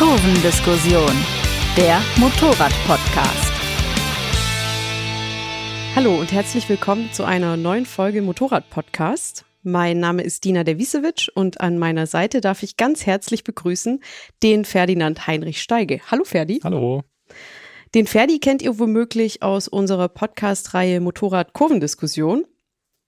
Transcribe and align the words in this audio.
Kurvendiskussion, 0.00 1.12
der 1.76 2.00
Motorrad-Podcast. 2.16 3.52
Hallo 5.94 6.18
und 6.18 6.32
herzlich 6.32 6.66
willkommen 6.70 7.12
zu 7.12 7.24
einer 7.24 7.58
neuen 7.58 7.84
Folge 7.84 8.22
Motorrad-Podcast. 8.22 9.44
Mein 9.62 10.00
Name 10.00 10.22
ist 10.22 10.46
Dina 10.46 10.64
Dewisewitsch 10.64 11.28
und 11.28 11.60
an 11.60 11.76
meiner 11.76 12.06
Seite 12.06 12.40
darf 12.40 12.62
ich 12.62 12.78
ganz 12.78 13.04
herzlich 13.04 13.44
begrüßen 13.44 14.02
den 14.42 14.64
Ferdinand 14.64 15.26
Heinrich 15.26 15.60
Steige. 15.60 16.00
Hallo 16.10 16.24
Ferdi. 16.24 16.60
Hallo. 16.64 17.02
Den 17.94 18.06
Ferdi 18.06 18.38
kennt 18.38 18.62
ihr 18.62 18.78
womöglich 18.78 19.42
aus 19.42 19.68
unserer 19.68 20.08
Podcast-Reihe 20.08 21.02
Motorrad-Kurvendiskussion. 21.02 22.46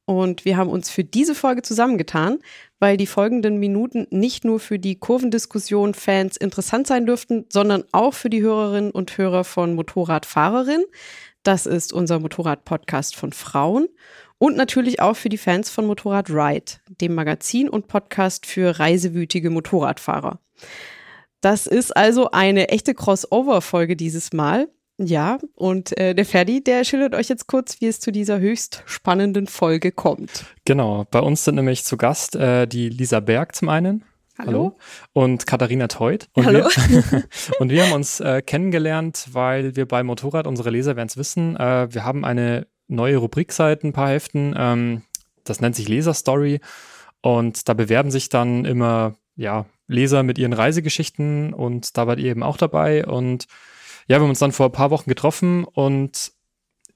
Und 0.05 0.45
wir 0.45 0.59
haben 0.59 0.69
uns 0.69 0.91
für 0.91 1.05
diese 1.05 1.35
Folge 1.35 1.63
zusammengetan, 1.63 2.41
weil 2.83 2.97
die 2.97 3.07
folgenden 3.07 3.61
Minuten 3.61 4.09
nicht 4.11 4.45
nur 4.45 4.59
für 4.59 4.81
die 4.81 4.97
Kurvendiskussion-Fans 4.97 6.37
interessant 6.37 6.89
sein 6.89 7.07
dürften, 7.07 7.47
sondern 7.49 7.85
auch 7.93 8.13
für 8.13 8.29
die 8.29 8.43
Hörerinnen 8.43 8.91
und 8.91 9.17
Hörer 9.17 9.45
von 9.45 9.77
Motorradfahrerin. 9.77 10.83
Das 11.45 11.67
ist 11.67 11.93
unser 11.93 12.19
Motorrad-Podcast 12.19 13.15
von 13.15 13.33
Frauen. 13.33 13.87
Und 14.39 14.57
natürlich 14.57 15.01
auch 15.01 15.15
für 15.15 15.29
die 15.29 15.39
Fans 15.39 15.71
von 15.71 15.87
Motorrad 15.87 16.29
Ride, 16.29 16.73
dem 17.01 17.15
Magazin 17.15 17.69
und 17.69 17.87
Podcast 17.87 18.47
für 18.47 18.81
reisewütige 18.81 19.51
Motorradfahrer. 19.51 20.41
Das 21.41 21.69
ist 21.69 21.97
also 21.97 22.33
eine 22.33 22.71
echte 22.71 22.95
Crossover-Folge 22.95 23.95
dieses 23.95 24.33
Mal. 24.33 24.67
Ja, 24.99 25.39
und 25.55 25.97
äh, 25.99 26.15
der 26.15 26.25
Ferdi, 26.25 26.63
der 26.63 26.85
schildert 26.85 27.15
euch 27.15 27.29
jetzt 27.29 27.47
kurz, 27.47 27.81
wie 27.81 27.87
es 27.87 27.99
zu 27.99 28.13
dieser 28.13 28.39
höchst 28.39 28.83
spannenden 28.87 29.47
Folge 29.47 29.91
kommt. 29.91 30.45
Genau, 30.65 31.07
bei 31.11 31.21
uns 31.21 31.45
sind 31.45 31.57
nämlich 31.57 31.85
zu 31.85 31.97
Gast 31.97 32.37
äh, 32.37 32.67
die 32.67 32.89
Lisa 32.89 33.21
Berg 33.21 33.55
zum 33.55 33.69
einen. 33.69 34.05
Hallo. 34.39 34.51
Hallo. 34.51 34.79
Und 35.13 35.47
Katharina 35.47 35.89
Teut. 35.89 36.29
Und 36.35 36.47
Hallo. 36.47 36.65
Wir, 36.65 37.25
und 37.59 37.71
wir 37.71 37.85
haben 37.85 37.93
uns 37.93 38.21
äh, 38.21 38.43
kennengelernt, 38.43 39.29
weil 39.33 39.77
wir 39.77 39.87
bei 39.87 40.03
Motorrad, 40.03 40.47
unsere 40.47 40.71
Leser 40.71 40.97
werden 40.97 41.09
es 41.09 41.17
wissen, 41.17 41.57
äh, 41.57 41.93
wir 41.93 42.05
haben 42.05 42.25
eine 42.25 42.67
neue 42.89 43.17
Rubrik 43.17 43.53
seit 43.53 43.85
ein 43.85 43.93
paar 43.93 44.11
Heften. 44.11 44.55
Ähm, 44.57 45.03
das 45.45 45.61
nennt 45.61 45.77
sich 45.77 45.89
Leserstory. 45.89 46.61
Und 47.21 47.69
da 47.69 47.75
bewerben 47.75 48.11
sich 48.11 48.29
dann 48.29 48.65
immer, 48.65 49.15
ja, 49.37 49.67
Leser 49.87 50.23
mit 50.23 50.39
ihren 50.39 50.53
Reisegeschichten 50.53 51.53
und 51.53 51.97
da 51.97 52.07
wart 52.07 52.19
ihr 52.19 52.31
eben 52.31 52.43
auch 52.43 52.57
dabei. 52.57 53.07
Und 53.07 53.47
ja, 54.07 54.17
wir 54.17 54.23
haben 54.23 54.29
uns 54.31 54.39
dann 54.41 54.53
vor 54.53 54.67
ein 54.67 54.73
paar 54.73 54.91
Wochen 54.91 55.09
getroffen 55.09 55.65
und 55.65 56.33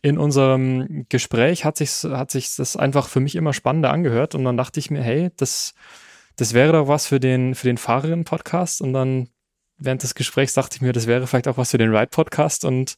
in 0.03 0.19
unserem 0.19 1.07
Gespräch 1.09 1.65
hat 1.65 1.77
sich, 1.77 1.91
hat 2.05 2.31
sich 2.31 2.55
das 2.57 2.77
einfach 2.77 3.09
für 3.09 3.21
mich 3.21 3.35
immer 3.35 3.53
spannender 3.53 3.91
angehört 3.93 4.35
und 4.35 4.45
dann 4.45 4.57
dachte 4.57 4.79
ich 4.79 4.91
mir, 4.91 5.03
hey, 5.03 5.31
das, 5.37 5.75
das 6.37 6.53
wäre 6.55 6.73
doch 6.73 6.89
was 6.89 7.07
für 7.07 7.19
den, 7.19 7.55
für 7.55 7.67
den 7.67 7.79
Fahrerinnen-Podcast 7.79 8.83
und 8.83 8.93
dann 8.93 9.29
während 9.79 10.03
des 10.03 10.15
Gesprächs 10.15 10.55
dachte 10.55 10.77
ich 10.77 10.83
mir, 10.83 10.93
das 10.93 11.07
wäre 11.07 11.27
vielleicht 11.27 11.49
auch 11.49 11.57
was 11.59 11.71
für 11.73 11.79
den 11.79 11.95
Ride-Podcast 11.95 12.65
und 12.65 12.97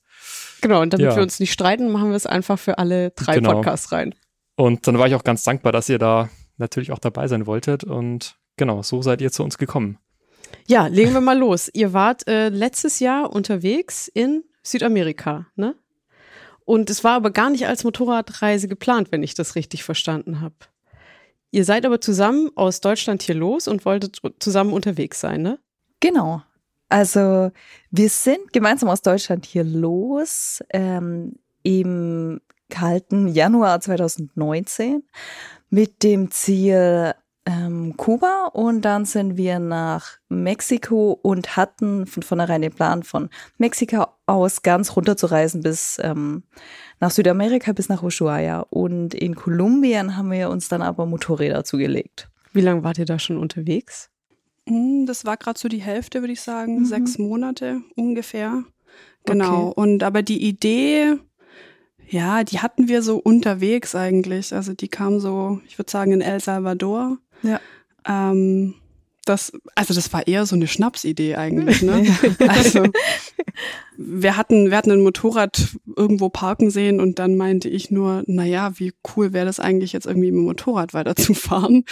Genau, 0.60 0.82
und 0.82 0.92
damit 0.92 1.06
Ja. 1.06 1.16
wir 1.16 1.22
uns 1.22 1.40
nicht 1.40 1.52
streiten, 1.52 1.90
machen 1.90 2.10
wir 2.10 2.16
es 2.16 2.26
einfach 2.26 2.58
für 2.58 2.78
alle 2.78 3.10
drei 3.10 3.36
Genau. 3.36 3.52
Podcasts 3.54 3.90
rein. 3.92 4.14
und 4.56 4.86
dann 4.86 4.98
war 4.98 5.06
ich 5.06 5.14
auch 5.14 5.24
ganz 5.24 5.42
dankbar, 5.44 5.72
dass 5.72 5.88
ihr 5.88 5.98
da 5.98 6.28
natürlich 6.56 6.90
auch 6.92 6.98
dabei 6.98 7.28
sein 7.28 7.46
wolltet 7.46 7.84
und 7.84 8.36
genau, 8.56 8.82
so 8.82 9.00
seid 9.02 9.20
ihr 9.22 9.30
zu 9.32 9.44
uns 9.44 9.56
gekommen. 9.56 9.98
Ja, 10.66 10.86
legen 10.86 11.12
wir 11.12 11.20
mal 11.20 11.38
los. 11.38 11.70
Ihr 11.72 11.92
wart 11.92 12.26
äh, 12.28 12.48
letztes 12.48 13.00
Jahr 13.00 13.32
unterwegs 13.32 14.08
in 14.08 14.44
Südamerika, 14.62 15.46
ne? 15.56 15.74
Und 16.64 16.90
es 16.90 17.02
war 17.02 17.12
aber 17.12 17.30
gar 17.30 17.48
nicht 17.48 17.66
als 17.66 17.84
Motorradreise 17.84 18.68
geplant, 18.68 19.10
wenn 19.10 19.22
ich 19.22 19.34
das 19.34 19.54
richtig 19.54 19.84
verstanden 19.84 20.42
habe. 20.42 20.54
Ihr 21.50 21.64
seid 21.64 21.86
aber 21.86 22.00
zusammen 22.02 22.50
aus 22.56 22.82
Deutschland 22.82 23.22
hier 23.22 23.34
los 23.34 23.68
und 23.68 23.86
wolltet 23.86 24.20
zusammen 24.38 24.74
unterwegs 24.74 25.20
sein, 25.20 25.40
ne? 25.40 25.58
Genau. 26.00 26.42
Also 26.90 27.50
wir 27.90 28.08
sind 28.08 28.52
gemeinsam 28.52 28.88
aus 28.88 29.02
Deutschland 29.02 29.46
hier 29.46 29.64
los 29.64 30.62
ähm, 30.70 31.36
im 31.62 32.40
kalten 32.70 33.28
Januar 33.28 33.80
2019 33.80 35.02
mit 35.70 36.02
dem 36.02 36.30
Ziel 36.30 37.14
ähm, 37.50 37.96
Kuba 37.96 38.50
und 38.52 38.82
dann 38.82 39.06
sind 39.06 39.36
wir 39.38 39.58
nach 39.58 40.18
Mexiko 40.28 41.18
und 41.22 41.56
hatten 41.56 42.06
von 42.06 42.22
vornherein 42.22 42.60
den 42.60 42.72
Plan 42.72 43.02
von 43.02 43.30
Mexiko 43.56 44.06
aus 44.26 44.60
ganz 44.62 44.94
runter 44.96 45.16
zu 45.16 45.26
reisen 45.26 45.62
bis 45.62 45.98
ähm, 46.02 46.42
nach 47.00 47.10
Südamerika 47.10 47.72
bis 47.72 47.88
nach 47.88 48.02
Ushuaia 48.02 48.60
und 48.68 49.14
in 49.14 49.34
Kolumbien 49.34 50.16
haben 50.16 50.30
wir 50.30 50.50
uns 50.50 50.68
dann 50.68 50.82
aber 50.82 51.06
Motorräder 51.06 51.64
zugelegt. 51.64 52.28
Wie 52.52 52.60
lange 52.60 52.84
wart 52.84 52.98
ihr 52.98 53.06
da 53.06 53.18
schon 53.18 53.38
unterwegs? 53.38 54.10
Mm, 54.66 55.06
Das 55.06 55.24
war 55.24 55.36
gerade 55.38 55.58
so 55.58 55.68
die 55.68 55.80
Hälfte, 55.80 56.20
würde 56.20 56.32
ich 56.34 56.42
sagen, 56.42 56.80
Mhm. 56.80 56.84
sechs 56.84 57.18
Monate 57.18 57.80
ungefähr. 57.96 58.64
Genau. 59.24 59.68
Okay. 59.68 59.80
Und 59.80 60.02
aber 60.02 60.22
die 60.22 60.42
Idee, 60.46 61.14
ja, 62.10 62.44
die 62.44 62.58
hatten 62.60 62.88
wir 62.88 63.02
so 63.02 63.18
unterwegs 63.18 63.94
eigentlich. 63.94 64.54
Also 64.54 64.72
die 64.74 64.88
kam 64.88 65.20
so, 65.20 65.60
ich 65.66 65.78
würde 65.78 65.90
sagen, 65.90 66.12
in 66.12 66.20
El 66.20 66.40
Salvador. 66.40 67.18
Ja. 67.42 67.60
Ähm, 68.06 68.74
das, 69.24 69.52
also 69.74 69.94
das 69.94 70.12
war 70.12 70.26
eher 70.26 70.46
so 70.46 70.56
eine 70.56 70.66
Schnapsidee 70.66 71.34
eigentlich, 71.36 71.82
ne? 71.82 72.06
Also 72.48 72.84
wir 73.96 74.36
hatten, 74.36 74.70
wir 74.70 74.76
hatten 74.76 74.92
ein 74.92 75.02
Motorrad 75.02 75.76
irgendwo 75.96 76.28
parken 76.28 76.70
sehen 76.70 77.00
und 77.00 77.18
dann 77.18 77.36
meinte 77.36 77.68
ich 77.68 77.90
nur, 77.90 78.22
na 78.26 78.44
ja, 78.44 78.78
wie 78.78 78.92
cool 79.16 79.32
wäre 79.32 79.46
das 79.46 79.60
eigentlich 79.60 79.92
jetzt 79.92 80.06
irgendwie 80.06 80.30
mit 80.30 80.40
dem 80.40 80.46
Motorrad 80.46 80.94
weiterzufahren. 80.94 81.84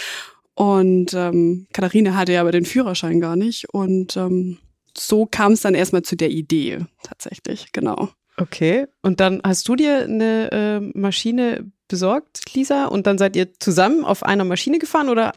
Und 0.55 1.13
ähm, 1.13 1.67
Katharina 1.71 2.15
hatte 2.15 2.33
ja 2.33 2.41
aber 2.41 2.51
den 2.51 2.65
Führerschein 2.65 3.19
gar 3.19 3.35
nicht 3.35 3.69
und 3.71 4.17
ähm, 4.17 4.57
so 4.97 5.27
kam 5.27 5.51
es 5.51 5.61
dann 5.61 5.75
erstmal 5.75 6.01
zu 6.01 6.15
der 6.15 6.31
Idee 6.31 6.79
tatsächlich, 7.03 7.71
genau. 7.71 8.09
Okay. 8.39 8.87
Und 9.01 9.19
dann 9.19 9.41
hast 9.43 9.67
du 9.67 9.75
dir 9.75 10.03
eine 10.03 10.51
äh, 10.51 10.79
Maschine 10.97 11.71
besorgt, 11.87 12.53
Lisa, 12.53 12.85
und 12.85 13.07
dann 13.07 13.17
seid 13.17 13.35
ihr 13.35 13.53
zusammen 13.59 14.05
auf 14.05 14.23
einer 14.23 14.43
Maschine 14.43 14.77
gefahren 14.77 15.09
oder 15.09 15.33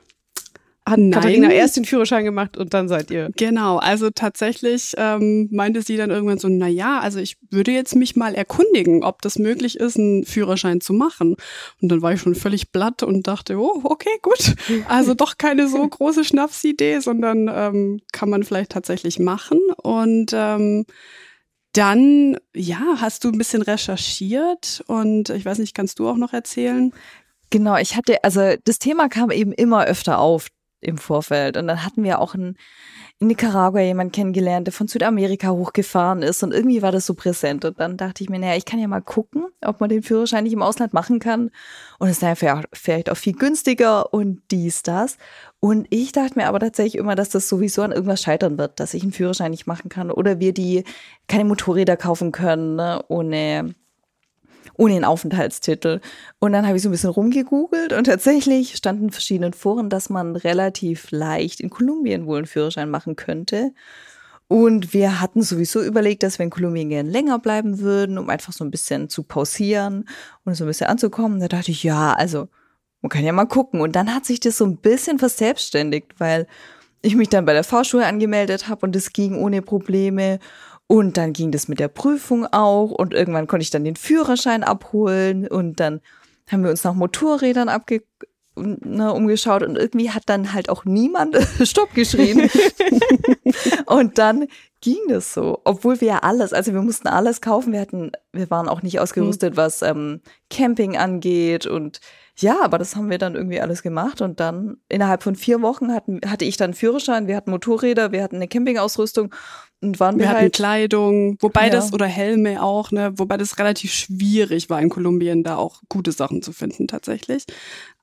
hat 0.87 0.99
Nein. 0.99 1.11
Katharina 1.13 1.51
erst 1.53 1.77
den 1.77 1.85
Führerschein 1.85 2.25
gemacht 2.25 2.57
und 2.57 2.75
dann 2.75 2.89
seid 2.89 3.11
ihr 3.11 3.31
Genau, 3.37 3.77
also 3.77 4.11
tatsächlich 4.11 4.95
ähm, 4.97 5.49
meinte 5.53 5.83
sie 5.83 5.97
dann 5.97 6.11
irgendwann 6.11 6.39
so, 6.39 6.49
na 6.49 6.69
ja, 6.69 6.99
also 7.01 7.21
ich 7.21 7.37
würde 7.51 7.71
jetzt 7.71 7.95
mich 7.95 8.17
mal 8.17 8.35
erkundigen, 8.35 9.05
ob 9.05 9.23
das 9.23 9.39
möglich 9.39 9.79
ist, 9.79 9.99
einen 9.99 10.25
Führerschein 10.25 10.81
zu 10.81 10.93
machen. 10.93 11.37
Und 11.81 11.93
dann 11.93 12.03
war 12.03 12.15
ich 12.15 12.21
schon 12.21 12.35
völlig 12.35 12.73
blatt 12.73 13.03
und 13.03 13.27
dachte, 13.27 13.59
oh, 13.59 13.81
okay, 13.85 14.19
gut. 14.23 14.55
Also 14.89 15.15
doch 15.15 15.39
keine 15.39 15.69
so 15.69 15.87
große 15.87 16.25
Schnapsidee, 16.25 17.01
sondern 17.01 17.49
ähm, 17.53 18.01
kann 18.13 18.31
man 18.31 18.43
vielleicht 18.43 18.73
tatsächlich 18.73 19.19
machen. 19.19 19.59
Und 19.77 20.33
ähm, 20.35 20.87
dann, 21.73 22.37
ja, 22.55 22.81
hast 22.97 23.25
du 23.25 23.29
ein 23.29 23.39
bisschen 23.39 23.63
recherchiert 23.63 24.83
und 24.87 25.31
ich 25.31 25.45
weiß 25.45 25.59
nicht, 25.59 25.75
kannst 25.75 25.99
du 25.99 26.09
auch 26.09 26.17
noch 26.17 26.33
erzählen? 26.33 26.93
Genau, 27.51 27.77
ich 27.77 27.97
hatte, 27.97 28.23
also 28.25 28.55
das 28.65 28.79
Thema 28.79 29.09
kam 29.09 29.31
eben 29.31 29.53
immer 29.53 29.85
öfter 29.85 30.19
auf 30.19 30.49
im 30.81 30.99
Vorfeld. 30.99 31.57
Und 31.57 31.67
dann 31.67 31.85
hatten 31.85 32.03
wir 32.03 32.19
auch 32.21 32.35
in, 32.35 32.57
Nicaragua 33.23 33.81
jemanden 33.81 34.13
kennengelernt, 34.13 34.67
der 34.67 34.73
von 34.73 34.89
Südamerika 34.89 35.51
hochgefahren 35.51 36.23
ist. 36.23 36.43
Und 36.43 36.53
irgendwie 36.53 36.81
war 36.81 36.91
das 36.91 37.05
so 37.05 37.13
präsent. 37.13 37.67
Und 37.67 37.79
dann 37.79 37.99
dachte 37.99 38.25
ich 38.25 38.31
mir, 38.31 38.39
naja, 38.39 38.57
ich 38.57 38.65
kann 38.65 38.81
ja 38.81 38.89
mal 38.89 39.03
gucken, 39.03 39.45
ob 39.63 39.81
man 39.81 39.91
den 39.91 40.03
Führerschein 40.03 40.45
nicht 40.45 40.55
im 40.55 40.63
Ausland 40.63 40.95
machen 40.95 41.19
kann. 41.19 41.51
Und 41.99 42.09
es 42.09 42.23
ist 42.23 42.39
vielleicht- 42.39 42.69
vielleicht 42.73 43.11
auch 43.11 43.17
viel 43.17 43.35
günstiger 43.35 44.15
und 44.15 44.41
dies, 44.51 44.83
das. 44.83 45.19
Und 45.61 45.87
ich 45.91 46.13
dachte 46.13 46.39
mir 46.39 46.47
aber 46.47 46.61
tatsächlich 46.61 46.97
immer, 46.97 47.15
dass 47.15 47.29
das 47.29 47.47
sowieso 47.47 47.83
an 47.83 47.93
irgendwas 47.93 48.23
scheitern 48.23 48.57
wird, 48.57 48.81
dass 48.81 48.95
ich 48.95 49.03
einen 49.03 49.13
Führerschein 49.13 49.51
nicht 49.51 49.67
machen 49.67 49.91
kann 49.91 50.11
oder 50.11 50.41
wir 50.41 50.55
die 50.55 50.85
keine 51.29 51.45
Motorräder 51.45 51.99
kaufen 51.99 52.33
können, 52.33 52.77
ne, 52.77 53.05
ohne 53.09 53.75
ohne 54.81 54.95
den 54.95 55.05
Aufenthaltstitel. 55.05 56.01
Und 56.39 56.53
dann 56.53 56.67
habe 56.67 56.77
ich 56.77 56.83
so 56.83 56.89
ein 56.89 56.93
bisschen 56.93 57.11
rumgegoogelt 57.11 57.93
und 57.93 58.05
tatsächlich 58.05 58.77
stand 58.77 59.03
in 59.03 59.11
verschiedenen 59.11 59.53
Foren, 59.53 59.91
dass 59.91 60.09
man 60.09 60.37
relativ 60.37 61.11
leicht 61.11 61.61
in 61.61 61.69
Kolumbien 61.69 62.25
wohl 62.25 62.39
einen 62.39 62.47
Führerschein 62.47 62.89
machen 62.89 63.15
könnte. 63.15 63.75
Und 64.49 64.95
wir 64.95 65.21
hatten 65.21 65.43
sowieso 65.43 65.83
überlegt, 65.83 66.23
dass 66.23 66.39
wir 66.39 66.45
in 66.45 66.51
Kolumbien 66.51 66.89
gern 66.89 67.07
länger 67.07 67.39
bleiben 67.39 67.81
würden, 67.81 68.17
um 68.17 68.31
einfach 68.31 68.55
so 68.55 68.65
ein 68.65 68.71
bisschen 68.71 69.11
zu 69.11 69.23
pausieren 69.23 70.09
und 70.45 70.55
so 70.55 70.65
ein 70.65 70.69
bisschen 70.69 70.87
anzukommen. 70.87 71.41
Da 71.41 71.49
dachte 71.49 71.71
ich, 71.71 71.85
ja, 71.85 72.15
also 72.15 72.49
man 73.03 73.11
kann 73.11 73.25
ja 73.25 73.33
mal 73.33 73.45
gucken. 73.45 73.83
Und 73.83 73.95
dann 73.95 74.15
hat 74.15 74.25
sich 74.25 74.41
das 74.41 74.57
so 74.57 74.65
ein 74.65 74.79
bisschen 74.79 75.19
verselbstständigt, 75.19 76.19
weil 76.19 76.47
ich 77.03 77.17
mich 77.17 77.29
dann 77.29 77.45
bei 77.45 77.53
der 77.53 77.65
Fahrschule 77.65 78.07
angemeldet 78.07 78.67
habe 78.69 78.87
und 78.87 78.97
es 78.97 79.13
ging 79.13 79.37
ohne 79.37 79.61
Probleme. 79.61 80.39
Und 80.91 81.17
dann 81.17 81.33
ging 81.33 81.53
das 81.53 81.69
mit 81.69 81.79
der 81.79 81.87
Prüfung 81.87 82.47
auch 82.47 82.91
und 82.91 83.15
irgendwann 83.15 83.47
konnte 83.47 83.63
ich 83.63 83.71
dann 83.71 83.85
den 83.85 83.95
Führerschein 83.95 84.65
abholen 84.65 85.47
und 85.47 85.79
dann 85.79 86.01
haben 86.51 86.65
wir 86.65 86.71
uns 86.71 86.83
nach 86.83 86.95
Motorrädern 86.95 87.69
abge 87.69 88.03
ne, 88.57 89.13
umgeschaut 89.13 89.63
und 89.63 89.79
irgendwie 89.79 90.11
hat 90.11 90.25
dann 90.27 90.53
halt 90.53 90.69
auch 90.69 90.85
niemand 90.85 91.37
Stopp 91.63 91.95
geschrien. 91.95 92.51
und 93.87 94.19
dann 94.19 94.49
ging 94.81 94.99
das 95.09 95.33
so, 95.33 95.61
obwohl 95.63 96.01
wir 96.01 96.09
ja 96.09 96.19
alles, 96.25 96.53
also 96.53 96.73
wir 96.73 96.83
mussten 96.83 97.07
alles 97.07 97.41
kaufen. 97.41 97.73
Wir 97.73 97.83
hatten, 97.83 98.11
wir 98.33 98.51
waren 98.51 98.69
auch 98.69 98.83
nicht 98.83 98.99
ausgerüstet, 98.99 99.57
was 99.57 99.83
ähm, 99.83 100.23
Camping 100.51 100.97
angeht 100.97 101.67
und 101.67 102.01
ja, 102.37 102.57
aber 102.65 102.79
das 102.79 102.97
haben 102.97 103.11
wir 103.11 103.19
dann 103.19 103.37
irgendwie 103.37 103.61
alles 103.61 103.83
gemacht 103.83 104.23
und 104.23 104.41
dann 104.41 104.79
innerhalb 104.89 105.23
von 105.23 105.37
vier 105.37 105.63
Wochen 105.63 105.93
hatten, 105.93 106.21
hatte 106.27 106.47
ich 106.47 106.57
dann 106.57 106.75
Führerschein, 106.75 107.29
wir 107.29 107.37
hatten 107.37 107.51
Motorräder, 107.51 108.11
wir 108.11 108.25
hatten 108.25 108.37
eine 108.37 108.49
Campingausrüstung 108.49 109.33
und 109.83 109.99
waren 110.01 110.17
Wir 110.17 110.25
wir 110.25 110.29
hatten 110.31 110.39
halt 110.41 110.53
Kleidung, 110.55 111.37
wobei 111.41 111.65
Ja. 111.65 111.71
das, 111.71 111.93
oder 111.93 112.07
Helme 112.07 112.63
auch, 112.63 112.91
ne, 112.91 113.13
wobei 113.17 113.37
das 113.37 113.59
relativ 113.59 113.93
schwierig 113.93 114.69
war 114.71 114.81
in 114.81 114.89
Kolumbien, 114.91 115.43
da 115.43 115.57
auch 115.57 115.83
gute 115.89 116.13
Sachen 116.13 116.43
zu 116.43 116.53
finden 116.53 116.87
tatsächlich. 116.89 117.45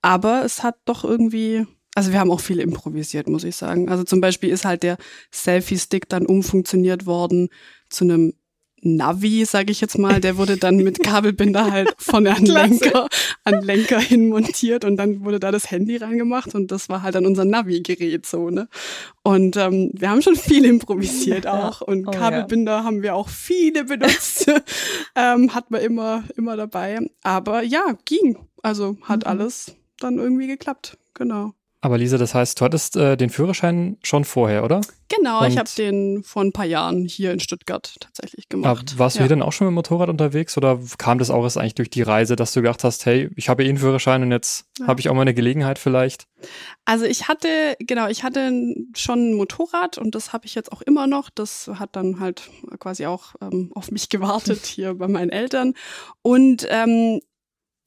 Aber 0.01 0.43
es 0.45 0.63
hat 0.63 0.75
doch 0.85 1.03
irgendwie, 1.03 1.65
also 1.95 2.11
wir 2.11 2.19
haben 2.19 2.31
auch 2.31 2.39
viel 2.41 2.59
improvisiert, 2.59 3.27
muss 3.27 3.43
ich 3.43 3.55
sagen. 3.55 3.89
Also 3.89 4.03
zum 4.03 4.21
Beispiel 4.21 4.49
ist 4.49 4.65
halt 4.65 4.83
der 4.83 4.97
Selfie-Stick 5.31 6.09
dann 6.09 6.25
umfunktioniert 6.25 7.05
worden 7.05 7.49
zu 7.89 8.03
einem 8.05 8.33
Navi, 8.81 9.43
sage 9.45 9.71
ich 9.71 9.81
jetzt 9.81 9.97
mal, 9.97 10.21
der 10.21 10.37
wurde 10.37 10.57
dann 10.57 10.77
mit 10.77 10.99
Kabelbinder 11.03 11.71
halt 11.71 11.93
vorne 11.97 12.35
an 12.35 12.45
Lenker, 12.45 13.07
an 13.43 13.61
Lenker 13.63 13.99
hin 13.99 14.29
montiert 14.29 14.85
und 14.85 14.97
dann 14.97 15.23
wurde 15.25 15.39
da 15.39 15.51
das 15.51 15.71
Handy 15.71 15.97
reingemacht 15.97 16.53
und 16.55 16.71
das 16.71 16.87
war 16.87 17.01
halt 17.01 17.15
dann 17.15 17.25
unser 17.25 17.43
Navi-Gerät 17.45 18.25
so, 18.25 18.49
ne? 18.49 18.67
Und 19.23 19.57
ähm, 19.57 19.91
wir 19.93 20.09
haben 20.09 20.21
schon 20.21 20.35
viel 20.35 20.63
improvisiert 20.65 21.47
auch 21.47 21.81
und 21.81 22.07
Oh, 22.07 22.11
ja. 22.11 22.19
Kabelbinder 22.19 22.83
haben 22.83 23.01
wir 23.01 23.15
auch 23.15 23.29
viele 23.29 23.83
benutzt, 23.85 24.49
ähm, 25.15 25.53
hat 25.53 25.71
man 25.71 25.81
immer, 25.81 26.23
immer 26.37 26.55
dabei. 26.55 26.99
Aber 27.23 27.63
ja, 27.63 27.97
ging. 28.05 28.37
Also 28.61 28.97
hat 29.03 29.23
Mhm. 29.25 29.29
alles 29.29 29.75
dann 29.99 30.17
irgendwie 30.19 30.47
geklappt, 30.47 30.97
genau. 31.13 31.53
Aber 31.79 31.97
Lisa, 31.99 32.17
das 32.17 32.33
heißt, 32.33 32.59
du 32.59 32.65
hattest 32.65 32.95
äh, 32.97 33.15
den 33.17 33.29
Führerschein 33.29 33.97
schon 34.01 34.25
vorher, 34.25 34.63
oder? 34.63 34.81
Genau, 35.15 35.43
ich 35.45 35.51
Und- 35.53 35.59
habe 35.59 35.69
den 35.77 36.23
vor 36.23 36.41
ein 36.43 36.51
paar 36.51 36.65
Jahren 36.65 37.05
hier 37.05 37.31
in 37.31 37.39
Stuttgart 37.39 37.95
tatsächlich 37.99 38.45
Aber 38.51 38.61
gemacht. 38.61 38.97
warst 38.97 39.15
du 39.15 39.19
ja. 39.19 39.25
hier 39.25 39.29
dann 39.29 39.41
auch 39.43 39.53
schon 39.53 39.67
mit 39.67 39.71
dem 39.71 39.75
Motorrad 39.75 40.09
unterwegs 40.09 40.57
oder 40.57 40.79
kam 40.97 41.19
das 41.19 41.29
auch 41.29 41.43
erst 41.43 41.57
eigentlich 41.57 41.75
durch 41.75 41.89
die 41.91 42.01
Reise, 42.01 42.35
dass 42.35 42.51
du 42.53 42.61
gedacht 42.61 42.83
hast, 42.83 43.05
hey, 43.05 43.29
ich 43.35 43.47
habe 43.47 43.63
eh 43.63 43.69
einen 43.69 43.77
Führerschein 43.77 44.23
und 44.23 44.31
jetzt 44.31 44.65
Ja. 44.79 44.87
habe 44.87 44.99
ich 44.99 45.07
auch 45.07 45.13
mal 45.13 45.21
eine 45.21 45.33
Gelegenheit 45.35 45.77
vielleicht? 45.79 46.25
Also 46.85 47.05
ich 47.05 47.27
hatte, 47.27 47.75
genau, 47.79 48.07
ich 48.07 48.23
hatte 48.23 48.51
schon 48.95 49.29
ein 49.31 49.33
Motorrad 49.35 49.97
und 49.99 50.15
das 50.15 50.33
habe 50.33 50.45
ich 50.45 50.55
jetzt 50.55 50.71
auch 50.71 50.81
immer 50.81 51.05
noch. 51.07 51.29
Das 51.29 51.69
hat 51.75 51.95
dann 51.95 52.19
halt 52.19 52.49
quasi 52.79 53.05
auch 53.05 53.35
ähm, 53.41 53.71
auf 53.75 53.91
mich 53.91 54.09
gewartet 54.57 54.65
hier 54.65 54.95
bei 54.95 55.07
meinen 55.07 55.29
Eltern. 55.29 55.73
Und 56.23 56.67
ähm, 56.69 57.21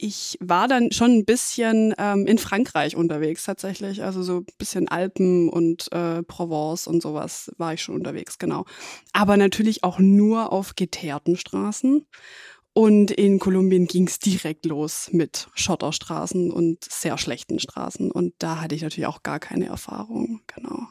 ich 0.02 0.36
war 0.40 0.66
dann 0.68 0.92
schon 0.92 1.10
ein 1.12 1.24
bisschen 1.24 1.94
ähm, 1.98 2.26
in 2.26 2.38
Frankreich 2.38 2.96
unterwegs 2.96 3.44
tatsächlich. 3.44 4.02
Also 4.02 4.22
so 4.22 4.38
ein 4.38 4.46
bisschen 4.58 4.88
Alpen 4.88 5.48
und 5.48 5.92
äh, 5.92 6.22
Provence 6.22 6.86
und 6.86 7.02
sowas 7.02 7.50
war 7.58 7.74
ich 7.74 7.82
schon 7.82 7.94
unterwegs, 7.94 8.38
genau. 8.38 8.64
Aber 9.12 9.36
natürlich 9.36 9.84
auch 9.84 9.98
nur 9.98 10.52
auf 10.52 10.74
geteerten 10.76 11.36
Straßen. 11.36 12.06
Und 12.72 13.10
in 13.10 13.40
Kolumbien 13.40 13.86
ging 13.86 14.06
es 14.06 14.20
direkt 14.20 14.64
los 14.64 15.08
mit 15.12 15.48
Schotterstraßen 15.54 16.52
und 16.52 16.84
sehr 16.84 17.18
schlechten 17.18 17.58
Straßen. 17.58 18.10
Und 18.12 18.34
da 18.38 18.60
hatte 18.60 18.76
ich 18.76 18.82
natürlich 18.82 19.06
auch 19.08 19.22
gar 19.24 19.40
keine 19.40 19.66
Erfahrung. 19.66 20.40
Genau. 20.46 20.86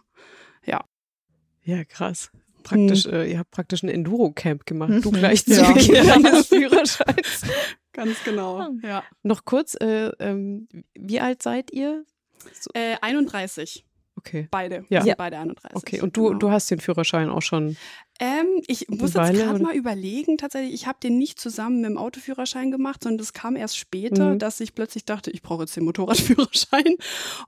Ja, 1.64 1.84
krass. 1.86 2.32
Praktisch, 2.64 3.06
äh, 3.06 3.32
ihr 3.32 3.38
habt 3.40 3.52
praktisch 3.52 3.84
ein 3.84 3.90
Enduro-Camp 3.90 4.66
gemacht. 4.66 4.92
Du 5.04 5.12
Mhm. 5.12 5.16
gleich 5.18 5.46
zu 5.46 5.52
Ja. 5.54 5.72
Beginn 5.72 6.08
deines 6.24 6.48
Führerscheins. 6.48 7.42
Ganz 8.06 8.24
genau. 8.24 8.70
Ja. 8.84 9.04
Noch 9.24 9.46
kurz, 9.46 9.76
äh, 9.80 10.08
ähm, 10.20 10.68
wie 10.96 11.20
alt 11.20 11.42
seid 11.44 11.72
ihr? 11.72 12.04
So, 12.60 12.70
Äh, 12.74 12.96
31. 13.02 13.86
okay. 14.18 14.48
Beide. 14.52 14.76
Ja. 14.76 14.86
Wir 14.90 15.00
sind 15.02 15.08
Ja. 15.10 15.16
beide 15.18 15.38
31. 15.38 15.76
Okay, 15.76 16.02
und 16.02 16.16
du, 16.16 16.28
genau. 16.28 16.40
du 16.40 16.52
hast 16.52 16.72
den 16.72 16.80
Führerschein 16.80 17.30
auch 17.30 17.42
schon. 17.42 17.76
Ähm, 18.22 18.48
ich 18.68 18.88
muss 18.90 19.14
jetzt 19.14 19.34
gerade 19.34 19.62
mal 19.64 19.74
überlegen, 19.76 20.38
tatsächlich, 20.38 20.74
ich 20.74 20.88
habe 20.88 20.98
den 21.02 21.18
nicht 21.18 21.40
zusammen 21.40 21.82
mit 21.82 21.90
dem 21.90 21.98
Autoführerschein 21.98 22.70
gemacht, 22.72 23.04
sondern 23.04 23.18
das 23.18 23.32
kam 23.34 23.56
erst 23.56 23.78
später, 23.78 24.32
Mhm. 24.34 24.40
dass 24.40 24.60
ich 24.60 24.76
plötzlich 24.76 25.06
dachte, 25.06 25.32
ich 25.32 25.42
brauche 25.42 25.64
jetzt 25.64 25.76
den 25.78 25.86
Motorradführerschein. 25.86 26.96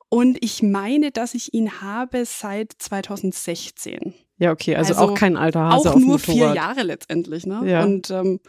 Und 0.09 0.38
ich 0.44 0.63
meine, 0.63 1.12
dass 1.12 1.33
ich 1.33 1.53
ihn 1.53 1.81
habe 1.81 2.24
seit 2.25 2.74
2016. 2.77 4.13
Ja, 4.38 4.51
okay, 4.51 4.75
also, 4.75 4.94
Also 4.95 5.12
auch 5.13 5.18
kein 5.18 5.38
alter 5.38 5.62
Hase 5.69 5.89
auch 5.92 5.95
auf 5.95 6.00
nur 6.01 6.12
Motorrad. 6.18 6.36
vier 6.36 6.53
Jahre 6.56 6.83
letztendlich, 6.83 7.45
ne? 7.45 7.62
Ja. 7.65 7.83
Und 7.83 8.09
ähm, 8.09 8.39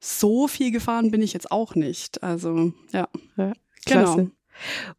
so 0.00 0.48
viel 0.48 0.70
gefahren 0.70 1.10
bin 1.10 1.22
ich 1.22 1.32
jetzt 1.32 1.50
auch 1.50 1.74
nicht. 1.74 2.22
Also, 2.22 2.72
ja. 2.92 3.08
Klasse. 3.84 4.16
Genau. 4.16 4.30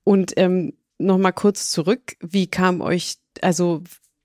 Und 0.03 0.33
ähm, 0.37 0.73
nochmal 0.97 1.33
kurz 1.33 1.71
zurück, 1.71 2.15
wie 2.19 2.47
kam 2.47 2.81
euch, 2.81 3.15
also 3.41 3.83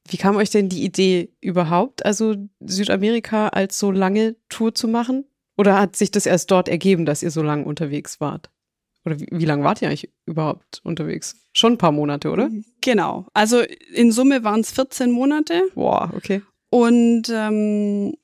wie 0.09 0.17
kam 0.17 0.37
euch 0.37 0.51
denn 0.51 0.69
die 0.69 0.85
Idee 0.85 1.33
überhaupt, 1.41 2.05
also 2.05 2.35
Südamerika 2.61 3.49
als 3.49 3.79
so 3.79 3.91
lange 3.91 4.37
Tour 4.49 4.75
zu 4.75 4.89
machen? 4.89 5.25
Oder 5.57 5.79
hat 5.79 5.97
sich 5.97 6.11
das 6.11 6.27
erst 6.27 6.51
dort 6.51 6.69
ergeben, 6.69 7.05
dass 7.05 7.23
ihr 7.23 7.31
so 7.31 7.43
lange 7.43 7.65
unterwegs 7.65 8.21
wart? 8.21 8.51
Oder 9.05 9.21
wie, 9.21 9.29
wie 9.31 9.45
lange 9.45 9.65
wart 9.65 9.83
ihr 9.83 9.89
eigentlich 9.89 10.11
überhaupt 10.27 10.81
unterwegs? 10.85 11.37
Schon 11.53 11.75
ein 11.75 11.79
paar 11.79 11.93
Monate, 11.93 12.31
oder? 12.31 12.51
Genau. 12.81 13.27
Also 13.35 13.61
in 13.93 14.13
Summe 14.13 14.45
waren 14.45 14.61
es 14.61 14.73
14 14.73 15.11
Monate. 15.11 15.63
Boah, 15.75 16.13
okay. 16.17 16.43
Und 16.71 17.29
ähm, 17.31 18.15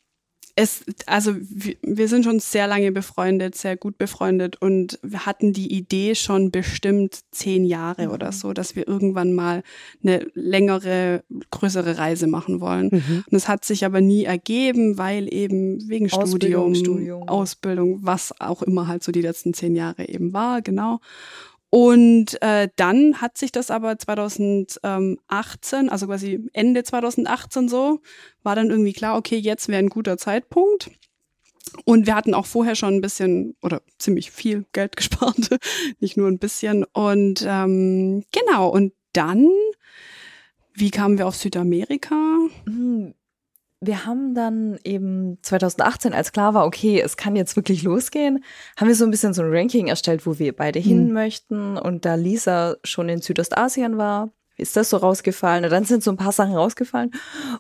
es, 0.59 0.85
also 1.07 1.37
wir, 1.39 2.09
sind 2.09 2.25
schon 2.25 2.41
sehr 2.41 2.67
lange 2.67 2.91
befreundet, 2.91 3.55
sehr 3.55 3.77
gut 3.77 3.97
befreundet 3.97 4.61
und 4.61 4.99
wir 5.03 5.25
hatten 5.25 5.53
die 5.53 5.73
Idee 5.73 6.17
schon 6.17 6.51
bestimmt 6.51 7.21
zehn 7.31 7.65
Jahre 7.65 8.09
oder 8.09 8.33
so, 8.33 8.53
dass 8.53 8.75
wir 8.75 8.89
irgendwann 8.89 9.35
mal 9.35 9.63
eine 10.03 10.27
längere, 10.35 11.23
größere 11.53 11.99
Reise 11.99 12.27
machen 12.27 12.61
wollen. 12.61 12.89
Mhm. 12.91 13.25
Und 13.31 13.37
es 13.37 13.47
hat 13.47 13.65
sich 13.65 13.85
aber 13.85 14.01
nie 14.01 14.25
ergeben, 14.25 14.99
weil 14.99 15.33
eben 15.33 15.89
wegen 15.89 16.11
Ausbildung, 16.11 16.75
Studium, 16.75 16.75
Studium. 16.75 17.29
Ausbildung, 17.29 18.01
was 18.03 18.35
auch 18.41 18.63
immer 18.63 18.89
halt 18.89 19.05
so 19.05 19.13
die 19.13 19.23
letzten 19.23 19.55
zehn 19.55 19.77
Jahre 19.77 20.09
eben 20.09 20.33
war, 20.33 20.61
genau. 20.61 20.99
Und 21.71 22.41
äh, 22.41 22.69
dann 22.77 23.21
hat 23.21 23.37
sich 23.37 23.53
das 23.53 23.71
aber 23.71 23.99
2018, 23.99 25.91
also 25.91 26.07
quasi 26.07 26.49
Ende 26.55 26.83
2018 26.83 27.69
so, 27.69 28.01
war 28.43 28.57
dann 28.57 28.71
irgendwie 28.71 28.95
klar, 28.95 29.17
okay, 29.19 29.37
jetzt 29.37 29.69
wäre 29.69 29.79
ein 29.79 29.91
guter 29.91 30.17
Zeitpunkt. 30.17 30.91
Und 31.85 32.07
wir 32.07 32.15
hatten 32.15 32.33
auch 32.33 32.47
vorher 32.47 32.75
schon 32.75 32.95
ein 32.95 33.01
bisschen 33.03 33.55
oder 33.61 33.83
ziemlich 33.99 34.31
viel 34.31 34.65
Geld 34.73 34.97
gespart, 34.97 35.51
nicht 36.01 36.17
nur 36.17 36.29
ein 36.29 36.39
bisschen. 36.39 36.85
Und 36.85 37.45
ähm, 37.47 38.25
genau, 38.33 38.69
und 38.69 38.95
dann, 39.13 39.49
wie 40.73 40.91
kamen 40.91 41.19
wir 41.19 41.27
auf 41.27 41.37
Südamerika? 41.37 42.15
Wir 43.81 44.05
haben 44.07 44.35
dann 44.35 44.79
eben 44.83 45.39
2018, 45.43 46.13
als 46.13 46.33
klar 46.33 46.53
war, 46.55 46.67
okay, 46.67 47.01
es 47.01 47.17
kann 47.17 47.37
jetzt 47.37 47.55
wirklich 47.55 47.85
losgehen, 47.85 48.43
haben 48.77 48.89
wir 48.89 48.95
so 48.97 49.05
ein 49.05 49.11
bisschen 49.13 49.35
so 49.35 49.43
ein 49.43 49.51
Ranking 49.55 49.87
erstellt, 49.87 50.27
wo 50.27 50.39
wir 50.39 50.55
beide 50.55 50.81
hin 50.81 51.07
Hm. 51.07 51.13
möchten. 51.13 51.77
Und 51.77 52.05
da 52.05 52.17
Lisa 52.17 52.77
schon 52.83 53.09
in 53.09 53.21
Südostasien 53.23 53.97
war, 53.97 54.31
ist 54.57 54.77
das 54.77 54.91
so 54.91 54.97
rausgefallen. 54.97 55.65
Und 55.65 55.71
dann 55.71 55.85
sind 55.85 56.03
so 56.03 56.11
ein 56.11 56.17
paar 56.17 56.33
Sachen 56.33 56.57
rausgefallen. 56.57 57.13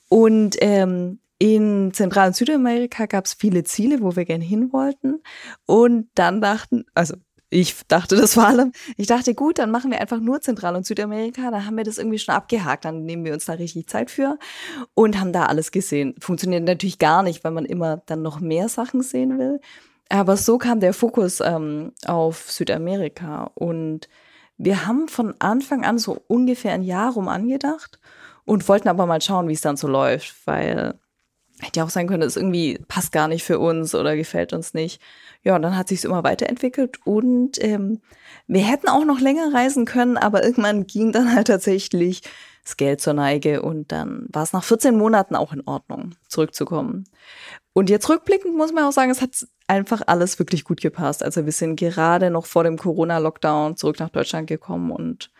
Und 0.08 0.56
ähm, 0.60 1.20
in 1.38 1.92
Zentral- 1.92 2.28
und 2.28 2.36
Südamerika 2.36 3.06
gab 3.06 3.26
es 3.26 3.34
viele 3.34 3.62
Ziele, 3.62 4.00
wo 4.00 4.16
wir 4.16 4.24
gerne 4.24 4.44
hin 4.44 4.72
wollten. 4.72 5.22
Und 5.66 6.08
dann 6.16 6.40
dachten, 6.40 6.84
also 6.94 7.14
ich 7.50 7.74
dachte 7.88 8.16
das 8.16 8.34
vor 8.34 8.46
allem, 8.46 8.72
ich 8.96 9.06
dachte, 9.06 9.34
gut, 9.34 9.58
dann 9.58 9.70
machen 9.70 9.90
wir 9.90 10.00
einfach 10.00 10.20
nur 10.20 10.40
Zentral- 10.40 10.76
und 10.76 10.84
Südamerika, 10.86 11.50
dann 11.50 11.64
haben 11.64 11.76
wir 11.76 11.84
das 11.84 11.98
irgendwie 11.98 12.18
schon 12.18 12.34
abgehakt, 12.34 12.84
dann 12.84 13.04
nehmen 13.04 13.24
wir 13.24 13.32
uns 13.32 13.46
da 13.46 13.54
richtig 13.54 13.88
Zeit 13.88 14.10
für 14.10 14.38
und 14.94 15.18
haben 15.18 15.32
da 15.32 15.46
alles 15.46 15.70
gesehen. 15.70 16.14
Funktioniert 16.20 16.64
natürlich 16.64 16.98
gar 16.98 17.22
nicht, 17.22 17.44
weil 17.44 17.52
man 17.52 17.64
immer 17.64 18.02
dann 18.06 18.22
noch 18.22 18.40
mehr 18.40 18.68
Sachen 18.68 19.02
sehen 19.02 19.38
will. 19.38 19.60
Aber 20.10 20.36
so 20.36 20.58
kam 20.58 20.80
der 20.80 20.94
Fokus 20.94 21.40
ähm, 21.40 21.92
auf 22.06 22.50
Südamerika 22.50 23.50
und 23.54 24.08
wir 24.56 24.86
haben 24.86 25.08
von 25.08 25.34
Anfang 25.38 25.84
an 25.84 25.98
so 25.98 26.22
ungefähr 26.26 26.72
ein 26.72 26.82
Jahr 26.82 27.12
rum 27.12 27.28
angedacht 27.28 27.98
und 28.44 28.68
wollten 28.68 28.88
aber 28.88 29.06
mal 29.06 29.22
schauen, 29.22 29.48
wie 29.48 29.52
es 29.52 29.60
dann 29.60 29.76
so 29.76 29.86
läuft, 29.86 30.34
weil 30.46 30.94
hätte 31.60 31.80
ja 31.80 31.84
auch 31.84 31.90
sein 31.90 32.06
können, 32.08 32.22
es 32.22 32.36
irgendwie 32.36 32.78
passt 32.88 33.12
gar 33.12 33.28
nicht 33.28 33.44
für 33.44 33.58
uns 33.58 33.94
oder 33.94 34.16
gefällt 34.16 34.52
uns 34.52 34.74
nicht. 34.74 35.00
Ja, 35.44 35.56
und 35.56 35.62
dann 35.62 35.76
hat 35.76 35.88
sich 35.88 36.04
immer 36.04 36.24
weiterentwickelt 36.24 36.98
und 37.04 37.62
ähm, 37.62 38.00
wir 38.46 38.62
hätten 38.62 38.88
auch 38.88 39.04
noch 39.04 39.20
länger 39.20 39.54
reisen 39.54 39.84
können, 39.84 40.16
aber 40.16 40.44
irgendwann 40.44 40.86
ging 40.86 41.12
dann 41.12 41.34
halt 41.34 41.46
tatsächlich 41.46 42.22
das 42.64 42.76
Geld 42.76 43.00
zur 43.00 43.14
Neige 43.14 43.62
und 43.62 43.92
dann 43.92 44.26
war 44.30 44.42
es 44.42 44.52
nach 44.52 44.64
14 44.64 44.96
Monaten 44.96 45.36
auch 45.36 45.52
in 45.52 45.66
Ordnung, 45.66 46.16
zurückzukommen. 46.28 47.04
Und 47.72 47.88
jetzt 47.88 48.08
rückblickend 48.08 48.56
muss 48.56 48.72
man 48.72 48.84
auch 48.84 48.92
sagen, 48.92 49.10
es 49.10 49.22
hat 49.22 49.46
einfach 49.68 50.02
alles 50.06 50.38
wirklich 50.38 50.64
gut 50.64 50.80
gepasst. 50.80 51.22
Also 51.22 51.44
wir 51.44 51.52
sind 51.52 51.76
gerade 51.76 52.30
noch 52.30 52.44
vor 52.44 52.64
dem 52.64 52.76
Corona-Lockdown 52.76 53.76
zurück 53.76 54.00
nach 54.00 54.10
Deutschland 54.10 54.48
gekommen 54.48 54.90
und 54.90 55.30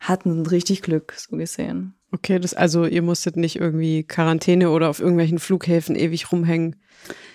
hatten 0.00 0.46
richtig 0.46 0.82
Glück, 0.82 1.14
so 1.16 1.36
gesehen. 1.36 1.94
Okay, 2.12 2.38
das 2.38 2.54
also 2.54 2.84
ihr 2.84 3.02
musstet 3.02 3.36
nicht 3.36 3.56
irgendwie 3.56 4.04
Quarantäne 4.04 4.70
oder 4.70 4.90
auf 4.90 5.00
irgendwelchen 5.00 5.38
Flughäfen 5.38 5.96
ewig 5.96 6.30
rumhängen. 6.30 6.76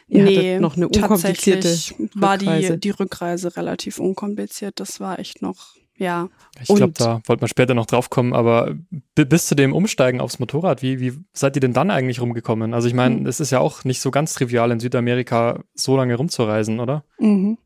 Ihr 0.07 0.23
hattet 0.23 0.61
noch 0.61 0.77
eine 0.77 0.87
unkomplizierte 0.87 1.61
tatsächlich 1.67 2.11
war 2.15 2.35
Rückreise. 2.39 2.73
die, 2.73 2.79
die 2.79 2.89
Rückreise 2.91 3.57
relativ 3.57 3.99
unkompliziert. 3.99 4.79
Das 4.79 4.99
war 5.01 5.19
echt 5.19 5.41
noch, 5.41 5.75
ja. 5.97 6.29
Ich 6.61 6.67
glaube, 6.73 6.93
da 6.95 7.21
wollte 7.25 7.41
man 7.41 7.49
später 7.49 7.73
noch 7.73 7.87
drauf 7.87 8.09
kommen, 8.09 8.33
aber 8.33 8.75
bi- 9.15 9.25
bis 9.25 9.47
zu 9.47 9.55
dem 9.55 9.73
Umsteigen 9.73 10.21
aufs 10.21 10.39
Motorrad, 10.39 10.81
wie, 10.81 10.99
wie 11.01 11.13
seid 11.33 11.57
ihr 11.57 11.59
denn 11.59 11.73
dann 11.73 11.91
eigentlich 11.91 12.21
rumgekommen? 12.21 12.73
Also 12.73 12.87
ich 12.87 12.93
meine, 12.93 13.15
Hm. 13.17 13.25
es 13.25 13.39
ist 13.41 13.51
ja 13.51 13.59
auch 13.59 13.83
nicht 13.83 13.99
so 13.99 14.11
ganz 14.11 14.33
trivial 14.35 14.71
in 14.71 14.79
Südamerika 14.79 15.61
so 15.73 15.97
lange 15.97 16.15
rumzureisen, 16.15 16.79
oder? 16.79 17.03
Mhm. 17.19 17.57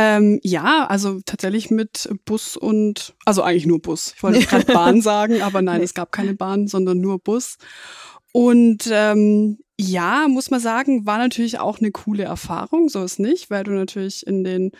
Ähm, 0.00 0.38
ja, 0.42 0.86
also 0.86 1.20
tatsächlich 1.26 1.70
mit 1.70 2.08
Bus 2.24 2.56
und, 2.56 3.14
also 3.24 3.42
eigentlich 3.42 3.66
nur 3.66 3.82
Bus. 3.82 4.12
Ich 4.16 4.22
wollte 4.22 4.46
gerade 4.46 4.72
Bahn 4.72 5.00
sagen, 5.02 5.42
aber 5.42 5.60
nein, 5.60 5.82
es 5.82 5.92
gab 5.92 6.12
keine 6.12 6.34
Bahn, 6.34 6.68
sondern 6.68 7.00
nur 7.00 7.18
Bus. 7.18 7.58
Und 8.32 8.88
ähm, 8.92 9.58
ja, 9.80 10.26
muss 10.28 10.50
man 10.50 10.60
sagen, 10.60 11.06
war 11.06 11.18
natürlich 11.18 11.58
auch 11.58 11.78
eine 11.78 11.90
coole 11.90 12.24
Erfahrung, 12.24 12.88
so 12.88 13.02
ist 13.02 13.18
nicht, 13.18 13.50
weil 13.50 13.64
du 13.64 13.72
natürlich 13.72 14.26
in 14.26 14.44
den, 14.44 14.72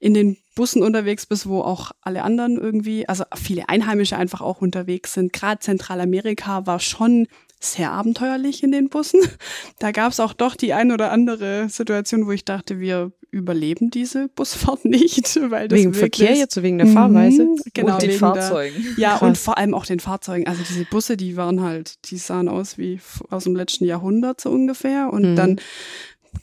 in 0.00 0.14
den 0.14 0.36
Bussen 0.54 0.82
unterwegs 0.82 1.26
bist, 1.26 1.48
wo 1.48 1.60
auch 1.60 1.92
alle 2.00 2.22
anderen 2.22 2.56
irgendwie, 2.56 3.08
also 3.08 3.24
viele 3.34 3.68
Einheimische 3.68 4.16
einfach 4.16 4.40
auch 4.40 4.62
unterwegs 4.62 5.12
sind. 5.12 5.32
Gerade 5.32 5.60
Zentralamerika 5.60 6.66
war 6.66 6.80
schon 6.80 7.28
sehr 7.60 7.90
abenteuerlich 7.92 8.62
in 8.62 8.72
den 8.72 8.88
Bussen. 8.88 9.20
Da 9.78 9.90
gab 9.92 10.12
es 10.12 10.20
auch 10.20 10.32
doch 10.32 10.56
die 10.56 10.72
ein 10.72 10.90
oder 10.90 11.10
andere 11.12 11.68
Situation, 11.68 12.26
wo 12.26 12.30
ich 12.30 12.44
dachte, 12.46 12.80
wir 12.80 13.12
überleben 13.30 13.90
diese 13.90 14.28
Busfahrt 14.28 14.84
nicht. 14.84 15.38
Weil 15.50 15.68
das 15.68 15.78
wegen 15.78 15.92
Verkehr 15.94 16.34
jetzt, 16.34 16.62
wegen 16.62 16.78
der 16.78 16.86
Fahrweise? 16.86 17.44
Mhm, 17.44 17.60
genau, 17.74 17.94
und 17.94 18.02
den 18.02 18.08
wegen 18.10 18.18
Fahrzeugen. 18.20 18.82
Der, 18.82 18.92
ja, 19.02 19.10
Krass. 19.18 19.22
und 19.22 19.38
vor 19.38 19.58
allem 19.58 19.74
auch 19.74 19.84
den 19.84 20.00
Fahrzeugen. 20.00 20.46
Also 20.46 20.62
diese 20.66 20.84
Busse, 20.84 21.16
die 21.16 21.36
waren 21.36 21.60
halt, 21.60 22.10
die 22.10 22.16
sahen 22.16 22.48
aus 22.48 22.78
wie 22.78 23.00
aus 23.30 23.44
dem 23.44 23.54
letzten 23.56 23.84
Jahrhundert 23.84 24.40
so 24.40 24.50
ungefähr. 24.50 25.12
Und 25.12 25.32
Mhm. 25.32 25.36
dann 25.36 25.60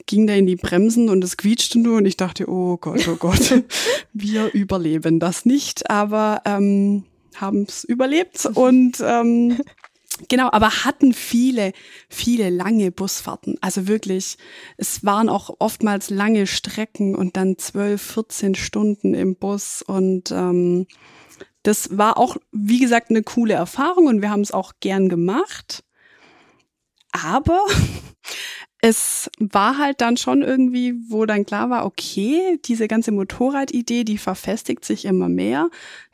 ging 0.06 0.26
der 0.26 0.36
in 0.36 0.46
die 0.46 0.56
Bremsen 0.56 1.08
und 1.08 1.22
es 1.24 1.36
quietschte 1.36 1.78
nur 1.78 1.98
und 1.98 2.06
ich 2.06 2.16
dachte, 2.16 2.48
oh 2.48 2.76
Gott, 2.76 3.06
oh 3.08 3.16
Gott, 3.16 3.62
wir 4.12 4.52
überleben 4.52 5.18
das 5.20 5.44
nicht, 5.44 5.88
aber 5.90 6.42
ähm, 6.44 7.04
haben 7.36 7.62
es 7.68 7.84
überlebt 7.84 8.46
und 8.54 8.98
ähm, 9.00 9.58
Genau, 10.28 10.48
aber 10.52 10.84
hatten 10.84 11.12
viele, 11.12 11.72
viele 12.08 12.48
lange 12.48 12.92
Busfahrten. 12.92 13.56
Also 13.60 13.88
wirklich, 13.88 14.36
es 14.76 15.04
waren 15.04 15.28
auch 15.28 15.56
oftmals 15.58 16.08
lange 16.10 16.46
Strecken 16.46 17.16
und 17.16 17.36
dann 17.36 17.58
12, 17.58 18.00
14 18.00 18.54
Stunden 18.54 19.14
im 19.14 19.34
Bus. 19.34 19.82
Und 19.82 20.30
ähm, 20.30 20.86
das 21.64 21.96
war 21.98 22.16
auch, 22.16 22.36
wie 22.52 22.78
gesagt, 22.78 23.10
eine 23.10 23.22
coole 23.22 23.54
Erfahrung 23.54 24.06
und 24.06 24.22
wir 24.22 24.30
haben 24.30 24.42
es 24.42 24.52
auch 24.52 24.74
gern 24.80 25.08
gemacht. 25.08 25.82
Aber 27.10 27.64
es 28.80 29.30
war 29.38 29.78
halt 29.78 30.00
dann 30.00 30.16
schon 30.16 30.42
irgendwie, 30.42 30.94
wo 31.08 31.26
dann 31.26 31.44
klar 31.44 31.70
war, 31.70 31.86
okay, 31.86 32.60
diese 32.64 32.86
ganze 32.86 33.10
Motorradidee, 33.10 34.04
die 34.04 34.18
verfestigt 34.18 34.84
sich 34.84 35.06
immer 35.06 35.28
mehr. 35.28 35.70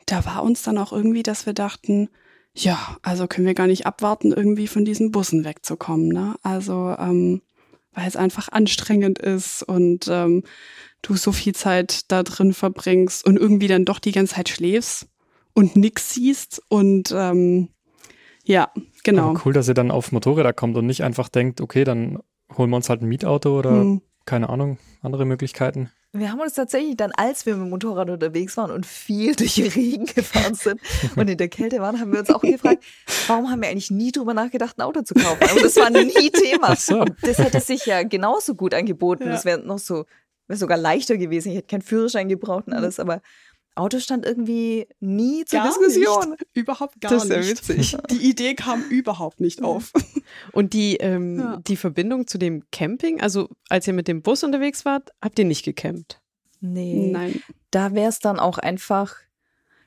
Da 0.07 0.25
war 0.25 0.41
uns 0.43 0.63
dann 0.63 0.79
auch 0.79 0.91
irgendwie, 0.91 1.23
dass 1.23 1.45
wir 1.45 1.53
dachten, 1.53 2.09
ja, 2.53 2.97
also 3.01 3.27
können 3.27 3.47
wir 3.47 3.53
gar 3.53 3.67
nicht 3.67 3.85
abwarten, 3.85 4.31
irgendwie 4.31 4.67
von 4.67 4.85
diesen 4.85 5.11
Bussen 5.11 5.45
wegzukommen. 5.45 6.09
Ne? 6.09 6.35
Also, 6.43 6.95
ähm, 6.99 7.41
weil 7.93 8.07
es 8.07 8.15
einfach 8.15 8.49
anstrengend 8.49 9.19
ist 9.19 9.63
und 9.63 10.07
ähm, 10.09 10.43
du 11.01 11.15
so 11.15 11.31
viel 11.31 11.53
Zeit 11.53 12.11
da 12.11 12.23
drin 12.23 12.53
verbringst 12.53 13.25
und 13.25 13.37
irgendwie 13.37 13.67
dann 13.67 13.85
doch 13.85 13.99
die 13.99 14.11
ganze 14.11 14.35
Zeit 14.35 14.49
schläfst 14.49 15.07
und 15.53 15.75
nix 15.75 16.13
siehst. 16.13 16.61
Und 16.69 17.13
ähm, 17.15 17.69
ja, 18.45 18.71
genau. 19.03 19.31
Aber 19.31 19.41
cool, 19.45 19.53
dass 19.53 19.67
ihr 19.67 19.73
dann 19.73 19.91
auf 19.91 20.11
Motorräder 20.11 20.53
kommt 20.53 20.77
und 20.77 20.85
nicht 20.85 21.03
einfach 21.03 21.29
denkt, 21.29 21.61
okay, 21.61 21.83
dann 21.83 22.19
holen 22.57 22.69
wir 22.69 22.77
uns 22.77 22.89
halt 22.89 23.01
ein 23.01 23.07
Mietauto 23.09 23.57
oder 23.57 23.71
Hm. 23.71 24.01
keine 24.25 24.49
Ahnung, 24.49 24.77
andere 25.01 25.25
Möglichkeiten. 25.25 25.89
Wir 26.13 26.29
haben 26.29 26.41
uns 26.41 26.53
tatsächlich 26.53 26.97
dann, 26.97 27.11
als 27.15 27.45
wir 27.45 27.55
mit 27.55 27.65
dem 27.65 27.69
Motorrad 27.69 28.09
unterwegs 28.09 28.57
waren 28.57 28.69
und 28.71 28.85
viel 28.85 29.33
durch 29.37 29.55
den 29.55 29.67
Regen 29.67 30.05
gefahren 30.05 30.55
sind 30.55 30.81
und 31.15 31.29
in 31.29 31.37
der 31.37 31.47
Kälte 31.47 31.79
waren, 31.79 31.99
haben 31.99 32.11
wir 32.11 32.19
uns 32.19 32.29
auch 32.29 32.41
gefragt, 32.41 32.83
warum 33.27 33.49
haben 33.49 33.61
wir 33.61 33.69
eigentlich 33.69 33.91
nie 33.91 34.11
drüber 34.11 34.33
nachgedacht, 34.33 34.77
ein 34.77 34.81
Auto 34.81 35.03
zu 35.03 35.13
kaufen? 35.13 35.43
Aber 35.49 35.61
das 35.61 35.77
war 35.77 35.89
nie 35.89 36.29
Thema. 36.31 36.75
So. 36.75 37.05
Das 37.21 37.37
hätte 37.37 37.61
sich 37.61 37.85
ja 37.85 38.03
genauso 38.03 38.55
gut 38.55 38.73
angeboten. 38.73 39.23
Ja. 39.25 39.31
Das 39.31 39.45
wäre 39.45 39.59
noch 39.59 39.79
so, 39.79 40.05
wäre 40.47 40.57
sogar 40.57 40.77
leichter 40.77 41.17
gewesen. 41.17 41.49
Ich 41.49 41.57
hätte 41.59 41.67
keinen 41.67 41.81
Führerschein 41.81 42.27
gebraucht 42.27 42.67
und 42.67 42.73
alles, 42.73 42.99
aber 42.99 43.21
Auto 43.75 43.99
stand 43.99 44.25
irgendwie 44.25 44.87
nie 44.99 45.45
zur 45.45 45.59
Gar 45.59 45.67
Diskussion. 45.69 46.31
Nicht. 46.31 46.45
Überhaupt 46.53 46.99
gar 46.99 47.11
Das 47.11 47.23
ist 47.23 47.29
ja 47.29 47.37
nicht. 47.37 47.49
witzig. 47.69 47.97
Die 48.11 48.29
Idee 48.29 48.53
kam 48.55 48.83
überhaupt 48.89 49.39
nicht 49.39 49.63
auf. 49.63 49.91
Und 50.51 50.73
die, 50.73 50.97
ähm, 50.97 51.39
Ja. 51.39 51.57
die 51.65 51.77
Verbindung 51.77 52.27
zu 52.27 52.37
dem 52.37 52.63
Camping, 52.71 53.21
also 53.21 53.49
als 53.69 53.87
ihr 53.87 53.93
mit 53.93 54.07
dem 54.07 54.21
Bus 54.21 54.43
unterwegs 54.43 54.83
wart, 54.85 55.11
habt 55.21 55.39
ihr 55.39 55.45
nicht 55.45 55.63
gecampt? 55.63 56.19
Nee. 56.59 57.09
Nein. 57.11 57.41
da 57.71 57.93
wäre 57.93 58.09
es 58.09 58.19
dann 58.19 58.39
auch 58.39 58.57
einfach, 58.57 59.15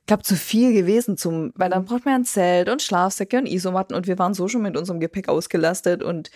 ich 0.00 0.06
glaube, 0.06 0.22
zu 0.24 0.34
viel 0.34 0.72
gewesen 0.72 1.16
zum, 1.16 1.52
weil 1.54 1.70
dann 1.70 1.84
braucht 1.84 2.04
man 2.04 2.12
ja 2.12 2.18
ein 2.18 2.24
Zelt 2.24 2.68
und 2.68 2.82
Schlafsäcke 2.82 3.38
und 3.38 3.46
Isomatten 3.46 3.94
und 3.94 4.06
wir 4.06 4.18
waren 4.18 4.34
so 4.34 4.48
schon 4.48 4.62
mit 4.62 4.76
unserem 4.76 4.98
Gepäck 5.00 5.28
ausgelastet 5.28 6.02
und 6.02 6.30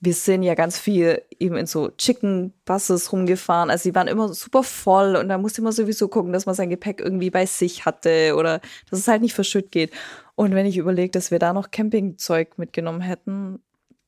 wir 0.00 0.14
sind 0.14 0.42
ja 0.42 0.54
ganz 0.54 0.78
viel 0.78 1.22
eben 1.38 1.56
in 1.56 1.66
so 1.66 1.90
Chicken 1.90 2.54
Buses 2.64 3.12
rumgefahren. 3.12 3.68
Also 3.68 3.88
die 3.88 3.94
waren 3.94 4.08
immer 4.08 4.32
super 4.32 4.62
voll 4.62 5.14
und 5.16 5.28
da 5.28 5.36
musste 5.36 5.60
man 5.60 5.72
sowieso 5.72 6.08
gucken, 6.08 6.32
dass 6.32 6.46
man 6.46 6.54
sein 6.54 6.70
Gepäck 6.70 7.00
irgendwie 7.00 7.30
bei 7.30 7.44
sich 7.44 7.84
hatte 7.84 8.34
oder 8.36 8.60
dass 8.88 8.98
es 8.98 9.08
halt 9.08 9.20
nicht 9.20 9.34
verschütt 9.34 9.70
geht. 9.70 9.92
Und 10.36 10.54
wenn 10.54 10.64
ich 10.64 10.78
überlege, 10.78 11.10
dass 11.10 11.30
wir 11.30 11.38
da 11.38 11.52
noch 11.52 11.70
Campingzeug 11.70 12.56
mitgenommen 12.56 13.02
hätten, 13.02 13.60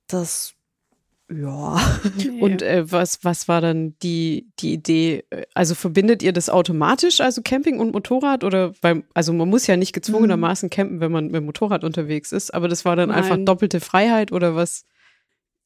das 0.07 0.55
ja. 1.31 1.81
Und 2.41 2.63
äh, 2.63 2.91
was, 2.91 3.25
was 3.25 3.49
war 3.49 3.61
dann 3.61 3.95
die, 4.03 4.49
die 4.59 4.73
Idee? 4.75 5.25
Also 5.55 5.75
verbindet 5.75 6.23
ihr 6.23 6.33
das 6.33 6.51
automatisch, 6.51 7.21
also 7.21 7.43
Camping 7.43 7.81
und 7.81 7.93
Motorrad? 7.93 8.45
Oder 8.45 8.73
weil, 8.83 9.05
also 9.15 9.33
man 9.33 9.49
muss 9.49 9.67
ja 9.67 9.77
nicht 9.77 9.93
gezwungenermaßen 9.93 10.69
campen, 10.69 11.01
wenn 11.01 11.13
man 11.13 11.27
mit 11.27 11.37
dem 11.37 11.47
Motorrad 11.47 11.85
unterwegs 11.85 12.33
ist, 12.33 12.53
aber 12.53 12.69
das 12.69 12.85
war 12.85 12.97
dann 12.97 13.11
einfach 13.11 13.37
Nein. 13.37 13.47
doppelte 13.47 13.81
Freiheit 13.81 14.33
oder 14.33 14.55
was? 14.55 14.85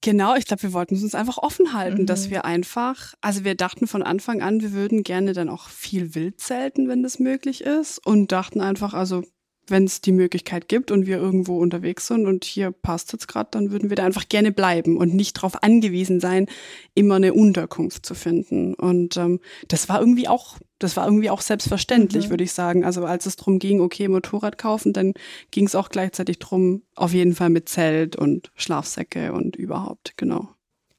Genau, 0.07 0.37
ich 0.37 0.45
glaube, 0.45 0.63
wir 0.63 0.73
wollten 0.73 0.95
es 0.95 1.03
uns 1.03 1.17
einfach 1.17 1.39
offen 1.39 1.73
halten, 1.73 2.03
Mhm. 2.03 2.07
dass 2.07 2.31
wir 2.31 2.45
einfach, 2.45 3.15
also 3.23 3.43
wir 3.43 3.57
dachten 3.57 3.89
von 3.89 4.05
Anfang 4.05 4.41
an, 4.41 4.61
wir 4.61 4.71
würden 4.73 5.03
gerne 5.03 5.33
dann 5.33 5.49
auch 5.49 5.69
viel 5.69 6.15
wild 6.15 6.41
zelten, 6.41 6.89
wenn 6.89 7.03
das 7.03 7.19
möglich 7.19 7.65
ist 7.65 8.07
und 8.07 8.31
dachten 8.31 8.61
einfach, 8.61 8.95
also 8.95 9.25
wenn 9.67 9.83
es 9.83 10.01
die 10.03 10.13
Möglichkeit 10.13 10.69
gibt 10.69 10.93
und 10.93 11.07
wir 11.09 11.17
irgendwo 11.17 11.59
unterwegs 11.59 12.07
sind 12.07 12.27
und 12.27 12.45
hier 12.45 12.71
passt 12.71 13.13
jetzt 13.13 13.27
gerade, 13.27 13.49
dann 13.51 13.73
würden 13.73 13.89
wir 13.91 13.97
da 13.97 14.05
einfach 14.05 14.29
gerne 14.29 14.53
bleiben 14.53 14.97
und 14.97 15.13
nicht 15.13 15.39
darauf 15.39 15.61
angewiesen 15.65 16.21
sein, 16.21 16.47
immer 16.95 17.17
eine 17.17 17.35
Unterkunft 17.35 18.07
zu 18.07 18.15
finden. 18.15 18.75
Und 18.75 19.17
ähm, 19.17 19.41
das 19.67 19.89
war 19.89 19.99
irgendwie 19.99 20.29
auch, 20.29 20.57
das 20.78 20.97
war 20.97 21.06
irgendwie 21.06 21.30
auch 21.30 21.40
selbstverständlich, 21.40 22.26
Mhm. 22.26 22.30
würde 22.30 22.45
ich 22.45 22.52
sagen. 22.52 22.85
Also 22.85 23.04
als 23.06 23.26
es 23.26 23.37
drum 23.37 23.59
ging, 23.59 23.80
okay, 23.80 24.09
Motorrad 24.09 24.59
kaufen, 24.59 24.92
dann 24.92 25.14
ging 25.50 25.66
es 25.66 25.75
auch 25.75 25.88
gleichzeitig 25.88 26.38
drum, 26.38 26.83
auf 26.95 27.12
jeden 27.12 27.35
Fall 27.35 27.49
mit 27.50 27.68
Zelt 27.68 28.16
und 28.16 28.50
Schlafsäcke 28.56 29.33
und 29.33 29.56
überhaupt, 29.56 30.14
genau. 30.16 30.49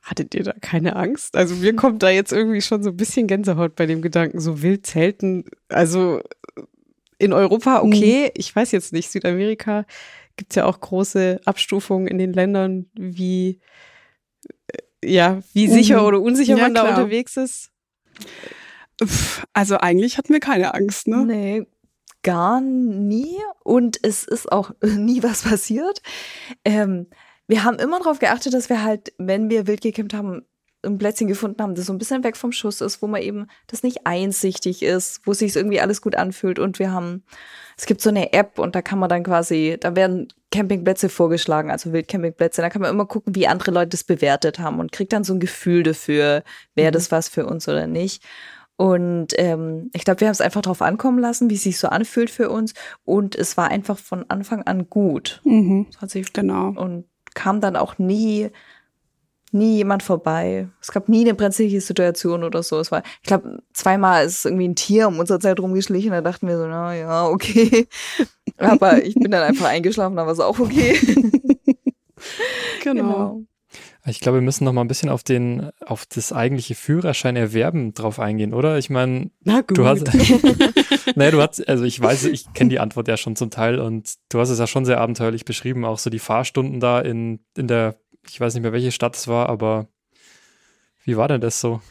Hattet 0.02 0.34
ihr 0.36 0.44
da 0.44 0.54
keine 0.54 0.96
Angst? 0.96 1.36
Also 1.36 1.56
mir 1.56 1.76
kommt 1.76 2.02
da 2.02 2.10
jetzt 2.10 2.32
irgendwie 2.32 2.62
schon 2.62 2.82
so 2.82 2.92
ein 2.92 2.98
bisschen 2.98 3.28
Gänsehaut 3.28 3.76
bei 3.76 3.86
dem 3.86 4.02
Gedanken, 4.02 4.40
so 4.40 4.62
wild 4.62 4.86
zelten. 4.86 5.44
Also 5.68 6.22
in 7.20 7.34
Europa 7.34 7.82
okay, 7.82 8.32
ich 8.36 8.56
weiß 8.56 8.72
jetzt 8.72 8.94
nicht, 8.94 9.10
Südamerika 9.12 9.86
gibt's 10.38 10.56
ja 10.56 10.66
auch 10.66 10.80
große 10.80 11.42
Abstufungen 11.46 12.08
in 12.08 12.20
den 12.20 12.32
Ländern, 12.32 12.86
wie 12.94 13.60
äh, 14.68 14.78
ja, 15.12 15.42
wie 15.54 15.68
sicher 15.68 16.00
Mhm. 16.02 16.06
oder 16.08 16.22
unsicher 16.22 16.56
Ja, 16.58 16.64
man 16.64 16.74
da 16.74 16.82
klar. 16.84 16.98
unterwegs 16.98 17.36
ist. 17.38 17.72
Also 19.54 19.78
eigentlich 19.78 20.18
hatten 20.18 20.34
wir 20.34 20.40
keine 20.40 20.74
Angst, 20.74 21.08
ne? 21.08 21.26
Nee, 21.26 21.68
gar 22.24 22.62
nie. 22.62 23.38
Und 23.64 24.00
es 24.04 24.24
ist 24.24 24.52
auch 24.52 24.72
nie 24.84 25.24
was 25.24 25.44
passiert. 25.44 26.02
Ähm, 26.66 27.08
wir 27.48 27.64
haben 27.64 27.80
immer 27.80 28.00
darauf 28.00 28.20
geachtet, 28.20 28.54
dass 28.54 28.70
wir 28.70 28.84
halt, 28.84 29.14
wenn 29.18 29.50
wir 29.50 29.68
wild 29.68 29.82
gecampt 29.82 30.14
haben, 30.14 30.46
ein 30.84 30.98
Plätzchen 30.98 31.28
gefunden 31.28 31.62
haben, 31.62 31.76
das 31.76 31.88
so 31.88 31.94
ein 31.94 31.98
bisschen 31.98 32.24
weg 32.24 32.38
vom 32.38 32.52
Schuss 32.52 32.82
ist, 32.82 33.02
wo 33.02 33.08
man 33.08 33.22
eben 33.22 33.48
das 33.68 33.84
nicht 33.84 34.06
einsichtig 34.06 34.84
ist, 34.84 35.22
wo 35.26 35.34
sich 35.34 35.56
irgendwie 35.56 35.82
alles 35.82 36.02
gut 36.02 36.16
anfühlt. 36.16 36.60
Und 36.60 36.80
wir 36.80 36.92
haben, 36.92 37.24
es 37.78 37.86
gibt 37.86 38.02
so 38.02 38.10
eine 38.10 38.34
App 38.34 38.60
und 38.60 38.76
da 38.76 38.82
kann 38.82 39.00
man 39.00 39.10
dann 39.10 39.24
quasi, 39.24 39.78
da 39.80 39.96
werden 39.96 40.28
Campingplätze 40.52 41.10
vorgeschlagen, 41.10 41.72
also 41.72 41.94
Wildcampingplätze. 41.94 42.62
Da 42.62 42.70
kann 42.70 42.82
man 42.82 42.92
immer 42.92 43.06
gucken, 43.06 43.36
wie 43.36 43.48
andere 43.48 43.72
Leute 43.72 43.90
das 43.90 44.04
bewertet 44.04 44.60
haben 44.60 44.80
und 44.80 44.92
kriegt 44.92 45.14
dann 45.14 45.24
so 45.24 45.34
ein 45.34 45.40
Gefühl 45.40 45.84
dafür, 45.84 46.44
wäre 46.76 46.92
das 46.92 47.12
was 47.12 47.28
für 47.28 47.46
uns 47.46 47.68
oder 47.68 47.88
nicht. 47.88 48.24
Und 48.78 49.30
ähm, 49.38 49.90
ich 49.94 50.06
glaube, 50.06 50.22
wir 50.22 50.28
haben 50.28 50.34
es 50.34 50.42
einfach 50.42 50.62
drauf 50.62 50.82
ankommen 50.84 51.18
lassen, 51.20 51.50
wie 51.50 51.56
es 51.56 51.64
sich 51.64 51.80
so 51.80 51.88
anfühlt 51.88 52.30
für 52.30 52.50
uns. 52.50 52.74
Und 53.06 53.36
es 53.36 53.58
war 53.58 53.70
einfach 53.70 53.98
von 53.98 54.24
Anfang 54.30 54.62
an 54.64 54.88
gut. 54.90 55.42
Mhm. 55.44 55.88
Hat 56.00 56.12
sich 56.12 56.32
Genau. 56.32 56.68
und 56.70 57.06
kam 57.34 57.60
dann 57.60 57.76
auch 57.76 57.98
nie, 57.98 58.50
nie 59.52 59.78
jemand 59.78 60.04
vorbei. 60.04 60.68
Es 60.80 60.92
gab 60.92 61.10
nie 61.10 61.22
eine 61.22 61.34
brenzliche 61.34 61.82
Situation 61.82 62.44
oder 62.44 62.62
so. 62.62 62.80
Es 62.80 62.92
war, 62.92 63.02
ich 63.22 63.28
glaube, 63.28 63.64
zweimal 63.74 64.26
ist 64.26 64.46
irgendwie 64.46 64.68
ein 64.68 64.76
Tier 64.76 65.08
um 65.08 65.18
unsere 65.18 65.40
Zeit 65.40 65.60
rumgeschlichen. 65.60 66.12
Da 66.12 66.22
dachten 66.22 66.48
wir 66.48 66.58
so, 66.60 66.68
na 66.68 66.94
ja, 66.96 67.26
okay. 67.28 67.88
Aber 68.58 69.04
ich 69.04 69.16
bin 69.16 69.32
dann 69.32 69.44
einfach 69.44 69.68
eingeschlafen, 69.70 70.16
da 70.16 70.26
war 70.26 70.34
es 70.34 70.40
auch 70.40 70.60
okay. 70.60 71.00
Genau. 72.84 73.42
Ich 74.08 74.22
glaube, 74.22 74.38
wir 74.38 74.42
müssen 74.42 74.64
noch 74.64 74.72
mal 74.72 74.82
ein 74.82 74.88
bisschen 74.88 75.10
auf 75.10 75.24
den, 75.24 75.70
auf 75.86 76.06
das 76.06 76.32
eigentliche 76.32 76.76
Führerschein 76.76 77.36
erwerben 77.36 77.94
drauf 77.94 78.20
eingehen, 78.20 78.54
oder? 78.54 78.78
Ich 78.78 78.90
meine, 78.90 79.32
du 79.44 79.86
hast, 79.86 80.06
naja, 81.16 81.32
du 81.32 81.42
hast, 81.42 81.68
also 81.68 81.84
ich 81.84 82.00
weiß, 82.00 82.26
ich 82.26 82.54
kenne 82.54 82.70
die 82.70 82.80
Antwort 82.80 83.08
ja 83.10 83.18
schon 83.18 83.36
zum 83.36 83.50
Teil 83.50 83.80
und 83.80 84.14
du 84.30 84.40
hast 84.40 84.50
es 84.50 84.60
ja 84.60 84.68
schon 84.68 84.86
sehr 84.86 85.02
abenteuerlich 85.02 85.44
beschrieben, 85.44 85.84
auch 85.84 86.00
so 86.00 86.10
die 86.10 86.20
Fahrstunden 86.20 86.80
da 86.80 87.02
in, 87.02 87.40
in 87.58 87.68
der, 87.68 87.96
ich 88.26 88.40
weiß 88.40 88.54
nicht 88.54 88.64
mehr, 88.64 88.72
welche 88.72 88.92
Stadt 88.92 89.16
es 89.16 89.28
war, 89.28 89.50
aber 89.50 89.88
wie 91.04 91.18
war 91.18 91.28
denn 91.28 91.42
das 91.42 91.60
so? 91.60 91.82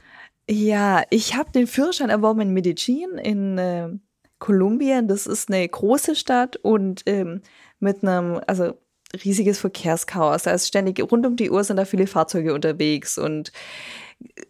Ja, 0.48 1.02
ich 1.10 1.36
habe 1.36 1.50
den 1.52 1.66
Führerschein 1.66 2.08
erworben 2.08 2.40
in 2.40 2.52
Medellin 2.52 3.18
in 3.22 3.58
äh, 3.58 3.88
Kolumbien. 4.38 5.08
Das 5.08 5.26
ist 5.26 5.50
eine 5.50 5.68
große 5.68 6.14
Stadt 6.14 6.56
und 6.56 7.02
ähm, 7.06 7.42
mit 7.78 8.02
einem, 8.02 8.40
also 8.46 8.74
riesiges 9.24 9.58
Verkehrschaos. 9.58 10.44
Da 10.44 10.52
ist 10.52 10.68
ständig 10.68 11.00
rund 11.00 11.26
um 11.26 11.36
die 11.36 11.50
Uhr 11.50 11.64
sind 11.64 11.76
da 11.76 11.84
viele 11.84 12.06
Fahrzeuge 12.06 12.54
unterwegs 12.54 13.18
und 13.18 13.52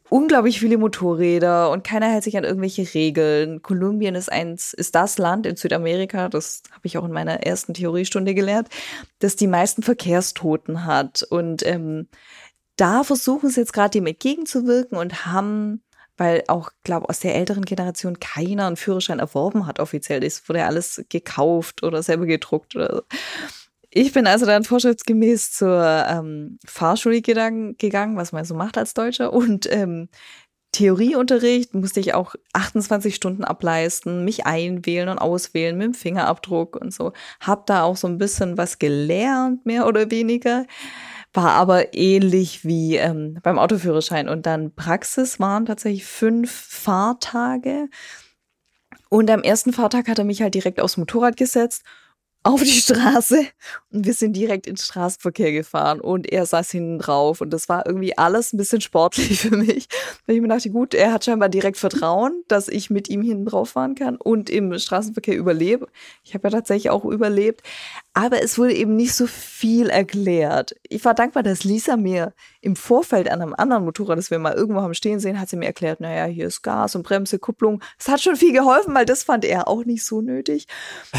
unglaublich 0.08 0.60
viele 0.60 0.78
Motorräder 0.78 1.70
und 1.70 1.84
keiner 1.84 2.08
hält 2.10 2.24
sich 2.24 2.36
an 2.36 2.44
irgendwelche 2.44 2.94
Regeln. 2.94 3.62
Kolumbien 3.62 4.14
ist 4.14 4.30
eins, 4.30 4.72
ist 4.72 4.94
das 4.94 5.18
Land 5.18 5.46
in 5.46 5.56
Südamerika, 5.56 6.28
das 6.28 6.62
habe 6.70 6.82
ich 6.84 6.98
auch 6.98 7.04
in 7.04 7.12
meiner 7.12 7.42
ersten 7.44 7.74
Theoriestunde 7.74 8.34
gelernt, 8.34 8.68
das 9.18 9.36
die 9.36 9.48
meisten 9.48 9.82
Verkehrstoten 9.82 10.84
hat. 10.84 11.24
Und 11.24 11.66
ähm, 11.66 12.08
da 12.76 13.02
versuchen 13.02 13.50
sie 13.50 13.60
jetzt 13.60 13.72
gerade 13.72 13.90
dem 13.90 14.06
entgegenzuwirken 14.06 14.98
und 14.98 15.26
haben 15.26 15.82
weil 16.16 16.44
auch, 16.48 16.70
glaube 16.82 17.08
aus 17.08 17.20
der 17.20 17.34
älteren 17.34 17.64
Generation 17.64 18.18
keiner 18.20 18.66
einen 18.66 18.76
Führerschein 18.76 19.18
erworben 19.18 19.66
hat 19.66 19.80
offiziell. 19.80 20.20
Das 20.20 20.48
wurde 20.48 20.60
ja 20.60 20.66
alles 20.66 21.04
gekauft 21.08 21.82
oder 21.82 22.02
selber 22.02 22.26
gedruckt 22.26 22.74
oder 22.74 22.96
so. 22.96 23.02
Ich 23.98 24.12
bin 24.12 24.26
also 24.26 24.44
dann 24.44 24.62
vorschriftsgemäß 24.62 25.52
zur 25.52 26.04
ähm, 26.06 26.58
Fahrschule 26.66 27.22
gegangen, 27.22 27.78
gegangen, 27.78 28.18
was 28.18 28.30
man 28.30 28.44
so 28.44 28.54
macht 28.54 28.76
als 28.76 28.92
Deutscher. 28.92 29.32
Und 29.32 29.66
ähm, 29.72 30.10
Theorieunterricht 30.72 31.72
musste 31.72 32.00
ich 32.00 32.12
auch 32.12 32.34
28 32.52 33.14
Stunden 33.14 33.42
ableisten, 33.42 34.22
mich 34.22 34.44
einwählen 34.44 35.08
und 35.08 35.18
auswählen 35.18 35.78
mit 35.78 35.86
dem 35.86 35.94
Fingerabdruck 35.94 36.76
und 36.76 36.92
so. 36.92 37.14
Hab 37.40 37.64
da 37.64 37.84
auch 37.84 37.96
so 37.96 38.06
ein 38.06 38.18
bisschen 38.18 38.58
was 38.58 38.78
gelernt, 38.78 39.64
mehr 39.64 39.86
oder 39.86 40.10
weniger. 40.10 40.66
War 41.32 41.52
aber 41.52 41.94
ähnlich 41.94 42.66
wie 42.66 42.96
ähm, 42.96 43.38
beim 43.42 43.58
Autoführerschein. 43.58 44.28
Und 44.28 44.44
dann 44.44 44.74
Praxis 44.74 45.40
waren 45.40 45.64
tatsächlich 45.64 46.04
fünf 46.04 46.50
Fahrtage. 46.52 47.88
Und 49.08 49.30
am 49.30 49.42
ersten 49.42 49.72
Fahrtag 49.72 50.06
hat 50.06 50.18
er 50.18 50.26
mich 50.26 50.42
halt 50.42 50.52
direkt 50.52 50.80
aufs 50.80 50.98
Motorrad 50.98 51.38
gesetzt 51.38 51.82
auf 52.46 52.62
die 52.62 52.70
Straße 52.70 53.46
und 53.92 54.06
wir 54.06 54.14
sind 54.14 54.34
direkt 54.34 54.66
in 54.66 54.74
den 54.74 54.78
Straßenverkehr 54.78 55.50
gefahren 55.50 56.00
und 56.00 56.30
er 56.30 56.46
saß 56.46 56.70
hinten 56.70 57.00
drauf 57.00 57.40
und 57.40 57.50
das 57.50 57.68
war 57.68 57.86
irgendwie 57.86 58.16
alles 58.16 58.52
ein 58.52 58.56
bisschen 58.56 58.80
sportlich 58.80 59.40
für 59.40 59.56
mich, 59.56 59.88
weil 60.26 60.36
ich 60.36 60.42
mir 60.42 60.48
dachte, 60.48 60.70
gut, 60.70 60.94
er 60.94 61.12
hat 61.12 61.24
scheinbar 61.24 61.48
direkt 61.48 61.76
Vertrauen, 61.76 62.44
dass 62.46 62.68
ich 62.68 62.88
mit 62.88 63.08
ihm 63.08 63.22
hinten 63.22 63.46
drauf 63.46 63.70
fahren 63.70 63.96
kann 63.96 64.16
und 64.16 64.48
im 64.48 64.78
Straßenverkehr 64.78 65.36
überlebe. 65.36 65.88
Ich 66.22 66.34
habe 66.34 66.46
ja 66.46 66.52
tatsächlich 66.52 66.90
auch 66.90 67.04
überlebt, 67.04 67.62
aber 68.16 68.42
es 68.42 68.56
wurde 68.56 68.72
eben 68.72 68.96
nicht 68.96 69.12
so 69.12 69.26
viel 69.26 69.90
erklärt. 69.90 70.74
Ich 70.88 71.04
war 71.04 71.12
dankbar, 71.12 71.42
dass 71.42 71.64
Lisa 71.64 71.98
mir 71.98 72.32
im 72.62 72.74
Vorfeld 72.74 73.30
an 73.30 73.42
einem 73.42 73.52
anderen 73.52 73.84
Motorrad, 73.84 74.16
das 74.16 74.30
wir 74.30 74.38
mal 74.38 74.54
irgendwo 74.54 74.80
haben 74.80 74.94
stehen 74.94 75.20
sehen, 75.20 75.38
hat 75.38 75.50
sie 75.50 75.56
mir 75.56 75.66
erklärt, 75.66 76.00
naja, 76.00 76.24
hier 76.24 76.46
ist 76.46 76.62
Gas 76.62 76.96
und 76.96 77.02
Bremse, 77.02 77.38
Kupplung. 77.38 77.82
Es 77.98 78.08
hat 78.08 78.22
schon 78.22 78.36
viel 78.36 78.54
geholfen, 78.54 78.94
weil 78.94 79.04
das 79.04 79.22
fand 79.22 79.44
er 79.44 79.68
auch 79.68 79.84
nicht 79.84 80.02
so 80.02 80.22
nötig. 80.22 80.66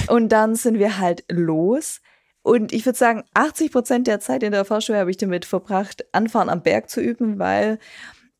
Und 0.07 0.29
dann 0.29 0.55
sind 0.55 0.79
wir 0.79 0.97
halt 0.97 1.23
los. 1.29 2.01
Und 2.41 2.73
ich 2.73 2.83
würde 2.83 2.97
sagen, 2.97 3.23
80 3.35 3.71
Prozent 3.71 4.07
der 4.07 4.19
Zeit 4.19 4.41
in 4.41 4.51
der 4.51 4.65
Fahrschule 4.65 4.97
habe 4.97 5.11
ich 5.11 5.17
damit 5.17 5.45
verbracht, 5.45 6.03
Anfahren 6.13 6.49
am 6.49 6.63
Berg 6.63 6.89
zu 6.89 6.99
üben, 6.99 7.37
weil 7.37 7.77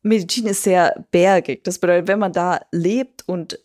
Medizin 0.02 0.46
ist 0.46 0.64
sehr 0.64 1.04
bergig. 1.12 1.62
Das 1.62 1.78
bedeutet, 1.78 2.08
wenn 2.08 2.18
man 2.18 2.32
da 2.32 2.62
lebt 2.72 3.22
und 3.28 3.60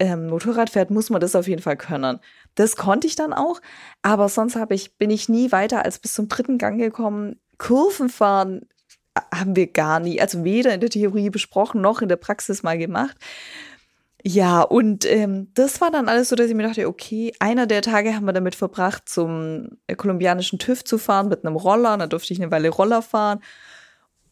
ähm, 0.00 0.28
Motorrad 0.28 0.70
fährt, 0.70 0.90
muss 0.90 1.10
man 1.10 1.20
das 1.20 1.36
auf 1.36 1.46
jeden 1.46 1.62
Fall 1.62 1.76
können. 1.76 2.20
Das 2.54 2.76
konnte 2.76 3.06
ich 3.06 3.16
dann 3.16 3.32
auch, 3.32 3.60
aber 4.02 4.28
sonst 4.28 4.56
habe 4.56 4.74
ich, 4.74 4.96
bin 4.96 5.10
ich 5.10 5.28
nie 5.28 5.52
weiter 5.52 5.84
als 5.84 5.98
bis 5.98 6.14
zum 6.14 6.28
dritten 6.28 6.58
Gang 6.58 6.78
gekommen. 6.78 7.40
Kurven 7.58 8.08
fahren 8.08 8.62
äh, 9.14 9.20
haben 9.34 9.56
wir 9.56 9.66
gar 9.68 10.00
nie, 10.00 10.20
also 10.20 10.44
weder 10.44 10.74
in 10.74 10.80
der 10.80 10.90
Theorie 10.90 11.30
besprochen 11.30 11.80
noch 11.80 12.02
in 12.02 12.08
der 12.08 12.16
Praxis 12.16 12.62
mal 12.62 12.78
gemacht. 12.78 13.16
Ja, 14.22 14.60
und 14.60 15.06
ähm, 15.06 15.48
das 15.54 15.80
war 15.80 15.90
dann 15.90 16.08
alles 16.08 16.28
so, 16.28 16.36
dass 16.36 16.48
ich 16.48 16.54
mir 16.54 16.64
dachte, 16.64 16.86
okay, 16.86 17.32
einer 17.38 17.66
der 17.66 17.80
Tage 17.80 18.14
haben 18.14 18.26
wir 18.26 18.34
damit 18.34 18.54
verbracht, 18.54 19.08
zum 19.08 19.78
kolumbianischen 19.96 20.58
TÜV 20.58 20.84
zu 20.84 20.98
fahren 20.98 21.28
mit 21.28 21.44
einem 21.44 21.56
Roller. 21.56 21.94
Und 21.94 22.00
dann 22.00 22.10
durfte 22.10 22.34
ich 22.34 22.42
eine 22.42 22.50
Weile 22.50 22.68
Roller 22.68 23.00
fahren 23.00 23.40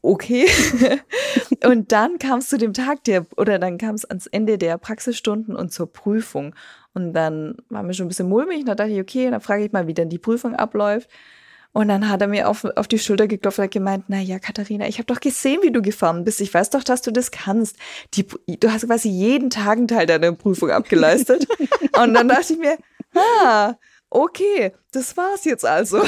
okay. 0.02 0.46
und 1.64 1.92
dann 1.92 2.18
kam 2.18 2.38
es 2.38 2.48
zu 2.48 2.58
dem 2.58 2.72
Tag 2.72 3.04
der, 3.04 3.26
oder 3.36 3.58
dann 3.58 3.78
kam 3.78 3.94
es 3.94 4.04
ans 4.04 4.26
Ende 4.26 4.58
der 4.58 4.78
Praxisstunden 4.78 5.56
und 5.56 5.72
zur 5.72 5.92
Prüfung. 5.92 6.54
Und 6.94 7.12
dann 7.12 7.56
war 7.68 7.82
mir 7.82 7.94
schon 7.94 8.06
ein 8.06 8.08
bisschen 8.08 8.28
mulmig. 8.28 8.60
Und 8.60 8.66
dann 8.66 8.76
dachte 8.76 8.90
ich, 8.90 9.00
okay, 9.00 9.30
dann 9.30 9.40
frage 9.40 9.64
ich 9.64 9.72
mal, 9.72 9.86
wie 9.86 9.94
denn 9.94 10.08
die 10.08 10.18
Prüfung 10.18 10.54
abläuft. 10.54 11.08
Und 11.72 11.88
dann 11.88 12.08
hat 12.08 12.22
er 12.22 12.28
mir 12.28 12.48
auf, 12.48 12.64
auf 12.64 12.88
die 12.88 12.98
Schulter 12.98 13.28
geklopft 13.28 13.58
und 13.58 13.64
hat 13.66 13.70
gemeint, 13.70 14.06
na 14.08 14.20
ja, 14.20 14.38
Katharina, 14.38 14.88
ich 14.88 14.98
habe 14.98 15.06
doch 15.06 15.20
gesehen, 15.20 15.60
wie 15.62 15.70
du 15.70 15.82
gefahren 15.82 16.24
bist. 16.24 16.40
Ich 16.40 16.52
weiß 16.52 16.70
doch, 16.70 16.82
dass 16.82 17.02
du 17.02 17.12
das 17.12 17.30
kannst. 17.30 17.76
Die, 18.14 18.26
du 18.26 18.72
hast 18.72 18.86
quasi 18.86 19.08
jeden 19.08 19.50
Tag 19.50 19.78
einen 19.78 19.88
Teil 19.88 20.06
deiner 20.06 20.32
Prüfung 20.32 20.70
abgeleistet. 20.70 21.46
und 22.02 22.14
dann 22.14 22.28
dachte 22.28 22.54
ich 22.54 22.58
mir, 22.58 22.78
ah, 23.14 23.74
okay, 24.10 24.72
das 24.92 25.16
war's 25.16 25.44
jetzt 25.44 25.64
also. 25.64 26.02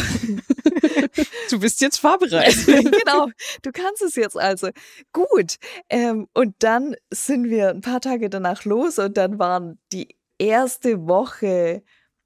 Du 1.50 1.60
bist 1.60 1.80
jetzt 1.80 1.98
vorbereitet. 1.98 2.66
genau, 2.66 3.28
du 3.62 3.72
kannst 3.72 4.02
es 4.02 4.14
jetzt 4.14 4.38
also. 4.38 4.70
Gut. 5.12 5.56
Ähm, 5.88 6.28
und 6.32 6.54
dann 6.60 6.96
sind 7.10 7.50
wir 7.50 7.70
ein 7.70 7.80
paar 7.80 8.00
Tage 8.00 8.30
danach 8.30 8.64
los 8.64 8.98
und 8.98 9.16
dann 9.16 9.38
waren 9.38 9.78
die 9.92 10.16
erste 10.40 11.06
Woche 11.06 11.82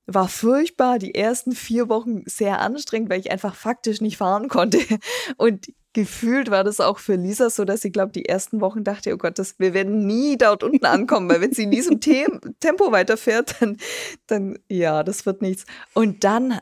war 0.07 0.29
furchtbar, 0.29 0.99
die 0.99 1.15
ersten 1.15 1.53
vier 1.53 1.89
Wochen 1.89 2.23
sehr 2.27 2.61
anstrengend, 2.61 3.11
weil 3.11 3.21
ich 3.21 3.31
einfach 3.31 3.55
faktisch 3.55 4.01
nicht 4.01 4.19
fahren 4.19 4.49
konnte. 4.49 4.79
Und 5.37 5.73
gefühlt 5.95 6.51
war 6.51 6.65
das 6.65 6.81
auch 6.81 6.99
für 6.99 7.15
Lisa 7.15 7.49
so, 7.49 7.65
dass 7.65 7.81
sie, 7.81 7.93
glaube 7.93 8.13
die 8.13 8.27
ersten 8.27 8.61
Wochen 8.61 8.85
dachte, 8.85 9.15
oh 9.15 9.17
Gott, 9.17 9.39
das, 9.39 9.59
wir 9.59 9.73
werden 9.73 10.07
nie 10.07 10.37
dort 10.37 10.63
unten 10.63 10.85
ankommen, 10.85 11.29
weil 11.31 11.41
wenn 11.41 11.53
sie 11.53 11.63
in 11.63 11.71
diesem 11.71 12.01
Tem 12.03 12.41
Tempo 12.61 12.93
weiterfährt, 12.93 13.57
dann, 13.61 13.79
dann, 14.27 14.59
ja, 14.69 15.03
das 15.03 15.25
wird 15.25 15.41
nichts. 15.41 15.65
Und 15.95 16.25
dann, 16.25 16.61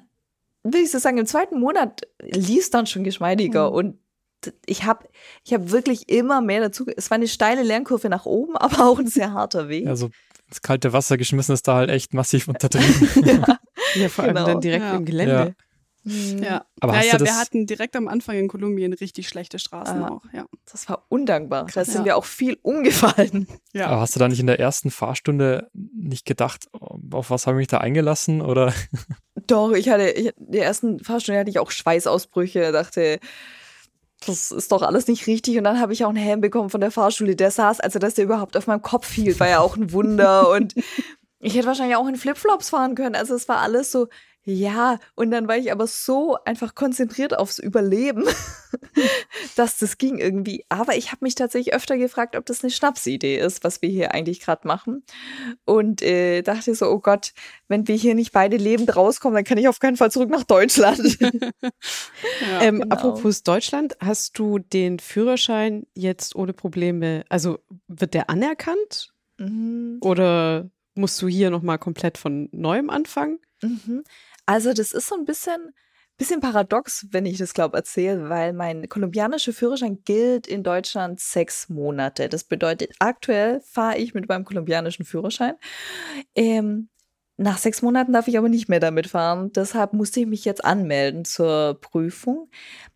will 0.62 0.82
ich 0.82 0.90
so 0.90 0.98
sagen, 0.98 1.18
im 1.18 1.26
zweiten 1.26 1.58
Monat 1.58 2.02
lief 2.20 2.60
es 2.60 2.70
dann 2.70 2.86
schon 2.86 3.02
geschmeidiger 3.02 3.70
mhm. 3.70 3.76
und 3.76 3.98
ich 4.66 4.84
habe 4.84 5.06
ich 5.44 5.54
hab 5.54 5.70
wirklich 5.70 6.08
immer 6.08 6.40
mehr 6.40 6.60
dazu. 6.60 6.84
Es 6.96 7.10
war 7.10 7.16
eine 7.16 7.28
steile 7.28 7.62
Lernkurve 7.62 8.08
nach 8.08 8.26
oben, 8.26 8.56
aber 8.56 8.86
auch 8.86 8.98
ein 8.98 9.06
sehr 9.08 9.32
harter 9.32 9.68
Weg. 9.68 9.86
Also 9.86 10.10
das 10.52 10.62
kalte 10.62 10.92
Wasser 10.92 11.16
geschmissen 11.16 11.54
ist 11.54 11.66
da 11.66 11.76
halt 11.76 11.90
echt 11.90 12.14
massiv 12.14 12.48
untertrieben. 12.48 13.26
ja. 13.26 13.58
ja, 13.94 14.08
vor 14.08 14.24
allem 14.24 14.34
genau. 14.34 14.46
dann 14.46 14.60
direkt 14.60 14.84
ja. 14.84 14.94
im 14.94 15.04
Gelände. 15.04 15.54
Ja. 15.56 15.64
Mhm. 16.04 16.42
Ja, 16.42 16.66
aber 16.80 16.94
naja, 16.94 17.20
wir 17.20 17.36
hatten 17.36 17.64
direkt 17.66 17.94
am 17.94 18.08
Anfang 18.08 18.36
in 18.36 18.48
Kolumbien 18.48 18.92
richtig 18.92 19.28
schlechte 19.28 19.60
Straßen 19.60 20.02
ah, 20.02 20.08
auch. 20.08 20.22
Ja. 20.32 20.46
Das 20.70 20.88
war 20.88 21.06
undankbar. 21.08 21.68
Da 21.72 21.84
sind 21.84 22.04
wir 22.04 22.16
auch 22.16 22.24
viel 22.24 22.58
umgefallen. 22.62 23.46
Ja. 23.72 23.86
Aber 23.86 24.00
hast 24.00 24.16
du 24.16 24.18
da 24.18 24.28
nicht 24.28 24.40
in 24.40 24.48
der 24.48 24.58
ersten 24.58 24.90
Fahrstunde 24.90 25.70
nicht 25.72 26.26
gedacht, 26.26 26.66
auf 26.72 27.30
was 27.30 27.46
habe 27.46 27.56
ich 27.56 27.62
mich 27.62 27.68
da 27.68 27.78
eingelassen? 27.78 28.42
Oder? 28.42 28.74
Doch, 29.46 29.72
ich 29.72 29.88
hatte, 29.88 30.10
ich, 30.10 30.36
in 30.36 30.52
der 30.52 30.64
ersten 30.64 30.98
Fahrstunde 30.98 31.38
hatte 31.38 31.50
ich 31.50 31.60
auch 31.60 31.70
Schweißausbrüche, 31.70 32.72
dachte, 32.72 33.20
das 34.26 34.52
ist 34.52 34.72
doch 34.72 34.82
alles 34.82 35.06
nicht 35.06 35.26
richtig. 35.26 35.58
Und 35.58 35.64
dann 35.64 35.80
habe 35.80 35.92
ich 35.92 36.04
auch 36.04 36.10
einen 36.10 36.16
Helm 36.16 36.40
bekommen 36.40 36.70
von 36.70 36.80
der 36.80 36.90
Fahrschule. 36.90 37.36
Der 37.36 37.50
saß, 37.50 37.80
also 37.80 37.98
dass 37.98 38.14
der 38.14 38.24
überhaupt 38.24 38.56
auf 38.56 38.66
meinem 38.66 38.82
Kopf 38.82 39.06
fiel, 39.06 39.38
war 39.40 39.48
ja 39.48 39.60
auch 39.60 39.76
ein 39.76 39.92
Wunder. 39.92 40.50
und 40.56 40.74
ich 41.40 41.54
hätte 41.54 41.66
wahrscheinlich 41.66 41.96
auch 41.96 42.06
in 42.06 42.16
Flipflops 42.16 42.70
fahren 42.70 42.94
können. 42.94 43.14
Also 43.14 43.34
es 43.34 43.48
war 43.48 43.58
alles 43.58 43.90
so, 43.90 44.08
ja, 44.44 44.98
und 45.14 45.30
dann 45.30 45.46
war 45.46 45.56
ich 45.56 45.70
aber 45.70 45.86
so 45.86 46.36
einfach 46.44 46.74
konzentriert 46.74 47.38
aufs 47.38 47.60
Überleben, 47.60 48.24
dass 49.56 49.78
das 49.78 49.98
ging 49.98 50.18
irgendwie. 50.18 50.64
Aber 50.68 50.96
ich 50.96 51.12
habe 51.12 51.24
mich 51.24 51.36
tatsächlich 51.36 51.74
öfter 51.74 51.96
gefragt, 51.96 52.34
ob 52.34 52.44
das 52.46 52.64
eine 52.64 52.72
Schnapsidee 52.72 53.38
ist, 53.38 53.62
was 53.62 53.82
wir 53.82 53.88
hier 53.88 54.12
eigentlich 54.14 54.40
gerade 54.40 54.66
machen. 54.66 55.04
Und 55.64 56.02
äh, 56.02 56.42
dachte 56.42 56.74
so, 56.74 56.90
oh 56.90 56.98
Gott, 56.98 57.34
wenn 57.68 57.86
wir 57.86 57.94
hier 57.94 58.16
nicht 58.16 58.32
beide 58.32 58.56
lebend 58.56 58.96
rauskommen, 58.96 59.36
dann 59.36 59.44
kann 59.44 59.58
ich 59.58 59.68
auf 59.68 59.78
keinen 59.78 59.96
Fall 59.96 60.10
zurück 60.10 60.30
nach 60.30 60.44
Deutschland. 60.44 61.20
ja, 61.20 61.30
ähm, 62.62 62.80
genau. 62.80 62.96
Apropos 62.96 63.44
Deutschland, 63.44 63.96
hast 64.00 64.36
du 64.40 64.58
den 64.58 64.98
Führerschein 64.98 65.86
jetzt 65.94 66.34
ohne 66.34 66.52
Probleme, 66.52 67.24
also 67.28 67.60
wird 67.86 68.14
der 68.14 68.28
anerkannt? 68.28 69.12
Mhm. 69.38 69.98
Oder 70.00 70.68
musst 70.96 71.22
du 71.22 71.28
hier 71.28 71.50
nochmal 71.50 71.78
komplett 71.78 72.18
von 72.18 72.48
neuem 72.50 72.90
anfangen? 72.90 73.38
Mhm. 73.62 74.02
Also 74.46 74.72
das 74.72 74.92
ist 74.92 75.06
so 75.06 75.14
ein 75.14 75.24
bisschen, 75.24 75.74
bisschen 76.16 76.40
paradox, 76.40 77.06
wenn 77.10 77.26
ich 77.26 77.38
das 77.38 77.54
glaube 77.54 77.76
erzähle, 77.76 78.28
weil 78.28 78.52
mein 78.52 78.88
kolumbianischer 78.88 79.52
Führerschein 79.52 80.02
gilt 80.04 80.46
in 80.46 80.62
Deutschland 80.62 81.20
sechs 81.20 81.68
Monate. 81.68 82.28
Das 82.28 82.44
bedeutet, 82.44 82.94
aktuell 82.98 83.60
fahre 83.60 83.98
ich 83.98 84.14
mit 84.14 84.28
meinem 84.28 84.44
kolumbianischen 84.44 85.04
Führerschein. 85.04 85.54
Ähm, 86.34 86.88
nach 87.38 87.58
sechs 87.58 87.82
Monaten 87.82 88.12
darf 88.12 88.28
ich 88.28 88.36
aber 88.38 88.48
nicht 88.48 88.68
mehr 88.68 88.78
damit 88.78 89.08
fahren. 89.08 89.52
Deshalb 89.52 89.94
musste 89.94 90.20
ich 90.20 90.26
mich 90.26 90.44
jetzt 90.44 90.64
anmelden 90.64 91.24
zur 91.24 91.78
Prüfung. 91.80 92.50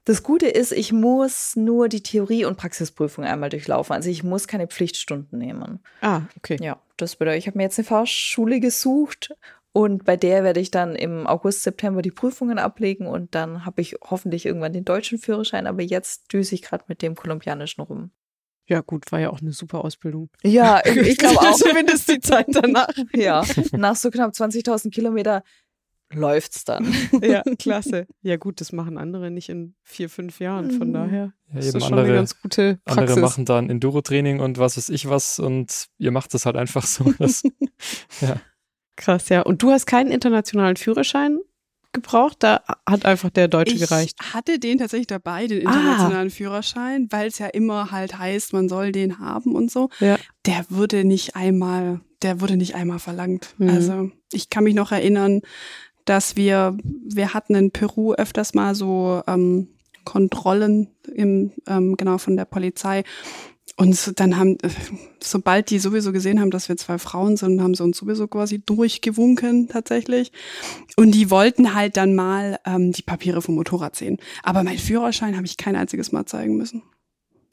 Das 0.04 0.22
Gute 0.22 0.46
ist, 0.46 0.72
ich 0.72 0.92
muss 0.92 1.56
nur 1.56 1.88
die 1.88 2.02
Theorie- 2.02 2.44
und 2.44 2.56
Praxisprüfung 2.56 3.24
einmal 3.24 3.48
durchlaufen. 3.48 3.94
Also 3.94 4.10
ich 4.10 4.22
muss 4.22 4.46
keine 4.46 4.68
Pflichtstunden 4.68 5.38
nehmen. 5.38 5.80
Ah, 6.00 6.22
okay. 6.36 6.58
Ja, 6.60 6.80
das 6.96 7.16
bedeutet, 7.16 7.40
ich 7.40 7.46
habe 7.46 7.58
mir 7.58 7.64
jetzt 7.64 7.78
eine 7.78 7.86
Fahrschule 7.86 8.60
gesucht 8.60 9.34
und 9.76 10.04
bei 10.06 10.16
der 10.16 10.42
werde 10.42 10.58
ich 10.58 10.70
dann 10.70 10.96
im 10.96 11.26
August, 11.26 11.62
September 11.62 12.00
die 12.00 12.10
Prüfungen 12.10 12.58
ablegen 12.58 13.06
und 13.06 13.34
dann 13.34 13.66
habe 13.66 13.82
ich 13.82 13.94
hoffentlich 14.02 14.46
irgendwann 14.46 14.72
den 14.72 14.86
deutschen 14.86 15.18
Führerschein, 15.18 15.66
aber 15.66 15.82
jetzt 15.82 16.32
düse 16.32 16.54
ich 16.54 16.62
gerade 16.62 16.84
mit 16.88 17.02
dem 17.02 17.14
kolumbianischen 17.14 17.84
rum. 17.84 18.10
Ja, 18.66 18.80
gut, 18.80 19.12
war 19.12 19.20
ja 19.20 19.28
auch 19.28 19.42
eine 19.42 19.52
super 19.52 19.84
Ausbildung. 19.84 20.30
Ja, 20.42 20.80
ich 20.86 21.18
glaube 21.18 21.40
auch. 21.40 21.52
Zumindest 21.56 22.08
die 22.08 22.20
Zeit 22.20 22.46
danach. 22.48 22.88
Ja, 23.14 23.44
nach 23.72 23.96
so 23.96 24.10
knapp 24.10 24.32
20.000 24.32 24.90
Kilometer 24.90 25.42
läuft's 26.10 26.64
dann. 26.64 26.90
Ja, 27.22 27.42
klasse. 27.58 28.06
Ja, 28.22 28.36
gut, 28.38 28.62
das 28.62 28.72
machen 28.72 28.96
andere 28.96 29.30
nicht 29.30 29.50
in 29.50 29.74
vier, 29.82 30.08
fünf 30.08 30.40
Jahren. 30.40 30.70
Von 30.70 30.88
Mhm. 30.88 30.92
daher 30.94 31.32
Ja, 31.52 31.58
ist 31.58 31.66
eben 31.66 31.72
das 31.74 31.82
schon 31.84 31.92
eine 31.92 32.00
andere, 32.00 32.16
ganz 32.16 32.40
gute 32.40 32.78
Praxis. 32.86 32.98
andere 33.10 33.20
machen 33.20 33.44
dann 33.44 33.68
Enduro-Training 33.68 34.40
und 34.40 34.56
was 34.58 34.78
weiß 34.78 34.88
ich 34.88 35.06
was 35.10 35.38
und 35.38 35.88
ihr 35.98 36.12
macht 36.12 36.32
das 36.32 36.46
halt 36.46 36.56
einfach 36.56 36.86
so. 36.86 37.12
Das, 37.18 37.42
ja. 38.22 38.40
Krass, 38.96 39.28
ja. 39.28 39.42
Und 39.42 39.62
du 39.62 39.70
hast 39.70 39.86
keinen 39.86 40.10
internationalen 40.10 40.76
Führerschein 40.76 41.38
gebraucht? 41.92 42.36
Da 42.40 42.62
hat 42.88 43.04
einfach 43.06 43.30
der 43.30 43.48
deutsche 43.48 43.74
ich 43.74 43.80
gereicht. 43.80 44.16
hatte 44.34 44.58
den 44.58 44.78
tatsächlich 44.78 45.06
dabei, 45.06 45.46
den 45.46 45.66
Ah. 45.66 45.72
internationalen 45.72 46.30
Führerschein, 46.30 47.06
weil 47.10 47.28
es 47.28 47.38
ja 47.38 47.46
immer 47.46 47.90
halt 47.90 48.18
heißt, 48.18 48.52
man 48.52 48.68
soll 48.68 48.92
den 48.92 49.18
haben 49.18 49.54
und 49.54 49.70
so. 49.70 49.88
Ja. 50.00 50.16
Der 50.44 50.64
wurde 50.68 51.04
nicht 51.04 51.36
einmal, 51.36 52.00
der 52.22 52.40
wurde 52.40 52.56
nicht 52.56 52.74
einmal 52.74 52.98
verlangt. 52.98 53.54
Mhm. 53.58 53.68
Also 53.70 54.10
ich 54.32 54.50
kann 54.50 54.64
mich 54.64 54.74
noch 54.74 54.92
erinnern, 54.92 55.40
dass 56.04 56.36
wir, 56.36 56.76
wir 56.84 57.34
hatten 57.34 57.54
in 57.54 57.70
Peru 57.70 58.12
öfters 58.14 58.54
mal 58.54 58.74
so 58.74 59.22
ähm, 59.26 59.68
Kontrollen 60.04 60.88
im, 61.12 61.52
ähm, 61.66 61.96
genau 61.96 62.18
von 62.18 62.36
der 62.36 62.44
Polizei. 62.44 63.02
Und 63.78 64.18
dann 64.18 64.38
haben, 64.38 64.56
äh, 64.62 64.70
sobald 65.22 65.68
die 65.68 65.78
sowieso 65.78 66.10
gesehen 66.12 66.40
haben, 66.40 66.50
dass 66.50 66.68
wir 66.70 66.78
zwei 66.78 66.96
Frauen 66.98 67.36
sind, 67.36 67.60
haben 67.60 67.74
sie 67.74 67.82
uns 67.84 67.98
sowieso 67.98 68.26
quasi 68.26 68.58
durchgewunken 68.58 69.68
tatsächlich. 69.68 70.32
Und 70.96 71.12
die 71.12 71.30
wollten 71.30 71.74
halt 71.74 71.98
dann 71.98 72.14
mal 72.14 72.58
ähm, 72.64 72.92
die 72.92 73.02
Papiere 73.02 73.42
vom 73.42 73.54
Motorrad 73.54 73.94
sehen. 73.94 74.16
Aber 74.42 74.62
mein 74.62 74.78
Führerschein 74.78 75.36
habe 75.36 75.44
ich 75.46 75.58
kein 75.58 75.76
einziges 75.76 76.10
Mal 76.10 76.24
zeigen 76.24 76.56
müssen. 76.56 76.82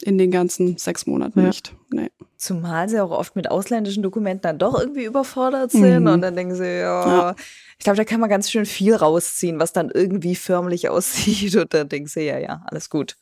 In 0.02 0.16
den 0.18 0.30
ganzen 0.30 0.76
sechs 0.78 1.06
Monaten 1.06 1.40
Ja. 1.40 1.46
nicht. 1.48 1.74
Nee. 1.90 2.10
Zumal 2.38 2.88
sie 2.88 3.00
auch 3.00 3.10
oft 3.10 3.36
mit 3.36 3.50
ausländischen 3.50 4.02
Dokumenten 4.02 4.42
dann 4.42 4.58
doch 4.58 4.78
irgendwie 4.78 5.04
überfordert 5.04 5.70
sind 5.72 6.00
Mhm. 6.02 6.06
und 6.08 6.20
dann 6.22 6.34
denken 6.34 6.54
sie, 6.56 6.64
ja, 6.80 7.06
Ja. 7.06 7.36
ich 7.78 7.84
glaube, 7.84 7.96
da 7.98 8.04
kann 8.04 8.20
man 8.20 8.28
ganz 8.30 8.50
schön 8.50 8.66
viel 8.66 8.94
rausziehen, 8.94 9.60
was 9.60 9.72
dann 9.72 9.90
irgendwie 9.90 10.34
förmlich 10.36 10.88
aussieht 10.88 11.54
und 11.56 11.72
dann 11.74 11.88
denken 11.88 12.08
sie, 12.08 12.22
ja, 12.22 12.38
ja, 12.38 12.62
alles 12.66 12.88
gut. 12.88 13.16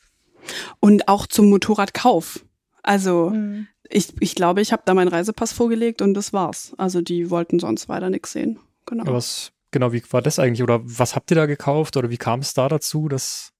Und 0.80 1.08
auch 1.08 1.26
zum 1.26 1.50
Motorradkauf. 1.50 2.44
Also 2.82 3.30
Mhm. 3.30 3.66
ich, 3.88 4.12
ich 4.20 4.34
glaube, 4.34 4.60
ich 4.60 4.72
habe 4.72 4.82
da 4.84 4.94
meinen 4.94 5.08
Reisepass 5.08 5.52
vorgelegt 5.52 6.02
und 6.02 6.14
das 6.14 6.32
war's. 6.32 6.72
Also 6.78 7.00
die 7.00 7.30
wollten 7.30 7.58
sonst 7.58 7.88
weiter 7.88 8.10
nichts 8.10 8.32
sehen. 8.32 8.58
Genau. 8.86 9.02
Aber 9.02 9.14
was, 9.14 9.52
genau, 9.70 9.92
wie 9.92 10.02
war 10.10 10.22
das 10.22 10.38
eigentlich? 10.38 10.62
Oder 10.62 10.80
was 10.82 11.14
habt 11.14 11.30
ihr 11.30 11.36
da 11.36 11.46
gekauft? 11.46 11.96
Oder 11.96 12.10
wie 12.10 12.16
kam 12.16 12.40
es 12.40 12.54
da 12.54 12.68
dazu, 12.68 13.08
dass 13.08 13.52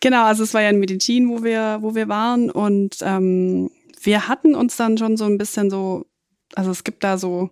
Genau, 0.00 0.24
also 0.26 0.44
es 0.44 0.54
war 0.54 0.62
ja 0.62 0.70
in 0.70 0.78
Medellin, 0.78 1.28
wo 1.28 1.42
wir, 1.42 1.78
wo 1.80 1.94
wir 1.94 2.08
waren 2.08 2.50
und 2.50 2.98
ähm, 3.00 3.70
wir 4.02 4.28
hatten 4.28 4.54
uns 4.54 4.76
dann 4.76 4.96
schon 4.96 5.16
so 5.16 5.24
ein 5.24 5.38
bisschen 5.38 5.70
so, 5.70 6.06
also 6.54 6.70
es 6.70 6.84
gibt 6.84 7.02
da 7.02 7.18
so, 7.18 7.50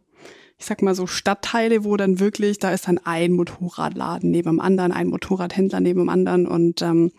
ich 0.58 0.66
sag 0.66 0.80
mal 0.82 0.94
so 0.94 1.06
Stadtteile, 1.06 1.84
wo 1.84 1.96
dann 1.96 2.20
wirklich, 2.20 2.58
da 2.58 2.72
ist 2.72 2.86
dann 2.88 2.98
ein 2.98 3.32
Motorradladen 3.32 4.30
neben 4.30 4.50
dem 4.50 4.60
anderen, 4.60 4.92
ein 4.92 5.08
Motorradhändler 5.08 5.80
neben 5.80 6.00
dem 6.00 6.08
anderen 6.08 6.46
und 6.46 6.82
ähm, 6.82 7.10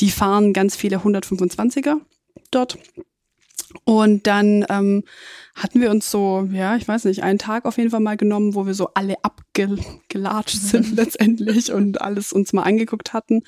die 0.00 0.10
fahren 0.10 0.52
ganz 0.52 0.74
viele 0.74 0.98
125er 0.98 1.96
dort. 2.54 2.78
Und 3.84 4.26
dann 4.26 4.64
ähm, 4.68 5.02
hatten 5.54 5.80
wir 5.80 5.90
uns 5.90 6.10
so, 6.10 6.48
ja, 6.52 6.76
ich 6.76 6.86
weiß 6.86 7.04
nicht, 7.04 7.22
einen 7.22 7.38
Tag 7.38 7.64
auf 7.64 7.76
jeden 7.76 7.90
Fall 7.90 8.00
mal 8.00 8.16
genommen, 8.16 8.54
wo 8.54 8.66
wir 8.66 8.74
so 8.74 8.90
alle 8.94 9.16
abgelatscht 9.22 10.56
sind 10.60 10.96
letztendlich 10.96 11.72
und 11.72 12.00
alles 12.00 12.32
uns 12.32 12.52
mal 12.52 12.62
angeguckt 12.62 13.12
hatten. 13.12 13.42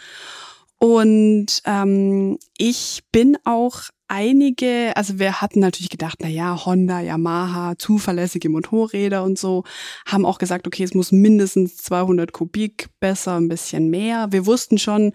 Und 0.79 1.63
ähm, 1.65 2.39
ich 2.59 3.03
bin 3.11 3.39
auch 3.45 3.83
einige, 4.09 4.93
also 4.95 5.19
wir 5.19 5.41
hatten 5.41 5.61
natürlich 5.61 5.89
gedacht, 5.89 6.19
na 6.21 6.29
ja, 6.29 6.65
Honda, 6.67 7.01
Yamaha, 7.01 7.75
zuverlässige 7.79 8.49
Motorräder 8.51 9.25
und 9.25 9.39
so, 9.39 9.65
haben 10.07 10.27
auch 10.27 10.39
gesagt, 10.39 10.67
okay, 10.67 10.85
es 10.85 10.95
muss 10.95 11.13
mindestens 11.13 11.79
200 11.79 12.33
Kubik, 12.33 12.89
besser 13.01 13.37
ein 13.37 13.49
bisschen 13.49 13.89
mehr. 13.89 14.29
Wir 14.31 14.47
wussten 14.47 14.79
schon, 14.79 15.13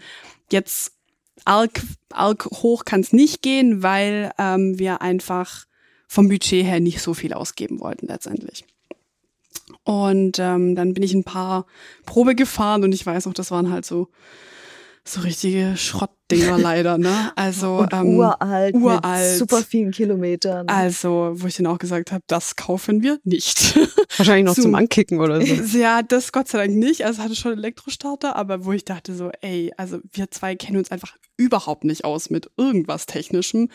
jetzt 0.50 0.91
arg, 1.44 1.82
arg 2.10 2.46
hoch 2.46 2.84
kann 2.84 3.00
es 3.00 3.12
nicht 3.12 3.42
gehen, 3.42 3.82
weil 3.82 4.32
ähm, 4.38 4.78
wir 4.78 5.02
einfach 5.02 5.66
vom 6.06 6.28
Budget 6.28 6.64
her 6.64 6.80
nicht 6.80 7.00
so 7.00 7.14
viel 7.14 7.32
ausgeben 7.32 7.80
wollten 7.80 8.06
letztendlich. 8.06 8.64
Und 9.84 10.38
ähm, 10.38 10.74
dann 10.74 10.94
bin 10.94 11.02
ich 11.02 11.14
ein 11.14 11.24
paar 11.24 11.66
Probe 12.06 12.34
gefahren 12.34 12.84
und 12.84 12.92
ich 12.92 13.04
weiß 13.04 13.26
noch, 13.26 13.34
das 13.34 13.50
waren 13.50 13.70
halt 13.70 13.84
so 13.84 14.08
so 15.04 15.20
richtige 15.20 15.76
Schrottdinger 15.76 16.58
leider, 16.58 16.96
ne? 16.96 17.32
Also 17.34 17.78
Und 17.78 17.92
ähm, 17.92 18.16
uralt, 18.16 18.74
uralt. 18.76 19.02
mit 19.30 19.38
super 19.38 19.62
vielen 19.62 19.90
Kilometern. 19.90 20.68
also, 20.68 21.32
wo 21.34 21.46
ich 21.48 21.56
dann 21.56 21.66
auch 21.66 21.78
gesagt 21.78 22.12
habe, 22.12 22.22
das 22.28 22.54
kaufen 22.56 23.02
wir 23.02 23.18
nicht. 23.24 23.76
Wahrscheinlich 24.16 24.44
noch 24.44 24.54
Zum- 24.54 24.62
zum 24.62 24.74
Ankicken 24.76 25.20
oder 25.20 25.44
so. 25.44 25.54
ja, 25.78 26.02
das 26.02 26.30
Gott 26.30 26.46
sei 26.48 26.58
Dank 26.66 26.78
nicht. 26.78 27.04
Also 27.04 27.22
hatte 27.22 27.34
schon 27.34 27.52
Elektrostarter, 27.54 28.36
aber 28.36 28.64
wo 28.64 28.72
ich 28.72 28.84
dachte 28.84 29.14
so, 29.14 29.30
ey, 29.40 29.72
also 29.76 29.98
wir 30.12 30.30
zwei 30.30 30.54
kennen 30.54 30.76
uns 30.78 30.90
einfach 30.92 31.16
überhaupt 31.36 31.82
nicht 31.82 32.04
aus 32.04 32.30
mit 32.30 32.48
irgendwas 32.56 33.06
Technischem. 33.06 33.70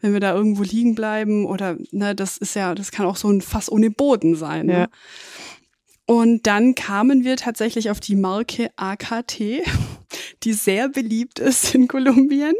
Wenn 0.00 0.12
wir 0.14 0.20
da 0.20 0.34
irgendwo 0.34 0.64
liegen 0.64 0.94
bleiben 0.96 1.46
oder, 1.46 1.76
ne, 1.92 2.14
das 2.16 2.38
ist 2.38 2.54
ja, 2.56 2.74
das 2.74 2.90
kann 2.90 3.06
auch 3.06 3.16
so 3.16 3.28
ein 3.30 3.40
Fass 3.40 3.70
ohne 3.70 3.90
Boden 3.90 4.34
sein. 4.34 4.66
Ne? 4.66 4.72
Ja. 4.72 4.86
Und 6.12 6.46
dann 6.46 6.74
kamen 6.74 7.24
wir 7.24 7.38
tatsächlich 7.38 7.88
auf 7.88 7.98
die 7.98 8.16
Marke 8.16 8.70
AKT, 8.76 9.62
die 10.42 10.52
sehr 10.52 10.90
beliebt 10.90 11.38
ist 11.38 11.74
in 11.74 11.88
Kolumbien. 11.88 12.52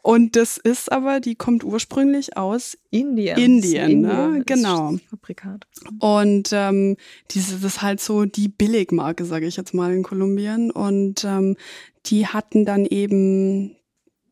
Und 0.00 0.34
das 0.34 0.56
ist 0.56 0.90
aber, 0.90 1.20
die 1.20 1.34
kommt 1.34 1.62
ursprünglich 1.62 2.38
aus 2.38 2.78
Indien. 2.88 3.36
Indien, 3.36 4.00
ne? 4.00 4.42
Genau. 4.46 4.94
Fabrikat. 5.10 5.66
Und 5.98 6.52
ähm, 6.54 6.96
diese, 7.32 7.56
das 7.56 7.64
ist 7.64 7.82
halt 7.82 8.00
so 8.00 8.24
die 8.24 8.48
Billigmarke, 8.48 9.26
sage 9.26 9.46
ich 9.46 9.58
jetzt 9.58 9.74
mal 9.74 9.92
in 9.92 10.02
Kolumbien. 10.02 10.70
Und 10.70 11.22
ähm, 11.24 11.58
die 12.06 12.28
hatten 12.28 12.64
dann 12.64 12.86
eben 12.86 13.76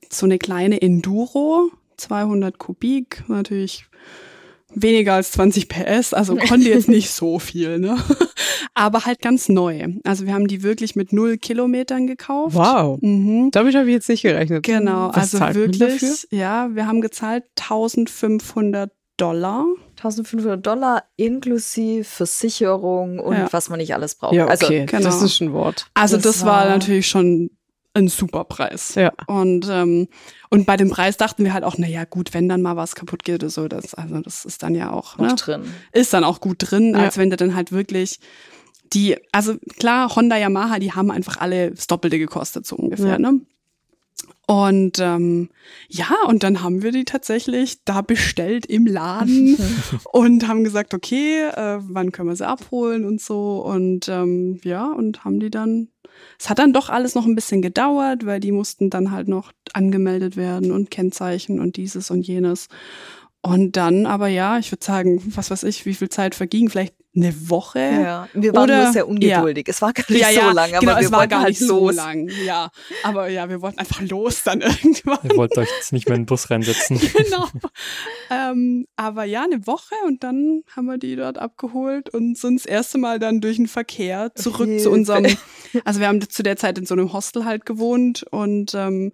so 0.09 0.25
eine 0.25 0.39
kleine 0.39 0.81
Enduro, 0.81 1.71
200 1.99 2.57
Kubik, 2.57 3.25
natürlich 3.29 3.85
weniger 4.83 5.15
als 5.15 5.33
20 5.33 5.69
PS, 5.69 6.13
also 6.15 6.37
konnte 6.49 6.69
jetzt 6.69 6.89
nicht 6.89 7.11
so 7.11 7.39
viel, 7.39 7.79
ne? 7.79 7.97
Aber 8.75 9.05
halt 9.07 9.21
ganz 9.21 9.49
neu. 9.49 9.89
Also 10.05 10.27
wir 10.27 10.35
haben 10.35 10.47
die 10.47 10.63
wirklich 10.63 10.95
mit 10.97 11.13
null 11.13 11.37
Kilometern 11.39 12.07
gekauft. 12.07 12.55
Wow. 12.55 12.99
Mhm. 13.01 13.51
Damit 13.51 13.75
habe 13.75 13.87
ich 13.89 13.93
jetzt 13.95 14.09
nicht 14.09 14.23
gerechnet. 14.23 14.63
Genau, 14.65 15.09
Was 15.09 15.17
also 15.17 15.39
zahlt 15.39 15.57
man 15.57 15.65
wirklich, 15.73 16.01
dafür? 16.01 16.17
ja, 16.39 16.69
wir 16.75 16.87
haben 16.87 17.01
gezahlt 17.01 17.45
1500 17.59 18.91
Dollar. 19.17 19.65
1500 19.97 20.65
Dollar 20.65 21.03
inklusive 21.17 22.05
Versicherung 22.05 23.19
und 23.19 23.37
Ja. 23.37 23.49
was 23.53 23.69
man 23.69 23.79
nicht 23.79 23.93
alles 23.95 24.15
braucht. 24.15 24.35
Ja, 24.35 24.47
Also 24.47 24.67
okay, 24.67 24.87
genau. 24.87 25.03
das 25.03 25.23
ist 25.23 25.41
ein 25.41 25.53
Wort. 25.53 25.87
Also 25.95 26.17
Das 26.17 26.25
das, 26.25 26.45
war, 26.45 26.65
war- 26.65 26.69
natürlich 26.69 27.09
schon 27.09 27.51
ein 27.99 28.09
super 28.09 28.45
Preis. 28.45 28.95
Ja. 28.95 29.13
Und, 29.27 29.67
ähm, 29.71 30.09
und 30.51 30.67
bei 30.67 30.77
dem 30.77 30.91
Preis 30.91 31.17
dachten 31.17 31.45
wir 31.45 31.53
halt 31.53 31.65
auch, 31.65 31.77
na 31.79 31.87
ja, 31.87 32.05
gut, 32.05 32.33
wenn 32.35 32.49
dann 32.49 32.63
mal 32.63 32.77
was 32.77 32.95
kaputt 32.95 33.25
geht 33.25 33.43
oder 33.43 33.51
so, 33.51 33.69
das, 33.69 33.95
also 33.95 34.21
das 34.21 34.45
ist 34.45 34.63
dann 34.63 34.75
ja 34.75 34.91
auch, 34.93 35.19
noch 35.19 35.27
ne, 35.29 35.35
drin. 35.37 35.63
ist 35.93 36.13
dann 36.15 36.25
auch 36.25 36.41
gut 36.41 36.57
drin, 36.59 36.95
Ja. 36.95 37.01
als 37.05 37.19
wenn 37.19 37.31
du 37.31 37.37
dann 37.37 37.55
halt 37.55 37.73
wirklich 37.73 38.21
die, 38.95 39.17
also 39.33 39.57
klar, 39.79 40.15
Honda, 40.17 40.37
Yamaha, 40.39 40.79
die 40.79 40.93
haben 40.93 41.11
einfach 41.11 41.37
alle 41.39 41.71
das 41.73 41.87
Doppelte 41.89 42.19
gekostet, 42.19 42.67
so 42.67 42.77
ungefähr, 42.77 43.07
Ja. 43.13 43.19
ne? 43.19 43.41
Und 44.51 44.99
ähm, 44.99 45.51
ja, 45.89 46.09
und 46.27 46.43
dann 46.43 46.63
haben 46.63 46.83
wir 46.83 46.91
die 46.91 47.05
tatsächlich 47.05 47.85
da 47.85 48.01
bestellt 48.01 48.65
im 48.65 48.87
Laden 48.87 49.59
und 50.13 50.49
haben 50.49 50.65
gesagt, 50.65 50.95
okay, 50.95 51.49
äh, 51.49 51.81
wann 51.83 52.13
können 52.13 52.31
wir 52.31 52.37
sie 52.37 52.49
abholen 52.49 53.05
und 53.05 53.21
so. 53.21 53.63
Und 53.63 54.09
ähm, 54.09 54.59
ja, 54.65 54.87
und 54.91 55.23
haben 55.27 55.39
die 55.39 55.51
dann. 55.51 55.89
Es 56.39 56.49
hat 56.49 56.59
dann 56.59 56.73
doch 56.73 56.89
alles 56.89 57.15
noch 57.15 57.27
ein 57.27 57.35
bisschen 57.35 57.61
gedauert, 57.61 58.25
weil 58.25 58.41
die 58.41 58.51
mussten 58.51 58.89
dann 58.89 59.11
halt 59.11 59.29
noch 59.29 59.53
angemeldet 59.75 60.39
werden 60.39 60.73
und 60.73 60.91
Kennzeichen 60.91 61.61
und 61.61 61.77
dieses 61.77 62.11
und 62.11 62.27
jenes. 62.27 62.69
Und 63.43 63.77
dann, 63.77 64.07
aber 64.07 64.29
ja, 64.29 64.59
ich 64.59 64.73
würde 64.73 64.85
sagen, 64.85 65.23
was 65.37 65.51
weiß 65.51 65.65
ich, 65.65 65.85
wie 65.85 65.95
viel 65.95 66.09
Zeit 66.09 66.35
verging, 66.35 66.71
vielleicht 66.71 66.95
eine 67.19 67.51
Woche. 67.51 67.79
Ja, 67.81 68.29
wir 68.33 68.55
waren 68.55 68.65
Oder- 68.65 68.85
nur 68.85 68.93
sehr 68.93 69.09
ungeduldig. 69.09 69.69
Es 69.69 69.83
war 69.83 69.93
gar 69.93 70.05
nicht 70.09 70.21
ja, 70.21 70.29
so 70.29 70.35
ja, 70.39 70.53
lang, 70.53 70.71
aber 70.71 70.81
genau, 70.81 70.97
wir 70.97 71.05
es 71.05 71.13
war 71.13 71.19
wollten 71.21 71.31
gar 71.31 71.41
halt 71.41 71.49
nicht 71.51 71.61
so 71.61 71.87
los. 71.87 71.95
lang. 71.97 72.29
Ja, 72.45 72.71
aber 73.03 73.29
ja, 73.29 73.49
wir 73.49 73.61
wollten 73.61 73.79
einfach 73.79 74.01
los 74.01 74.43
dann 74.45 74.61
irgendwann. 74.63 75.19
ihr 75.25 75.37
wollt 75.37 75.57
euch 75.59 75.69
jetzt 75.77 75.93
nicht 75.93 76.09
mehr 76.09 76.17
in 76.17 76.23
den 76.23 76.27
Bus 76.27 76.51
reinsetzen? 76.51 76.99
genau. 77.17 77.49
ähm, 78.31 78.87
aber 78.97 79.25
ja, 79.25 79.45
eine 79.45 79.67
Woche 79.67 79.95
und 80.07 80.23
dann 80.25 80.63
haben 80.75 80.87
wir 80.87 80.99
die 80.99 81.17
dort 81.17 81.39
abgeholt 81.39 82.09
und 82.11 82.37
sind 82.39 82.61
das 82.61 82.67
erste 82.67 82.99
Mal 82.99 83.19
dann 83.19 83.41
durch 83.41 83.57
den 83.57 83.69
Verkehr 83.69 84.35
zurück 84.35 84.69
Hilfe. 84.69 84.85
zu 84.85 84.91
unserem. 84.91 85.27
Also 85.85 86.01
wir 86.01 86.09
haben 86.09 86.27
zu 86.27 86.43
der 86.43 86.57
Zeit 86.57 86.79
in 86.79 86.87
so 86.87 86.95
einem 86.95 87.13
Hostel 87.13 87.45
halt 87.45 87.67
gewohnt 87.67 88.25
und 88.31 88.75
ähm, 88.75 89.13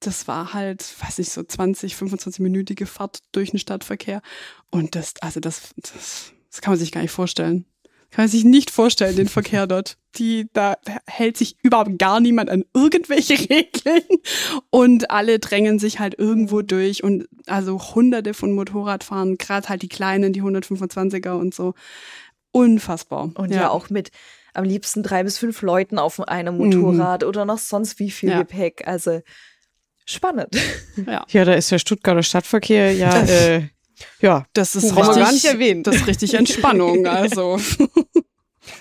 das 0.00 0.28
war 0.28 0.52
halt, 0.52 0.94
weiß 1.02 1.18
ich, 1.18 1.30
so 1.30 1.42
20, 1.42 1.94
25-minütige 1.94 2.86
Fahrt 2.86 3.20
durch 3.32 3.50
den 3.50 3.58
Stadtverkehr. 3.58 4.22
Und 4.70 4.94
das, 4.94 5.14
also 5.20 5.40
das, 5.40 5.74
das, 5.76 6.32
das 6.54 6.60
kann 6.60 6.70
man 6.70 6.78
sich 6.78 6.92
gar 6.92 7.00
nicht 7.00 7.10
vorstellen. 7.10 7.64
kann 8.12 8.24
man 8.24 8.28
sich 8.28 8.44
nicht 8.44 8.70
vorstellen, 8.70 9.16
den 9.16 9.28
Verkehr 9.40 9.66
dort. 9.66 9.96
Die, 10.16 10.48
da 10.52 10.76
hält 11.08 11.36
sich 11.36 11.56
überhaupt 11.64 11.98
gar 11.98 12.20
niemand 12.20 12.48
an 12.48 12.64
irgendwelche 12.72 13.34
Regeln 13.50 14.04
und 14.70 15.10
alle 15.10 15.40
drängen 15.40 15.80
sich 15.80 15.98
halt 15.98 16.16
irgendwo 16.16 16.62
durch 16.62 17.02
und 17.02 17.26
also 17.46 17.80
hunderte 17.96 18.32
von 18.32 18.52
Motorradfahren, 18.52 19.36
gerade 19.36 19.68
halt 19.68 19.82
die 19.82 19.88
kleinen, 19.88 20.32
die 20.32 20.42
125er 20.42 21.32
und 21.32 21.52
so. 21.54 21.74
Unfassbar. 22.52 23.32
Und 23.34 23.50
ja, 23.50 23.62
ja 23.62 23.70
auch 23.70 23.90
mit 23.90 24.12
am 24.52 24.62
liebsten 24.62 25.02
drei 25.02 25.24
bis 25.24 25.38
fünf 25.38 25.60
Leuten 25.62 25.98
auf 25.98 26.20
einem 26.20 26.58
Motorrad 26.58 27.22
mhm. 27.22 27.28
oder 27.28 27.44
noch 27.44 27.58
sonst 27.58 27.98
wie 27.98 28.12
viel 28.12 28.28
ja. 28.28 28.38
Gepäck. 28.38 28.86
Also 28.86 29.22
spannend. 30.06 30.54
Ja. 31.08 31.24
ja, 31.28 31.44
da 31.44 31.54
ist 31.54 31.72
der 31.72 31.80
Stuttgarter 31.80 32.22
Stadtverkehr 32.22 32.92
ja 32.92 33.24
äh, 33.24 33.62
ja, 34.20 34.46
das 34.52 34.74
ist 34.74 34.96
richtig, 34.96 35.16
gar 35.16 35.32
nicht 35.32 35.44
erwähnt. 35.44 35.86
Das 35.86 35.96
ist 35.96 36.06
richtig 36.06 36.34
Entspannung. 36.34 37.06
Also. 37.14 37.58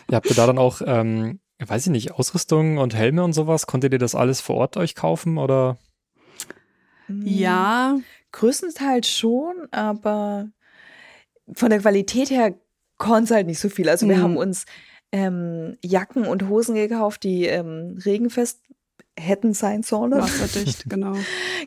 ja, 0.09 0.15
habt 0.15 0.29
ihr 0.29 0.35
da 0.35 0.47
dann 0.47 0.57
auch, 0.57 0.81
ähm, 0.85 1.39
weiß 1.59 1.85
ich 1.87 1.91
nicht, 1.91 2.11
Ausrüstung 2.11 2.77
und 2.77 2.95
Helme 2.95 3.23
und 3.23 3.33
sowas? 3.33 3.67
Konntet 3.67 3.93
ihr 3.93 3.99
das 3.99 4.15
alles 4.15 4.41
vor 4.41 4.55
Ort 4.55 4.77
euch 4.77 4.95
kaufen 4.95 5.37
oder? 5.37 5.77
Ja. 7.07 7.97
Größtenteils 8.31 9.07
schon, 9.07 9.67
aber 9.71 10.49
von 11.53 11.69
der 11.69 11.79
Qualität 11.79 12.29
her 12.31 12.55
konnte 12.97 13.25
es 13.25 13.31
halt 13.31 13.47
nicht 13.47 13.59
so 13.59 13.69
viel. 13.69 13.89
Also 13.89 14.07
wir 14.07 14.17
mhm. 14.17 14.21
haben 14.21 14.37
uns 14.37 14.65
ähm, 15.11 15.77
Jacken 15.83 16.25
und 16.25 16.49
Hosen 16.49 16.75
gekauft, 16.75 17.23
die 17.23 17.45
ähm, 17.45 17.99
regenfest 18.03 18.61
hätten 19.19 19.53
sein 19.53 19.83
sollen. 19.83 20.11
Wasserdicht, 20.11 20.85
genau. 20.89 21.13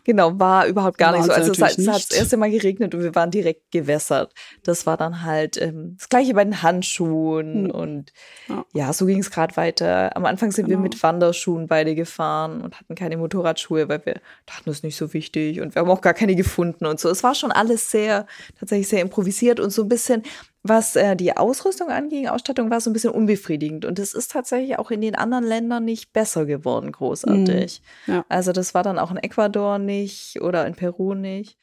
genau, 0.05 0.39
war 0.39 0.67
überhaupt 0.67 0.99
gar 0.99 1.13
war 1.13 1.19
nicht 1.19 1.27
so. 1.27 1.33
Also 1.33 1.53
es, 1.53 1.63
hat, 1.63 1.79
es 1.79 1.89
hat 1.89 2.11
das 2.11 2.11
erste 2.11 2.37
Mal 2.37 2.51
geregnet 2.51 2.95
und 2.95 3.03
wir 3.03 3.15
waren 3.15 3.31
direkt 3.31 3.71
gewässert. 3.71 4.33
Das 4.65 4.87
war 4.87 4.97
dann 4.97 5.23
halt 5.23 5.61
ähm, 5.61 5.95
das 5.97 6.09
gleiche 6.09 6.35
bei 6.35 6.45
den 6.45 6.63
Handschuhen 6.63 7.67
hm. 7.67 7.71
und 7.71 8.13
ja. 8.49 8.65
ja 8.75 8.93
so 8.93 9.07
ging 9.07 9.21
es 9.21 9.31
gerade 9.31 9.57
weiter. 9.57 10.17
Am 10.17 10.27
Anfang 10.27 10.51
sind 10.51 10.67
genau. 10.67 10.79
wir 10.79 10.83
mit 10.83 11.03
Wanderschuhen 11.03 11.69
beide 11.69 11.95
gefahren 11.95 12.63
und 12.63 12.79
hatten 12.81 12.95
keine 12.95 13.17
Motorradschuhe, 13.17 13.89
weil 13.89 14.05
wir 14.05 14.21
dachten, 14.47 14.65
das 14.67 14.77
ist 14.77 14.85
nicht 14.85 14.97
so 14.97 15.13
wichtig 15.13 15.61
und 15.61 15.75
wir 15.75 15.83
haben 15.83 15.91
auch 15.91 16.01
gar 16.01 16.15
keine 16.15 16.35
gefunden 16.35 16.87
und 16.87 16.99
so. 16.99 17.09
Es 17.09 17.23
war 17.23 17.35
schon 17.35 17.53
alles 17.53 17.91
sehr, 17.91 18.27
tatsächlich 18.59 18.89
sehr 18.89 19.03
improvisiert 19.03 19.61
und 19.61 19.71
so 19.71 19.83
ein 19.83 19.89
bisschen 19.89 20.23
was 20.69 20.97
äh, 20.97 21.17
die 21.17 21.37
Ausrüstung 21.37 21.89
anging, 21.89 22.29
Ausstattung 22.29 22.71
war 22.71 22.81
so 22.81 22.91
ein 22.91 22.93
bisschen 22.93 23.11
unbefriedigend. 23.11 23.85
Und 23.85 23.99
es 23.99 24.15
ist 24.15 24.31
tatsächlich 24.31 24.79
auch 24.79 24.91
in 24.91 25.01
den 25.01 25.15
anderen 25.15 25.45
Ländern 25.45 25.85
nicht 25.85 26.13
besser 26.13 26.47
geworden, 26.47 26.93
großartig. 26.93 27.83
Mhm. 28.07 28.15
Ja. 28.15 28.25
Also 28.29 28.53
das 28.53 28.75
war 28.75 28.83
dann 28.83 28.99
auch 28.99 29.11
in 29.11 29.17
Ecuador 29.19 29.79
nicht 29.79 30.41
oder 30.41 30.67
in 30.67 30.75
Peru 30.75 31.15
nicht. 31.15 31.57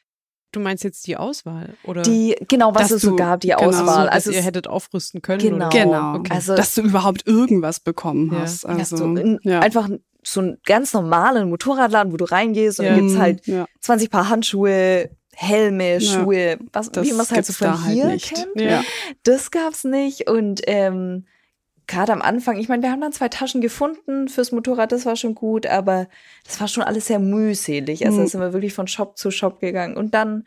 Du 0.52 0.60
meinst 0.60 0.84
jetzt 0.84 1.06
die 1.08 1.16
Auswahl, 1.16 1.74
oder? 1.82 2.02
Die, 2.02 2.36
genau, 2.46 2.72
was 2.76 2.92
es 2.92 3.02
so 3.02 3.16
gab, 3.16 3.40
die 3.40 3.48
genau, 3.48 3.62
Auswahl. 3.62 4.08
also 4.08 4.30
ihr 4.30 4.40
hättet 4.40 4.68
aufrüsten 4.68 5.20
können. 5.20 5.40
Genau, 5.40 5.68
genau. 5.68 6.14
Okay. 6.14 6.32
Also, 6.32 6.54
dass 6.54 6.76
du 6.76 6.82
überhaupt 6.82 7.26
irgendwas 7.26 7.80
bekommen 7.80 8.30
ja. 8.32 8.40
hast. 8.40 8.64
Also, 8.64 8.96
so 8.96 9.04
in, 9.16 9.40
ja. 9.42 9.58
einfach 9.58 9.88
so 10.22 10.40
einen 10.40 10.58
ganz 10.64 10.92
normalen 10.92 11.50
Motorradladen, 11.50 12.12
wo 12.12 12.16
du 12.16 12.24
reingehst 12.24 12.78
und 12.78 12.86
ja. 12.86 12.92
dann 12.92 13.00
gibt's 13.00 13.18
halt 13.18 13.46
ja. 13.48 13.66
20 13.80 14.10
Paar 14.10 14.28
Handschuhe, 14.28 15.10
Helme, 15.36 16.00
Schuhe, 16.00 16.58
was, 16.72 16.90
wie 16.94 17.12
man 17.12 17.22
es 17.22 17.32
halt 17.32 17.46
so 17.46 17.52
von 17.52 17.86
hier 17.86 18.08
halt 18.08 18.22
kennt. 18.22 18.60
Ja. 18.60 18.82
Das 19.22 19.50
gab's 19.50 19.84
nicht. 19.84 20.28
Und 20.28 20.62
ähm, 20.66 21.24
gerade 21.86 22.12
am 22.12 22.22
Anfang, 22.22 22.56
ich 22.56 22.68
meine, 22.68 22.82
wir 22.82 22.90
haben 22.90 23.00
dann 23.00 23.12
zwei 23.12 23.28
Taschen 23.28 23.60
gefunden 23.60 24.28
fürs 24.28 24.52
Motorrad, 24.52 24.92
das 24.92 25.06
war 25.06 25.16
schon 25.16 25.34
gut, 25.34 25.66
aber 25.66 26.08
das 26.44 26.60
war 26.60 26.68
schon 26.68 26.82
alles 26.82 27.06
sehr 27.06 27.18
mühselig. 27.18 28.04
Also 28.06 28.18
mhm. 28.18 28.22
da 28.22 28.28
sind 28.28 28.40
wir 28.40 28.52
wirklich 28.52 28.74
von 28.74 28.86
Shop 28.86 29.18
zu 29.18 29.30
Shop 29.30 29.60
gegangen. 29.60 29.96
Und 29.96 30.14
dann 30.14 30.44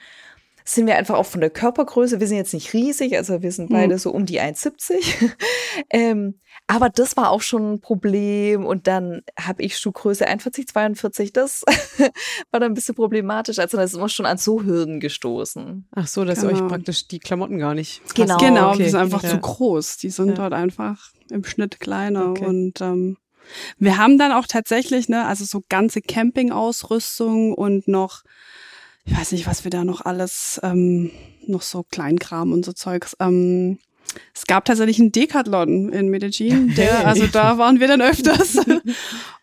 sind 0.66 0.88
wir 0.88 0.98
einfach 0.98 1.16
auch 1.16 1.26
von 1.26 1.42
der 1.42 1.50
Körpergröße, 1.50 2.20
wir 2.20 2.28
sind 2.28 2.38
jetzt 2.38 2.54
nicht 2.54 2.74
riesig, 2.74 3.16
also 3.16 3.42
wir 3.42 3.52
sind 3.52 3.70
beide 3.70 3.94
mhm. 3.96 4.00
so 4.00 4.12
um 4.12 4.26
die 4.26 4.42
1,70. 4.42 5.32
ähm, 5.90 6.40
aber 6.68 6.90
das 6.90 7.16
war 7.16 7.32
auch 7.32 7.42
schon 7.42 7.74
ein 7.74 7.80
Problem. 7.80 8.66
Und 8.66 8.88
dann 8.88 9.22
habe 9.40 9.64
ich 9.64 9.78
Schuhgröße 9.78 10.28
41, 10.28 10.68
42. 10.68 11.34
Das 11.34 11.64
war 12.52 12.60
dann 12.60 12.72
ein 12.72 12.74
bisschen 12.74 12.96
problematisch. 12.96 13.60
Also 13.60 13.78
da 13.78 13.88
sind 13.88 14.02
wir 14.02 14.10
schon 14.10 14.26
an 14.26 14.38
so 14.38 14.64
Hürden 14.64 15.00
gestoßen. 15.00 15.88
Ach 15.96 16.08
so, 16.08 16.26
dass 16.26 16.42
genau. 16.42 16.54
euch 16.54 16.68
praktisch 16.68 17.08
die 17.08 17.20
Klamotten 17.20 17.58
gar 17.58 17.74
nicht. 17.74 18.02
Genau, 18.16 18.38
genau 18.38 18.70
okay. 18.72 18.84
die 18.84 18.90
sind 18.90 19.00
einfach 19.00 19.24
ja. 19.24 19.30
zu 19.30 19.40
groß. 19.40 19.98
Die 19.98 20.10
sind 20.10 20.30
ja. 20.30 20.36
dort 20.36 20.54
einfach 20.54 21.12
im 21.32 21.46
Schnitt 21.46 21.80
kleiner. 21.80 22.32
Okay. 22.32 22.46
Und 22.46 22.82
ähm, 22.82 23.18
wir 23.80 23.98
haben 23.98 24.18
dann 24.18 24.34
auch 24.34 24.46
tatsächlich, 24.46 25.08
ne, 25.08 25.26
also 25.26 25.46
so 25.46 25.64
ganze 25.70 26.02
Campingausrüstung 26.02 27.54
und 27.54 27.88
noch 27.88 28.24
ich 29.08 29.18
weiß 29.18 29.32
nicht, 29.32 29.48
was 29.48 29.64
wir 29.64 29.72
da 29.72 29.86
noch 29.86 30.02
alles, 30.02 30.60
ähm, 30.64 31.12
noch 31.46 31.62
so 31.62 31.84
Kleinkram 31.84 32.52
und 32.52 32.66
so 32.66 32.74
Zeugs. 32.74 33.16
Ähm, 33.22 33.80
es 34.34 34.46
gab 34.46 34.66
tatsächlich 34.66 35.00
einen 35.00 35.12
Decathlon 35.12 35.90
in 35.92 36.10
Medellin, 36.10 36.74
der, 36.78 37.08
also 37.08 37.28
da 37.28 37.58
waren 37.58 37.80
wir 37.80 37.88
dann 37.88 38.02
öfters. 38.02 38.58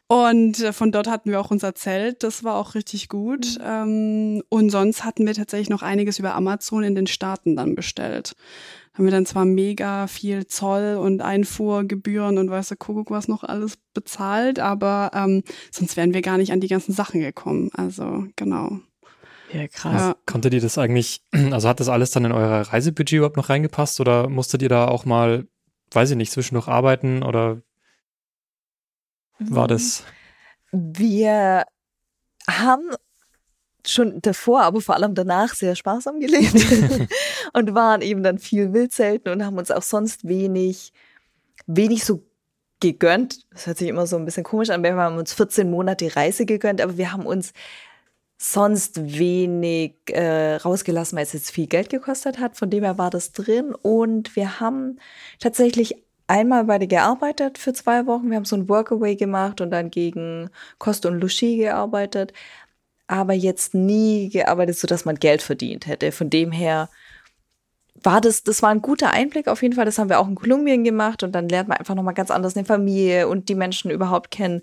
Und 0.07 0.61
äh, 0.61 0.73
von 0.73 0.93
dort 0.93 1.09
hatten 1.09 1.31
wir 1.31 1.41
auch 1.41 1.51
unser 1.51 1.75
Zelt, 1.75 2.23
das 2.23 2.45
war 2.45 2.57
auch 2.57 2.75
richtig 2.75 3.09
gut. 3.09 3.59
Mhm. 3.59 3.65
Ähm, 3.65 4.43
und 4.49 4.71
sonst 4.71 5.05
hatten 5.05 5.27
wir 5.27 5.35
tatsächlich 5.35 5.71
noch 5.71 5.83
einiges 5.83 6.19
über 6.19 6.35
Amazon 6.35 6.85
in 6.85 6.95
den 6.95 7.07
Staaten 7.07 7.57
dann 7.57 7.75
bestellt. 7.75 8.37
Haben 8.93 9.05
wir 9.07 9.11
dann 9.11 9.27
zwar 9.27 9.45
mega 9.45 10.07
viel 10.07 10.47
Zoll 10.47 10.99
und 11.01 11.21
Einfuhrgebühren 11.21 12.39
und 12.39 12.51
weißt 12.51 12.73
du, 12.73 12.77
Kuckuck 12.77 13.11
was 13.11 13.29
noch 13.29 13.43
alles 13.43 13.77
bezahlt, 13.93 14.61
aber 14.61 15.11
ähm, 15.15 15.43
sonst 15.73 15.97
wären 15.97 16.15
wir 16.15 16.23
gar 16.23 16.39
nicht 16.39 16.53
an 16.53 16.61
die 16.61 16.69
ganzen 16.69 16.93
Sachen 16.93 17.21
gekommen. 17.21 17.71
Also 17.75 18.27
genau. 18.37 18.79
Ja, 19.53 19.69
krass. 19.69 20.01
Ja. 20.01 20.17
Konntet 20.27 20.55
ihr 20.55 20.61
das 20.61 20.79
eigentlich, 20.79 21.23
also 21.53 21.69
hat 21.69 21.81
das 21.81 21.89
alles 21.89 22.11
dann 22.11 22.25
in 22.25 22.33
euer 22.33 22.63
Reisebudget 22.63 23.19
überhaupt 23.19 23.37
noch 23.37 23.49
reingepasst 23.49 24.01
oder 24.01 24.29
musstet 24.29 24.63
ihr 24.63 24.69
da 24.69 24.89
auch 24.89 25.05
mal, 25.05 25.47
weiß 25.93 26.11
ich 26.11 26.17
nicht, 26.17 26.33
zwischendurch 26.33 26.69
arbeiten 26.69 27.23
oder 27.23 27.63
war 29.39 29.69
das? 29.69 30.05
Wir 30.73 31.65
haben 32.49 32.91
schon 33.87 34.21
davor, 34.23 34.63
aber 34.63 34.81
vor 34.81 34.95
allem 34.95 35.15
danach 35.15 35.55
sehr 35.55 35.77
sparsam 35.77 36.21
gelebt 36.21 36.55
und 37.53 37.75
waren 37.75 38.01
eben 38.01 38.23
dann 38.23 38.39
viel 38.39 38.73
Wildzelten 38.73 39.33
und 39.33 39.45
haben 39.45 39.59
uns 39.59 39.71
auch 39.71 39.83
sonst 39.83 40.27
wenig, 40.27 40.93
wenig 41.67 42.05
so 42.05 42.25
gegönnt. 42.81 43.45
Das 43.53 43.67
hört 43.67 43.79
sich 43.79 43.89
immer 43.89 44.07
so 44.07 44.17
ein 44.17 44.25
bisschen 44.25 44.45
komisch 44.45 44.71
an, 44.71 44.83
wir 44.83 44.95
haben 44.97 45.19
uns 45.19 45.35
14 45.35 45.71
Monate 45.71 46.17
Reise 46.17 46.47
gegönnt, 46.47 46.81
aber 46.81 46.97
wir 46.97 47.13
haben 47.13 47.27
uns 47.27 47.53
sonst 48.37 49.19
wenig 49.19 49.95
äh, 50.09 50.57
rausgelassen, 50.57 51.17
weil 51.17 51.25
es 51.25 51.33
jetzt 51.33 51.51
viel 51.51 51.67
Geld 51.67 51.89
gekostet 51.89 52.39
hat. 52.39 52.57
Von 52.57 52.71
dem 52.71 52.85
her 52.85 52.99
war 52.99 53.11
das 53.11 53.33
drin. 53.33 53.75
Und 53.75 54.37
wir 54.37 54.61
haben 54.61 54.99
tatsächlich 55.39 56.05
einmal 56.27 56.65
beide 56.65 56.87
gearbeitet 56.87 57.59
für 57.59 57.73
zwei 57.73 58.07
Wochen. 58.07 58.31
Wir 58.31 58.37
haben 58.37 58.45
so 58.45 58.57
ein 58.57 58.69
Workaway 58.69 59.17
gemacht 59.17 59.61
und 59.61 59.71
dann 59.71 59.91
gegen 59.91 60.51
Kost 60.79 61.07
und 61.07 61.21
Logis 61.21 61.59
gearbeitet. 61.59 62.33
Aber 63.07 63.35
jetzt 63.35 63.75
nie 63.75 64.31
gearbeitet, 64.31 64.79
so 64.79 64.87
dass 64.87 65.05
man 65.05 65.17
Geld 65.17 65.43
verdient 65.43 65.87
hätte. 65.87 66.11
Von 66.13 66.31
dem 66.31 66.53
her 66.53 66.89
war 68.03 68.21
das, 68.21 68.43
das 68.43 68.63
war 68.63 68.71
ein 68.71 68.83
guter 68.83 69.11
Einblick 69.11 69.49
auf 69.49 69.63
jeden 69.63 69.75
Fall. 69.75 69.85
Das 69.85 69.99
haben 69.99 70.09
wir 70.09 70.19
auch 70.19 70.29
in 70.29 70.35
Kolumbien 70.35 70.85
gemacht 70.85 71.23
und 71.23 71.33
dann 71.33 71.49
lernt 71.49 71.69
man 71.69 71.79
einfach 71.79 71.95
nochmal 71.95 72.15
ganz 72.15 72.31
anders 72.31 72.57
eine 72.57 72.67
Familie 72.67 73.29
und 73.29 73.49
die 73.49 73.55
Menschen 73.55 73.91
überhaupt 73.91 74.31
kennen. 74.31 74.63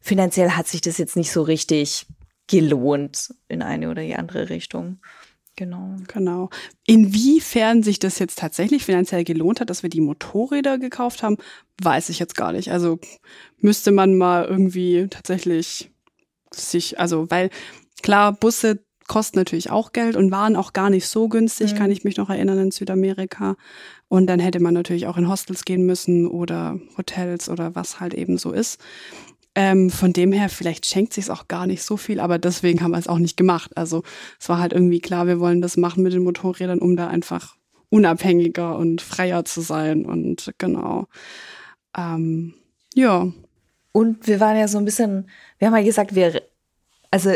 Finanziell 0.00 0.50
hat 0.50 0.68
sich 0.68 0.80
das 0.80 0.98
jetzt 0.98 1.16
nicht 1.16 1.32
so 1.32 1.42
richtig 1.42 2.06
gelohnt 2.48 3.34
in 3.48 3.62
eine 3.62 3.90
oder 3.90 4.02
die 4.02 4.16
andere 4.16 4.50
Richtung. 4.50 4.98
Genau. 5.58 5.96
Genau. 6.06 6.50
Inwiefern 6.86 7.82
sich 7.82 7.98
das 7.98 8.20
jetzt 8.20 8.38
tatsächlich 8.38 8.84
finanziell 8.84 9.24
gelohnt 9.24 9.60
hat, 9.60 9.70
dass 9.70 9.82
wir 9.82 9.90
die 9.90 10.00
Motorräder 10.00 10.78
gekauft 10.78 11.24
haben, 11.24 11.36
weiß 11.82 12.10
ich 12.10 12.20
jetzt 12.20 12.36
gar 12.36 12.52
nicht. 12.52 12.70
Also 12.70 13.00
müsste 13.58 13.90
man 13.90 14.16
mal 14.16 14.44
irgendwie 14.44 15.08
tatsächlich 15.10 15.90
sich, 16.54 17.00
also 17.00 17.28
weil 17.30 17.50
klar, 18.02 18.32
Busse 18.32 18.84
kosten 19.08 19.38
natürlich 19.38 19.70
auch 19.70 19.92
Geld 19.92 20.14
und 20.14 20.30
waren 20.30 20.54
auch 20.54 20.72
gar 20.72 20.90
nicht 20.90 21.08
so 21.08 21.28
günstig, 21.28 21.72
mhm. 21.72 21.76
kann 21.76 21.90
ich 21.90 22.04
mich 22.04 22.18
noch 22.18 22.30
erinnern 22.30 22.58
in 22.58 22.70
Südamerika. 22.70 23.56
Und 24.06 24.28
dann 24.28 24.38
hätte 24.38 24.60
man 24.60 24.74
natürlich 24.74 25.08
auch 25.08 25.16
in 25.16 25.28
Hostels 25.28 25.64
gehen 25.64 25.84
müssen 25.84 26.28
oder 26.28 26.78
Hotels 26.96 27.48
oder 27.48 27.74
was 27.74 27.98
halt 27.98 28.14
eben 28.14 28.38
so 28.38 28.52
ist. 28.52 28.78
Ähm, 29.60 29.90
von 29.90 30.12
dem 30.12 30.30
her, 30.30 30.48
vielleicht 30.48 30.86
schenkt 30.86 31.12
sich 31.12 31.28
auch 31.32 31.48
gar 31.48 31.66
nicht 31.66 31.82
so 31.82 31.96
viel, 31.96 32.20
aber 32.20 32.38
deswegen 32.38 32.80
haben 32.80 32.92
wir 32.92 32.98
es 32.98 33.08
auch 33.08 33.18
nicht 33.18 33.36
gemacht. 33.36 33.76
Also 33.76 34.04
es 34.38 34.48
war 34.48 34.60
halt 34.60 34.72
irgendwie 34.72 35.00
klar, 35.00 35.26
wir 35.26 35.40
wollen 35.40 35.60
das 35.60 35.76
machen 35.76 36.04
mit 36.04 36.12
den 36.12 36.22
Motorrädern, 36.22 36.78
um 36.78 36.94
da 36.94 37.08
einfach 37.08 37.56
unabhängiger 37.90 38.78
und 38.78 39.02
freier 39.02 39.44
zu 39.44 39.60
sein. 39.60 40.06
Und 40.06 40.54
genau. 40.58 41.08
Ähm, 41.96 42.54
ja. 42.94 43.32
Und 43.90 44.28
wir 44.28 44.38
waren 44.38 44.56
ja 44.56 44.68
so 44.68 44.78
ein 44.78 44.84
bisschen, 44.84 45.28
wir 45.58 45.66
haben 45.66 45.76
ja 45.76 45.82
gesagt, 45.82 46.14
wir, 46.14 46.40
also 47.10 47.32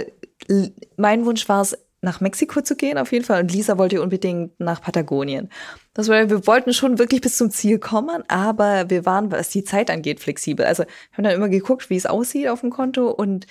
mein 0.97 1.25
Wunsch 1.25 1.49
war 1.49 1.63
es, 1.63 1.77
nach 2.03 2.21
Mexiko 2.21 2.61
zu 2.61 2.77
gehen, 2.77 2.99
auf 2.99 3.13
jeden 3.13 3.25
Fall. 3.25 3.43
Und 3.43 3.53
Lisa 3.53 3.79
wollte 3.79 4.03
unbedingt 4.03 4.59
nach 4.59 4.83
Patagonien. 4.83 5.49
Das 5.95 6.09
war, 6.09 6.29
wir 6.29 6.47
wollten 6.47 6.73
schon 6.73 6.99
wirklich 6.99 7.21
bis 7.21 7.37
zum 7.37 7.51
Ziel 7.51 7.79
kommen, 7.79 8.25
aber 8.29 8.91
wir 8.91 9.07
waren, 9.07 9.31
was 9.31 9.51
die 9.51 9.63
Zeit 9.63 9.89
angeht, 9.89 10.19
flexibel. 10.19 10.67
Also 10.67 10.83
wir 10.83 11.17
haben 11.17 11.25
dann 11.25 11.35
immer 11.35 11.49
geguckt, 11.49 11.91
wie 11.91 11.97
es 11.97 12.07
aussieht 12.07 12.49
auf 12.49 12.61
dem 12.61 12.71
Konto 12.71 13.09
und 13.09 13.47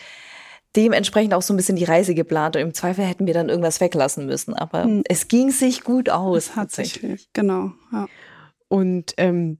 dementsprechend 0.75 1.33
auch 1.33 1.41
so 1.41 1.53
ein 1.53 1.57
bisschen 1.57 1.77
die 1.77 1.85
Reise 1.85 2.13
geplant. 2.13 2.57
Und 2.57 2.61
im 2.61 2.73
Zweifel 2.73 3.05
hätten 3.05 3.25
wir 3.25 3.33
dann 3.33 3.47
irgendwas 3.47 3.79
weglassen 3.79 4.25
müssen. 4.25 4.53
Aber 4.53 4.83
hm. 4.83 5.03
es 5.07 5.29
ging 5.29 5.51
sich 5.51 5.83
gut 5.83 6.09
aus. 6.09 6.51
tatsächlich. 6.53 7.29
Genau, 7.31 7.71
ja. 7.93 8.07
Und 8.67 9.13
ähm, 9.17 9.59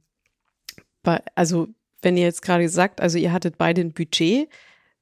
bei, 1.02 1.22
also 1.36 1.70
wenn 2.02 2.18
ihr 2.18 2.24
jetzt 2.24 2.42
gerade 2.42 2.68
sagt, 2.68 3.00
also 3.00 3.18
ihr 3.18 3.32
hattet 3.32 3.58
beide 3.58 3.82
ein 3.82 3.94
Budget, 3.94 4.50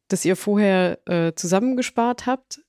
das 0.10 0.26
ihr 0.26 0.36
vorher 0.36 1.00
äh, 1.08 1.34
zusammengespart 1.34 2.26
habt. 2.26 2.62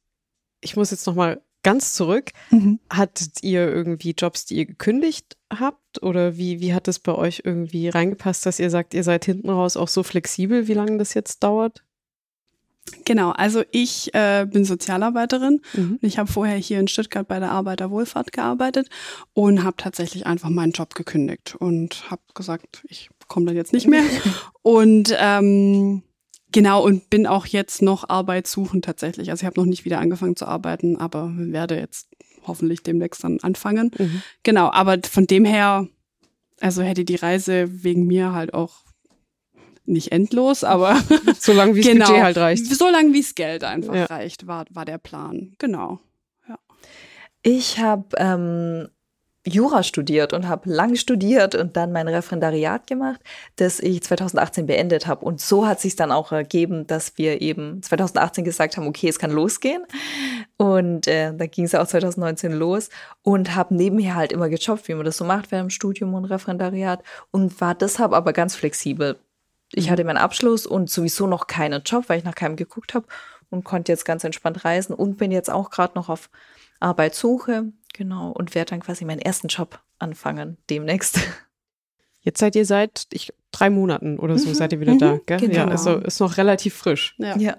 Ich 0.61 0.77
muss 0.77 0.91
jetzt 0.91 1.07
noch 1.07 1.15
mal 1.15 1.41
ganz 1.63 1.95
zurück. 1.95 2.31
Mhm. 2.51 2.81
Hattet 2.91 3.43
ihr 3.43 3.69
irgendwie 3.69 4.15
Jobs, 4.17 4.47
die 4.47 4.57
ihr 4.57 4.67
gekündigt 4.67 5.37
habt? 5.53 6.03
Oder 6.03 6.37
wie, 6.37 6.61
wie 6.61 6.73
hat 6.75 6.89
es 6.89 6.99
bei 6.99 7.15
euch 7.15 7.43
irgendwie 7.45 7.89
reingepasst, 7.89 8.47
dass 8.47 8.59
ihr 8.61 8.71
sagt, 8.71 8.95
ihr 8.95 9.05
seid 9.05 9.25
hinten 9.25 9.51
raus 9.51 9.77
auch 9.77 9.89
so 9.89 10.03
flexibel, 10.03 10.69
wie 10.69 10.75
lange 10.75 10.97
das 10.99 11.15
jetzt 11.15 11.43
dauert? 11.43 11.83
Genau, 13.05 13.31
also 13.33 13.63
ich 13.73 14.13
äh, 14.15 14.47
bin 14.51 14.65
Sozialarbeiterin 14.65 15.61
Mhm. 15.75 15.99
und 16.01 16.03
ich 16.03 16.19
habe 16.19 16.33
vorher 16.33 16.57
hier 16.57 16.81
in 16.81 16.89
Stuttgart 16.89 17.29
bei 17.29 17.39
der 17.39 17.51
Arbeiterwohlfahrt 17.51 18.33
gearbeitet 18.33 18.89
und 19.35 19.63
habe 19.63 19.77
tatsächlich 19.77 20.27
einfach 20.27 20.49
meinen 20.49 20.73
Job 20.73 20.95
gekündigt 20.95 21.55
und 21.59 22.11
habe 22.11 22.23
gesagt, 22.35 22.83
ich 22.89 23.11
komme 23.29 23.47
dann 23.47 23.57
jetzt 23.57 23.73
nicht 23.73 23.87
mehr. 23.87 24.03
und 24.63 25.15
ähm, 25.19 26.03
genau, 26.53 26.85
und 26.85 27.11
bin 27.11 27.27
auch 27.27 27.47
jetzt 27.47 27.83
noch 27.83 28.09
arbeitssuchend 28.09 28.85
tatsächlich. 28.85 29.31
Also 29.31 29.43
ich 29.43 29.47
habe 29.47 29.61
noch 29.61 29.67
nicht 29.67 29.85
wieder 29.85 29.99
angefangen 29.99 30.37
zu 30.37 30.47
arbeiten, 30.47 30.97
aber 30.97 31.31
werde 31.35 31.77
jetzt 31.79 32.09
hoffentlich 32.47 32.83
demnächst 32.83 33.23
dann 33.25 33.39
anfangen. 33.41 33.91
Mhm. 33.99 34.23
Genau, 34.43 34.71
aber 34.71 34.99
von 35.09 35.27
dem 35.27 35.45
her, 35.45 35.87
also 36.61 36.83
hätte 36.83 37.05
die 37.05 37.17
Reise 37.17 37.85
wegen 37.85 38.07
mir 38.07 38.33
halt 38.33 38.55
auch 38.55 38.81
nicht 39.85 40.13
endlos, 40.13 40.63
aber 40.65 40.97
Solange 41.39 41.75
wie 41.75 41.81
das 41.83 41.93
genau, 41.93 42.07
Budget 42.07 42.23
halt 42.23 42.37
reicht. 42.37 42.67
so 42.67 42.89
lange 42.91 43.13
wie 43.13 43.21
das 43.23 43.35
Geld 43.35 43.65
einfach 43.65 43.95
Ja. 43.95 44.05
reicht, 44.07 44.47
war, 44.47 44.65
war 44.71 44.85
der 44.85 44.99
Plan. 44.99 45.55
Genau. 45.59 46.01
Ich 47.43 47.79
habe 47.79 48.05
ähm, 48.19 48.89
Jura 49.47 49.83
studiert 49.83 50.35
und 50.35 50.49
habe 50.49 50.69
lang 50.69 50.97
studiert 50.97 51.55
und 51.55 51.75
dann 51.77 51.93
mein 51.93 52.09
Referendariat 52.09 52.87
gemacht, 52.87 53.21
das 53.57 53.81
ich 53.81 54.03
2018 54.03 54.67
beendet 54.67 55.07
habe. 55.07 55.25
Und 55.25 55.41
so 55.41 55.67
hat 55.67 55.81
sich 55.81 55.97
dann 55.97 56.13
auch 56.13 56.31
ergeben, 56.31 56.87
dass 56.87 57.17
wir 57.17 57.41
eben 57.41 57.83
2018 57.83 58.45
gesagt 58.45 58.77
haben, 58.77 58.87
okay, 58.87 59.09
es 59.09 59.19
kann 59.19 59.31
losgehen. 59.31 59.83
Und 60.59 61.07
äh, 61.09 61.35
da 61.35 61.47
ging 61.47 61.65
es 61.65 61.75
auch 61.75 61.87
2019 61.87 62.53
los 62.53 62.91
und 63.23 63.55
habe 63.55 63.75
nebenher 63.75 64.15
halt 64.15 64.33
immer 64.33 64.51
gejobbt, 64.51 64.89
wie 64.89 64.95
man 64.95 65.07
das 65.07 65.17
so 65.17 65.25
macht 65.25 65.51
während 65.51 65.71
dem 65.71 65.71
Studium 65.71 66.13
und 66.13 66.27
Referendariat 66.27 67.03
und 67.31 67.61
war 67.63 67.75
deshalb 67.75 68.13
aber 68.13 68.35
ganz 68.35 68.55
flexibel. 68.55 69.19
Ich 69.73 69.91
hatte 69.91 70.05
meinen 70.05 70.19
Abschluss 70.19 70.67
und 70.67 70.91
sowieso 70.91 71.27
noch 71.27 71.47
keinen 71.47 71.83
Job, 71.83 72.05
weil 72.09 72.19
ich 72.19 72.25
nach 72.25 72.35
keinem 72.35 72.57
geguckt 72.57 72.93
habe 72.93 73.07
und 73.49 73.65
konnte 73.65 73.93
jetzt 73.93 74.05
ganz 74.05 74.23
entspannt 74.25 74.67
reisen 74.67 74.93
und 74.93 75.17
bin 75.17 75.31
jetzt 75.31 75.51
auch 75.51 75.71
gerade 75.71 75.95
noch 75.95 76.11
auf 76.11 76.29
Arbeitssuche, 76.81 77.73
genau, 77.95 78.31
und 78.31 78.55
werde 78.55 78.71
dann 78.71 78.81
quasi 78.81 79.05
meinen 79.05 79.21
ersten 79.21 79.49
Job 79.49 79.81
anfangen 79.99 80.57
demnächst. 80.69 81.19
Jetzt 82.23 82.39
seid 82.39 82.55
ihr 82.55 82.67
seit 82.67 83.07
ich, 83.13 83.33
drei 83.51 83.71
Monaten 83.71 84.19
oder 84.19 84.37
so 84.39 84.51
Mhm. 84.51 84.55
seid 84.55 84.73
ihr 84.73 84.81
wieder 84.81 84.95
Mhm, 84.95 84.99
da, 84.99 85.19
gell? 85.25 85.39
genau. 85.41 85.55
Ja, 85.55 85.69
also 85.69 85.97
ist 85.97 86.21
noch 86.21 86.37
relativ 86.37 86.75
frisch. 86.75 87.15
Ja. 87.19 87.37
Ja. 87.39 87.55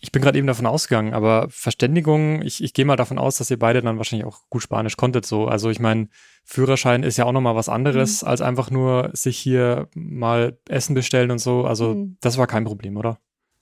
Ich 0.00 0.10
bin 0.10 0.20
gerade 0.20 0.36
eben 0.36 0.48
davon 0.48 0.66
ausgegangen, 0.66 1.14
aber 1.14 1.46
Verständigung, 1.48 2.42
ich, 2.42 2.60
ich 2.64 2.74
gehe 2.74 2.84
mal 2.84 2.96
davon 2.96 3.18
aus, 3.20 3.36
dass 3.36 3.52
ihr 3.52 3.58
beide 3.60 3.82
dann 3.82 3.98
wahrscheinlich 3.98 4.26
auch 4.26 4.40
gut 4.50 4.60
Spanisch 4.62 4.96
konntet 4.96 5.24
so. 5.24 5.46
Also 5.46 5.70
ich 5.70 5.78
meine, 5.78 6.08
Führerschein 6.44 7.04
ist 7.04 7.18
ja 7.18 7.24
auch 7.24 7.30
nochmal 7.30 7.54
was 7.54 7.68
anderes, 7.68 8.24
als 8.24 8.40
einfach 8.40 8.68
nur 8.72 9.10
sich 9.12 9.38
hier 9.38 9.88
mal 9.94 10.58
Essen 10.68 10.94
bestellen 10.94 11.30
und 11.30 11.38
so. 11.38 11.64
Also 11.64 11.94
Mhm. 11.94 12.16
das 12.20 12.36
war 12.36 12.48
kein 12.48 12.64
Problem, 12.64 12.96
oder? 12.96 13.18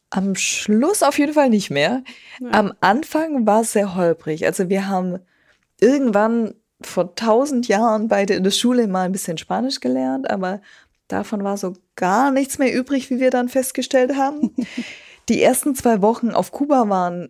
Am 0.09 0.35
Schluss 0.35 1.03
auf 1.03 1.19
jeden 1.19 1.35
Fall 1.35 1.51
nicht 1.51 1.69
mehr. 1.71 2.03
Ja. 2.41 2.53
Am 2.53 2.73
Anfang 2.81 3.47
war 3.47 3.61
es 3.61 3.73
sehr 3.73 3.95
holprig. 3.95 4.47
Also 4.47 4.71
wir 4.71 4.89
haben 4.89 5.19
irgendwann 5.81 6.55
vor 6.83 7.15
tausend 7.15 7.69
Jahren 7.69 8.09
beide 8.09 8.35
in 8.35 8.45
der 8.45 8.51
Schule 8.51 8.87
mal 8.89 9.03
ein 9.03 9.13
bisschen 9.13 9.39
Spanisch 9.39 9.81
gelernt, 9.81 10.31
aber 10.31 10.61
davon 11.09 11.45
war 11.45 11.57
so 11.57 11.75
gar 11.97 12.31
nichts 12.31 12.59
mehr 12.59 12.75
übrig, 12.75 13.11
wie 13.11 13.21
wir 13.21 13.31
dann 13.31 13.49
festgestellt 13.49 14.17
haben. 14.17 14.55
Die 15.29 15.43
ersten 15.43 15.77
zwei 15.77 16.03
Wochen 16.03 16.31
auf 16.31 16.51
Kuba 16.51 16.89
waren, 16.89 17.29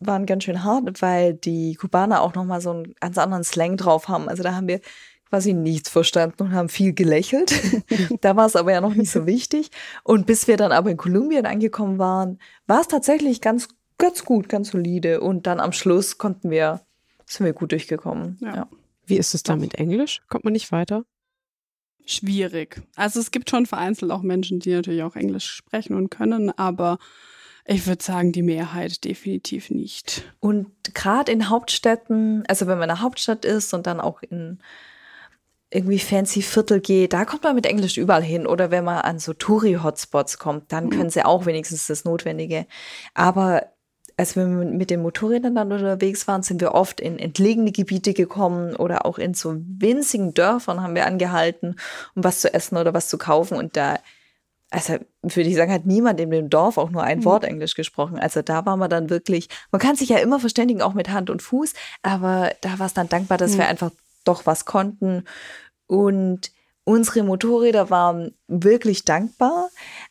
waren 0.00 0.26
ganz 0.26 0.44
schön 0.44 0.62
hart, 0.62 1.00
weil 1.00 1.32
die 1.32 1.74
Kubaner 1.74 2.20
auch 2.20 2.34
nochmal 2.34 2.60
so 2.60 2.70
einen 2.70 2.94
ganz 3.00 3.16
anderen 3.16 3.44
Slang 3.44 3.78
drauf 3.78 4.08
haben. 4.08 4.28
Also 4.28 4.42
da 4.42 4.54
haben 4.54 4.68
wir 4.68 4.80
quasi 5.30 5.54
nichts 5.54 5.88
verstanden 5.88 6.42
und 6.42 6.52
haben 6.52 6.68
viel 6.68 6.92
gelächelt. 6.92 7.54
da 8.20 8.36
war 8.36 8.44
es 8.44 8.56
aber 8.56 8.72
ja 8.72 8.82
noch 8.82 8.94
nicht 8.94 9.10
so 9.10 9.26
wichtig. 9.26 9.70
Und 10.02 10.26
bis 10.26 10.48
wir 10.48 10.58
dann 10.58 10.72
aber 10.72 10.90
in 10.90 10.98
Kolumbien 10.98 11.46
angekommen 11.46 11.98
waren, 11.98 12.38
war 12.66 12.82
es 12.82 12.88
tatsächlich 12.88 13.40
ganz, 13.40 13.68
ganz 13.96 14.24
gut, 14.24 14.50
ganz 14.50 14.72
solide. 14.72 15.20
Und 15.22 15.46
dann 15.46 15.60
am 15.60 15.72
Schluss 15.72 16.18
konnten 16.18 16.50
wir, 16.50 16.82
sind 17.32 17.46
wir 17.46 17.52
gut 17.52 17.72
durchgekommen. 17.72 18.38
Ja. 18.40 18.54
Ja. 18.54 18.68
Wie 19.06 19.16
ist 19.16 19.34
es 19.34 19.42
da 19.42 19.56
mit 19.56 19.74
Englisch? 19.74 20.20
Kommt 20.28 20.44
man 20.44 20.52
nicht 20.52 20.72
weiter? 20.72 21.04
Schwierig. 22.06 22.82
Also 22.96 23.20
es 23.20 23.30
gibt 23.30 23.50
schon 23.50 23.66
vereinzelt 23.66 24.10
auch 24.10 24.22
Menschen, 24.22 24.60
die 24.60 24.72
natürlich 24.72 25.02
auch 25.02 25.16
Englisch 25.16 25.46
sprechen 25.46 25.94
und 25.94 26.10
können, 26.10 26.50
aber 26.58 26.98
ich 27.64 27.86
würde 27.86 28.02
sagen, 28.02 28.32
die 28.32 28.42
Mehrheit 28.42 29.04
definitiv 29.04 29.70
nicht. 29.70 30.24
Und 30.40 30.68
gerade 30.94 31.30
in 31.30 31.48
Hauptstädten, 31.48 32.44
also 32.48 32.66
wenn 32.66 32.78
man 32.78 32.88
in 32.88 32.96
der 32.96 33.02
Hauptstadt 33.02 33.44
ist 33.44 33.74
und 33.74 33.86
dann 33.86 34.00
auch 34.00 34.22
in 34.22 34.58
irgendwie 35.72 36.00
fancy 36.00 36.42
Viertel 36.42 36.80
geht, 36.80 37.12
da 37.12 37.24
kommt 37.24 37.44
man 37.44 37.54
mit 37.54 37.66
Englisch 37.66 37.96
überall 37.96 38.24
hin. 38.24 38.46
Oder 38.46 38.72
wenn 38.72 38.82
man 38.82 38.98
an 38.98 39.20
so 39.20 39.32
Touri-Hotspots 39.32 40.38
kommt, 40.38 40.72
dann 40.72 40.90
können 40.90 41.10
sie 41.10 41.24
auch 41.24 41.46
wenigstens 41.46 41.86
das 41.86 42.04
Notwendige. 42.04 42.66
Aber 43.14 43.66
als 44.20 44.36
wir 44.36 44.44
mit 44.44 44.90
den 44.90 45.00
Motorrädern 45.00 45.54
dann 45.54 45.72
unterwegs 45.72 46.28
waren, 46.28 46.42
sind 46.42 46.60
wir 46.60 46.74
oft 46.74 47.00
in 47.00 47.18
entlegene 47.18 47.72
Gebiete 47.72 48.12
gekommen 48.12 48.76
oder 48.76 49.06
auch 49.06 49.16
in 49.16 49.32
so 49.32 49.56
winzigen 49.56 50.34
Dörfern 50.34 50.82
haben 50.82 50.94
wir 50.94 51.06
angehalten, 51.06 51.76
um 52.14 52.22
was 52.22 52.42
zu 52.42 52.52
essen 52.52 52.76
oder 52.76 52.92
was 52.92 53.08
zu 53.08 53.16
kaufen. 53.16 53.56
Und 53.56 53.78
da, 53.78 53.98
also 54.68 54.98
würde 55.22 55.48
ich 55.48 55.56
sagen, 55.56 55.72
hat 55.72 55.86
niemand 55.86 56.20
in 56.20 56.30
dem 56.30 56.50
Dorf 56.50 56.76
auch 56.76 56.90
nur 56.90 57.02
ein 57.02 57.24
Wort 57.24 57.44
Englisch 57.44 57.74
gesprochen. 57.74 58.18
Also 58.18 58.42
da 58.42 58.66
war 58.66 58.76
man 58.76 58.90
dann 58.90 59.08
wirklich, 59.08 59.48
man 59.72 59.80
kann 59.80 59.96
sich 59.96 60.10
ja 60.10 60.18
immer 60.18 60.38
verständigen, 60.38 60.82
auch 60.82 60.92
mit 60.92 61.08
Hand 61.08 61.30
und 61.30 61.40
Fuß, 61.40 61.72
aber 62.02 62.52
da 62.60 62.78
war 62.78 62.88
es 62.88 62.94
dann 62.94 63.08
dankbar, 63.08 63.38
dass 63.38 63.56
wir 63.56 63.68
einfach 63.68 63.90
doch 64.24 64.44
was 64.44 64.66
konnten. 64.66 65.24
Und 65.86 66.52
unsere 66.84 67.22
Motorräder 67.22 67.88
waren 67.88 68.34
wirklich 68.48 69.06
dankbar, 69.06 69.70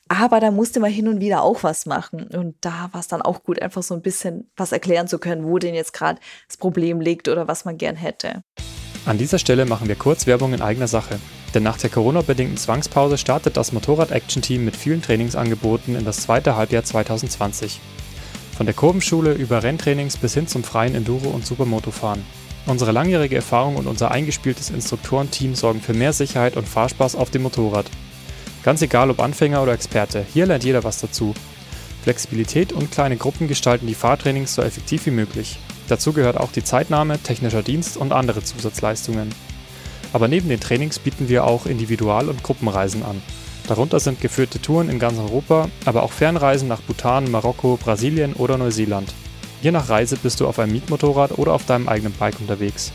aber 0.10 0.40
da 0.40 0.50
musste 0.50 0.80
man 0.80 0.92
hin 0.92 1.08
und 1.08 1.22
wieder 1.22 1.44
auch 1.44 1.64
was 1.64 1.86
machen. 1.86 2.24
Und 2.24 2.56
da 2.62 2.90
war 2.92 3.00
es 3.00 3.08
dann 3.08 3.22
auch 3.22 3.44
gut, 3.44 3.62
einfach 3.62 3.84
so 3.84 3.94
ein 3.94 4.02
bisschen 4.02 4.50
was 4.58 4.72
erklären 4.72 5.08
zu 5.08 5.20
können, 5.20 5.46
wo 5.46 5.60
denn 5.60 5.76
jetzt 5.76 5.94
gerade 5.94 6.20
das 6.48 6.58
Problem 6.58 7.00
liegt 7.00 7.30
oder 7.30 7.48
was 7.48 7.64
man 7.64 7.78
gern 7.78 7.96
hätte. 7.96 8.44
An 9.06 9.18
dieser 9.18 9.40
Stelle 9.40 9.66
machen 9.66 9.88
wir 9.88 9.96
kurz 9.96 10.28
Werbung 10.28 10.54
in 10.54 10.62
eigener 10.62 10.88
Sache. 10.88 11.20
Denn 11.54 11.64
nach 11.64 11.78
der 11.78 11.90
Corona-bedingten 11.90 12.58
Zwangspause 12.58 13.18
startet 13.18 13.56
das 13.56 13.72
Motorrad-Action-Team 13.72 14.66
mit 14.66 14.76
vielen 14.76 15.02
Trainingsangeboten 15.02 15.96
in 15.96 16.06
das 16.06 16.22
zweite 16.22 16.56
Halbjahr 16.56 16.84
2020. 16.84 17.80
Von 18.58 18.66
der 18.66 18.76
Kurvenschule 18.76 19.34
über 19.34 19.64
Renntrainings 19.64 20.18
bis 20.18 20.34
hin 20.34 20.48
zum 20.48 20.64
freien 20.64 20.96
Enduro- 20.96 21.30
und 21.30 21.46
Supermotofahren. 21.46 22.26
Unsere 22.66 22.92
langjährige 22.92 23.38
Erfahrung 23.38 23.78
und 23.78 23.88
unser 23.88 24.12
eingespieltes 24.12 24.70
Instruktorenteam 24.70 25.56
sorgen 25.56 25.82
für 25.82 25.94
mehr 25.94 26.14
Sicherheit 26.14 26.58
und 26.58 26.68
Fahrspaß 26.68 27.16
auf 27.16 27.30
dem 27.32 27.44
Motorrad. 27.44 27.90
Ganz 28.64 28.82
egal 28.82 29.10
ob 29.10 29.20
Anfänger 29.20 29.64
oder 29.64 29.74
Experte, 29.74 30.26
hier 30.34 30.46
lernt 30.46 30.64
jeder 30.64 30.84
was 30.84 31.00
dazu. 31.00 31.34
Flexibilität 32.04 32.74
und 32.74 32.92
kleine 32.92 33.18
Gruppen 33.18 33.48
gestalten 33.48 33.88
die 33.88 33.96
Fahrtrainings 33.96 34.56
so 34.56 34.62
effektiv 34.62 35.06
wie 35.06 35.12
möglich. 35.12 35.60
Dazu 35.88 36.14
gehört 36.14 36.38
auch 36.38 36.52
die 36.52 36.64
Zeitnahme, 36.64 37.22
technischer 37.22 37.64
Dienst 37.64 37.98
und 37.98 38.14
andere 38.14 38.44
Zusatzleistungen. 38.44 39.34
Aber 40.14 40.28
neben 40.28 40.50
den 40.50 40.60
Trainings 40.60 41.00
bieten 41.00 41.30
wir 41.30 41.46
auch 41.46 41.66
Individual- 41.66 42.30
und 42.30 42.44
Gruppenreisen 42.44 43.04
an. 43.04 43.22
Darunter 43.68 44.00
sind 44.00 44.22
geführte 44.22 44.60
Touren 44.60 44.90
in 44.90 44.98
ganz 44.98 45.20
Europa, 45.20 45.70
aber 45.86 46.04
auch 46.04 46.12
Fernreisen 46.12 46.68
nach 46.68 46.82
Bhutan, 46.82 47.30
Marokko, 47.30 47.78
Brasilien 47.78 48.34
oder 48.34 48.58
Neuseeland. 48.58 49.14
Je 49.62 49.72
nach 49.72 49.90
Reise 49.90 50.18
bist 50.18 50.40
du 50.40 50.48
auf 50.48 50.58
einem 50.58 50.72
Mietmotorrad 50.72 51.38
oder 51.38 51.54
auf 51.54 51.66
deinem 51.66 51.88
eigenen 51.88 52.14
Bike 52.14 52.40
unterwegs. 52.40 52.92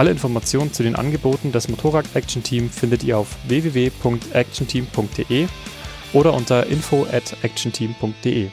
Alle 0.00 0.12
Informationen 0.12 0.72
zu 0.72 0.82
den 0.82 0.96
Angeboten 0.96 1.52
des 1.52 1.68
Motorrad 1.68 2.06
Action 2.14 2.42
Team 2.42 2.70
findet 2.70 3.04
ihr 3.04 3.18
auf 3.18 3.36
www.actionteam.de 3.48 5.46
oder 6.14 6.32
unter 6.32 6.64
info 6.68 7.06
at 7.12 7.36
actionteam.de. 7.42 8.48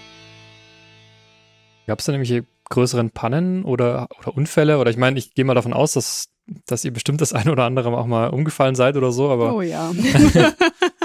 Gab 1.85 1.99
es 1.99 2.05
da 2.05 2.11
nämlich 2.11 2.43
größeren 2.69 3.11
Pannen 3.11 3.63
oder, 3.63 4.09
oder 4.19 4.35
Unfälle? 4.35 4.77
Oder 4.77 4.91
ich 4.91 4.97
meine, 4.97 5.17
ich 5.17 5.35
gehe 5.35 5.45
mal 5.45 5.53
davon 5.53 5.71
aus, 5.71 5.93
dass, 5.93 6.27
dass 6.65 6.83
ihr 6.83 6.91
bestimmt 6.91 7.21
das 7.21 7.31
eine 7.31 7.53
oder 7.53 7.63
andere 7.63 7.97
auch 7.97 8.07
mal 8.07 8.27
umgefallen 8.27 8.75
seid 8.75 8.97
oder 8.97 9.13
so, 9.13 9.29
aber 9.29 9.55
Oh 9.55 9.61
ja. 9.61 9.93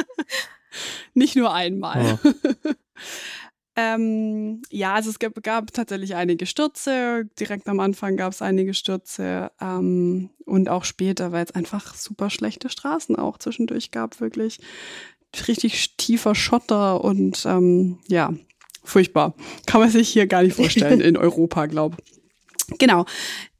Nicht 1.14 1.36
nur 1.36 1.54
einmal. 1.54 2.18
Ähm, 3.74 4.62
ja, 4.70 4.94
also 4.94 5.10
es 5.10 5.18
gab, 5.18 5.42
gab 5.42 5.72
tatsächlich 5.72 6.14
einige 6.14 6.46
Stürze. 6.46 7.28
Direkt 7.40 7.68
am 7.68 7.80
Anfang 7.80 8.16
gab 8.16 8.32
es 8.32 8.42
einige 8.42 8.74
Stürze. 8.74 9.50
Ähm, 9.60 10.30
und 10.44 10.68
auch 10.68 10.84
später, 10.84 11.32
weil 11.32 11.44
es 11.44 11.52
einfach 11.52 11.94
super 11.94 12.28
schlechte 12.28 12.68
Straßen 12.68 13.16
auch 13.16 13.38
zwischendurch 13.38 13.90
gab, 13.90 14.20
wirklich. 14.20 14.60
Richtig 15.48 15.96
tiefer 15.96 16.34
Schotter 16.34 17.02
und 17.02 17.44
ähm, 17.46 17.98
ja, 18.08 18.34
furchtbar. 18.84 19.34
Kann 19.66 19.80
man 19.80 19.90
sich 19.90 20.10
hier 20.10 20.26
gar 20.26 20.42
nicht 20.42 20.56
vorstellen 20.56 21.00
in 21.02 21.16
Europa, 21.16 21.66
glaube 21.66 21.96
Genau. 22.78 23.04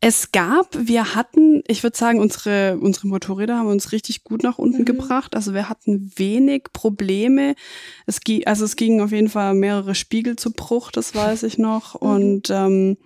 Es 0.01 0.33
gab, 0.33 0.69
wir 0.77 1.15
hatten, 1.15 1.63
ich 1.69 1.83
würde 1.83 1.97
sagen, 1.97 2.19
unsere, 2.21 2.79
unsere 2.81 3.07
Motorräder 3.09 3.59
haben 3.59 3.69
uns 3.69 3.93
richtig 3.93 4.25
gut 4.25 4.43
nach 4.43 4.59
unten 4.59 4.81
Mhm. 4.83 4.85
gebracht. 4.87 5.37
Also 5.37 5.55
wir 5.55 5.69
hatten 5.69 6.11
wenig 6.17 6.65
Probleme. 6.73 7.55
Es 8.07 8.21
ging, 8.21 8.47
also 8.47 8.65
es 8.65 8.77
gingen 8.77 9.01
auf 9.01 9.13
jeden 9.13 9.29
Fall 9.29 9.55
mehrere 9.55 9.95
Spiegel 9.95 10.37
zu 10.37 10.51
Bruch, 10.53 10.91
das 10.91 11.15
weiß 11.15 11.45
ich 11.45 11.59
noch. 11.59 11.95
Mhm. 12.03 12.09
Und 12.09 12.51
ähm, 12.51 12.97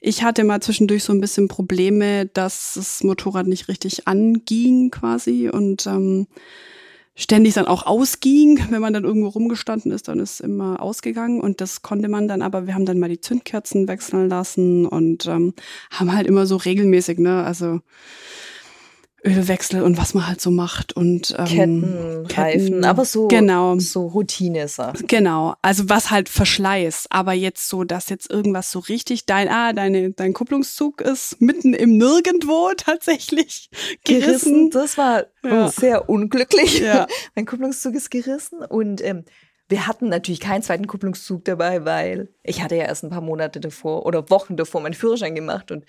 ich 0.00 0.22
hatte 0.22 0.44
mal 0.44 0.60
zwischendurch 0.62 1.04
so 1.04 1.12
ein 1.12 1.20
bisschen 1.20 1.48
Probleme, 1.48 2.26
dass 2.26 2.72
das 2.74 3.02
Motorrad 3.04 3.46
nicht 3.46 3.68
richtig 3.68 4.08
anging 4.08 4.90
quasi 4.90 5.50
und 5.50 5.86
ähm, 5.86 6.26
ständig 7.20 7.54
dann 7.54 7.66
auch 7.66 7.86
ausging. 7.86 8.58
Wenn 8.70 8.80
man 8.80 8.92
dann 8.92 9.04
irgendwo 9.04 9.28
rumgestanden 9.28 9.92
ist, 9.92 10.08
dann 10.08 10.18
ist 10.18 10.40
immer 10.40 10.80
ausgegangen 10.80 11.40
und 11.40 11.60
das 11.60 11.82
konnte 11.82 12.08
man 12.08 12.26
dann, 12.26 12.42
aber 12.42 12.66
wir 12.66 12.74
haben 12.74 12.86
dann 12.86 12.98
mal 12.98 13.08
die 13.08 13.20
Zündkerzen 13.20 13.86
wechseln 13.86 14.28
lassen 14.28 14.86
und 14.86 15.26
ähm, 15.26 15.54
haben 15.90 16.12
halt 16.12 16.26
immer 16.26 16.46
so 16.46 16.56
regelmäßig, 16.56 17.18
ne, 17.18 17.44
also 17.44 17.80
Ölwechsel 19.24 19.82
und 19.82 19.98
was 19.98 20.14
man 20.14 20.26
halt 20.26 20.40
so 20.40 20.50
macht 20.50 20.94
und 20.94 21.34
ähm, 21.38 21.44
Ketten, 21.46 22.26
Reifen, 22.26 22.84
aber 22.84 23.04
so, 23.04 23.28
genau. 23.28 23.78
so 23.78 24.06
Routine-Sachen. 24.06 25.06
Genau, 25.06 25.54
also 25.62 25.88
was 25.88 26.10
halt 26.10 26.28
Verschleiß, 26.28 27.06
aber 27.10 27.32
jetzt 27.32 27.68
so, 27.68 27.84
dass 27.84 28.08
jetzt 28.08 28.30
irgendwas 28.30 28.70
so 28.70 28.78
richtig 28.78 29.26
dein, 29.26 29.48
ah, 29.48 29.72
deine, 29.72 30.12
dein 30.12 30.32
Kupplungszug 30.32 31.00
ist 31.00 31.40
mitten 31.40 31.74
im 31.74 31.98
Nirgendwo 31.98 32.70
tatsächlich 32.76 33.70
Gerissen, 34.04 34.70
gerissen. 34.70 34.70
das 34.70 34.96
war 34.98 35.24
Ja. 35.44 35.68
sehr 35.68 36.08
unglücklich. 36.08 36.80
Ja. 36.80 37.06
mein 37.34 37.46
Kupplungszug 37.46 37.94
ist 37.94 38.10
gerissen 38.10 38.60
und 38.62 39.04
ähm, 39.04 39.24
wir 39.68 39.86
hatten 39.86 40.08
natürlich 40.08 40.40
keinen 40.40 40.62
zweiten 40.62 40.88
Kupplungszug 40.88 41.44
dabei, 41.44 41.84
weil 41.84 42.28
ich 42.42 42.60
hatte 42.62 42.74
ja 42.74 42.84
erst 42.86 43.04
ein 43.04 43.10
paar 43.10 43.20
Monate 43.20 43.60
davor 43.60 44.04
oder 44.04 44.28
Wochen 44.28 44.56
davor 44.56 44.80
meinen 44.80 44.94
Führerschein 44.94 45.36
gemacht 45.36 45.70
und 45.70 45.84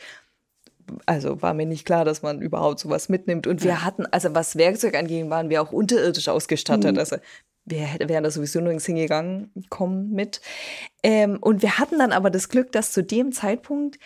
also 1.05 1.41
war 1.41 1.53
mir 1.53 1.65
nicht 1.65 1.85
klar, 1.85 2.05
dass 2.05 2.21
man 2.21 2.41
überhaupt 2.41 2.79
sowas 2.79 3.09
mitnimmt. 3.09 3.47
Und 3.47 3.63
wir 3.63 3.83
hatten, 3.83 4.05
also 4.07 4.33
was 4.33 4.55
Werkzeug 4.55 4.95
anging, 4.95 5.29
waren 5.29 5.49
wir 5.49 5.61
auch 5.61 5.71
unterirdisch 5.71 6.27
ausgestattet. 6.27 6.93
Mhm. 6.93 6.99
Also 6.99 7.17
wir 7.65 7.87
wären 8.05 8.23
da 8.23 8.31
sowieso 8.31 8.59
nirgends 8.59 8.85
hingegangen, 8.85 9.51
kommen 9.69 10.11
mit. 10.11 10.41
Ähm, 11.03 11.37
und 11.41 11.61
wir 11.61 11.77
hatten 11.77 11.99
dann 11.99 12.11
aber 12.11 12.29
das 12.29 12.49
Glück, 12.49 12.71
dass 12.71 12.91
zu 12.91 13.03
dem 13.03 13.31
Zeitpunkt 13.31 13.99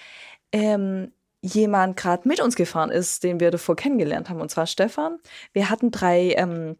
ähm, 0.51 1.11
jemand 1.41 1.95
gerade 1.95 2.27
mit 2.27 2.41
uns 2.41 2.55
gefahren 2.55 2.89
ist, 2.89 3.23
den 3.23 3.39
wir 3.39 3.51
davor 3.51 3.75
kennengelernt 3.75 4.29
haben, 4.29 4.41
und 4.41 4.49
zwar 4.49 4.67
Stefan. 4.67 5.19
Wir 5.53 5.69
hatten 5.69 5.91
drei 5.91 6.33
ähm, 6.37 6.77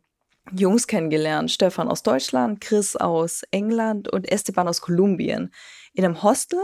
Jungs 0.51 0.87
kennengelernt. 0.87 1.51
Stefan 1.51 1.87
aus 1.87 2.03
Deutschland, 2.03 2.61
Chris 2.61 2.95
aus 2.95 3.43
England 3.51 4.11
und 4.11 4.31
Esteban 4.31 4.67
aus 4.67 4.81
Kolumbien. 4.81 5.51
In 5.93 6.05
einem 6.05 6.23
Hostel, 6.23 6.59